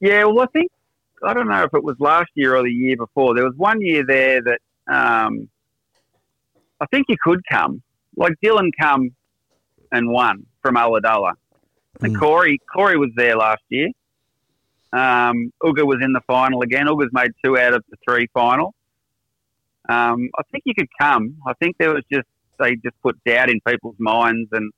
Yeah, 0.00 0.24
well, 0.24 0.40
I 0.40 0.46
think 0.46 0.70
I 1.22 1.34
don't 1.34 1.48
know 1.48 1.64
if 1.64 1.74
it 1.74 1.82
was 1.82 1.96
last 1.98 2.30
year 2.34 2.54
or 2.54 2.62
the 2.62 2.70
year 2.70 2.96
before. 2.96 3.34
There 3.34 3.44
was 3.44 3.54
one 3.56 3.80
year 3.80 4.04
there 4.06 4.40
that 4.42 4.60
um, 4.88 5.48
I 6.80 6.86
think 6.86 7.06
you 7.08 7.16
could 7.22 7.40
come. 7.50 7.82
Like 8.16 8.34
Dylan 8.42 8.70
come 8.80 9.10
and 9.92 10.10
won 10.10 10.46
from 10.62 10.76
Ulladulla. 10.76 11.34
And 12.00 12.14
mm. 12.14 12.20
Corey 12.20 12.58
Corey 12.72 12.96
was 12.96 13.10
there 13.16 13.36
last 13.36 13.62
year. 13.68 13.88
Um, 14.92 15.52
Uga 15.62 15.84
was 15.84 15.98
in 16.02 16.12
the 16.12 16.22
final 16.26 16.62
again. 16.62 16.86
Uga's 16.86 17.10
made 17.12 17.32
two 17.44 17.58
out 17.58 17.74
of 17.74 17.84
the 17.90 17.96
three 18.08 18.28
final. 18.32 18.74
Um, 19.88 20.28
I 20.38 20.42
think 20.50 20.64
you 20.66 20.74
could 20.74 20.88
come. 21.00 21.36
I 21.46 21.52
think 21.54 21.76
there 21.78 21.94
was 21.94 22.04
just 22.12 22.26
they 22.58 22.74
just 22.76 23.00
put 23.02 23.22
doubt 23.24 23.50
in 23.50 23.60
people's 23.66 23.96
minds, 23.98 24.48
and 24.52 24.72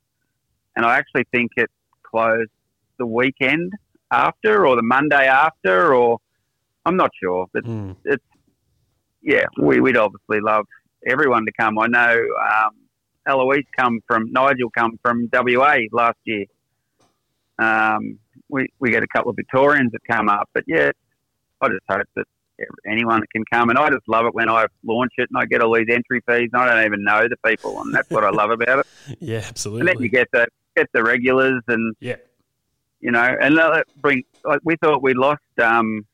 and 0.76 0.84
I 0.84 0.98
actually 0.98 1.24
think 1.32 1.52
it 1.56 1.70
closed 2.02 2.50
the 2.98 3.06
weekend 3.06 3.72
after 4.10 4.66
or 4.66 4.76
the 4.76 4.82
Monday 4.82 5.26
after, 5.26 5.94
or 5.94 6.18
I'm 6.84 6.96
not 6.96 7.10
sure, 7.20 7.46
but 7.52 7.64
mm. 7.64 7.96
it's 8.04 8.24
yeah, 9.22 9.44
we, 9.60 9.80
would 9.80 9.96
obviously 9.96 10.40
love 10.40 10.66
everyone 11.06 11.44
to 11.44 11.52
come. 11.58 11.78
I 11.78 11.86
know 11.86 12.24
um, 12.42 12.70
Eloise 13.26 13.64
come 13.76 14.00
from 14.06 14.32
Nigel 14.32 14.70
come 14.70 14.98
from 15.02 15.28
WA 15.32 15.76
last 15.92 16.18
year. 16.24 16.46
Um, 17.58 18.18
we 18.50 18.68
we 18.78 18.90
get 18.90 19.02
a 19.02 19.08
couple 19.08 19.30
of 19.30 19.36
Victorians 19.36 19.92
that 19.92 20.00
come 20.08 20.28
up, 20.28 20.48
but 20.52 20.64
yeah, 20.66 20.90
I 21.60 21.68
just 21.68 21.82
hope 21.88 22.06
that 22.16 22.26
anyone 22.86 23.20
that 23.20 23.30
can 23.30 23.44
come, 23.52 23.70
and 23.70 23.78
I 23.78 23.88
just 23.90 24.06
love 24.08 24.26
it 24.26 24.34
when 24.34 24.48
I 24.48 24.66
launch 24.84 25.12
it 25.16 25.28
and 25.32 25.40
I 25.40 25.46
get 25.46 25.62
all 25.62 25.74
these 25.74 25.86
entry 25.90 26.20
fees, 26.26 26.50
and 26.52 26.62
I 26.62 26.74
don't 26.74 26.84
even 26.84 27.04
know 27.04 27.26
the 27.28 27.36
people, 27.44 27.80
and 27.80 27.94
that's 27.94 28.10
what 28.10 28.24
I 28.24 28.30
love 28.30 28.50
about 28.50 28.80
it. 28.80 28.86
Yeah, 29.20 29.42
absolutely. 29.46 29.80
And 29.80 29.88
then 29.88 30.02
you 30.02 30.08
get 30.08 30.28
the 30.32 30.46
get 30.76 30.88
the 30.92 31.02
regulars, 31.02 31.62
and 31.68 31.94
yeah, 32.00 32.16
you 33.00 33.10
know, 33.10 33.36
and 33.40 33.54
let 33.54 33.86
bring. 34.00 34.24
Like 34.44 34.60
we 34.64 34.76
thought 34.76 35.02
we 35.02 35.14
lost. 35.14 35.40
Um, 35.60 36.06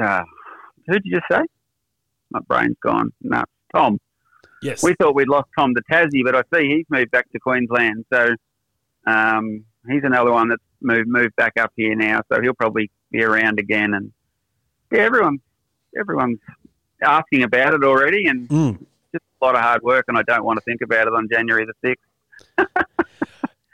uh, 0.00 0.22
who 0.86 0.94
did 0.94 1.02
you 1.04 1.18
just 1.18 1.26
say? 1.30 1.44
My 2.30 2.40
brain's 2.40 2.76
gone. 2.82 3.12
No, 3.22 3.42
Tom. 3.74 3.98
Yes. 4.62 4.82
We 4.82 4.94
thought 4.94 5.14
we'd 5.14 5.28
lost 5.28 5.48
Tom 5.58 5.74
to 5.74 5.82
Tassie, 5.90 6.22
but 6.24 6.34
I 6.34 6.42
see 6.54 6.68
he's 6.68 6.86
moved 6.90 7.10
back 7.10 7.30
to 7.32 7.38
Queensland. 7.40 8.04
So 8.12 8.34
um, 9.06 9.64
he's 9.88 10.04
another 10.04 10.32
one 10.32 10.48
that's 10.48 10.62
moved 10.80 11.08
moved 11.08 11.36
back 11.36 11.52
up 11.58 11.72
here 11.76 11.94
now. 11.94 12.22
So 12.30 12.40
he'll 12.40 12.54
probably 12.54 12.90
be 13.10 13.22
around 13.22 13.58
again. 13.58 13.94
And 13.94 14.12
yeah, 14.90 15.00
everyone 15.00 15.40
everyone's 15.98 16.40
asking 17.02 17.42
about 17.42 17.74
it 17.74 17.84
already, 17.84 18.26
and 18.26 18.48
mm. 18.48 18.78
just 19.12 19.24
a 19.40 19.44
lot 19.44 19.54
of 19.54 19.62
hard 19.62 19.82
work. 19.82 20.06
And 20.08 20.18
I 20.18 20.22
don't 20.22 20.44
want 20.44 20.58
to 20.58 20.64
think 20.64 20.82
about 20.82 21.06
it 21.06 21.14
on 21.14 21.28
January 21.30 21.66
the 21.66 21.74
sixth. 21.84 22.06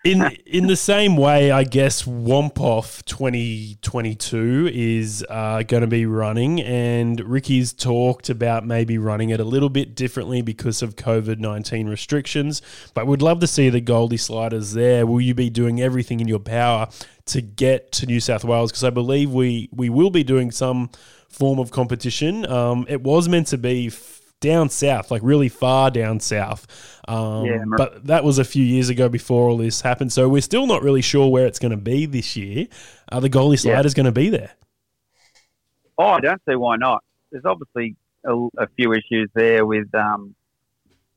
in 0.06 0.36
in 0.46 0.66
the 0.68 0.76
same 0.76 1.16
way, 1.16 1.50
I 1.50 1.64
guess 1.64 2.04
Wompoff 2.04 3.04
2022 3.04 4.70
is 4.72 5.24
uh, 5.28 5.62
going 5.62 5.80
to 5.80 5.88
be 5.88 6.06
running, 6.06 6.60
and 6.60 7.18
Ricky's 7.20 7.72
talked 7.72 8.30
about 8.30 8.64
maybe 8.64 8.98
running 8.98 9.30
it 9.30 9.40
a 9.40 9.44
little 9.44 9.68
bit 9.68 9.94
differently 9.96 10.42
because 10.42 10.82
of 10.82 10.96
COVID 10.96 11.38
19 11.38 11.88
restrictions. 11.88 12.62
But 12.94 13.06
we'd 13.06 13.22
love 13.22 13.40
to 13.40 13.46
see 13.46 13.68
the 13.68 13.80
Goldie 13.80 14.16
Sliders 14.16 14.72
there. 14.72 15.06
Will 15.06 15.20
you 15.20 15.34
be 15.34 15.50
doing 15.50 15.80
everything 15.80 16.20
in 16.20 16.28
your 16.28 16.38
power 16.38 16.88
to 17.26 17.42
get 17.42 17.90
to 17.92 18.06
New 18.06 18.20
South 18.20 18.44
Wales? 18.44 18.70
Because 18.70 18.84
I 18.84 18.90
believe 18.90 19.32
we 19.32 19.68
we 19.72 19.88
will 19.88 20.10
be 20.10 20.22
doing 20.22 20.52
some 20.52 20.90
form 21.28 21.58
of 21.58 21.70
competition. 21.70 22.46
Um, 22.46 22.86
it 22.88 23.02
was 23.02 23.28
meant 23.28 23.48
to 23.48 23.58
be 23.58 23.90
down 24.40 24.68
south, 24.68 25.10
like 25.10 25.22
really 25.24 25.48
far 25.48 25.90
down 25.90 26.20
south. 26.20 26.66
Um, 27.08 27.44
yeah, 27.46 27.64
but 27.76 28.06
that 28.06 28.24
was 28.24 28.38
a 28.38 28.44
few 28.44 28.64
years 28.64 28.88
ago 28.88 29.08
before 29.08 29.48
all 29.48 29.56
this 29.56 29.80
happened. 29.80 30.12
So 30.12 30.28
we're 30.28 30.42
still 30.42 30.66
not 30.66 30.82
really 30.82 31.02
sure 31.02 31.28
where 31.28 31.46
it's 31.46 31.58
going 31.58 31.70
to 31.70 31.76
be 31.76 32.06
this 32.06 32.36
year. 32.36 32.66
Are 33.10 33.20
the 33.20 33.28
Goldie 33.28 33.56
Sliders 33.56 33.92
yeah. 33.92 33.96
going 33.96 34.12
to 34.14 34.20
be 34.20 34.28
there? 34.28 34.52
Oh, 35.98 36.08
I 36.08 36.20
don't 36.20 36.42
see 36.48 36.56
why 36.56 36.76
not. 36.76 37.02
There's 37.30 37.44
obviously 37.44 37.96
a, 38.24 38.34
a 38.58 38.66
few 38.76 38.92
issues 38.92 39.30
there 39.34 39.64
with 39.64 39.92
um, 39.94 40.34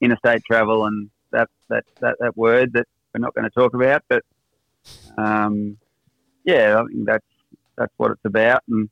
interstate 0.01 0.43
travel 0.45 0.85
and 0.85 1.09
that, 1.31 1.49
that, 1.69 1.83
that, 1.99 2.15
that 2.19 2.37
word 2.37 2.73
that 2.73 2.87
we're 3.13 3.21
not 3.21 3.33
going 3.33 3.43
to 3.43 3.49
talk 3.49 3.73
about. 3.73 4.03
But 4.07 4.23
um, 5.17 5.77
yeah, 6.45 6.79
I 6.79 6.85
think 6.85 7.05
that's 7.05 7.25
that's 7.75 7.93
what 7.97 8.11
it's 8.11 8.25
about, 8.25 8.63
and 8.67 8.89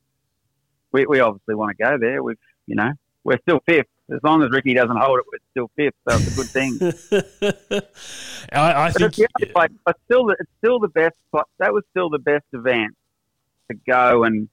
we, 0.92 1.06
we 1.06 1.20
obviously 1.20 1.54
want 1.54 1.76
to 1.76 1.82
go 1.82 1.98
there. 1.98 2.22
We've 2.22 2.38
you 2.66 2.74
know 2.74 2.92
we're 3.24 3.38
still 3.42 3.60
fifth, 3.66 3.86
as 4.10 4.20
long 4.22 4.42
as 4.42 4.50
Ricky 4.50 4.74
doesn't 4.74 4.96
hold 4.96 5.18
it, 5.18 5.24
we're 5.30 5.38
still 5.50 5.70
fifth. 5.76 5.94
So 6.08 6.16
it's 6.16 6.32
a 6.32 6.36
good 6.36 6.48
thing. 6.48 7.82
I, 8.52 8.86
I 8.86 8.90
think 8.90 9.18
it's, 9.18 9.54
like, 9.54 9.70
it's 9.86 10.00
still 10.06 10.30
it's 10.30 10.50
still 10.58 10.78
the 10.78 10.88
best. 10.88 11.16
That 11.58 11.72
was 11.72 11.84
still 11.90 12.08
the 12.08 12.18
best 12.18 12.46
event 12.52 12.96
to 13.70 13.76
go 13.86 14.24
and 14.24 14.48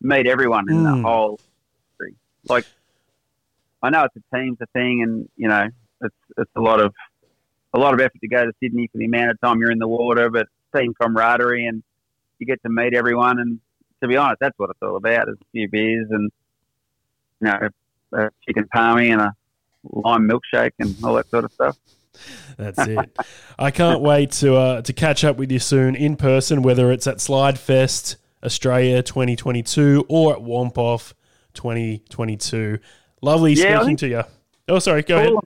meet 0.00 0.26
everyone 0.26 0.70
in 0.70 0.76
mm. 0.76 0.84
the 0.84 0.96
hmm. 0.96 1.04
whole. 1.04 1.40
Country. 1.98 2.16
Like, 2.48 2.66
I 3.82 3.90
know 3.90 4.04
it's 4.04 4.16
a 4.16 4.36
team's 4.36 4.58
a 4.60 4.66
thing, 4.66 5.02
and 5.02 5.28
you 5.36 5.48
know 5.48 5.68
it's 6.02 6.14
it's 6.38 6.50
a 6.54 6.60
lot 6.60 6.80
of 6.80 6.94
a 7.74 7.78
lot 7.78 7.94
of 7.94 8.00
effort 8.00 8.20
to 8.20 8.28
go 8.28 8.44
to 8.44 8.52
Sydney 8.62 8.88
for 8.92 8.98
the 8.98 9.06
amount 9.06 9.30
of 9.30 9.40
time 9.40 9.58
you're 9.58 9.72
in 9.72 9.78
the 9.78 9.88
water, 9.88 10.30
but 10.30 10.46
team 10.74 10.94
camaraderie 10.94 11.66
and 11.66 11.82
you 12.38 12.46
get 12.46 12.62
to 12.62 12.68
meet 12.68 12.94
everyone. 12.94 13.40
And 13.40 13.60
to 14.02 14.08
be 14.08 14.16
honest, 14.16 14.38
that's 14.40 14.58
what 14.58 14.70
it's 14.70 14.78
all 14.82 14.96
about: 14.96 15.28
is 15.28 15.36
a 15.40 15.44
few 15.52 15.68
beers 15.68 16.06
and 16.10 16.30
you 17.40 17.48
know 17.48 17.68
a 18.12 18.30
chicken 18.46 18.68
palmy 18.72 19.10
and 19.10 19.20
a 19.20 19.34
lime 19.84 20.28
milkshake 20.28 20.72
and 20.78 20.94
all 21.04 21.14
that 21.14 21.28
sort 21.30 21.44
of 21.44 21.52
stuff. 21.52 21.76
That's 22.56 22.78
it. 22.86 23.18
I 23.58 23.70
can't 23.70 24.00
wait 24.00 24.32
to 24.32 24.56
uh, 24.56 24.82
to 24.82 24.92
catch 24.92 25.24
up 25.24 25.36
with 25.36 25.50
you 25.50 25.58
soon 25.58 25.94
in 25.94 26.16
person, 26.16 26.62
whether 26.62 26.90
it's 26.92 27.06
at 27.06 27.20
Slide 27.20 27.58
Fest 27.58 28.16
Australia 28.44 29.02
2022 29.02 30.06
or 30.08 30.34
at 30.34 30.40
Wompoff 30.40 31.14
2022. 31.54 32.78
Lovely 33.22 33.52
yeah, 33.52 33.78
speaking 33.78 33.96
to 33.98 34.08
you. 34.08 34.22
Oh, 34.68 34.78
sorry, 34.78 35.02
go 35.02 35.16
Coolum, 35.16 35.28
ahead. 35.28 35.38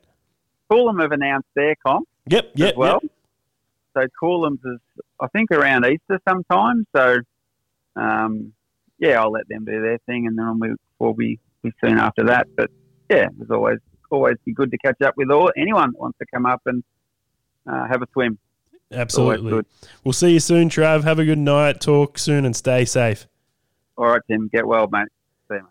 Coolum 0.70 1.02
have 1.02 1.12
announced 1.12 1.48
their 1.54 1.74
comp. 1.84 2.08
Yep, 2.28 2.52
yep, 2.54 2.76
well. 2.76 3.00
Yep. 3.02 3.12
So 3.96 4.06
Coolum's 4.20 4.64
is, 4.64 4.80
I 5.20 5.28
think, 5.28 5.50
around 5.50 5.86
Easter 5.86 6.20
sometime. 6.28 6.86
So, 6.94 7.16
um, 7.96 8.52
yeah, 8.98 9.20
I'll 9.20 9.30
let 9.30 9.48
them 9.48 9.64
do 9.64 9.80
their 9.80 9.98
thing, 10.06 10.26
and 10.26 10.36
then 10.36 10.58
we, 10.58 10.74
we'll 10.98 11.14
be 11.14 11.38
soon 11.82 11.98
after 11.98 12.24
that. 12.24 12.46
But 12.56 12.70
yeah, 13.10 13.28
it's 13.40 13.50
always 13.50 13.78
always 14.10 14.36
be 14.44 14.52
good 14.52 14.70
to 14.70 14.78
catch 14.78 15.00
up 15.02 15.14
with 15.16 15.30
all 15.30 15.50
anyone 15.56 15.92
that 15.92 16.00
wants 16.00 16.18
to 16.18 16.26
come 16.32 16.46
up 16.46 16.62
and 16.66 16.82
uh, 17.68 17.86
have 17.88 18.02
a 18.02 18.06
swim. 18.12 18.38
Absolutely. 18.92 19.62
We'll 20.04 20.12
see 20.12 20.32
you 20.32 20.40
soon, 20.40 20.68
Trav. 20.68 21.04
Have 21.04 21.18
a 21.18 21.24
good 21.24 21.38
night. 21.38 21.80
Talk 21.80 22.18
soon 22.18 22.44
and 22.44 22.54
stay 22.54 22.84
safe. 22.84 23.26
All 23.96 24.06
right, 24.06 24.20
Tim. 24.30 24.48
Get 24.52 24.66
well, 24.66 24.88
mate. 24.90 25.08
See 25.48 25.56
you, 25.56 25.62
mate. 25.62 25.68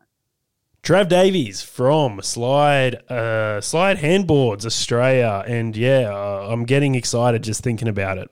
Trav 0.82 1.08
Davies 1.08 1.62
from 1.62 2.22
Slide 2.22 2.96
uh, 3.10 3.62
Slide 3.62 3.98
Handboards 3.98 4.66
Australia, 4.66 5.44
and 5.48 5.76
yeah, 5.78 6.12
uh, 6.14 6.48
I'm 6.50 6.66
getting 6.66 6.96
excited 6.96 7.44
just 7.44 7.64
thinking 7.64 7.88
about 7.88 8.18
it. 8.18 8.30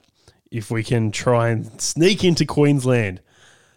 If 0.50 0.70
we 0.70 0.84
can 0.84 1.10
try 1.10 1.48
and 1.48 1.80
sneak 1.80 2.22
into 2.24 2.44
Queensland 2.44 3.22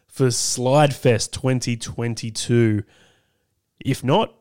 for 0.07 0.29
Slide 0.29 0.93
Fest 0.93 1.31
2022 1.33 2.83
if 3.79 4.03
not, 4.03 4.33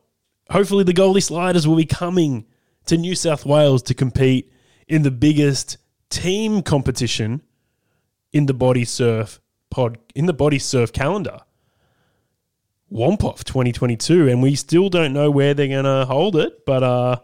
hopefully 0.49 0.83
the 0.83 0.93
Goldie 0.93 1.21
Sliders 1.21 1.67
will 1.67 1.75
be 1.75 1.85
coming 1.85 2.45
to 2.85 2.97
New 2.97 3.15
South 3.15 3.45
Wales 3.45 3.81
to 3.83 3.93
compete 3.93 4.51
in 4.87 5.01
the 5.01 5.11
biggest 5.11 5.77
team 6.09 6.61
competition 6.61 7.41
in 8.31 8.45
the 8.45 8.53
body 8.53 8.85
surf 8.85 9.39
pod 9.69 9.97
in 10.13 10.25
the 10.25 10.33
body 10.33 10.59
surf 10.59 10.93
calendar. 10.93 11.39
Wompoff 12.91 13.43
2022, 13.43 14.29
and 14.29 14.43
we 14.43 14.55
still 14.55 14.89
don't 14.89 15.11
know 15.11 15.31
where 15.31 15.53
they're 15.53 15.67
going 15.67 15.85
to 15.85 16.05
hold 16.05 16.35
it, 16.35 16.65
but 16.65 16.83
uh, 16.83 17.19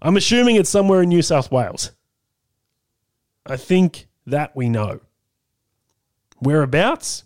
I'm 0.00 0.16
assuming 0.16 0.56
it's 0.56 0.70
somewhere 0.70 1.02
in 1.02 1.10
New 1.10 1.20
South 1.20 1.52
Wales. 1.52 1.92
I 3.46 3.56
think 3.56 4.08
that 4.26 4.56
we 4.56 4.70
know. 4.70 5.00
Whereabouts? 6.40 7.24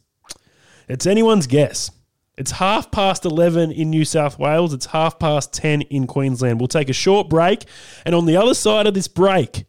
It's 0.89 1.07
anyone's 1.07 1.47
guess. 1.47 1.91
It's 2.39 2.53
half 2.53 2.93
past 2.93 3.25
11 3.25 3.73
in 3.73 3.91
New 3.91 4.05
South 4.05 4.39
Wales. 4.39 4.73
It's 4.73 4.87
half 4.87 5.19
past 5.19 5.53
10 5.53 5.83
in 5.83 6.07
Queensland. 6.07 6.61
We'll 6.61 6.69
take 6.69 6.89
a 6.89 6.93
short 6.93 7.29
break. 7.29 7.65
And 8.07 8.15
on 8.15 8.27
the 8.27 8.37
other 8.37 8.55
side 8.55 8.87
of 8.87 8.95
this 8.95 9.09
break, 9.09 9.65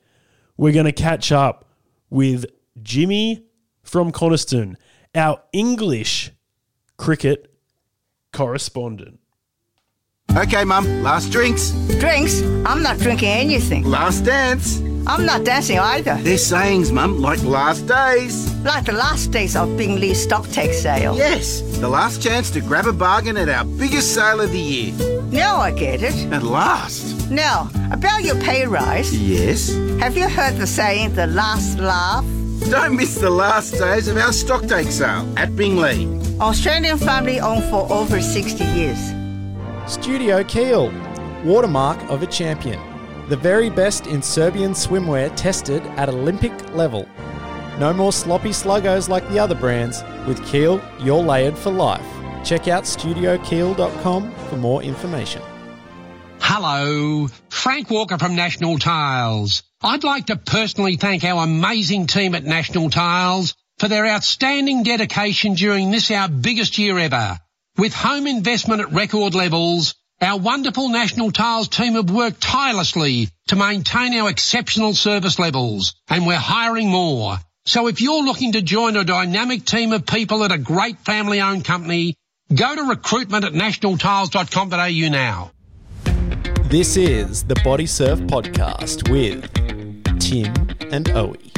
we're 0.55 0.73
going 0.73 0.85
to 0.85 0.91
catch 0.91 1.31
up 1.31 1.65
with 2.11 2.45
Jimmy 2.83 3.43
from 3.81 4.11
Coniston, 4.11 4.77
our 5.15 5.41
English 5.51 6.29
cricket 6.97 7.51
correspondent. 8.31 9.19
Okay, 10.37 10.63
Mum, 10.63 11.01
last 11.01 11.31
drinks. 11.31 11.71
Drinks? 11.99 12.43
I'm 12.65 12.83
not 12.83 12.99
drinking 12.99 13.29
anything. 13.29 13.83
Last 13.83 14.25
dance. 14.25 14.79
I'm 15.07 15.25
not 15.25 15.43
dancing 15.43 15.79
either. 15.79 16.15
They're 16.21 16.37
sayings, 16.37 16.91
Mum, 16.91 17.19
like 17.19 17.41
last 17.43 17.87
days. 17.87 18.53
Like 18.63 18.85
the 18.85 18.91
last 18.91 19.31
days 19.31 19.55
of 19.55 19.75
Bing 19.77 19.99
Lee 19.99 20.11
stocktake 20.11 20.73
sale. 20.73 21.15
Yes, 21.15 21.61
the 21.79 21.89
last 21.89 22.21
chance 22.21 22.51
to 22.51 22.61
grab 22.61 22.85
a 22.85 22.93
bargain 22.93 23.37
at 23.37 23.49
our 23.49 23.65
biggest 23.65 24.13
sale 24.13 24.41
of 24.41 24.51
the 24.51 24.59
year. 24.59 24.93
Now 25.31 25.57
I 25.57 25.71
get 25.71 26.01
it. 26.03 26.15
At 26.31 26.43
last. 26.43 27.29
Now, 27.29 27.69
about 27.91 28.23
your 28.23 28.35
pay 28.41 28.65
rise. 28.65 29.15
Yes. 29.15 29.69
Have 29.99 30.17
you 30.17 30.27
heard 30.27 30.57
the 30.57 30.67
saying, 30.67 31.13
the 31.15 31.27
last 31.27 31.79
laugh? 31.79 32.25
Don't 32.69 32.95
miss 32.95 33.15
the 33.15 33.29
last 33.29 33.71
days 33.77 34.07
of 34.07 34.17
our 34.17 34.29
stocktake 34.31 34.91
sale 34.91 35.31
at 35.37 35.55
Bing 35.55 35.77
Lee. 35.77 36.07
Australian 36.39 36.97
family 36.97 37.39
owned 37.39 37.63
for 37.65 37.91
over 37.91 38.21
60 38.21 38.63
years. 38.63 38.99
Studio 39.87 40.43
Keel, 40.43 40.91
watermark 41.43 42.01
of 42.09 42.21
a 42.21 42.27
champion. 42.27 42.79
The 43.29 43.37
very 43.37 43.69
best 43.69 44.07
in 44.07 44.23
Serbian 44.23 44.71
swimwear 44.71 45.31
tested 45.35 45.83
at 45.97 46.09
Olympic 46.09 46.73
level. 46.73 47.07
No 47.77 47.93
more 47.93 48.11
sloppy 48.11 48.49
sluggos 48.49 49.07
like 49.07 49.29
the 49.29 49.37
other 49.37 49.53
brands. 49.53 50.01
With 50.27 50.43
Keel, 50.47 50.81
you're 50.99 51.21
layered 51.21 51.55
for 51.55 51.69
life. 51.69 52.03
Check 52.43 52.67
out 52.67 52.85
studiokeel.com 52.85 54.31
for 54.31 54.55
more 54.55 54.81
information. 54.81 55.43
Hello, 56.39 57.27
Frank 57.51 57.91
Walker 57.91 58.17
from 58.17 58.33
National 58.33 58.79
Tiles. 58.79 59.61
I'd 59.83 60.03
like 60.03 60.25
to 60.25 60.35
personally 60.35 60.95
thank 60.95 61.23
our 61.23 61.43
amazing 61.43 62.07
team 62.07 62.33
at 62.33 62.43
National 62.43 62.89
Tiles 62.89 63.53
for 63.77 63.87
their 63.87 64.07
outstanding 64.07 64.81
dedication 64.81 65.53
during 65.53 65.91
this 65.91 66.09
our 66.09 66.29
biggest 66.29 66.79
year 66.79 66.97
ever. 66.97 67.37
With 67.77 67.93
home 67.93 68.25
investment 68.25 68.81
at 68.81 68.91
record 68.91 69.35
levels, 69.35 69.93
our 70.21 70.37
wonderful 70.37 70.89
National 70.89 71.31
Tiles 71.31 71.69
team 71.69 71.93
have 71.93 72.11
worked 72.11 72.41
tirelessly 72.41 73.29
to 73.47 73.55
maintain 73.55 74.13
our 74.19 74.29
exceptional 74.29 74.93
service 74.93 75.39
levels, 75.39 75.95
and 76.09 76.27
we're 76.27 76.35
hiring 76.35 76.89
more. 76.89 77.37
So 77.65 77.87
if 77.87 78.01
you're 78.01 78.23
looking 78.23 78.53
to 78.53 78.61
join 78.61 78.97
a 78.97 79.03
dynamic 79.03 79.65
team 79.65 79.91
of 79.91 80.05
people 80.05 80.43
at 80.43 80.51
a 80.51 80.57
great 80.57 80.97
family-owned 80.99 81.63
company, 81.63 82.15
go 82.53 82.75
to 82.75 82.83
recruitment 82.83 83.45
at 83.45 83.53
nationaltiles.com.au 83.53 85.09
now. 85.09 85.51
This 86.63 86.97
is 86.97 87.43
the 87.43 87.59
Body 87.63 87.85
Surf 87.85 88.19
Podcast 88.21 89.09
with 89.09 89.51
Tim 90.19 90.53
and 90.91 91.05
Owie. 91.05 91.48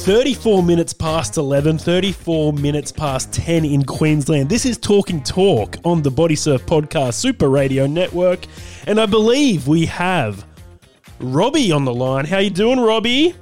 34 0.00 0.62
minutes 0.62 0.92
past 0.92 1.36
11, 1.36 1.78
34 1.78 2.52
minutes 2.54 2.90
past 2.90 3.32
10 3.32 3.64
in 3.64 3.84
Queensland. 3.84 4.48
This 4.48 4.64
is 4.64 4.78
Talking 4.78 5.22
Talk 5.22 5.76
on 5.84 6.00
the 6.02 6.10
Body 6.10 6.34
Surf 6.34 6.64
Podcast 6.66 7.14
Super 7.14 7.48
Radio 7.50 7.86
Network. 7.86 8.46
And 8.86 8.98
I 9.00 9.06
believe 9.06 9.68
we 9.68 9.86
have 9.86 10.46
Robbie 11.20 11.70
on 11.70 11.84
the 11.84 11.92
line. 11.94 12.24
How 12.24 12.38
you 12.38 12.50
doing, 12.50 12.80
Robbie? 12.80 13.34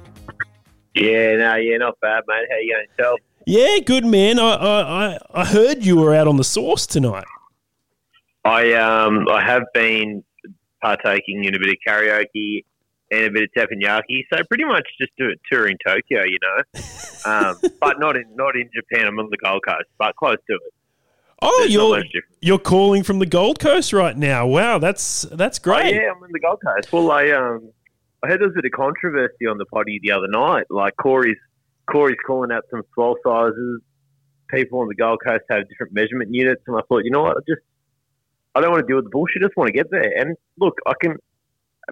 Yeah, 0.95 1.37
no, 1.37 1.55
yeah, 1.55 1.77
not 1.77 1.97
bad, 2.01 2.23
mate. 2.27 2.45
How 2.51 2.57
you 2.57 2.73
going 2.73 2.87
yourself? 2.97 3.19
Yeah, 3.45 3.77
good 3.85 4.05
man. 4.05 4.37
I, 4.37 4.53
I, 4.53 4.81
I- 5.15 5.19
I 5.33 5.45
heard 5.45 5.85
you 5.85 5.95
were 5.97 6.13
out 6.13 6.27
on 6.27 6.35
the 6.37 6.43
source 6.43 6.85
tonight. 6.85 7.25
I 8.43 8.73
um 8.73 9.27
I 9.29 9.43
have 9.43 9.63
been 9.73 10.23
partaking 10.81 11.43
in 11.45 11.55
a 11.55 11.59
bit 11.59 11.69
of 11.69 11.75
karaoke 11.87 12.63
and 13.11 13.25
a 13.25 13.31
bit 13.31 13.43
of 13.43 13.49
teppanyaki, 13.57 14.23
so 14.31 14.39
pretty 14.47 14.65
much 14.65 14.85
just 14.99 15.11
do 15.17 15.29
it 15.29 15.39
touring 15.51 15.77
Tokyo, 15.85 16.23
you 16.25 16.37
know. 16.41 16.81
Um, 17.25 17.57
but 17.81 17.99
not 17.99 18.15
in 18.15 18.25
not 18.35 18.55
in 18.55 18.69
Japan. 18.73 19.07
I'm 19.07 19.19
on 19.19 19.29
the 19.29 19.37
Gold 19.37 19.61
Coast, 19.67 19.85
but 19.97 20.15
close 20.15 20.37
to 20.49 20.53
it. 20.55 20.73
Oh, 21.41 21.57
There's 21.61 21.71
you're 21.73 22.23
you're 22.41 22.59
calling 22.59 23.03
from 23.03 23.19
the 23.19 23.25
Gold 23.25 23.59
Coast 23.59 23.93
right 23.93 24.17
now. 24.17 24.45
Wow, 24.47 24.77
that's 24.79 25.21
that's 25.31 25.57
Oh, 25.59 25.63
great. 25.63 25.95
yeah, 25.95 26.11
I'm 26.15 26.23
in 26.23 26.31
the 26.33 26.39
Gold 26.39 26.59
Coast. 26.65 26.91
Well, 26.91 27.11
I 27.11 27.29
um, 27.31 27.71
I 28.23 28.27
heard 28.27 28.41
there 28.41 28.47
was 28.47 28.55
a 28.57 28.61
bit 28.61 28.65
of 28.65 28.71
controversy 28.77 29.45
on 29.49 29.57
the 29.57 29.65
potty 29.65 29.99
the 30.03 30.11
other 30.11 30.27
night. 30.27 30.65
Like 30.69 30.95
Corey's 30.97 31.37
Corey's 31.89 32.17
calling 32.27 32.51
out 32.51 32.63
some 32.69 32.81
swell 32.93 33.15
sizes. 33.25 33.81
People 34.51 34.79
on 34.79 34.87
the 34.87 34.95
Gold 34.95 35.19
Coast 35.25 35.43
have 35.49 35.69
different 35.69 35.93
measurement 35.93 36.33
units, 36.33 36.61
and 36.67 36.75
I 36.75 36.81
thought, 36.89 37.03
you 37.05 37.11
know 37.11 37.21
what, 37.21 37.37
I 37.37 37.41
just 37.47 37.61
I 38.55 38.61
don't 38.61 38.71
want 38.71 38.81
to 38.83 38.87
deal 38.87 38.95
with 38.97 39.05
the 39.05 39.11
bullshit. 39.11 39.43
I 39.43 39.45
just 39.45 39.55
want 39.55 39.67
to 39.67 39.73
get 39.73 39.89
there. 39.91 40.11
And 40.17 40.35
look, 40.59 40.79
I 40.87 40.93
can, 40.99 41.17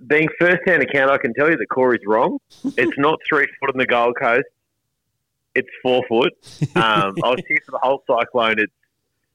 being 0.05 0.27
first-hand 0.39 0.83
account, 0.83 1.11
I 1.11 1.17
can 1.17 1.33
tell 1.33 1.49
you 1.49 1.57
that 1.57 1.67
Corey's 1.67 2.01
wrong. 2.05 2.39
it's 2.63 2.97
not 2.97 3.19
three 3.27 3.47
foot 3.59 3.71
on 3.71 3.77
the 3.77 3.85
Gold 3.85 4.15
Coast. 4.19 4.45
It's 5.55 5.69
four 5.81 6.03
foot. 6.07 6.33
Um, 6.75 7.15
I 7.23 7.29
was 7.29 7.41
here 7.47 7.57
for 7.65 7.71
the 7.71 7.79
whole 7.81 8.03
cyclone. 8.07 8.59
It's 8.59 8.73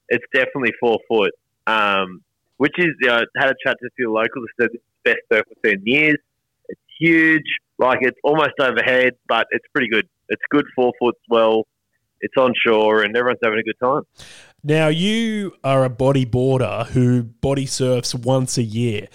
it's 0.09 0.25
definitely 0.33 0.73
four 0.79 0.99
foot. 1.09 1.33
Um, 1.67 2.23
which 2.59 2.75
is 2.79 2.93
uh, 3.09 3.23
had 3.37 3.51
a 3.51 3.55
chat 3.65 3.77
to 3.81 3.87
a 3.87 3.91
few 3.97 4.13
locals. 4.13 4.47
Said 4.61 4.69
it's 4.73 4.85
the 5.05 5.11
best 5.11 5.21
surf 5.33 5.47
we've 5.49 5.73
seen 5.73 5.81
in 5.81 5.87
years. 5.87 6.17
It's 6.69 6.81
huge, 7.01 7.59
like 7.79 7.99
it's 8.03 8.19
almost 8.23 8.53
overhead, 8.61 9.15
but 9.29 9.49
it's 9.51 9.67
pretty 9.73 9.89
good. 9.89 10.09
It's 10.29 10.43
good 10.51 10.67
four 10.77 10.93
foot 11.01 11.17
swell. 11.27 11.67
It's 12.21 12.35
on 12.37 12.53
shore, 12.65 13.03
and 13.03 13.17
everyone's 13.17 13.41
having 13.43 13.59
a 13.59 13.65
good 13.65 13.81
time. 13.83 14.03
Now 14.63 14.87
you 14.87 15.55
are 15.65 15.85
a 15.85 15.91
bodyboarder 15.91 16.87
who 16.91 17.25
body 17.25 17.67
surfs 17.67 18.15
once 18.15 18.57
a 18.57 18.63
year. 18.63 19.09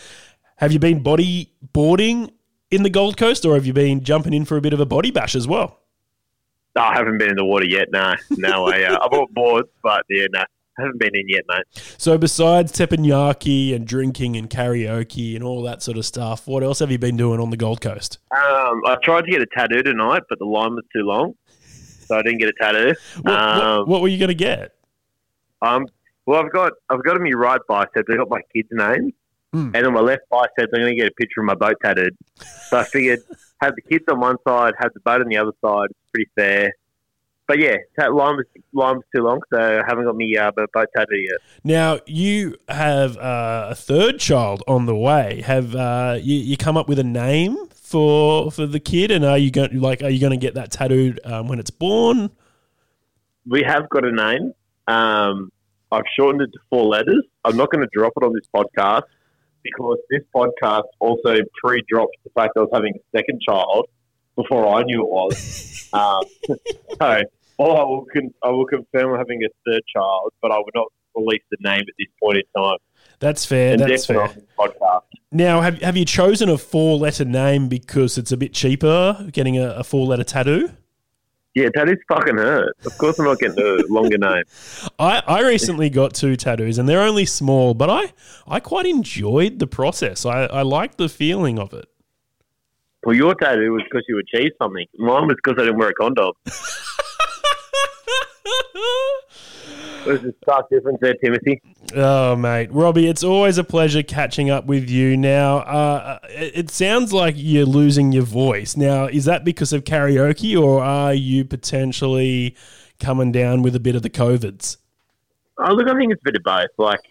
Have 0.58 0.72
you 0.72 0.80
been 0.80 1.04
body 1.04 1.54
boarding 1.74 2.32
in 2.72 2.82
the 2.82 2.90
Gold 2.90 3.16
Coast, 3.16 3.46
or 3.46 3.54
have 3.54 3.66
you 3.66 3.74
been 3.74 4.04
jumping 4.04 4.34
in 4.34 4.44
for 4.44 4.58
a 4.58 4.62
bit 4.62 4.74
of 4.74 4.80
a 4.80 4.86
body 4.86 5.12
bash 5.12 5.36
as 5.36 5.48
well? 5.48 5.80
No, 6.76 6.82
I 6.82 6.94
haven't 6.96 7.20
been 7.20 7.30
in 7.30 7.36
the 7.36 7.46
water 7.46 7.66
yet. 7.66 7.90
No, 7.92 8.16
no. 8.32 8.66
I, 8.68 8.84
uh, 8.84 8.98
I 9.04 9.08
bought 9.08 9.32
boards, 9.34 9.70
but 9.84 10.04
yeah, 10.10 10.26
no, 10.32 10.44
haven't 10.80 11.00
been 11.00 11.16
in 11.16 11.28
yet, 11.28 11.44
mate. 11.48 11.64
So 12.00 12.18
besides 12.18 12.72
teppanyaki 12.72 13.76
and 13.76 13.86
drinking 13.86 14.36
and 14.36 14.50
karaoke 14.50 15.36
and 15.36 15.44
all 15.44 15.62
that 15.62 15.84
sort 15.84 15.98
of 15.98 16.06
stuff, 16.06 16.48
what 16.48 16.64
else 16.64 16.80
have 16.80 16.90
you 16.90 16.98
been 16.98 17.18
doing 17.18 17.40
on 17.40 17.52
the 17.52 17.58
Gold 17.58 17.80
Coast? 17.80 18.18
Um, 18.32 18.82
I 18.88 18.98
tried 19.04 19.26
to 19.26 19.32
get 19.32 19.42
a 19.44 19.48
tattoo 19.48 19.84
tonight, 19.84 20.24
but 20.28 20.40
the 20.40 20.46
line 20.46 20.74
was 20.74 20.86
too 20.92 21.04
long, 21.04 21.36
so 21.60 22.18
I 22.18 22.24
didn't 22.24 22.40
get 22.40 22.50
a 22.50 22.54
tattoo. 22.54 22.96
What, 23.22 23.34
um, 23.34 23.80
what, 23.80 23.88
what 23.88 24.02
were 24.02 24.08
you 24.08 24.18
going 24.18 24.30
to 24.30 24.36
get? 24.36 24.74
Um, 25.62 25.86
well, 26.26 26.44
I've 26.44 26.52
got 26.52 26.74
I've 26.90 27.04
got 27.04 27.16
on 27.16 27.24
my 27.24 27.32
right 27.32 27.62
bicep. 27.68 28.06
I've 28.10 28.18
got 28.18 28.30
my 28.30 28.42
kids' 28.54 28.70
names, 28.72 29.14
Hmm. 29.54 29.72
and 29.74 29.88
on 29.88 29.94
my 29.94 30.02
left 30.02 30.24
bicep, 30.30 30.70
I'm 30.74 30.82
going 30.82 30.94
to 30.94 30.96
get 30.96 31.08
a 31.08 31.14
picture 31.14 31.40
of 31.40 31.46
my 31.46 31.56
boat 31.56 31.76
tattooed. 31.84 32.18
So 32.70 32.80
I 32.80 32.84
figured 32.84 33.20
have 33.62 33.76
the 33.76 33.82
kids 33.82 34.04
on 34.12 34.20
one 34.20 34.36
side, 34.46 34.74
have 34.80 34.94
the 34.94 35.00
boat 35.00 35.22
on 35.22 35.28
the 35.30 35.38
other 35.38 35.54
side. 35.64 35.88
It's 35.90 36.12
pretty 36.12 36.30
fair. 36.36 36.74
But 37.48 37.60
yeah, 37.60 37.78
that 37.96 38.14
line 38.14 38.36
was 38.36 38.46
line 38.74 38.98
was 38.98 39.06
too 39.16 39.24
long, 39.24 39.40
so 39.54 39.58
I 39.58 39.82
haven't 39.88 40.04
got 40.04 40.18
me 40.18 40.36
uh, 40.36 40.52
boat 40.52 40.88
tattoo 40.96 41.16
yet. 41.16 41.38
Now 41.64 42.00
you 42.06 42.58
have 42.68 43.16
uh, 43.18 43.68
a 43.70 43.76
third 43.76 44.20
child 44.20 44.64
on 44.68 44.86
the 44.86 44.96
way. 44.96 45.42
Have 45.46 45.74
uh, 45.74 46.18
you, 46.22 46.36
you 46.36 46.58
come 46.58 46.76
up 46.76 46.90
with 46.90 47.00
a 47.00 47.06
name 47.06 47.58
for 47.70 48.52
for 48.52 48.66
the 48.66 48.82
kid, 48.82 49.12
and 49.12 49.24
are 49.24 49.38
you 49.38 49.50
going 49.50 49.80
like 49.80 50.04
are 50.04 50.10
you 50.10 50.20
going 50.20 50.38
to 50.38 50.38
get 50.38 50.56
that 50.56 50.72
tattooed 50.72 51.22
um, 51.24 51.48
when 51.48 51.58
it's 51.58 51.70
born? 51.70 52.32
We 53.46 53.64
have 53.64 53.88
got 53.88 54.04
a 54.04 54.12
name. 54.12 54.54
Um, 54.90 55.50
I've 55.90 56.04
shortened 56.18 56.42
it 56.42 56.52
to 56.52 56.60
four 56.70 56.84
letters. 56.84 57.24
I'm 57.46 57.56
not 57.56 57.72
going 57.72 57.82
to 57.82 57.90
drop 57.94 58.12
it 58.18 58.26
on 58.26 58.34
this 58.34 58.44
podcast 58.54 59.04
because 59.64 59.98
this 60.10 60.22
podcast 60.36 60.84
also 61.00 61.38
pre-dropped 61.62 62.18
the 62.24 62.30
fact 62.36 62.54
I 62.58 62.62
was 62.62 62.70
having 62.74 62.94
a 62.96 63.18
second 63.18 63.42
child 63.48 63.88
before 64.36 64.68
I 64.78 64.84
knew 64.84 65.02
it 65.02 65.10
was. 65.10 65.90
um, 65.94 66.24
so, 67.00 67.22
all 67.58 67.78
I 67.78 67.84
will, 67.84 68.06
con- 68.14 68.34
I 68.44 68.50
will 68.50 68.66
confirm 68.66 69.14
I'm 69.14 69.18
having 69.18 69.44
a 69.44 69.50
third 69.66 69.82
child, 69.94 70.34
but 70.42 70.52
I 70.52 70.58
would 70.58 70.74
not 70.76 70.88
release 71.16 71.44
the 71.52 71.58
name 71.62 71.82
at 71.82 71.94
this 71.98 72.08
point 72.22 72.38
in 72.38 72.62
time. 72.62 72.78
That's 73.20 73.46
fair. 73.46 73.74
And 73.74 73.82
that's 73.82 74.06
fair. 74.06 74.30
podcast. 74.58 75.02
Now, 75.32 75.62
have 75.62 75.82
have 75.82 75.98
you 75.98 76.06
chosen 76.06 76.50
a 76.50 76.58
four 76.58 76.98
letter 76.98 77.26
name 77.26 77.68
because 77.68 78.18
it's 78.18 78.32
a 78.32 78.38
bit 78.38 78.54
cheaper 78.54 79.28
getting 79.32 79.58
a, 79.58 79.72
a 79.72 79.84
four 79.84 80.06
letter 80.06 80.24
tattoo? 80.24 80.72
Yeah, 81.58 81.70
tattoos 81.76 81.98
fucking 82.08 82.38
hurt. 82.38 82.78
Of 82.86 82.96
course, 83.00 83.18
I'm 83.18 83.26
not 83.26 83.40
getting 83.40 83.60
a 83.60 83.78
longer 83.92 84.20
name. 84.20 84.44
I, 85.00 85.24
I 85.26 85.42
recently 85.42 85.90
got 85.90 86.14
two 86.14 86.36
tattoos 86.36 86.78
and 86.78 86.88
they're 86.88 87.02
only 87.02 87.26
small, 87.26 87.74
but 87.74 87.90
I, 87.90 88.14
I 88.48 88.60
quite 88.60 88.86
enjoyed 88.86 89.58
the 89.58 89.66
process. 89.66 90.24
I, 90.24 90.44
I 90.44 90.62
like 90.62 90.98
the 90.98 91.10
feeling 91.10 91.58
of 91.58 91.74
it. 91.74 91.90
Well, 93.04 93.16
your 93.16 93.34
tattoo 93.34 93.74
was 93.74 93.82
because 93.90 94.04
you 94.08 94.20
achieved 94.20 94.54
something. 94.62 94.86
Mine 95.00 95.26
was 95.26 95.36
because 95.44 95.60
I 95.60 95.66
didn't 95.66 95.80
wear 95.80 95.90
a 95.90 95.94
condom. 95.96 96.34
There's 100.08 100.24
a 100.24 100.34
stark 100.44 100.70
difference 100.70 101.00
there, 101.02 101.16
Timothy. 101.16 101.62
Oh, 101.96 102.36
mate. 102.36 102.72
Robbie, 102.72 103.08
it's 103.08 103.24
always 103.24 103.58
a 103.58 103.64
pleasure 103.64 104.04
catching 104.04 104.50
up 104.50 104.66
with 104.66 104.90
you. 104.90 105.18
Now, 105.18 105.58
uh, 105.58 106.20
it, 106.30 106.52
it 106.56 106.70
sounds 106.70 107.12
like 107.12 107.36
you're 107.38 107.66
losing 107.66 108.14
your 108.14 108.24
voice. 108.24 108.78
Now, 108.78 109.06
is 109.06 109.26
that 109.26 109.44
because 109.44 109.74
of 109.74 109.84
karaoke 109.84 110.60
or 110.60 110.82
are 110.82 111.14
you 111.14 111.44
potentially 111.44 112.56
coming 113.00 113.32
down 113.34 113.64
with 113.64 113.76
a 113.76 113.80
bit 113.82 113.96
of 113.96 114.02
the 114.02 114.10
COVIDs? 114.10 114.78
Oh, 115.58 115.74
look, 115.74 115.90
I 115.90 115.98
think 115.98 116.14
it's 116.14 116.22
a 116.22 116.32
bit 116.32 116.38
of 116.38 116.44
both. 116.44 116.70
Like, 116.78 117.02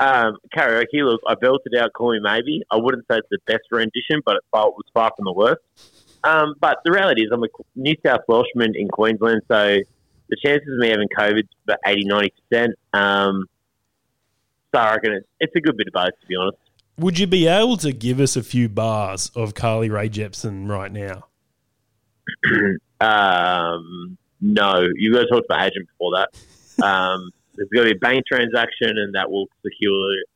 um, 0.00 0.38
karaoke, 0.56 1.04
look, 1.04 1.20
I 1.28 1.34
belted 1.34 1.74
out 1.78 1.92
Call 1.92 2.12
Me 2.12 2.20
Maybe. 2.22 2.62
I 2.70 2.76
wouldn't 2.76 3.04
say 3.10 3.18
it's 3.18 3.28
the 3.30 3.38
best 3.46 3.64
rendition, 3.70 4.22
but 4.24 4.36
it 4.36 4.42
was 4.52 4.84
far 4.94 5.12
from 5.16 5.26
the 5.26 5.32
worst. 5.32 5.60
Um, 6.24 6.54
but 6.60 6.78
the 6.84 6.92
reality 6.92 7.24
is, 7.24 7.30
I'm 7.30 7.42
a 7.42 7.48
New 7.74 7.94
South 8.04 8.22
Welshman 8.26 8.74
in 8.74 8.88
Queensland, 8.88 9.42
so 9.48 9.78
the 10.28 10.36
chances 10.44 10.68
of 10.72 10.78
me 10.78 10.88
having 10.88 11.08
COVID 11.16 11.42
about 11.64 11.78
80, 11.86 12.04
90%. 12.52 12.68
Um, 12.92 13.46
so 14.74 14.80
I 14.80 14.94
reckon 14.94 15.12
it's, 15.14 15.26
it's 15.40 15.56
a 15.56 15.60
good 15.60 15.76
bit 15.76 15.88
of 15.88 15.92
both, 15.92 16.20
to 16.20 16.26
be 16.26 16.36
honest. 16.36 16.58
Would 16.98 17.18
you 17.18 17.26
be 17.26 17.46
able 17.46 17.76
to 17.78 17.92
give 17.92 18.20
us 18.20 18.36
a 18.36 18.42
few 18.42 18.68
bars 18.68 19.30
of 19.34 19.54
Carly 19.54 19.90
Rae 19.90 20.08
Jepsen 20.08 20.68
right 20.68 20.90
now? 20.90 21.26
um, 23.00 24.16
no, 24.40 24.86
you 24.94 25.12
got 25.12 25.20
to 25.20 25.26
talk 25.26 25.42
to 25.42 25.46
my 25.48 25.66
agent 25.66 25.88
before 25.88 26.12
that. 26.16 26.84
Um, 26.84 27.30
there's 27.54 27.68
going 27.68 27.88
to 27.88 27.94
be 27.94 27.96
a 27.96 28.00
bank 28.00 28.24
transaction, 28.26 28.96
and 28.96 29.14
that 29.14 29.30
will 29.30 29.46
secure. 29.62 30.12
It. 30.12 30.26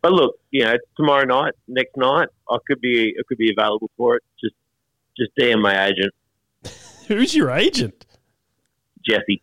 But 0.00 0.12
look, 0.12 0.38
you 0.50 0.64
know, 0.64 0.76
tomorrow 0.96 1.24
night, 1.24 1.52
next 1.68 1.96
night, 1.96 2.28
I 2.48 2.56
could 2.66 2.80
be, 2.80 3.14
I 3.18 3.22
could 3.28 3.38
be 3.38 3.52
available 3.56 3.90
for 3.96 4.16
it. 4.16 4.22
Just, 4.40 4.54
just 5.18 5.32
DM 5.38 5.60
my 5.60 5.86
agent. 5.86 6.14
Who's 7.08 7.34
your 7.34 7.50
agent? 7.50 8.05
Jesse. 9.06 9.42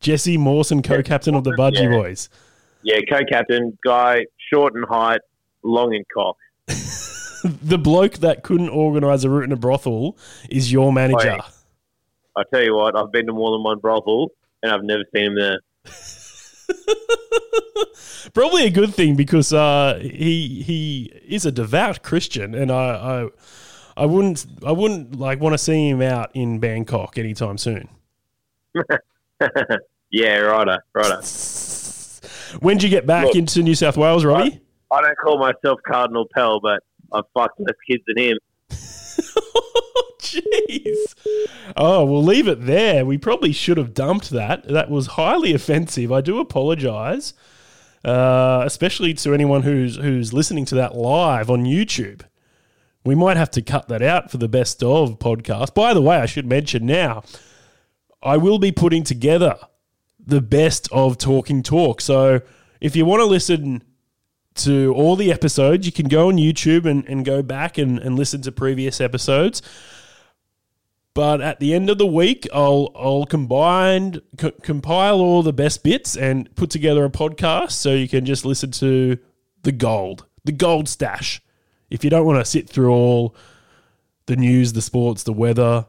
Jesse 0.00 0.38
Mawson, 0.38 0.82
co-captain 0.82 1.34
of 1.34 1.44
the 1.44 1.52
Budgie 1.52 1.82
Yeah. 1.82 1.90
Boys. 1.90 2.28
Yeah, 2.82 3.00
co-captain 3.10 3.76
guy, 3.84 4.26
short 4.52 4.74
in 4.76 4.84
height, 4.84 5.20
long 5.62 5.94
in 5.94 6.04
cock. 6.14 6.36
the 7.62 7.78
bloke 7.78 8.14
that 8.18 8.42
couldn't 8.42 8.68
organise 8.68 9.24
a 9.24 9.30
route 9.30 9.44
in 9.44 9.52
a 9.52 9.56
brothel 9.56 10.16
is 10.48 10.72
your 10.72 10.92
manager. 10.92 11.38
Oh, 11.40 11.48
I 12.36 12.42
tell 12.52 12.62
you 12.62 12.76
what, 12.76 12.96
I've 12.96 13.10
been 13.10 13.26
to 13.26 13.32
more 13.32 13.50
than 13.52 13.62
one 13.64 13.78
brothel, 13.78 14.30
and 14.62 14.70
I've 14.70 14.84
never 14.84 15.02
seen 15.14 15.26
him 15.26 15.34
there. 15.34 15.60
Probably 18.34 18.66
a 18.66 18.70
good 18.70 18.94
thing 18.94 19.16
because 19.16 19.52
uh, 19.52 19.98
he 20.00 20.62
he 20.62 21.12
is 21.26 21.46
a 21.46 21.52
devout 21.52 22.02
Christian, 22.02 22.54
and 22.54 22.70
I, 22.70 23.24
I 23.24 23.28
I 23.96 24.06
wouldn't 24.06 24.46
I 24.64 24.72
wouldn't 24.72 25.18
like 25.18 25.40
want 25.40 25.54
to 25.54 25.58
see 25.58 25.88
him 25.88 26.02
out 26.02 26.30
in 26.34 26.58
Bangkok 26.60 27.18
anytime 27.18 27.58
soon. 27.58 27.88
yeah, 30.10 30.36
righto, 30.38 30.78
righto. 30.94 31.20
When 32.60 32.76
did 32.76 32.84
you 32.84 32.88
get 32.88 33.06
back 33.06 33.26
Look, 33.26 33.36
into 33.36 33.62
New 33.62 33.74
South 33.74 33.96
Wales, 33.96 34.24
Robbie? 34.24 34.60
I 34.90 35.02
don't 35.02 35.18
call 35.18 35.38
myself 35.38 35.80
Cardinal 35.86 36.26
Pell, 36.34 36.60
but 36.60 36.82
I've 37.12 37.24
fucked 37.34 37.60
less 37.60 37.76
kids 37.88 38.02
than 38.06 38.24
him. 38.24 38.38
Jeez. 40.20 41.14
Oh, 41.76 42.04
we'll 42.04 42.22
leave 42.22 42.48
it 42.48 42.66
there. 42.66 43.04
We 43.06 43.18
probably 43.18 43.52
should 43.52 43.76
have 43.76 43.94
dumped 43.94 44.30
that. 44.30 44.64
That 44.64 44.90
was 44.90 45.08
highly 45.08 45.54
offensive. 45.54 46.10
I 46.12 46.20
do 46.20 46.38
apologise, 46.38 47.34
uh, 48.04 48.62
especially 48.64 49.14
to 49.14 49.34
anyone 49.34 49.62
who's 49.62 49.96
who's 49.96 50.32
listening 50.32 50.64
to 50.66 50.74
that 50.76 50.96
live 50.96 51.50
on 51.50 51.64
YouTube. 51.64 52.22
We 53.04 53.14
might 53.14 53.36
have 53.36 53.50
to 53.52 53.62
cut 53.62 53.88
that 53.88 54.02
out 54.02 54.30
for 54.30 54.38
the 54.38 54.48
best 54.48 54.82
of 54.82 55.18
podcast. 55.18 55.72
By 55.72 55.94
the 55.94 56.02
way, 56.02 56.16
I 56.16 56.26
should 56.26 56.46
mention 56.46 56.84
now, 56.84 57.22
I 58.22 58.36
will 58.36 58.58
be 58.58 58.72
putting 58.72 59.04
together 59.04 59.56
the 60.18 60.40
best 60.40 60.88
of 60.92 61.18
Talking 61.18 61.62
Talk. 61.62 62.00
So 62.00 62.40
if 62.80 62.94
you 62.96 63.04
want 63.04 63.20
to 63.20 63.26
listen 63.26 63.82
to 64.56 64.92
all 64.94 65.16
the 65.16 65.32
episodes, 65.32 65.86
you 65.86 65.92
can 65.92 66.08
go 66.08 66.28
on 66.28 66.36
YouTube 66.36 66.84
and, 66.84 67.04
and 67.08 67.24
go 67.24 67.42
back 67.42 67.78
and, 67.78 67.98
and 67.98 68.16
listen 68.16 68.42
to 68.42 68.52
previous 68.52 69.00
episodes. 69.00 69.62
But 71.14 71.40
at 71.40 71.58
the 71.58 71.74
end 71.74 71.90
of 71.90 71.98
the 71.98 72.06
week, 72.06 72.46
I'll 72.52 72.92
I'll 72.94 73.26
combine 73.26 74.20
co- 74.36 74.52
compile 74.62 75.20
all 75.20 75.42
the 75.42 75.52
best 75.52 75.82
bits 75.82 76.16
and 76.16 76.54
put 76.54 76.70
together 76.70 77.04
a 77.04 77.10
podcast 77.10 77.72
so 77.72 77.92
you 77.92 78.06
can 78.06 78.24
just 78.24 78.44
listen 78.44 78.70
to 78.72 79.18
the 79.62 79.72
gold, 79.72 80.26
the 80.44 80.52
gold 80.52 80.88
stash. 80.88 81.42
If 81.90 82.04
you 82.04 82.10
don't 82.10 82.26
want 82.26 82.38
to 82.38 82.44
sit 82.44 82.68
through 82.68 82.92
all 82.92 83.34
the 84.26 84.36
news, 84.36 84.74
the 84.74 84.82
sports, 84.82 85.24
the 85.24 85.32
weather, 85.32 85.86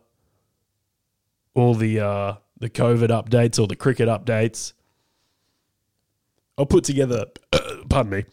all 1.54 1.74
the 1.74 2.00
uh, 2.00 2.34
the 2.58 2.70
COVID 2.70 3.10
updates 3.10 3.60
or 3.60 3.68
the 3.68 3.76
cricket 3.76 4.08
updates, 4.08 4.74
I'll 6.58 6.66
put 6.66 6.84
together. 6.84 7.26
pardon 7.90 8.12
me. 8.12 8.26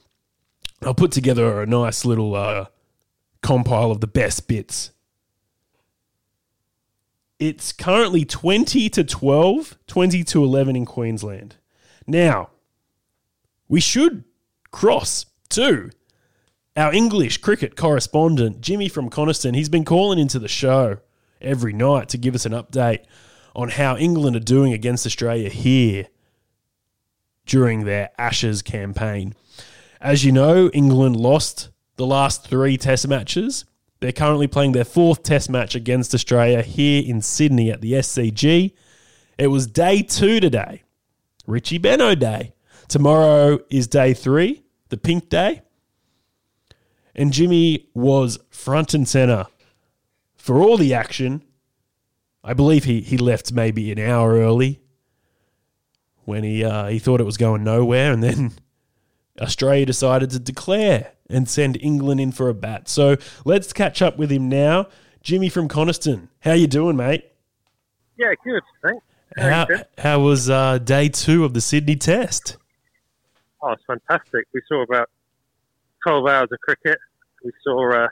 I'll 0.83 0.95
put 0.95 1.13
together 1.13 1.63
a 1.63 1.67
nice 1.67 2.05
little 2.05 2.35
uh, 2.35 2.67
compile 3.43 3.91
of 3.91 4.01
the 4.01 4.07
best 4.07 4.47
bits. 4.47 4.91
It's 7.39 7.73
currently 7.73 8.25
20 8.25 8.89
to 8.91 9.05
12, 9.05 9.79
20 9.87 10.25
to 10.25 10.45
11 10.45 10.77
in 10.77 10.87
Queensland. 10.87 11.57
Now, 12.07 12.51
we 13.69 13.81
should 13.81 14.25
cross 14.71 15.27
to 15.51 15.91
our 16.77 16.93
English 16.93 17.39
cricket 17.39 17.77
correspondent, 17.77 18.61
Jimmy 18.61 18.89
from 18.89 19.09
Coniston. 19.11 19.55
He's 19.55 19.69
been 19.69 19.85
calling 19.85 20.19
into 20.19 20.39
the 20.39 20.49
show 20.49 20.99
every 21.41 21.73
night 21.73 22.09
to 22.11 22.19
give 22.19 22.35
us 22.35 22.47
an 22.47 22.53
update 22.53 23.05
on 23.55 23.71
how 23.71 23.97
England 23.97 24.37
are 24.37 24.41
doing 24.41 24.73
against 24.73 25.07
Australia 25.07 25.49
here 25.49 26.07
during 27.47 27.85
their 27.85 28.11
Ashes 28.19 28.63
campaign. 28.63 29.35
As 30.01 30.25
you 30.25 30.33
know, 30.33 30.69
England 30.71 31.17
lost 31.17 31.71
the 31.97 32.07
last 32.07 32.47
three 32.47 32.77
test 32.77 33.09
matches. 33.09 33.65
They're 34.01 34.13
currently 34.13 34.47
playing 34.47 34.73
their 34.73 34.85
fourth 34.85 35.23
test 35.23 35.49
match 35.49 35.75
against 35.75 36.15
Australia 36.15 36.63
here 36.63 37.03
in 37.07 37.23
Sydney 37.23 37.71
at 37.71 37.81
the 37.81 37.95
SCG. 37.95 38.73
It 39.39 39.47
was 39.47 39.67
day 39.67 40.03
two 40.03 40.39
today, 40.39 40.83
Richie 41.47 41.79
Benaud 41.79 42.17
Day. 42.17 42.53
Tomorrow 42.89 43.61
is 43.71 43.87
day 43.87 44.13
three, 44.13 44.65
the 44.91 44.97
pink 44.97 45.29
day. 45.29 45.63
And 47.15 47.33
Jimmy 47.33 47.89
was 47.95 48.39
front 48.51 48.93
and 48.93 49.09
center 49.09 49.47
for 50.47 50.61
all 50.61 50.77
the 50.77 50.95
action. 50.95 51.43
I 52.45 52.55
believe 52.55 52.85
he, 52.85 53.01
he 53.01 53.19
left 53.19 53.53
maybe 53.53 53.91
an 53.91 53.99
hour 53.99 54.35
early 54.35 54.81
when 56.25 56.45
he 56.45 56.65
uh, 56.65 56.87
he 56.87 57.01
thought 57.01 57.21
it 57.21 57.25
was 57.25 57.37
going 57.37 57.65
nowhere, 57.65 58.13
and 58.13 58.23
then 58.23 58.53
Australia 59.41 59.85
decided 59.85 60.31
to 60.31 60.39
declare 60.39 61.13
and 61.29 61.49
send 61.49 61.77
England 61.83 62.21
in 62.21 62.31
for 62.31 62.49
a 62.49 62.55
bat. 62.55 62.89
So 62.89 63.17
let's 63.45 63.73
catch 63.73 64.01
up 64.01 64.17
with 64.17 64.31
him 64.31 64.49
now. 64.49 64.87
Jimmy 65.21 65.49
from 65.49 65.67
Coniston, 65.67 66.29
how 66.39 66.53
you 66.53 66.69
doing, 66.69 66.97
mate? 66.97 67.25
Yeah, 68.17 68.33
good. 68.45 68.63
Thanks. 68.81 69.05
How, 69.37 69.67
how 69.99 70.21
was 70.21 70.49
uh, 70.49 70.79
day 70.79 71.09
two 71.09 71.45
of 71.45 71.53
the 71.53 71.61
Sydney 71.61 71.97
Test? 71.97 72.57
Oh, 73.61 73.73
it's 73.73 73.83
fantastic. 73.85 74.47
We 74.55 74.63
saw 74.69 74.85
about 74.85 75.11
12 76.07 76.27
hours 76.29 76.49
of 76.53 76.61
cricket. 76.61 76.99
We 77.45 77.51
saw 77.65 78.05
uh, 78.05 78.09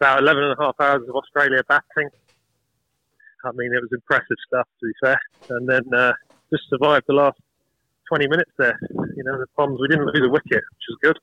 about 0.00 0.20
11 0.20 0.42
and 0.42 0.52
a 0.58 0.62
half 0.62 0.74
hours 0.80 1.02
of 1.08 1.14
Australia 1.14 1.62
batting. 1.68 2.08
I 3.44 3.52
mean, 3.52 3.72
it 3.72 3.80
was 3.80 3.90
impressive 3.92 4.36
stuff, 4.46 4.66
to 4.80 4.86
be 4.86 4.92
fair. 5.02 5.20
And 5.50 5.68
then 5.68 5.82
uh, 5.94 6.12
just 6.50 6.64
survived 6.70 7.04
the 7.06 7.14
last 7.14 7.38
20 8.08 8.26
minutes 8.28 8.50
there. 8.58 8.78
You 9.16 9.24
know, 9.24 9.38
the 9.38 9.46
Poms, 9.56 9.78
we 9.80 9.88
didn't 9.88 10.06
lose 10.06 10.26
a 10.26 10.30
wicket, 10.30 10.62
which 10.72 10.86
was 10.88 10.98
good. 11.02 11.18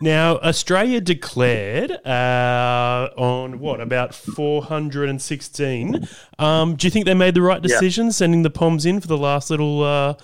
Now, 0.00 0.38
Australia 0.38 1.00
declared 1.00 1.92
uh, 2.06 3.10
on 3.16 3.58
what, 3.58 3.80
about 3.80 4.14
416. 4.14 6.08
Um, 6.38 6.76
do 6.76 6.86
you 6.86 6.90
think 6.90 7.06
they 7.06 7.14
made 7.14 7.34
the 7.34 7.42
right 7.42 7.60
Yeah. 7.62 7.68
decision 7.68 8.12
sending 8.12 8.42
the 8.42 8.50
Poms 8.50 8.84
in 8.86 9.00
for 9.00 9.06
the 9.06 9.18
last 9.18 9.50
little 9.50 9.82
uh, 9.82 10.14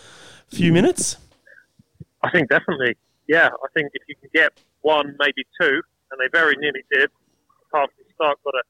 few 0.49 0.73
minutes? 0.73 1.17
I 2.23 2.31
think 2.31 2.49
definitely. 2.49 2.97
Yeah, 3.29 3.49
I 3.49 3.69
think 3.75 3.91
if 3.95 4.03
you 4.09 4.15
can 4.21 4.31
get 4.35 4.53
one, 4.83 5.17
maybe 5.19 5.45
two, 5.61 5.83
and 6.11 6.21
they 6.21 6.29
very 6.33 6.57
nearly 6.57 6.83
did. 6.91 7.11
Parson 7.71 7.95
Starc 8.19 8.35
got 8.45 8.55
a 8.55 8.63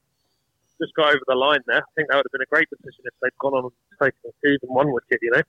just 0.79 0.93
got 0.95 1.07
over 1.07 1.21
the 1.27 1.35
line 1.35 1.59
there. 1.65 1.77
I 1.77 1.91
think 1.95 2.09
that 2.09 2.17
would 2.17 2.25
have 2.25 2.31
been 2.31 2.41
a 2.41 2.51
great 2.51 2.69
decision 2.69 3.01
if 3.05 3.13
they'd 3.21 3.37
gone 3.39 3.53
on 3.53 3.63
and 3.65 3.71
taken 4.01 4.31
even 4.45 4.69
one 4.69 4.91
wicket. 4.91 5.19
You 5.21 5.31
know, 5.31 5.41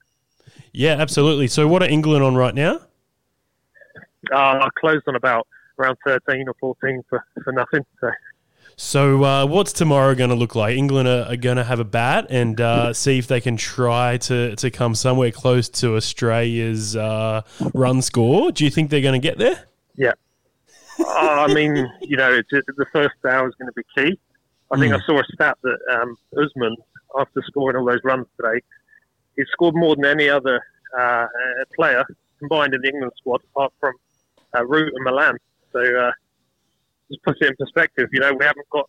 Yeah, 0.73 0.95
absolutely. 0.99 1.49
So, 1.49 1.69
what 1.69 1.83
are 1.83 1.89
England 1.89 2.25
on 2.25 2.35
right 2.37 2.55
now? 2.55 2.81
uh, 4.33 4.37
I 4.37 4.69
closed 4.79 5.05
on 5.07 5.17
about 5.17 5.47
around 5.79 5.97
thirteen 6.07 6.49
or 6.49 6.55
fourteen 6.61 7.03
for, 7.09 7.25
for 7.45 7.53
nothing. 7.53 7.85
So 8.01 8.11
So, 8.77 9.25
uh, 9.25 9.47
what's 9.47 9.73
tomorrow 9.73 10.15
going 10.15 10.31
to 10.31 10.37
look 10.37 10.55
like? 10.55 10.77
England 10.77 11.09
are, 11.09 11.25
are 11.25 11.37
going 11.37 11.57
to 11.57 11.65
have 11.65 11.81
a 11.81 11.85
bat 11.85 12.27
and 12.31 12.61
uh, 12.61 12.93
see 12.93 13.19
if 13.19 13.27
they 13.27 13.41
can 13.41 13.57
try 13.57 14.17
to, 14.19 14.55
to 14.57 14.71
come 14.71 14.95
somewhere 14.95 15.31
close 15.31 15.69
to 15.69 15.97
Australia's 15.97 16.97
uh, 16.97 17.43
run 17.75 18.03
score. 18.03 18.51
Do 18.53 18.65
you 18.65 18.71
think 18.71 18.91
they're 18.91 19.01
going 19.03 19.21
to 19.21 19.29
get 19.29 19.39
there? 19.39 19.65
yeah, 19.97 20.13
I 21.07 21.53
mean, 21.53 21.77
you 22.03 22.17
know, 22.17 22.33
it's, 22.33 22.49
the 22.51 22.87
first 22.93 23.15
hour 23.25 23.49
is 23.49 23.55
going 23.55 23.71
to 23.71 23.73
be 23.75 23.85
key. 23.97 24.19
I 24.71 24.79
think 24.79 24.93
Mm. 24.93 25.01
I 25.01 25.07
saw 25.07 25.21
a 25.21 25.25
stat 25.33 25.57
that 25.63 25.79
um, 25.93 26.17
Usman, 26.37 26.77
after 27.19 27.43
scoring 27.47 27.77
all 27.77 27.87
those 27.87 28.05
runs 28.05 28.27
today, 28.37 28.61
he 29.37 29.45
scored 29.53 29.75
more 29.75 29.97
than 29.97 30.05
any 30.05 30.29
other 30.29 30.61
uh, 30.97 31.01
uh, 31.03 31.27
player 31.75 32.05
combined 32.39 32.75
in 32.75 32.81
the 32.83 32.89
England 32.89 33.13
squad, 33.17 33.41
apart 33.55 33.73
from 33.81 33.95
uh, 34.57 34.65
Root 34.67 34.93
and 34.95 35.05
Malan. 35.05 35.37
So 35.73 35.81
uh, 35.81 36.13
just 37.11 37.23
put 37.23 37.37
it 37.41 37.47
in 37.49 37.57
perspective. 37.57 38.09
You 38.13 38.21
know, 38.21 38.33
we 38.35 38.45
haven't 38.45 38.69
got 38.71 38.89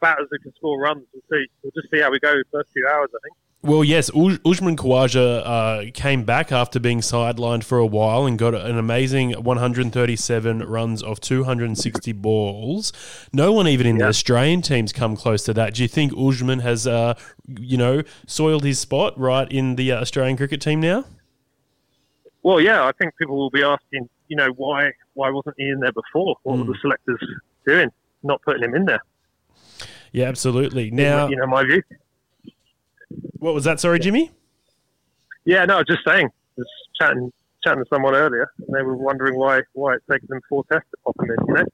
batters 0.00 0.28
who 0.30 0.38
can 0.38 0.54
score 0.54 0.78
runs. 0.80 1.04
We'll 1.12 1.22
see. 1.30 1.46
We'll 1.62 1.72
just 1.74 1.90
see 1.90 2.00
how 2.00 2.10
we 2.10 2.20
go 2.20 2.32
the 2.34 2.44
first 2.52 2.70
few 2.72 2.86
hours. 2.86 3.08
I 3.14 3.18
think. 3.22 3.36
Well, 3.60 3.82
yes, 3.82 4.08
Uj- 4.10 4.40
Usman 4.48 4.76
Khawaja 4.76 5.42
uh, 5.44 5.90
came 5.92 6.22
back 6.22 6.52
after 6.52 6.78
being 6.78 7.00
sidelined 7.00 7.64
for 7.64 7.78
a 7.78 7.86
while 7.86 8.24
and 8.24 8.38
got 8.38 8.54
an 8.54 8.78
amazing 8.78 9.32
137 9.32 10.60
runs 10.60 11.02
of 11.02 11.20
260 11.20 12.12
balls. 12.12 12.92
No 13.32 13.52
one 13.52 13.66
even 13.66 13.84
in 13.86 13.98
the 13.98 14.06
Australian 14.06 14.62
teams 14.62 14.92
come 14.92 15.16
close 15.16 15.42
to 15.44 15.54
that. 15.54 15.74
Do 15.74 15.82
you 15.82 15.88
think 15.88 16.12
Usman 16.16 16.60
has, 16.60 16.86
uh, 16.86 17.14
you 17.48 17.76
know, 17.76 18.02
soiled 18.28 18.62
his 18.62 18.78
spot 18.78 19.18
right 19.18 19.50
in 19.50 19.74
the 19.74 19.90
uh, 19.90 20.02
Australian 20.02 20.36
cricket 20.36 20.60
team 20.60 20.80
now? 20.80 21.04
Well, 22.44 22.60
yeah, 22.60 22.84
I 22.84 22.92
think 22.92 23.16
people 23.16 23.36
will 23.36 23.50
be 23.50 23.64
asking, 23.64 24.08
you 24.28 24.36
know, 24.36 24.50
why 24.50 24.92
why 25.14 25.30
wasn't 25.30 25.56
he 25.58 25.68
in 25.68 25.80
there 25.80 25.92
before? 25.92 26.36
What 26.44 26.58
were 26.58 26.64
the 26.64 26.78
selectors 26.80 27.18
doing, 27.66 27.90
not 28.22 28.40
putting 28.42 28.62
him 28.62 28.76
in 28.76 28.84
there? 28.84 29.02
Yeah, 30.12 30.26
absolutely. 30.26 30.92
Now, 30.92 31.28
you 31.28 31.36
know, 31.36 31.46
my 31.48 31.64
view. 31.64 31.82
What 33.38 33.54
was 33.54 33.64
that? 33.64 33.80
Sorry, 33.80 33.98
Jimmy. 33.98 34.30
Yeah, 35.44 35.64
no, 35.64 35.82
just 35.82 36.00
saying. 36.06 36.28
Just 36.56 36.70
chatting 37.00 37.32
chatting 37.62 37.82
to 37.82 37.88
someone 37.88 38.14
earlier, 38.14 38.50
and 38.58 38.76
they 38.76 38.82
were 38.82 38.96
wondering 38.96 39.38
why 39.38 39.60
why 39.72 39.94
it's 39.94 40.04
taken 40.10 40.26
them 40.28 40.40
four 40.48 40.64
tests 40.70 40.88
to 40.90 40.96
pop 41.04 41.16
him 41.20 41.30
in. 41.30 41.46
You 41.46 41.54
know. 41.54 41.64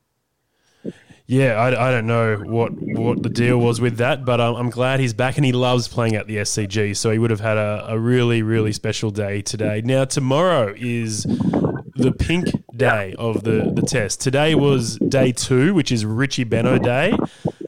Yeah, 1.26 1.54
I, 1.54 1.88
I 1.88 1.90
don't 1.90 2.06
know 2.06 2.36
what 2.36 2.72
what 2.74 3.22
the 3.22 3.30
deal 3.30 3.58
was 3.58 3.80
with 3.80 3.96
that, 3.96 4.26
but 4.26 4.40
um, 4.40 4.56
I'm 4.56 4.68
glad 4.68 5.00
he's 5.00 5.14
back 5.14 5.36
and 5.36 5.44
he 5.44 5.52
loves 5.52 5.88
playing 5.88 6.16
at 6.16 6.26
the 6.26 6.36
SCG. 6.36 6.94
So 6.96 7.10
he 7.10 7.18
would 7.18 7.30
have 7.30 7.40
had 7.40 7.56
a, 7.56 7.86
a 7.88 7.98
really 7.98 8.42
really 8.42 8.72
special 8.72 9.10
day 9.10 9.40
today. 9.40 9.80
Now 9.82 10.04
tomorrow 10.04 10.74
is 10.76 11.22
the 11.22 12.12
pink 12.12 12.48
day 12.76 13.14
of 13.18 13.42
the 13.44 13.72
the 13.74 13.80
test. 13.82 14.20
Today 14.20 14.54
was 14.54 14.98
day 14.98 15.32
two, 15.32 15.72
which 15.72 15.90
is 15.90 16.04
Richie 16.04 16.44
Benaud 16.44 16.82
Day. 16.82 17.16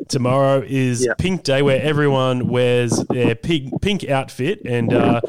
Tomorrow 0.08 0.62
is 0.66 1.08
Pink 1.18 1.42
Day, 1.42 1.62
where 1.62 1.82
everyone 1.82 2.48
wears 2.48 2.96
their 3.08 3.34
pink 3.34 3.82
pink 3.82 4.08
outfit 4.08 4.62
and 4.64 4.92
uh, 4.92 5.20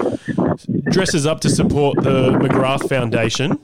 dresses 0.91 1.25
up 1.25 1.39
to 1.41 1.49
support 1.49 2.03
the 2.03 2.31
McGrath 2.31 2.87
Foundation. 2.87 3.59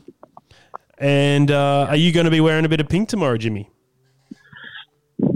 And 0.97 1.51
uh, 1.51 1.87
are 1.89 1.95
you 1.95 2.11
going 2.11 2.25
to 2.25 2.31
be 2.31 2.41
wearing 2.41 2.65
a 2.65 2.69
bit 2.69 2.79
of 2.79 2.89
pink 2.89 3.09
tomorrow, 3.09 3.37
Jimmy? 3.37 3.69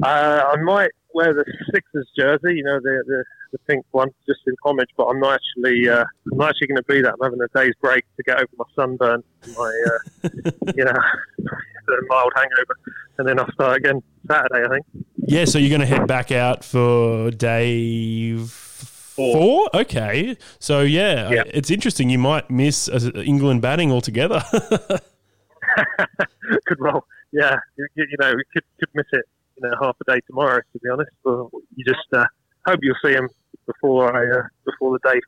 Uh, 0.04 0.41
I 0.48 0.56
might 0.64 0.91
wear 1.14 1.34
the 1.34 1.45
Sixers 1.74 2.10
jersey, 2.18 2.56
you 2.56 2.64
know, 2.64 2.80
the 2.80 3.04
the, 3.06 3.24
the 3.52 3.60
pink 3.68 3.86
one, 3.91 4.10
just 4.26 4.40
in 4.48 4.56
homage. 4.64 4.90
But 4.98 5.06
I'm 5.06 5.20
not 5.20 5.36
actually 5.40 5.90
uh, 5.90 6.06
I'm 6.32 6.38
not 6.38 6.49
actually 6.49 6.68
going 6.68 6.78
to 6.78 6.84
be 6.84 7.02
that. 7.02 7.14
I'm 7.14 7.24
having 7.24 7.40
a 7.41 7.60
day's 7.60 7.76
break 7.82 8.04
to 8.18 8.24
get 8.24 8.38
over 8.38 8.48
my 8.58 8.66
sunburn, 8.76 9.24
my 9.56 9.84
uh, 9.88 10.30
you 10.76 10.86
know, 10.86 10.94
mild 12.10 12.34
hangover, 12.36 12.78
and 13.20 13.28
then 13.28 13.40
I'll 13.40 13.52
start 13.52 13.78
again 13.78 14.02
Saturday. 14.28 14.66
I 14.66 14.70
think. 14.70 14.86
Yeah, 15.30 15.44
so 15.45 15.60
you're 15.60 15.70
going 15.70 15.82
to 15.82 15.86
head 15.88 16.08
back 16.08 16.32
out 16.32 16.64
for 16.64 17.32
day 17.32 18.34
f- 18.36 19.12
four. 19.16 19.70
Okay, 19.74 20.38
so 20.60 20.82
yeah, 20.82 21.30
Yeah. 21.30 21.44
it's 21.48 21.70
interesting. 21.70 22.10
You 22.10 22.18
might 22.18 22.49
miss 22.49 22.88
uh, 22.88 23.12
England 23.16 23.62
batting 23.62 23.91
altogether. 23.91 24.41
could 26.66 26.80
roll. 26.80 27.04
Yeah, 27.34 27.58
you, 27.78 27.88
you 27.95 28.06
you 28.10 28.18
know, 28.22 28.34
we 28.36 28.44
could 28.54 28.64
could 28.80 28.90
miss 28.94 29.06
it, 29.12 29.26
you 29.58 29.70
know, 29.70 29.76
half 29.82 29.98
a 30.08 30.12
day 30.14 30.20
tomorrow. 30.28 30.58
To 30.62 30.80
be 30.82 30.90
honest, 30.90 31.12
but 31.26 31.48
you 31.76 31.84
just 31.86 32.08
uh, 32.14 32.26
hope 32.66 32.80
you'll 32.82 32.95
see 33.04 33.12
him 33.12 33.28
before 33.66 34.16
I 34.16 34.40
uh, 34.40 34.44
before 34.66 34.98
the 34.98 35.10
day 35.12 35.20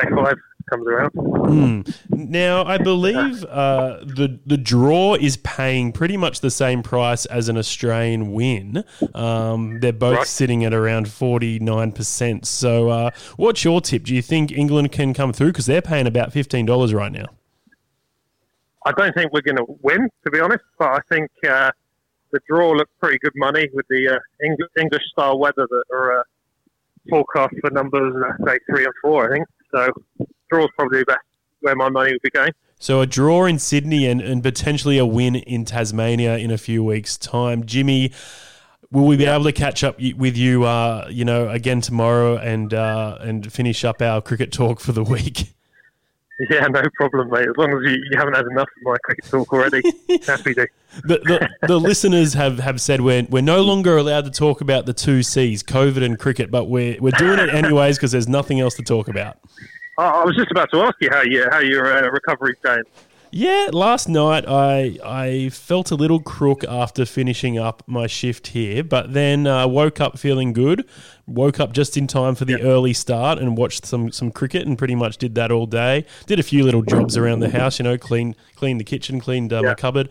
day 0.00 0.10
five 0.14 0.36
comes 0.70 0.86
around. 0.86 1.10
Hmm. 1.10 1.80
Now, 2.08 2.64
I 2.64 2.78
believe 2.78 3.44
uh, 3.44 3.98
the 4.04 4.38
the 4.46 4.56
draw 4.56 5.14
is 5.14 5.36
paying 5.38 5.92
pretty 5.92 6.16
much 6.16 6.40
the 6.40 6.50
same 6.50 6.82
price 6.82 7.26
as 7.26 7.48
an 7.48 7.58
Australian 7.58 8.32
win. 8.32 8.84
Um, 9.14 9.80
they're 9.80 9.92
both 9.92 10.18
Right. 10.18 10.26
sitting 10.26 10.64
at 10.64 10.72
around 10.72 11.08
forty 11.10 11.58
nine 11.58 11.92
percent. 11.92 12.46
So, 12.46 12.88
uh, 12.88 13.10
what's 13.36 13.64
your 13.64 13.80
tip? 13.80 14.04
Do 14.04 14.14
you 14.14 14.22
think 14.22 14.52
England 14.52 14.92
can 14.92 15.12
come 15.12 15.32
through 15.32 15.48
because 15.48 15.66
they're 15.66 15.82
paying 15.82 16.06
about 16.06 16.32
fifteen 16.32 16.64
dollars 16.66 16.94
right 16.94 17.12
now? 17.12 17.26
I 18.86 18.92
don't 18.92 19.14
think 19.14 19.32
we're 19.32 19.42
going 19.42 19.56
to 19.58 19.66
win, 19.82 20.08
to 20.24 20.30
be 20.30 20.40
honest, 20.40 20.64
but 20.78 20.88
I 20.88 21.00
think 21.10 21.30
uh, 21.46 21.70
the 22.32 22.40
draw 22.48 22.70
looks 22.70 22.90
pretty 22.98 23.18
good 23.18 23.34
money 23.36 23.68
with 23.74 23.84
the 23.90 24.08
uh, 24.16 24.18
Eng- 24.46 24.56
English 24.80 25.02
style 25.12 25.38
weather 25.38 25.66
that 25.68 25.84
are 25.92 26.20
uh, 26.20 26.22
forecast 27.10 27.54
for 27.60 27.70
numbers 27.70 28.14
uh, 28.26 28.46
say 28.46 28.58
three 28.70 28.84
and 28.84 28.94
four. 29.02 29.30
I 29.30 29.36
think 29.36 29.46
so. 29.74 30.26
Draw's 30.50 30.68
probably 30.76 31.00
the 31.00 31.06
best 31.06 31.20
where 31.60 31.76
my 31.76 31.88
money 31.88 32.12
would 32.12 32.22
be 32.22 32.30
going. 32.30 32.52
So 32.78 33.02
a 33.02 33.06
draw 33.06 33.44
in 33.44 33.58
Sydney 33.58 34.06
and, 34.06 34.20
and 34.20 34.42
potentially 34.42 34.96
a 34.96 35.04
win 35.04 35.36
in 35.36 35.66
Tasmania 35.66 36.38
in 36.38 36.50
a 36.50 36.56
few 36.56 36.82
weeks' 36.82 37.18
time. 37.18 37.66
Jimmy, 37.66 38.12
will 38.90 39.06
we 39.06 39.16
be 39.16 39.26
able 39.26 39.44
to 39.44 39.52
catch 39.52 39.84
up 39.84 40.00
with 40.16 40.36
you, 40.36 40.64
uh, 40.64 41.06
you 41.10 41.24
know, 41.24 41.48
again 41.48 41.80
tomorrow 41.82 42.38
and 42.38 42.72
uh, 42.72 43.18
and 43.20 43.52
finish 43.52 43.84
up 43.84 44.00
our 44.00 44.22
cricket 44.22 44.52
talk 44.52 44.80
for 44.80 44.92
the 44.92 45.04
week? 45.04 45.54
Yeah, 46.48 46.66
no 46.68 46.82
problem, 46.94 47.28
mate. 47.28 47.46
As 47.48 47.56
long 47.58 47.70
as 47.70 47.92
you, 47.92 48.02
you 48.10 48.16
haven't 48.16 48.34
had 48.34 48.46
enough 48.46 48.68
of 48.78 48.82
my 48.82 48.96
cricket 49.04 49.26
talk 49.26 49.52
already, 49.52 49.82
happy 50.26 50.54
to. 50.54 50.66
The, 51.04 51.18
the, 51.18 51.66
the 51.66 51.78
listeners 51.78 52.32
have, 52.32 52.60
have 52.60 52.80
said 52.80 53.02
we're, 53.02 53.26
we're 53.28 53.42
no 53.42 53.60
longer 53.60 53.98
allowed 53.98 54.24
to 54.24 54.30
talk 54.30 54.62
about 54.62 54.86
the 54.86 54.94
two 54.94 55.22
C's, 55.22 55.62
COVID 55.62 56.02
and 56.02 56.18
cricket, 56.18 56.50
but 56.50 56.64
we're, 56.64 56.96
we're 56.98 57.10
doing 57.10 57.38
it 57.38 57.52
anyways 57.52 57.98
because 57.98 58.12
there's 58.12 58.26
nothing 58.26 58.58
else 58.58 58.74
to 58.76 58.82
talk 58.82 59.08
about. 59.08 59.36
I, 60.00 60.24
was 60.24 60.36
just 60.36 60.50
about 60.50 60.70
to 60.72 60.82
ask 60.82 60.96
you 61.00 61.10
how 61.10 61.22
you 61.22 61.46
how 61.50 61.60
your 61.60 61.86
uh, 61.92 62.10
recovery's 62.10 62.58
going. 62.62 62.82
Yeah, 63.32 63.68
last 63.72 64.08
night 64.08 64.44
I 64.48 64.98
I 65.04 65.50
felt 65.50 65.92
a 65.92 65.94
little 65.94 66.20
crook 66.20 66.64
after 66.64 67.06
finishing 67.06 67.58
up 67.58 67.82
my 67.86 68.08
shift 68.08 68.48
here, 68.48 68.82
but 68.82 69.12
then 69.12 69.46
uh, 69.46 69.68
woke 69.68 70.00
up 70.00 70.18
feeling 70.18 70.52
good. 70.52 70.84
Woke 71.26 71.60
up 71.60 71.72
just 71.72 71.96
in 71.96 72.08
time 72.08 72.34
for 72.34 72.44
the 72.44 72.60
early 72.60 72.92
start 72.92 73.38
and 73.38 73.56
watched 73.56 73.86
some 73.86 74.10
some 74.10 74.32
cricket 74.32 74.66
and 74.66 74.76
pretty 74.76 74.96
much 74.96 75.16
did 75.16 75.36
that 75.36 75.52
all 75.52 75.66
day. 75.66 76.06
Did 76.26 76.40
a 76.40 76.42
few 76.42 76.64
little 76.64 76.82
jobs 76.82 77.16
around 77.16 77.38
the 77.38 77.50
house, 77.50 77.78
you 77.78 77.84
know, 77.84 77.96
clean 77.96 78.34
cleaned 78.56 78.80
the 78.80 78.84
kitchen, 78.84 79.20
cleaned 79.20 79.52
uh, 79.52 79.62
my 79.62 79.74
cupboard. 79.74 80.08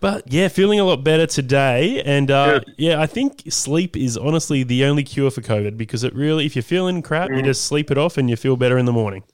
But 0.00 0.32
yeah, 0.32 0.48
feeling 0.48 0.80
a 0.80 0.84
lot 0.84 1.04
better 1.04 1.26
today, 1.26 2.02
and 2.02 2.30
uh, 2.30 2.60
yeah, 2.78 3.00
I 3.00 3.06
think 3.06 3.42
sleep 3.50 3.96
is 3.98 4.16
honestly 4.16 4.62
the 4.62 4.84
only 4.84 5.02
cure 5.04 5.30
for 5.30 5.42
COVID 5.42 5.76
because 5.76 6.02
it 6.04 6.14
really, 6.14 6.46
if 6.46 6.56
you're 6.56 6.62
feeling 6.62 7.02
crap, 7.02 7.28
you 7.28 7.36
Mm. 7.36 7.44
just 7.44 7.66
sleep 7.66 7.90
it 7.90 7.98
off 7.98 8.16
and 8.16 8.30
you 8.30 8.36
feel 8.36 8.56
better 8.56 8.78
in 8.78 8.86
the 8.86 8.92
morning. 8.92 9.24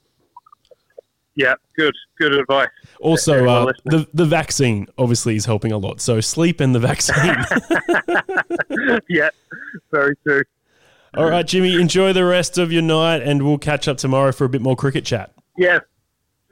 Yeah, 1.36 1.55
good, 1.76 1.94
good 2.18 2.32
advice. 2.34 2.68
Also, 2.98 3.47
uh, 3.47 3.72
the 3.84 4.09
the 4.14 4.24
vaccine 4.24 4.88
obviously 4.98 5.36
is 5.36 5.44
helping 5.44 5.70
a 5.70 5.78
lot. 5.78 6.01
So 6.01 6.20
sleep 6.20 6.60
and 6.60 6.74
the 6.74 6.80
vaccine. 6.80 7.36
yeah, 9.09 9.28
very 9.93 10.16
true. 10.26 10.43
All 11.14 11.30
right, 11.30 11.47
Jimmy, 11.47 11.80
enjoy 11.80 12.12
the 12.12 12.24
rest 12.24 12.59
of 12.59 12.72
your 12.72 12.82
night, 12.82 13.22
and 13.22 13.43
we'll 13.44 13.59
catch 13.59 13.86
up 13.86 13.98
tomorrow 13.98 14.32
for 14.32 14.44
a 14.44 14.48
bit 14.48 14.62
more 14.62 14.74
cricket 14.76 15.05
chat. 15.05 15.32
Yeah, 15.56 15.78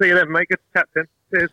see 0.01 0.09
you 0.09 0.15
then, 0.15 0.31
mate. 0.31 0.49
Good 0.49 0.59
to 0.75 0.79
chat, 0.81 0.89
Tim. 0.95 1.09
Cheers. 1.35 1.51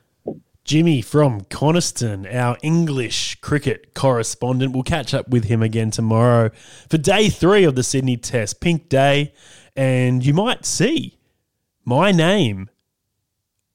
Jimmy 0.63 1.01
from 1.01 1.41
Coniston, 1.45 2.27
our 2.27 2.57
English 2.61 3.35
cricket 3.41 3.93
correspondent. 3.93 4.73
We'll 4.73 4.83
catch 4.83 5.13
up 5.13 5.27
with 5.29 5.45
him 5.45 5.61
again 5.61 5.91
tomorrow 5.91 6.51
for 6.89 6.97
day 6.97 7.29
three 7.29 7.63
of 7.63 7.75
the 7.75 7.83
Sydney 7.83 8.17
Test, 8.17 8.61
Pink 8.61 8.87
Day, 8.87 9.33
and 9.75 10.25
you 10.25 10.33
might 10.33 10.65
see 10.65 11.17
my 11.83 12.11
name 12.11 12.69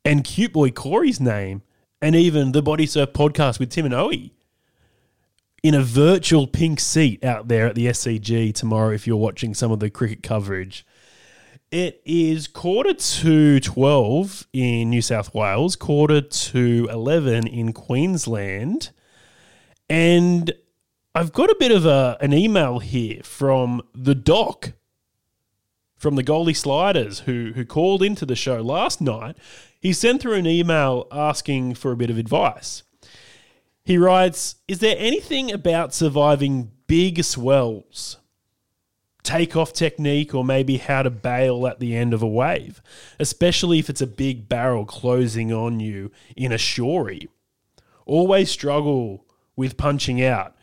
and 0.05 0.23
Cute 0.23 0.53
Boy 0.53 0.71
Corey's 0.71 1.21
name, 1.21 1.63
and 2.01 2.15
even 2.15 2.53
the 2.53 2.63
Body 2.63 2.87
Surf 2.87 3.13
podcast 3.13 3.59
with 3.59 3.71
Tim 3.71 3.87
and 3.87 3.95
Owie 3.95 4.31
in 5.63 5.75
a 5.75 5.83
virtual 5.83 6.47
pink 6.47 6.79
seat 6.79 7.25
out 7.25 7.49
there 7.49 7.67
at 7.67 7.75
the 7.75 7.87
SCG 7.87 8.55
tomorrow 8.55 8.93
if 8.93 9.05
you're 9.05 9.17
watching 9.17 9.53
some 9.53 9.73
of 9.73 9.81
the 9.81 9.91
cricket 9.91 10.23
coverage. 10.23 10.87
It 11.73 12.01
is 12.05 12.47
quarter 12.47 12.95
to 12.95 13.59
12 13.59 14.47
in 14.53 14.89
New 14.89 15.03
South 15.03 15.35
Wales, 15.35 15.75
quarter 15.75 16.21
to 16.21 16.89
11 16.93 17.49
in 17.49 17.73
Queensland. 17.73 18.91
And 19.91 20.53
I've 21.13 21.33
got 21.33 21.51
a 21.51 21.57
bit 21.59 21.73
of 21.73 21.85
a, 21.85 22.19
an 22.21 22.33
email 22.33 22.79
here 22.79 23.21
from 23.25 23.83
the 23.93 24.15
doc, 24.15 24.75
from 25.97 26.15
the 26.15 26.23
Goldie 26.23 26.55
Sliders, 26.55 27.21
who, 27.21 27.51
who 27.57 27.65
called 27.65 28.01
into 28.01 28.25
the 28.25 28.37
show 28.37 28.61
last 28.61 29.01
night. 29.01 29.37
He 29.81 29.93
sent 29.93 30.23
through 30.23 30.35
an 30.35 30.47
email 30.47 31.09
asking 31.11 31.75
for 31.75 31.91
a 31.91 31.97
bit 31.97 32.11
of 32.11 32.19
advice. 32.19 32.85
He 33.85 33.99
writes 33.99 34.55
Is 34.69 34.79
there 34.79 34.97
anything 35.01 35.51
about 35.51 35.93
surviving 35.93 36.71
big 36.87 37.25
swells? 37.25 38.19
Takeoff 39.27 39.73
technique, 39.73 40.35
or 40.35 40.45
maybe 40.45 40.77
how 40.77 41.03
to 41.03 41.11
bail 41.11 41.67
at 41.67 41.81
the 41.81 41.97
end 41.97 42.15
of 42.15 42.23
a 42.23 42.29
wave, 42.29 42.81
especially 43.19 43.81
if 43.81 43.91
it's 43.91 44.01
a 44.01 44.07
big 44.07 44.49
barrel 44.49 44.85
closing 44.85 45.53
on 45.53 45.81
you 45.81 46.13
in 46.37 46.53
a 46.53 46.59
shory. 46.59 47.29
Always 48.07 48.53
struggle 48.53 49.27
with 49.57 49.77
punching 49.77 50.23
out. 50.23 50.55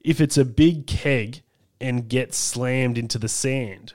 If 0.00 0.18
it's 0.18 0.38
a 0.38 0.46
big 0.46 0.86
keg 0.86 1.42
and 1.78 2.08
get 2.08 2.32
slammed 2.32 2.96
into 2.96 3.18
the 3.18 3.28
sand. 3.28 3.92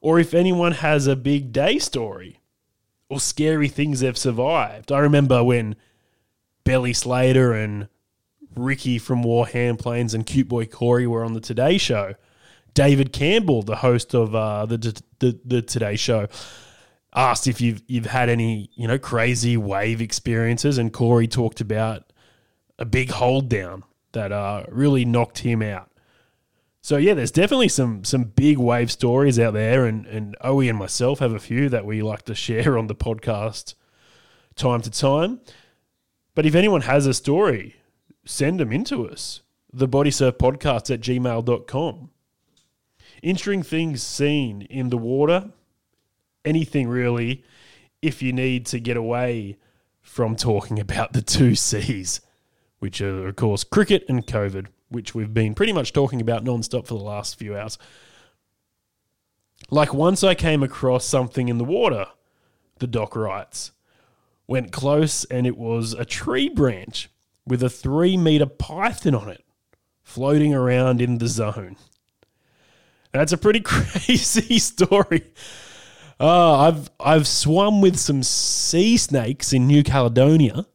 Or 0.00 0.18
if 0.18 0.32
anyone 0.32 0.72
has 0.72 1.06
a 1.06 1.14
big 1.14 1.52
day 1.52 1.78
story 1.78 2.40
or 3.10 3.20
scary 3.20 3.68
things 3.68 4.00
they've 4.00 4.16
survived. 4.16 4.90
I 4.90 4.98
remember 5.00 5.44
when 5.44 5.76
Belly 6.64 6.94
Slater 6.94 7.52
and 7.52 7.88
Ricky 8.56 8.98
from 8.98 9.22
Warham 9.22 9.76
Plains 9.76 10.14
and 10.14 10.24
Cute 10.24 10.48
Boy 10.48 10.64
Corey 10.64 11.06
were 11.06 11.24
on 11.24 11.34
the 11.34 11.40
Today 11.40 11.76
Show. 11.76 12.14
David 12.74 13.12
Campbell, 13.12 13.62
the 13.62 13.76
host 13.76 14.14
of 14.14 14.34
uh, 14.34 14.66
the, 14.66 15.02
the 15.18 15.38
the 15.44 15.62
Today 15.62 15.96
Show, 15.96 16.28
asked 17.14 17.46
if 17.46 17.60
you've 17.60 17.82
you've 17.86 18.06
had 18.06 18.28
any 18.28 18.70
you 18.74 18.88
know 18.88 18.98
crazy 18.98 19.56
wave 19.56 20.00
experiences, 20.00 20.78
and 20.78 20.92
Corey 20.92 21.26
talked 21.26 21.60
about 21.60 22.12
a 22.78 22.84
big 22.84 23.10
hold 23.10 23.48
down 23.48 23.84
that 24.12 24.32
uh, 24.32 24.64
really 24.68 25.04
knocked 25.04 25.38
him 25.38 25.62
out. 25.62 25.90
So 26.80 26.96
yeah, 26.96 27.14
there's 27.14 27.30
definitely 27.30 27.68
some 27.68 28.04
some 28.04 28.24
big 28.24 28.58
wave 28.58 28.90
stories 28.90 29.38
out 29.38 29.54
there, 29.54 29.84
and 29.84 30.06
and 30.06 30.36
Owie 30.44 30.68
and 30.68 30.78
myself 30.78 31.18
have 31.20 31.32
a 31.32 31.38
few 31.38 31.68
that 31.68 31.86
we 31.86 32.02
like 32.02 32.22
to 32.22 32.34
share 32.46 32.78
on 32.78 32.86
the 32.86 32.94
podcast 32.94 33.74
time 34.54 34.82
to 34.82 34.90
time. 34.90 35.40
But 36.34 36.46
if 36.46 36.54
anyone 36.54 36.82
has 36.82 37.06
a 37.06 37.14
story, 37.14 37.76
send 38.24 38.58
them 38.58 38.72
into 38.72 39.06
us. 39.08 39.42
The 39.72 39.88
bodysurfpodcast 39.88 40.92
at 40.92 41.00
gmail.com. 41.00 42.10
Interesting 43.22 43.62
things 43.62 44.02
seen 44.02 44.62
in 44.62 44.90
the 44.90 44.98
water, 44.98 45.50
anything 46.44 46.88
really, 46.88 47.44
if 48.02 48.20
you 48.20 48.32
need 48.32 48.66
to 48.66 48.80
get 48.80 48.96
away 48.96 49.56
from 50.00 50.34
talking 50.34 50.80
about 50.80 51.12
the 51.12 51.22
two 51.22 51.54
C's, 51.54 52.20
which 52.80 53.00
are, 53.00 53.28
of 53.28 53.36
course, 53.36 53.62
cricket 53.62 54.04
and 54.08 54.26
COVID, 54.26 54.66
which 54.88 55.14
we've 55.14 55.32
been 55.32 55.54
pretty 55.54 55.72
much 55.72 55.92
talking 55.92 56.20
about 56.20 56.44
nonstop 56.44 56.86
for 56.86 56.94
the 56.94 57.04
last 57.04 57.38
few 57.38 57.56
hours. 57.56 57.78
Like 59.70 59.94
once 59.94 60.24
I 60.24 60.34
came 60.34 60.62
across 60.64 61.04
something 61.04 61.48
in 61.48 61.58
the 61.58 61.64
water, 61.64 62.06
the 62.80 62.88
doc 62.88 63.14
writes, 63.14 63.70
went 64.48 64.72
close 64.72 65.24
and 65.26 65.46
it 65.46 65.56
was 65.56 65.92
a 65.92 66.04
tree 66.04 66.48
branch 66.48 67.08
with 67.46 67.62
a 67.62 67.70
three 67.70 68.16
meter 68.16 68.46
python 68.46 69.14
on 69.14 69.28
it 69.28 69.44
floating 70.02 70.52
around 70.52 71.00
in 71.00 71.18
the 71.18 71.28
zone. 71.28 71.76
That's 73.12 73.32
a 73.32 73.38
pretty 73.38 73.60
crazy 73.64 74.58
story. 74.58 75.24
Uh, 76.18 76.58
I've 76.58 76.90
I've 77.00 77.26
swum 77.26 77.80
with 77.80 77.98
some 77.98 78.22
sea 78.22 78.96
snakes 78.96 79.52
in 79.52 79.66
New 79.66 79.82
Caledonia, 79.82 80.66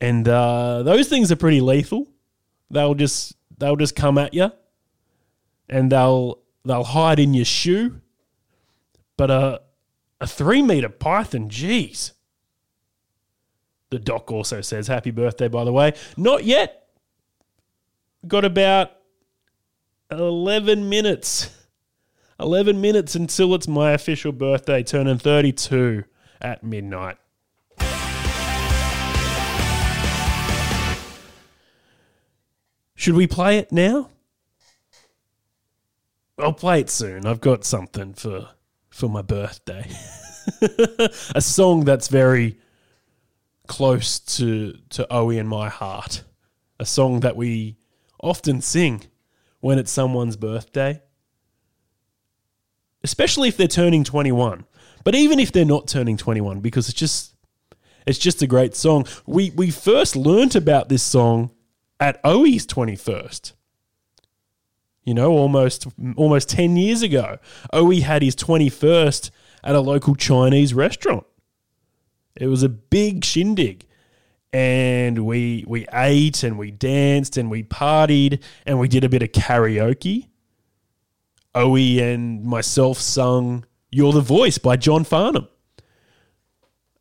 and 0.00 0.26
uh, 0.26 0.82
those 0.82 1.08
things 1.08 1.30
are 1.30 1.36
pretty 1.36 1.60
lethal. 1.60 2.08
They'll 2.70 2.94
just 2.94 3.36
they'll 3.56 3.76
just 3.76 3.94
come 3.94 4.18
at 4.18 4.34
you, 4.34 4.50
and 5.68 5.92
they'll 5.92 6.40
they'll 6.64 6.84
hide 6.84 7.18
in 7.18 7.34
your 7.34 7.44
shoe. 7.44 8.00
But 9.16 9.30
a 9.30 9.62
a 10.20 10.26
three 10.26 10.62
meter 10.62 10.88
python, 10.88 11.48
jeez. 11.48 12.12
The 13.90 13.98
doc 14.00 14.32
also 14.32 14.60
says 14.60 14.88
happy 14.88 15.12
birthday, 15.12 15.48
by 15.48 15.64
the 15.64 15.72
way. 15.72 15.92
Not 16.16 16.44
yet. 16.44 16.88
Got 18.26 18.44
about 18.44 18.95
11 20.10 20.88
minutes. 20.88 21.50
11 22.38 22.80
minutes 22.80 23.14
until 23.14 23.54
it's 23.54 23.66
my 23.66 23.92
official 23.92 24.32
birthday, 24.32 24.82
turning 24.82 25.18
32 25.18 26.04
at 26.40 26.62
midnight. 26.62 27.16
Should 32.94 33.14
we 33.14 33.26
play 33.26 33.58
it 33.58 33.72
now? 33.72 34.10
I'll 36.38 36.52
play 36.52 36.80
it 36.80 36.90
soon. 36.90 37.26
I've 37.26 37.40
got 37.40 37.64
something 37.64 38.14
for 38.14 38.48
for 38.90 39.08
my 39.08 39.22
birthday. 39.22 39.86
a 41.34 41.40
song 41.40 41.84
that's 41.84 42.08
very 42.08 42.58
close 43.66 44.18
to 44.18 44.72
to 44.90 45.06
Owie 45.10 45.38
and 45.38 45.48
my 45.48 45.68
heart. 45.68 46.24
A 46.78 46.84
song 46.84 47.20
that 47.20 47.36
we 47.36 47.76
often 48.20 48.60
sing 48.60 49.04
when 49.66 49.80
it's 49.80 49.90
someone's 49.90 50.36
birthday. 50.36 51.02
Especially 53.02 53.48
if 53.48 53.56
they're 53.56 53.66
turning 53.66 54.04
21. 54.04 54.64
But 55.02 55.16
even 55.16 55.40
if 55.40 55.50
they're 55.50 55.64
not 55.64 55.88
turning 55.88 56.16
21 56.16 56.60
because 56.60 56.88
it's 56.88 56.98
just 56.98 57.34
it's 58.06 58.18
just 58.18 58.42
a 58.42 58.46
great 58.46 58.76
song. 58.76 59.06
We 59.26 59.50
we 59.50 59.70
first 59.70 60.14
learnt 60.14 60.54
about 60.54 60.88
this 60.88 61.02
song 61.02 61.50
at 61.98 62.22
Owie's 62.22 62.64
21st. 62.66 63.54
You 65.02 65.14
know, 65.14 65.32
almost 65.32 65.88
almost 66.16 66.48
10 66.48 66.76
years 66.76 67.02
ago. 67.02 67.38
Owie 67.72 68.02
had 68.02 68.22
his 68.22 68.36
21st 68.36 69.30
at 69.64 69.74
a 69.74 69.80
local 69.80 70.14
Chinese 70.14 70.74
restaurant. 70.74 71.26
It 72.36 72.46
was 72.46 72.62
a 72.62 72.68
big 72.68 73.24
shindig. 73.24 73.84
And 74.56 75.26
we 75.26 75.66
we 75.68 75.86
ate 75.92 76.42
and 76.42 76.56
we 76.56 76.70
danced 76.70 77.36
and 77.36 77.50
we 77.50 77.62
partied 77.62 78.42
and 78.64 78.80
we 78.80 78.88
did 78.88 79.04
a 79.04 79.08
bit 79.10 79.22
of 79.22 79.32
karaoke. 79.32 80.28
Owie 81.54 82.00
and 82.00 82.42
myself 82.42 82.98
sung 82.98 83.66
You're 83.90 84.14
the 84.14 84.22
Voice 84.22 84.56
by 84.56 84.78
John 84.78 85.04
Farnham. 85.04 85.46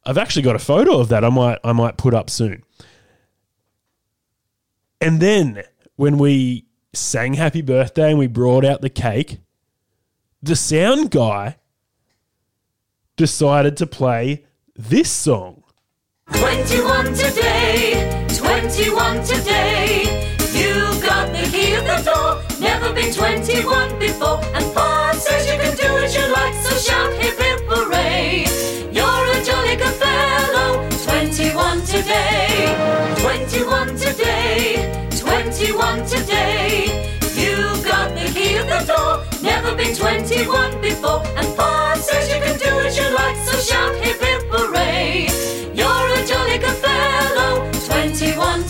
I've 0.06 0.18
actually 0.18 0.42
got 0.42 0.58
a 0.58 0.60
photo 0.60 1.00
of 1.00 1.08
that 1.08 1.24
I 1.24 1.30
might 1.30 1.60
I 1.64 1.72
might 1.72 1.96
put 1.96 2.14
up 2.14 2.30
soon. 2.30 2.62
And 5.00 5.22
then 5.22 5.64
when 5.96 6.18
we 6.18 6.66
sang 6.92 7.36
happy 7.36 7.62
birthday 7.62 8.10
and 8.10 8.20
we 8.20 8.28
brought 8.28 8.66
out 8.66 8.82
the 8.82 8.90
cake, 8.90 9.40
the 10.44 10.58
sound 10.58 11.10
guy 11.10 11.56
decided 13.16 13.78
to 13.78 13.88
play 13.88 14.46
this 14.76 15.10
song. 15.10 15.64
21 16.32 17.14
today, 17.14 18.26
21 18.36 19.24
today. 19.24 20.36
You've 20.54 21.02
got 21.04 21.32
the 21.32 21.48
key 21.52 21.74
of 21.76 21.86
the 21.86 22.02
door, 22.04 22.42
never 22.60 22.92
been 22.92 23.14
21 23.14 24.00
before. 24.00 24.40
And 24.56 24.74
Bob 24.74 25.16
says 25.16 25.46
you 25.46 25.58
can 25.60 25.76
do 25.78 26.04
as 26.04 26.16
you 26.16 26.26
like, 26.34 26.56
so 26.56 26.76
shout 26.78 27.14
hip 27.22 27.38
hip 27.38 27.60
hooray. 27.68 28.46
You're 28.92 29.06
a 29.06 29.44
jolly 29.46 29.76
good 29.76 29.94
fellow, 29.94 30.90
21 31.06 31.82
today, 31.82 32.74
21 33.20 33.96
today, 33.96 35.10
21 35.18 36.06
today. 36.08 37.20
You've 37.36 37.86
got 37.86 38.16
the 38.16 38.32
key 38.34 38.56
of 38.58 38.68
the 38.68 38.84
door, 38.92 39.24
never 39.44 39.76
been 39.76 39.96
21 39.96 40.82
before. 40.82 41.22
And 41.38 41.56
Bob 41.56 41.98
says 42.00 42.28
you 42.34 42.42
can 42.42 42.58
do 42.58 42.88
as 42.88 42.98
you 42.98 43.10
like, 43.14 43.38
so 43.38 43.58
shout 43.60 43.94
hip 44.04 44.20
hip 44.20 44.42
hooray. 44.50 44.55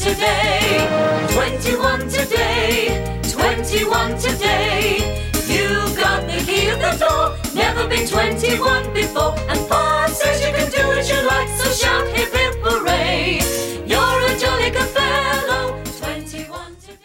Today, 0.05 0.85
21 1.33 2.07
today, 2.07 3.19
21 3.23 4.15
today. 4.19 5.23
You've 5.47 5.97
got 5.97 6.27
the 6.27 6.43
key 6.45 6.69
of 6.69 6.77
the 6.77 6.95
door, 6.99 7.35
never 7.55 7.87
been 7.87 8.07
21 8.07 8.93
before. 8.93 9.33
And 9.49 9.67
Bob 9.67 10.11
says 10.11 10.45
you 10.45 10.53
can 10.53 10.69
do 10.69 10.99
as 10.99 11.09
you 11.09 11.19
like, 11.25 11.49
so 11.49 11.67
shout 11.71 12.07
hip 12.15 12.31
hip 12.31 12.53
hooray. 12.61 13.39
You're 13.87 13.99
a 13.99 14.37
jolly 14.37 14.69
good 14.69 14.87
fellow, 14.89 15.83
21 15.97 16.75
today. 16.75 16.99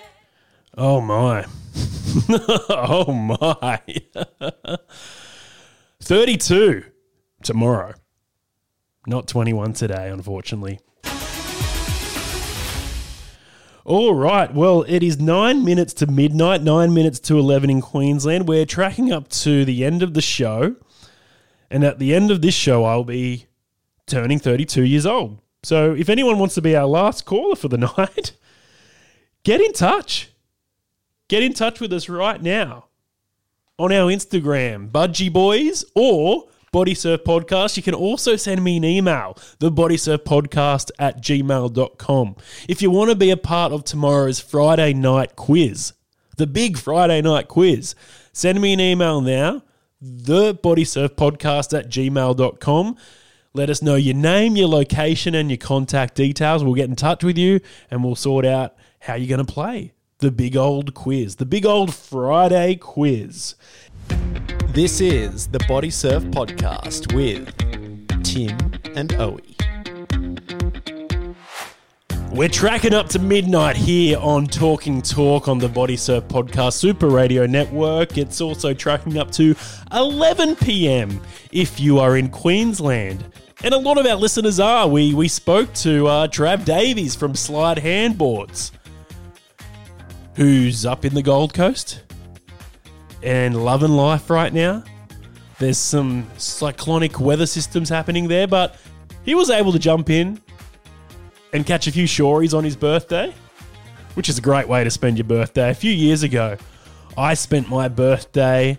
Oh 0.76 1.00
my. 1.00 1.46
oh 2.68 3.12
my. 3.12 3.80
32 6.02 6.84
tomorrow. 7.42 7.94
Not 9.06 9.26
21 9.26 9.72
today, 9.72 10.10
unfortunately. 10.10 10.80
All 13.90 14.14
right. 14.14 14.54
Well, 14.54 14.84
it 14.86 15.02
is 15.02 15.18
nine 15.18 15.64
minutes 15.64 15.92
to 15.94 16.06
midnight, 16.06 16.62
nine 16.62 16.94
minutes 16.94 17.18
to 17.18 17.36
11 17.36 17.70
in 17.70 17.80
Queensland. 17.80 18.46
We're 18.46 18.64
tracking 18.64 19.10
up 19.10 19.28
to 19.30 19.64
the 19.64 19.84
end 19.84 20.04
of 20.04 20.14
the 20.14 20.20
show. 20.20 20.76
And 21.72 21.82
at 21.82 21.98
the 21.98 22.14
end 22.14 22.30
of 22.30 22.40
this 22.40 22.54
show, 22.54 22.84
I'll 22.84 23.02
be 23.02 23.46
turning 24.06 24.38
32 24.38 24.84
years 24.84 25.06
old. 25.06 25.40
So 25.64 25.92
if 25.92 26.08
anyone 26.08 26.38
wants 26.38 26.54
to 26.54 26.62
be 26.62 26.76
our 26.76 26.86
last 26.86 27.24
caller 27.24 27.56
for 27.56 27.66
the 27.66 27.78
night, 27.98 28.30
get 29.42 29.60
in 29.60 29.72
touch. 29.72 30.30
Get 31.26 31.42
in 31.42 31.52
touch 31.52 31.80
with 31.80 31.92
us 31.92 32.08
right 32.08 32.40
now 32.40 32.84
on 33.76 33.92
our 33.92 34.08
Instagram, 34.08 34.92
Budgie 34.92 35.32
Boys, 35.32 35.84
or 35.96 36.48
Body 36.72 36.94
Surf 36.94 37.22
Podcast. 37.24 37.76
You 37.76 37.82
can 37.82 37.94
also 37.94 38.36
send 38.36 38.62
me 38.62 38.76
an 38.76 38.84
email, 38.84 39.36
the 39.58 39.70
Body 39.70 39.96
Surf 39.96 40.22
Podcast 40.22 40.90
at 40.98 41.20
gmail.com. 41.20 42.36
If 42.68 42.80
you 42.80 42.90
want 42.90 43.10
to 43.10 43.16
be 43.16 43.30
a 43.30 43.36
part 43.36 43.72
of 43.72 43.84
tomorrow's 43.84 44.38
Friday 44.38 44.92
night 44.92 45.34
quiz, 45.34 45.94
the 46.36 46.46
big 46.46 46.78
Friday 46.78 47.22
night 47.22 47.48
quiz, 47.48 47.94
send 48.32 48.60
me 48.60 48.72
an 48.72 48.80
email 48.80 49.20
now, 49.20 49.62
the 50.00 50.54
Body 50.54 50.84
Surf 50.84 51.16
Podcast 51.16 51.76
at 51.76 51.88
gmail.com. 51.88 52.96
Let 53.52 53.68
us 53.68 53.82
know 53.82 53.96
your 53.96 54.14
name, 54.14 54.54
your 54.54 54.68
location, 54.68 55.34
and 55.34 55.50
your 55.50 55.58
contact 55.58 56.14
details. 56.14 56.62
We'll 56.62 56.74
get 56.74 56.88
in 56.88 56.94
touch 56.94 57.24
with 57.24 57.36
you 57.36 57.60
and 57.90 58.04
we'll 58.04 58.14
sort 58.14 58.46
out 58.46 58.76
how 59.00 59.14
you're 59.14 59.34
going 59.34 59.44
to 59.44 59.52
play 59.52 59.92
the 60.20 60.30
big 60.30 60.56
old 60.56 60.94
quiz, 60.94 61.36
the 61.36 61.46
big 61.46 61.66
old 61.66 61.92
Friday 61.94 62.76
quiz. 62.76 63.56
This 64.72 65.00
is 65.00 65.48
the 65.48 65.58
Body 65.66 65.90
Surf 65.90 66.22
Podcast 66.26 67.12
with 67.12 67.44
Tim 68.22 68.56
and 68.94 69.10
Owie. 69.14 69.56
We're 72.32 72.48
tracking 72.48 72.94
up 72.94 73.08
to 73.08 73.18
midnight 73.18 73.74
here 73.74 74.16
on 74.20 74.46
Talking 74.46 75.02
Talk 75.02 75.48
on 75.48 75.58
the 75.58 75.68
Body 75.68 75.96
Surf 75.96 76.22
Podcast 76.28 76.74
Super 76.74 77.08
Radio 77.08 77.46
Network. 77.46 78.16
It's 78.16 78.40
also 78.40 78.72
tracking 78.72 79.18
up 79.18 79.32
to 79.32 79.56
11 79.90 80.54
p.m. 80.54 81.20
if 81.50 81.80
you 81.80 81.98
are 81.98 82.16
in 82.16 82.28
Queensland. 82.28 83.24
And 83.64 83.74
a 83.74 83.78
lot 83.78 83.98
of 83.98 84.06
our 84.06 84.14
listeners 84.14 84.60
are. 84.60 84.86
We, 84.86 85.14
we 85.14 85.26
spoke 85.26 85.74
to 85.74 86.06
uh, 86.06 86.28
Trav 86.28 86.64
Davies 86.64 87.16
from 87.16 87.34
Slide 87.34 87.78
Handboards, 87.78 88.70
who's 90.36 90.86
up 90.86 91.04
in 91.04 91.14
the 91.14 91.22
Gold 91.22 91.54
Coast 91.54 92.02
and 93.22 93.64
loving 93.64 93.92
life 93.92 94.30
right 94.30 94.52
now. 94.52 94.82
There's 95.58 95.78
some 95.78 96.26
cyclonic 96.38 97.20
weather 97.20 97.46
systems 97.46 97.88
happening 97.88 98.28
there, 98.28 98.46
but 98.46 98.76
he 99.24 99.34
was 99.34 99.50
able 99.50 99.72
to 99.72 99.78
jump 99.78 100.08
in 100.08 100.40
and 101.52 101.66
catch 101.66 101.86
a 101.86 101.92
few 101.92 102.06
shories 102.06 102.54
on 102.54 102.64
his 102.64 102.76
birthday, 102.76 103.34
which 104.14 104.28
is 104.28 104.38
a 104.38 104.40
great 104.40 104.68
way 104.68 104.84
to 104.84 104.90
spend 104.90 105.18
your 105.18 105.26
birthday. 105.26 105.70
A 105.70 105.74
few 105.74 105.92
years 105.92 106.22
ago, 106.22 106.56
I 107.18 107.34
spent 107.34 107.68
my 107.68 107.88
birthday 107.88 108.78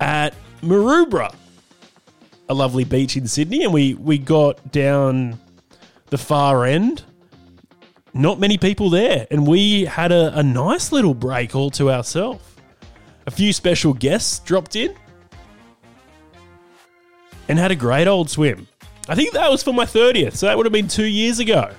at 0.00 0.34
Maroubra, 0.62 1.32
a 2.48 2.54
lovely 2.54 2.84
beach 2.84 3.16
in 3.16 3.28
Sydney, 3.28 3.62
and 3.62 3.72
we, 3.72 3.94
we 3.94 4.18
got 4.18 4.72
down 4.72 5.38
the 6.06 6.18
far 6.18 6.64
end. 6.64 7.04
Not 8.14 8.38
many 8.38 8.58
people 8.58 8.90
there, 8.90 9.26
and 9.30 9.46
we 9.46 9.86
had 9.86 10.12
a, 10.12 10.38
a 10.38 10.42
nice 10.42 10.92
little 10.92 11.14
break 11.14 11.56
all 11.56 11.70
to 11.70 11.90
ourselves. 11.90 12.44
A 13.26 13.30
few 13.30 13.52
special 13.52 13.94
guests 13.94 14.40
dropped 14.40 14.76
in 14.76 14.94
and 17.48 17.58
had 17.58 17.70
a 17.70 17.76
great 17.76 18.06
old 18.06 18.28
swim. 18.28 18.68
I 19.08 19.14
think 19.14 19.32
that 19.32 19.50
was 19.50 19.62
for 19.62 19.72
my 19.72 19.86
30th, 19.86 20.36
so 20.36 20.46
that 20.46 20.56
would 20.56 20.66
have 20.66 20.72
been 20.72 20.88
two 20.88 21.06
years 21.06 21.38
ago. 21.38 21.72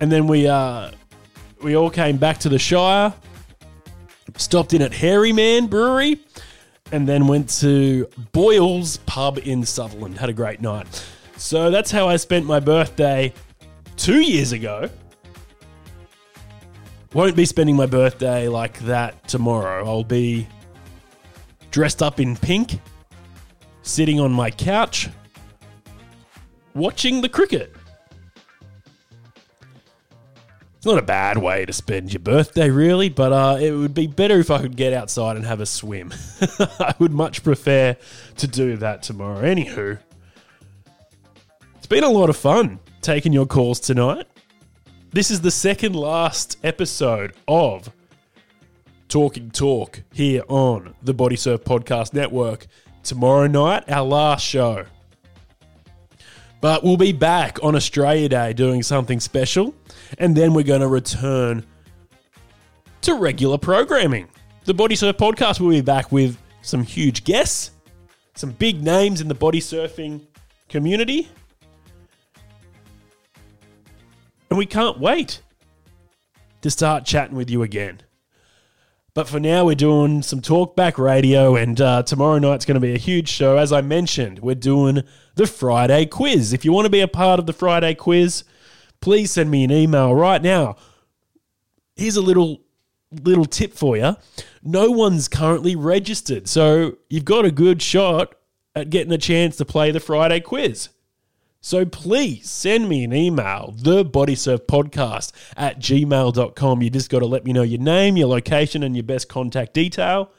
And 0.00 0.12
then 0.12 0.26
we 0.26 0.46
uh, 0.46 0.90
we 1.62 1.76
all 1.76 1.90
came 1.90 2.16
back 2.16 2.38
to 2.38 2.48
the 2.48 2.58
Shire, 2.58 3.12
stopped 4.36 4.72
in 4.72 4.82
at 4.82 4.92
Hairy 4.92 5.32
Man 5.32 5.66
Brewery, 5.66 6.20
and 6.92 7.08
then 7.08 7.26
went 7.26 7.48
to 7.60 8.06
Boyle's 8.32 8.98
Pub 8.98 9.38
in 9.38 9.64
Sutherland. 9.64 10.18
Had 10.18 10.28
a 10.28 10.34
great 10.34 10.60
night. 10.60 11.04
So 11.36 11.70
that's 11.70 11.90
how 11.90 12.08
I 12.08 12.16
spent 12.16 12.46
my 12.46 12.60
birthday 12.60 13.32
two 13.96 14.20
years 14.20 14.52
ago. 14.52 14.88
Won't 17.12 17.36
be 17.36 17.46
spending 17.46 17.76
my 17.76 17.86
birthday 17.86 18.48
like 18.48 18.78
that 18.80 19.26
tomorrow. 19.28 19.86
I'll 19.86 20.04
be 20.04 20.46
dressed 21.70 22.02
up 22.02 22.20
in 22.20 22.36
pink, 22.36 22.80
sitting 23.82 24.20
on 24.20 24.32
my 24.32 24.50
couch, 24.50 25.08
watching 26.74 27.20
the 27.20 27.28
cricket. 27.28 27.74
It's 30.76 30.86
not 30.86 30.98
a 30.98 31.02
bad 31.02 31.38
way 31.38 31.64
to 31.64 31.72
spend 31.72 32.12
your 32.12 32.20
birthday, 32.20 32.70
really, 32.70 33.08
but 33.08 33.32
uh, 33.32 33.58
it 33.60 33.72
would 33.72 33.94
be 33.94 34.06
better 34.06 34.38
if 34.38 34.50
I 34.50 34.60
could 34.60 34.76
get 34.76 34.92
outside 34.92 35.36
and 35.36 35.44
have 35.44 35.60
a 35.60 35.66
swim. 35.66 36.12
I 36.58 36.94
would 36.98 37.12
much 37.12 37.42
prefer 37.42 37.96
to 38.36 38.46
do 38.46 38.76
that 38.76 39.02
tomorrow. 39.02 39.42
Anywho, 39.42 39.98
it's 41.76 41.86
been 41.86 42.04
a 42.04 42.10
lot 42.10 42.30
of 42.30 42.36
fun 42.36 42.78
taking 43.00 43.32
your 43.32 43.46
calls 43.46 43.80
tonight. 43.80 44.26
This 45.12 45.30
is 45.30 45.40
the 45.40 45.50
second 45.50 45.94
last 45.94 46.58
episode 46.62 47.32
of 47.48 47.90
Talking 49.08 49.50
Talk 49.50 50.02
here 50.12 50.42
on 50.48 50.94
the 51.02 51.14
Body 51.14 51.36
Surf 51.36 51.64
Podcast 51.64 52.12
Network. 52.12 52.66
Tomorrow 53.02 53.46
night, 53.46 53.84
our 53.88 54.04
last 54.04 54.44
show. 54.44 54.84
But 56.60 56.82
we'll 56.82 56.96
be 56.96 57.12
back 57.12 57.62
on 57.62 57.76
Australia 57.76 58.28
Day 58.28 58.52
doing 58.52 58.82
something 58.82 59.20
special, 59.20 59.74
and 60.18 60.36
then 60.36 60.52
we're 60.52 60.64
going 60.64 60.80
to 60.80 60.88
return 60.88 61.64
to 63.02 63.14
regular 63.14 63.58
programming. 63.58 64.28
The 64.64 64.74
Body 64.74 64.96
Surf 64.96 65.16
Podcast 65.16 65.60
will 65.60 65.70
be 65.70 65.82
back 65.82 66.10
with 66.10 66.36
some 66.62 66.82
huge 66.82 67.24
guests, 67.24 67.70
some 68.34 68.50
big 68.50 68.82
names 68.82 69.20
in 69.20 69.28
the 69.28 69.34
body 69.34 69.60
surfing 69.60 70.26
community. 70.68 71.28
And 74.56 74.58
we 74.60 74.64
can't 74.64 74.98
wait 74.98 75.42
to 76.62 76.70
start 76.70 77.04
chatting 77.04 77.36
with 77.36 77.50
you 77.50 77.62
again. 77.62 78.00
But 79.12 79.28
for 79.28 79.38
now, 79.38 79.66
we're 79.66 79.74
doing 79.74 80.22
some 80.22 80.40
talkback 80.40 80.96
radio, 80.96 81.56
and 81.56 81.78
uh, 81.78 82.04
tomorrow 82.04 82.38
night's 82.38 82.64
going 82.64 82.76
to 82.76 82.80
be 82.80 82.94
a 82.94 82.98
huge 82.98 83.28
show. 83.28 83.58
As 83.58 83.70
I 83.70 83.82
mentioned, 83.82 84.38
we're 84.38 84.54
doing 84.54 85.02
the 85.34 85.46
Friday 85.46 86.06
quiz. 86.06 86.54
If 86.54 86.64
you 86.64 86.72
want 86.72 86.86
to 86.86 86.90
be 86.90 87.02
a 87.02 87.06
part 87.06 87.38
of 87.38 87.44
the 87.44 87.52
Friday 87.52 87.94
quiz, 87.94 88.44
please 89.02 89.30
send 89.30 89.50
me 89.50 89.62
an 89.62 89.70
email 89.70 90.14
right 90.14 90.40
now. 90.40 90.76
Here's 91.94 92.16
a 92.16 92.22
little 92.22 92.62
little 93.12 93.44
tip 93.44 93.74
for 93.74 93.98
you. 93.98 94.16
No 94.62 94.90
one's 94.90 95.28
currently 95.28 95.76
registered, 95.76 96.48
so 96.48 96.96
you've 97.10 97.26
got 97.26 97.44
a 97.44 97.50
good 97.50 97.82
shot 97.82 98.34
at 98.74 98.88
getting 98.88 99.12
a 99.12 99.18
chance 99.18 99.58
to 99.58 99.66
play 99.66 99.90
the 99.90 100.00
Friday 100.00 100.40
quiz. 100.40 100.88
So 101.66 101.84
please 101.84 102.48
send 102.48 102.88
me 102.88 103.02
an 103.02 103.12
email, 103.12 103.74
thebodysurfpodcast 103.76 105.32
at 105.56 105.80
gmail.com. 105.80 106.80
You 106.80 106.90
just 106.90 107.10
got 107.10 107.18
to 107.18 107.26
let 107.26 107.44
me 107.44 107.52
know 107.52 107.64
your 107.64 107.80
name, 107.80 108.16
your 108.16 108.28
location, 108.28 108.84
and 108.84 108.94
your 108.94 109.02
best 109.02 109.28
contact 109.28 109.74
detail. 109.74 110.30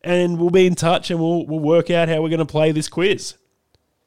And 0.00 0.38
we'll 0.38 0.48
be 0.48 0.66
in 0.66 0.74
touch 0.74 1.10
and 1.10 1.20
we'll, 1.20 1.44
we'll 1.44 1.60
work 1.60 1.90
out 1.90 2.08
how 2.08 2.22
we're 2.22 2.30
going 2.30 2.38
to 2.38 2.46
play 2.46 2.72
this 2.72 2.88
quiz. 2.88 3.34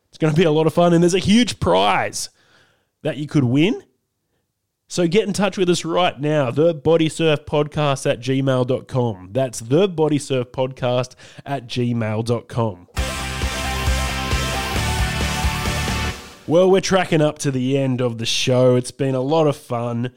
It's 0.10 0.18
going 0.18 0.34
to 0.34 0.36
be 0.36 0.46
a 0.46 0.50
lot 0.50 0.66
of 0.66 0.74
fun, 0.74 0.92
and 0.92 1.04
there's 1.04 1.14
a 1.14 1.20
huge 1.20 1.60
prize 1.60 2.30
that 3.04 3.18
you 3.18 3.28
could 3.28 3.44
win. 3.44 3.84
So 4.88 5.08
get 5.08 5.28
in 5.28 5.34
touch 5.34 5.60
with 5.60 5.70
us 5.70 5.86
right 5.86 6.20
now, 6.20 6.50
thebodysurfpodcast 6.50 8.10
at 8.10 8.22
gmail.com. 8.22 9.30
That's 9.34 9.62
thebodysurfpodcast 9.62 11.14
at 11.46 11.68
gmail.com. 11.68 12.88
Well, 16.48 16.70
we're 16.70 16.80
tracking 16.80 17.22
up 17.22 17.40
to 17.40 17.50
the 17.50 17.76
end 17.76 18.02
of 18.02 18.20
the 18.20 18.26
show. 18.28 18.76
It's 18.76 18.92
been 18.92 19.16
a 19.16 19.20
lot 19.20 19.48
of 19.48 19.58
fun. 19.58 20.12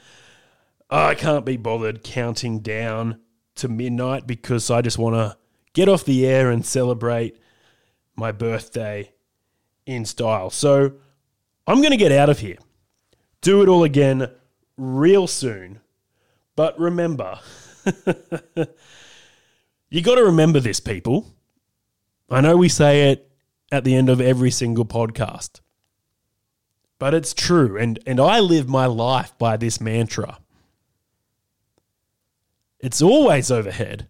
I 0.91 1.15
can't 1.15 1.47
be 1.47 1.57
bothered 1.57 2.05
counting 2.05 2.59
down 2.59 3.21
to 3.55 3.67
midnight 3.67 4.27
because 4.27 4.71
I 4.71 4.83
just 4.83 4.99
want 4.99 5.15
to 5.17 5.39
get 5.73 5.89
off 5.89 6.05
the 6.05 6.27
air 6.27 6.51
and 6.51 6.67
celebrate 6.67 7.39
my 8.15 8.31
birthday 8.31 9.11
in 9.87 10.05
style. 10.05 10.51
So 10.51 10.93
I'm 11.67 11.79
going 11.79 11.93
to 11.93 11.97
get 11.97 12.13
out 12.13 12.29
of 12.29 12.41
here. 12.41 12.59
Do 13.41 13.63
it 13.63 13.69
all 13.71 13.83
again 13.83 14.31
real 14.77 15.27
soon. 15.27 15.81
But 16.57 16.79
remember, 16.79 17.39
you 19.89 20.03
got 20.03 20.17
to 20.17 20.25
remember 20.25 20.61
this, 20.61 20.79
people. 20.79 21.27
I 22.29 22.43
know 22.43 22.59
we 22.59 22.69
say 22.69 23.13
it 23.13 23.31
at 23.73 23.85
the 23.85 23.95
end 23.95 24.11
of 24.11 24.21
every 24.21 24.51
single 24.51 24.85
podcast 24.85 25.61
but 26.99 27.15
it's 27.15 27.35
true 27.35 27.77
and 27.77 27.99
and 28.07 28.21
I 28.21 28.41
live 28.41 28.69
my 28.69 28.87
life 28.87 29.37
by 29.39 29.57
this 29.57 29.81
mantra. 29.81 30.39
It's 32.81 33.03
always 33.03 33.51
overhead 33.51 34.09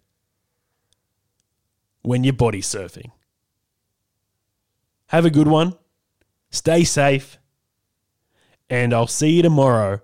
when 2.03 2.25
you're 2.25 2.33
body 2.33 2.61
surfing. 2.61 3.13
Have 5.07 5.25
a 5.25 5.31
good 5.31 5.49
one. 5.49 5.75
Stay 6.51 6.85
safe. 6.85 7.39
And 8.69 8.93
I'll 8.93 9.07
see 9.07 9.31
you 9.31 9.43
tomorrow 9.43 10.03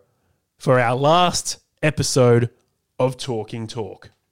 for 0.57 0.81
our 0.81 0.95
last 0.95 1.59
episode 1.83 2.49
of 2.99 3.19
Talking 3.19 3.67
Talk. 3.67 4.11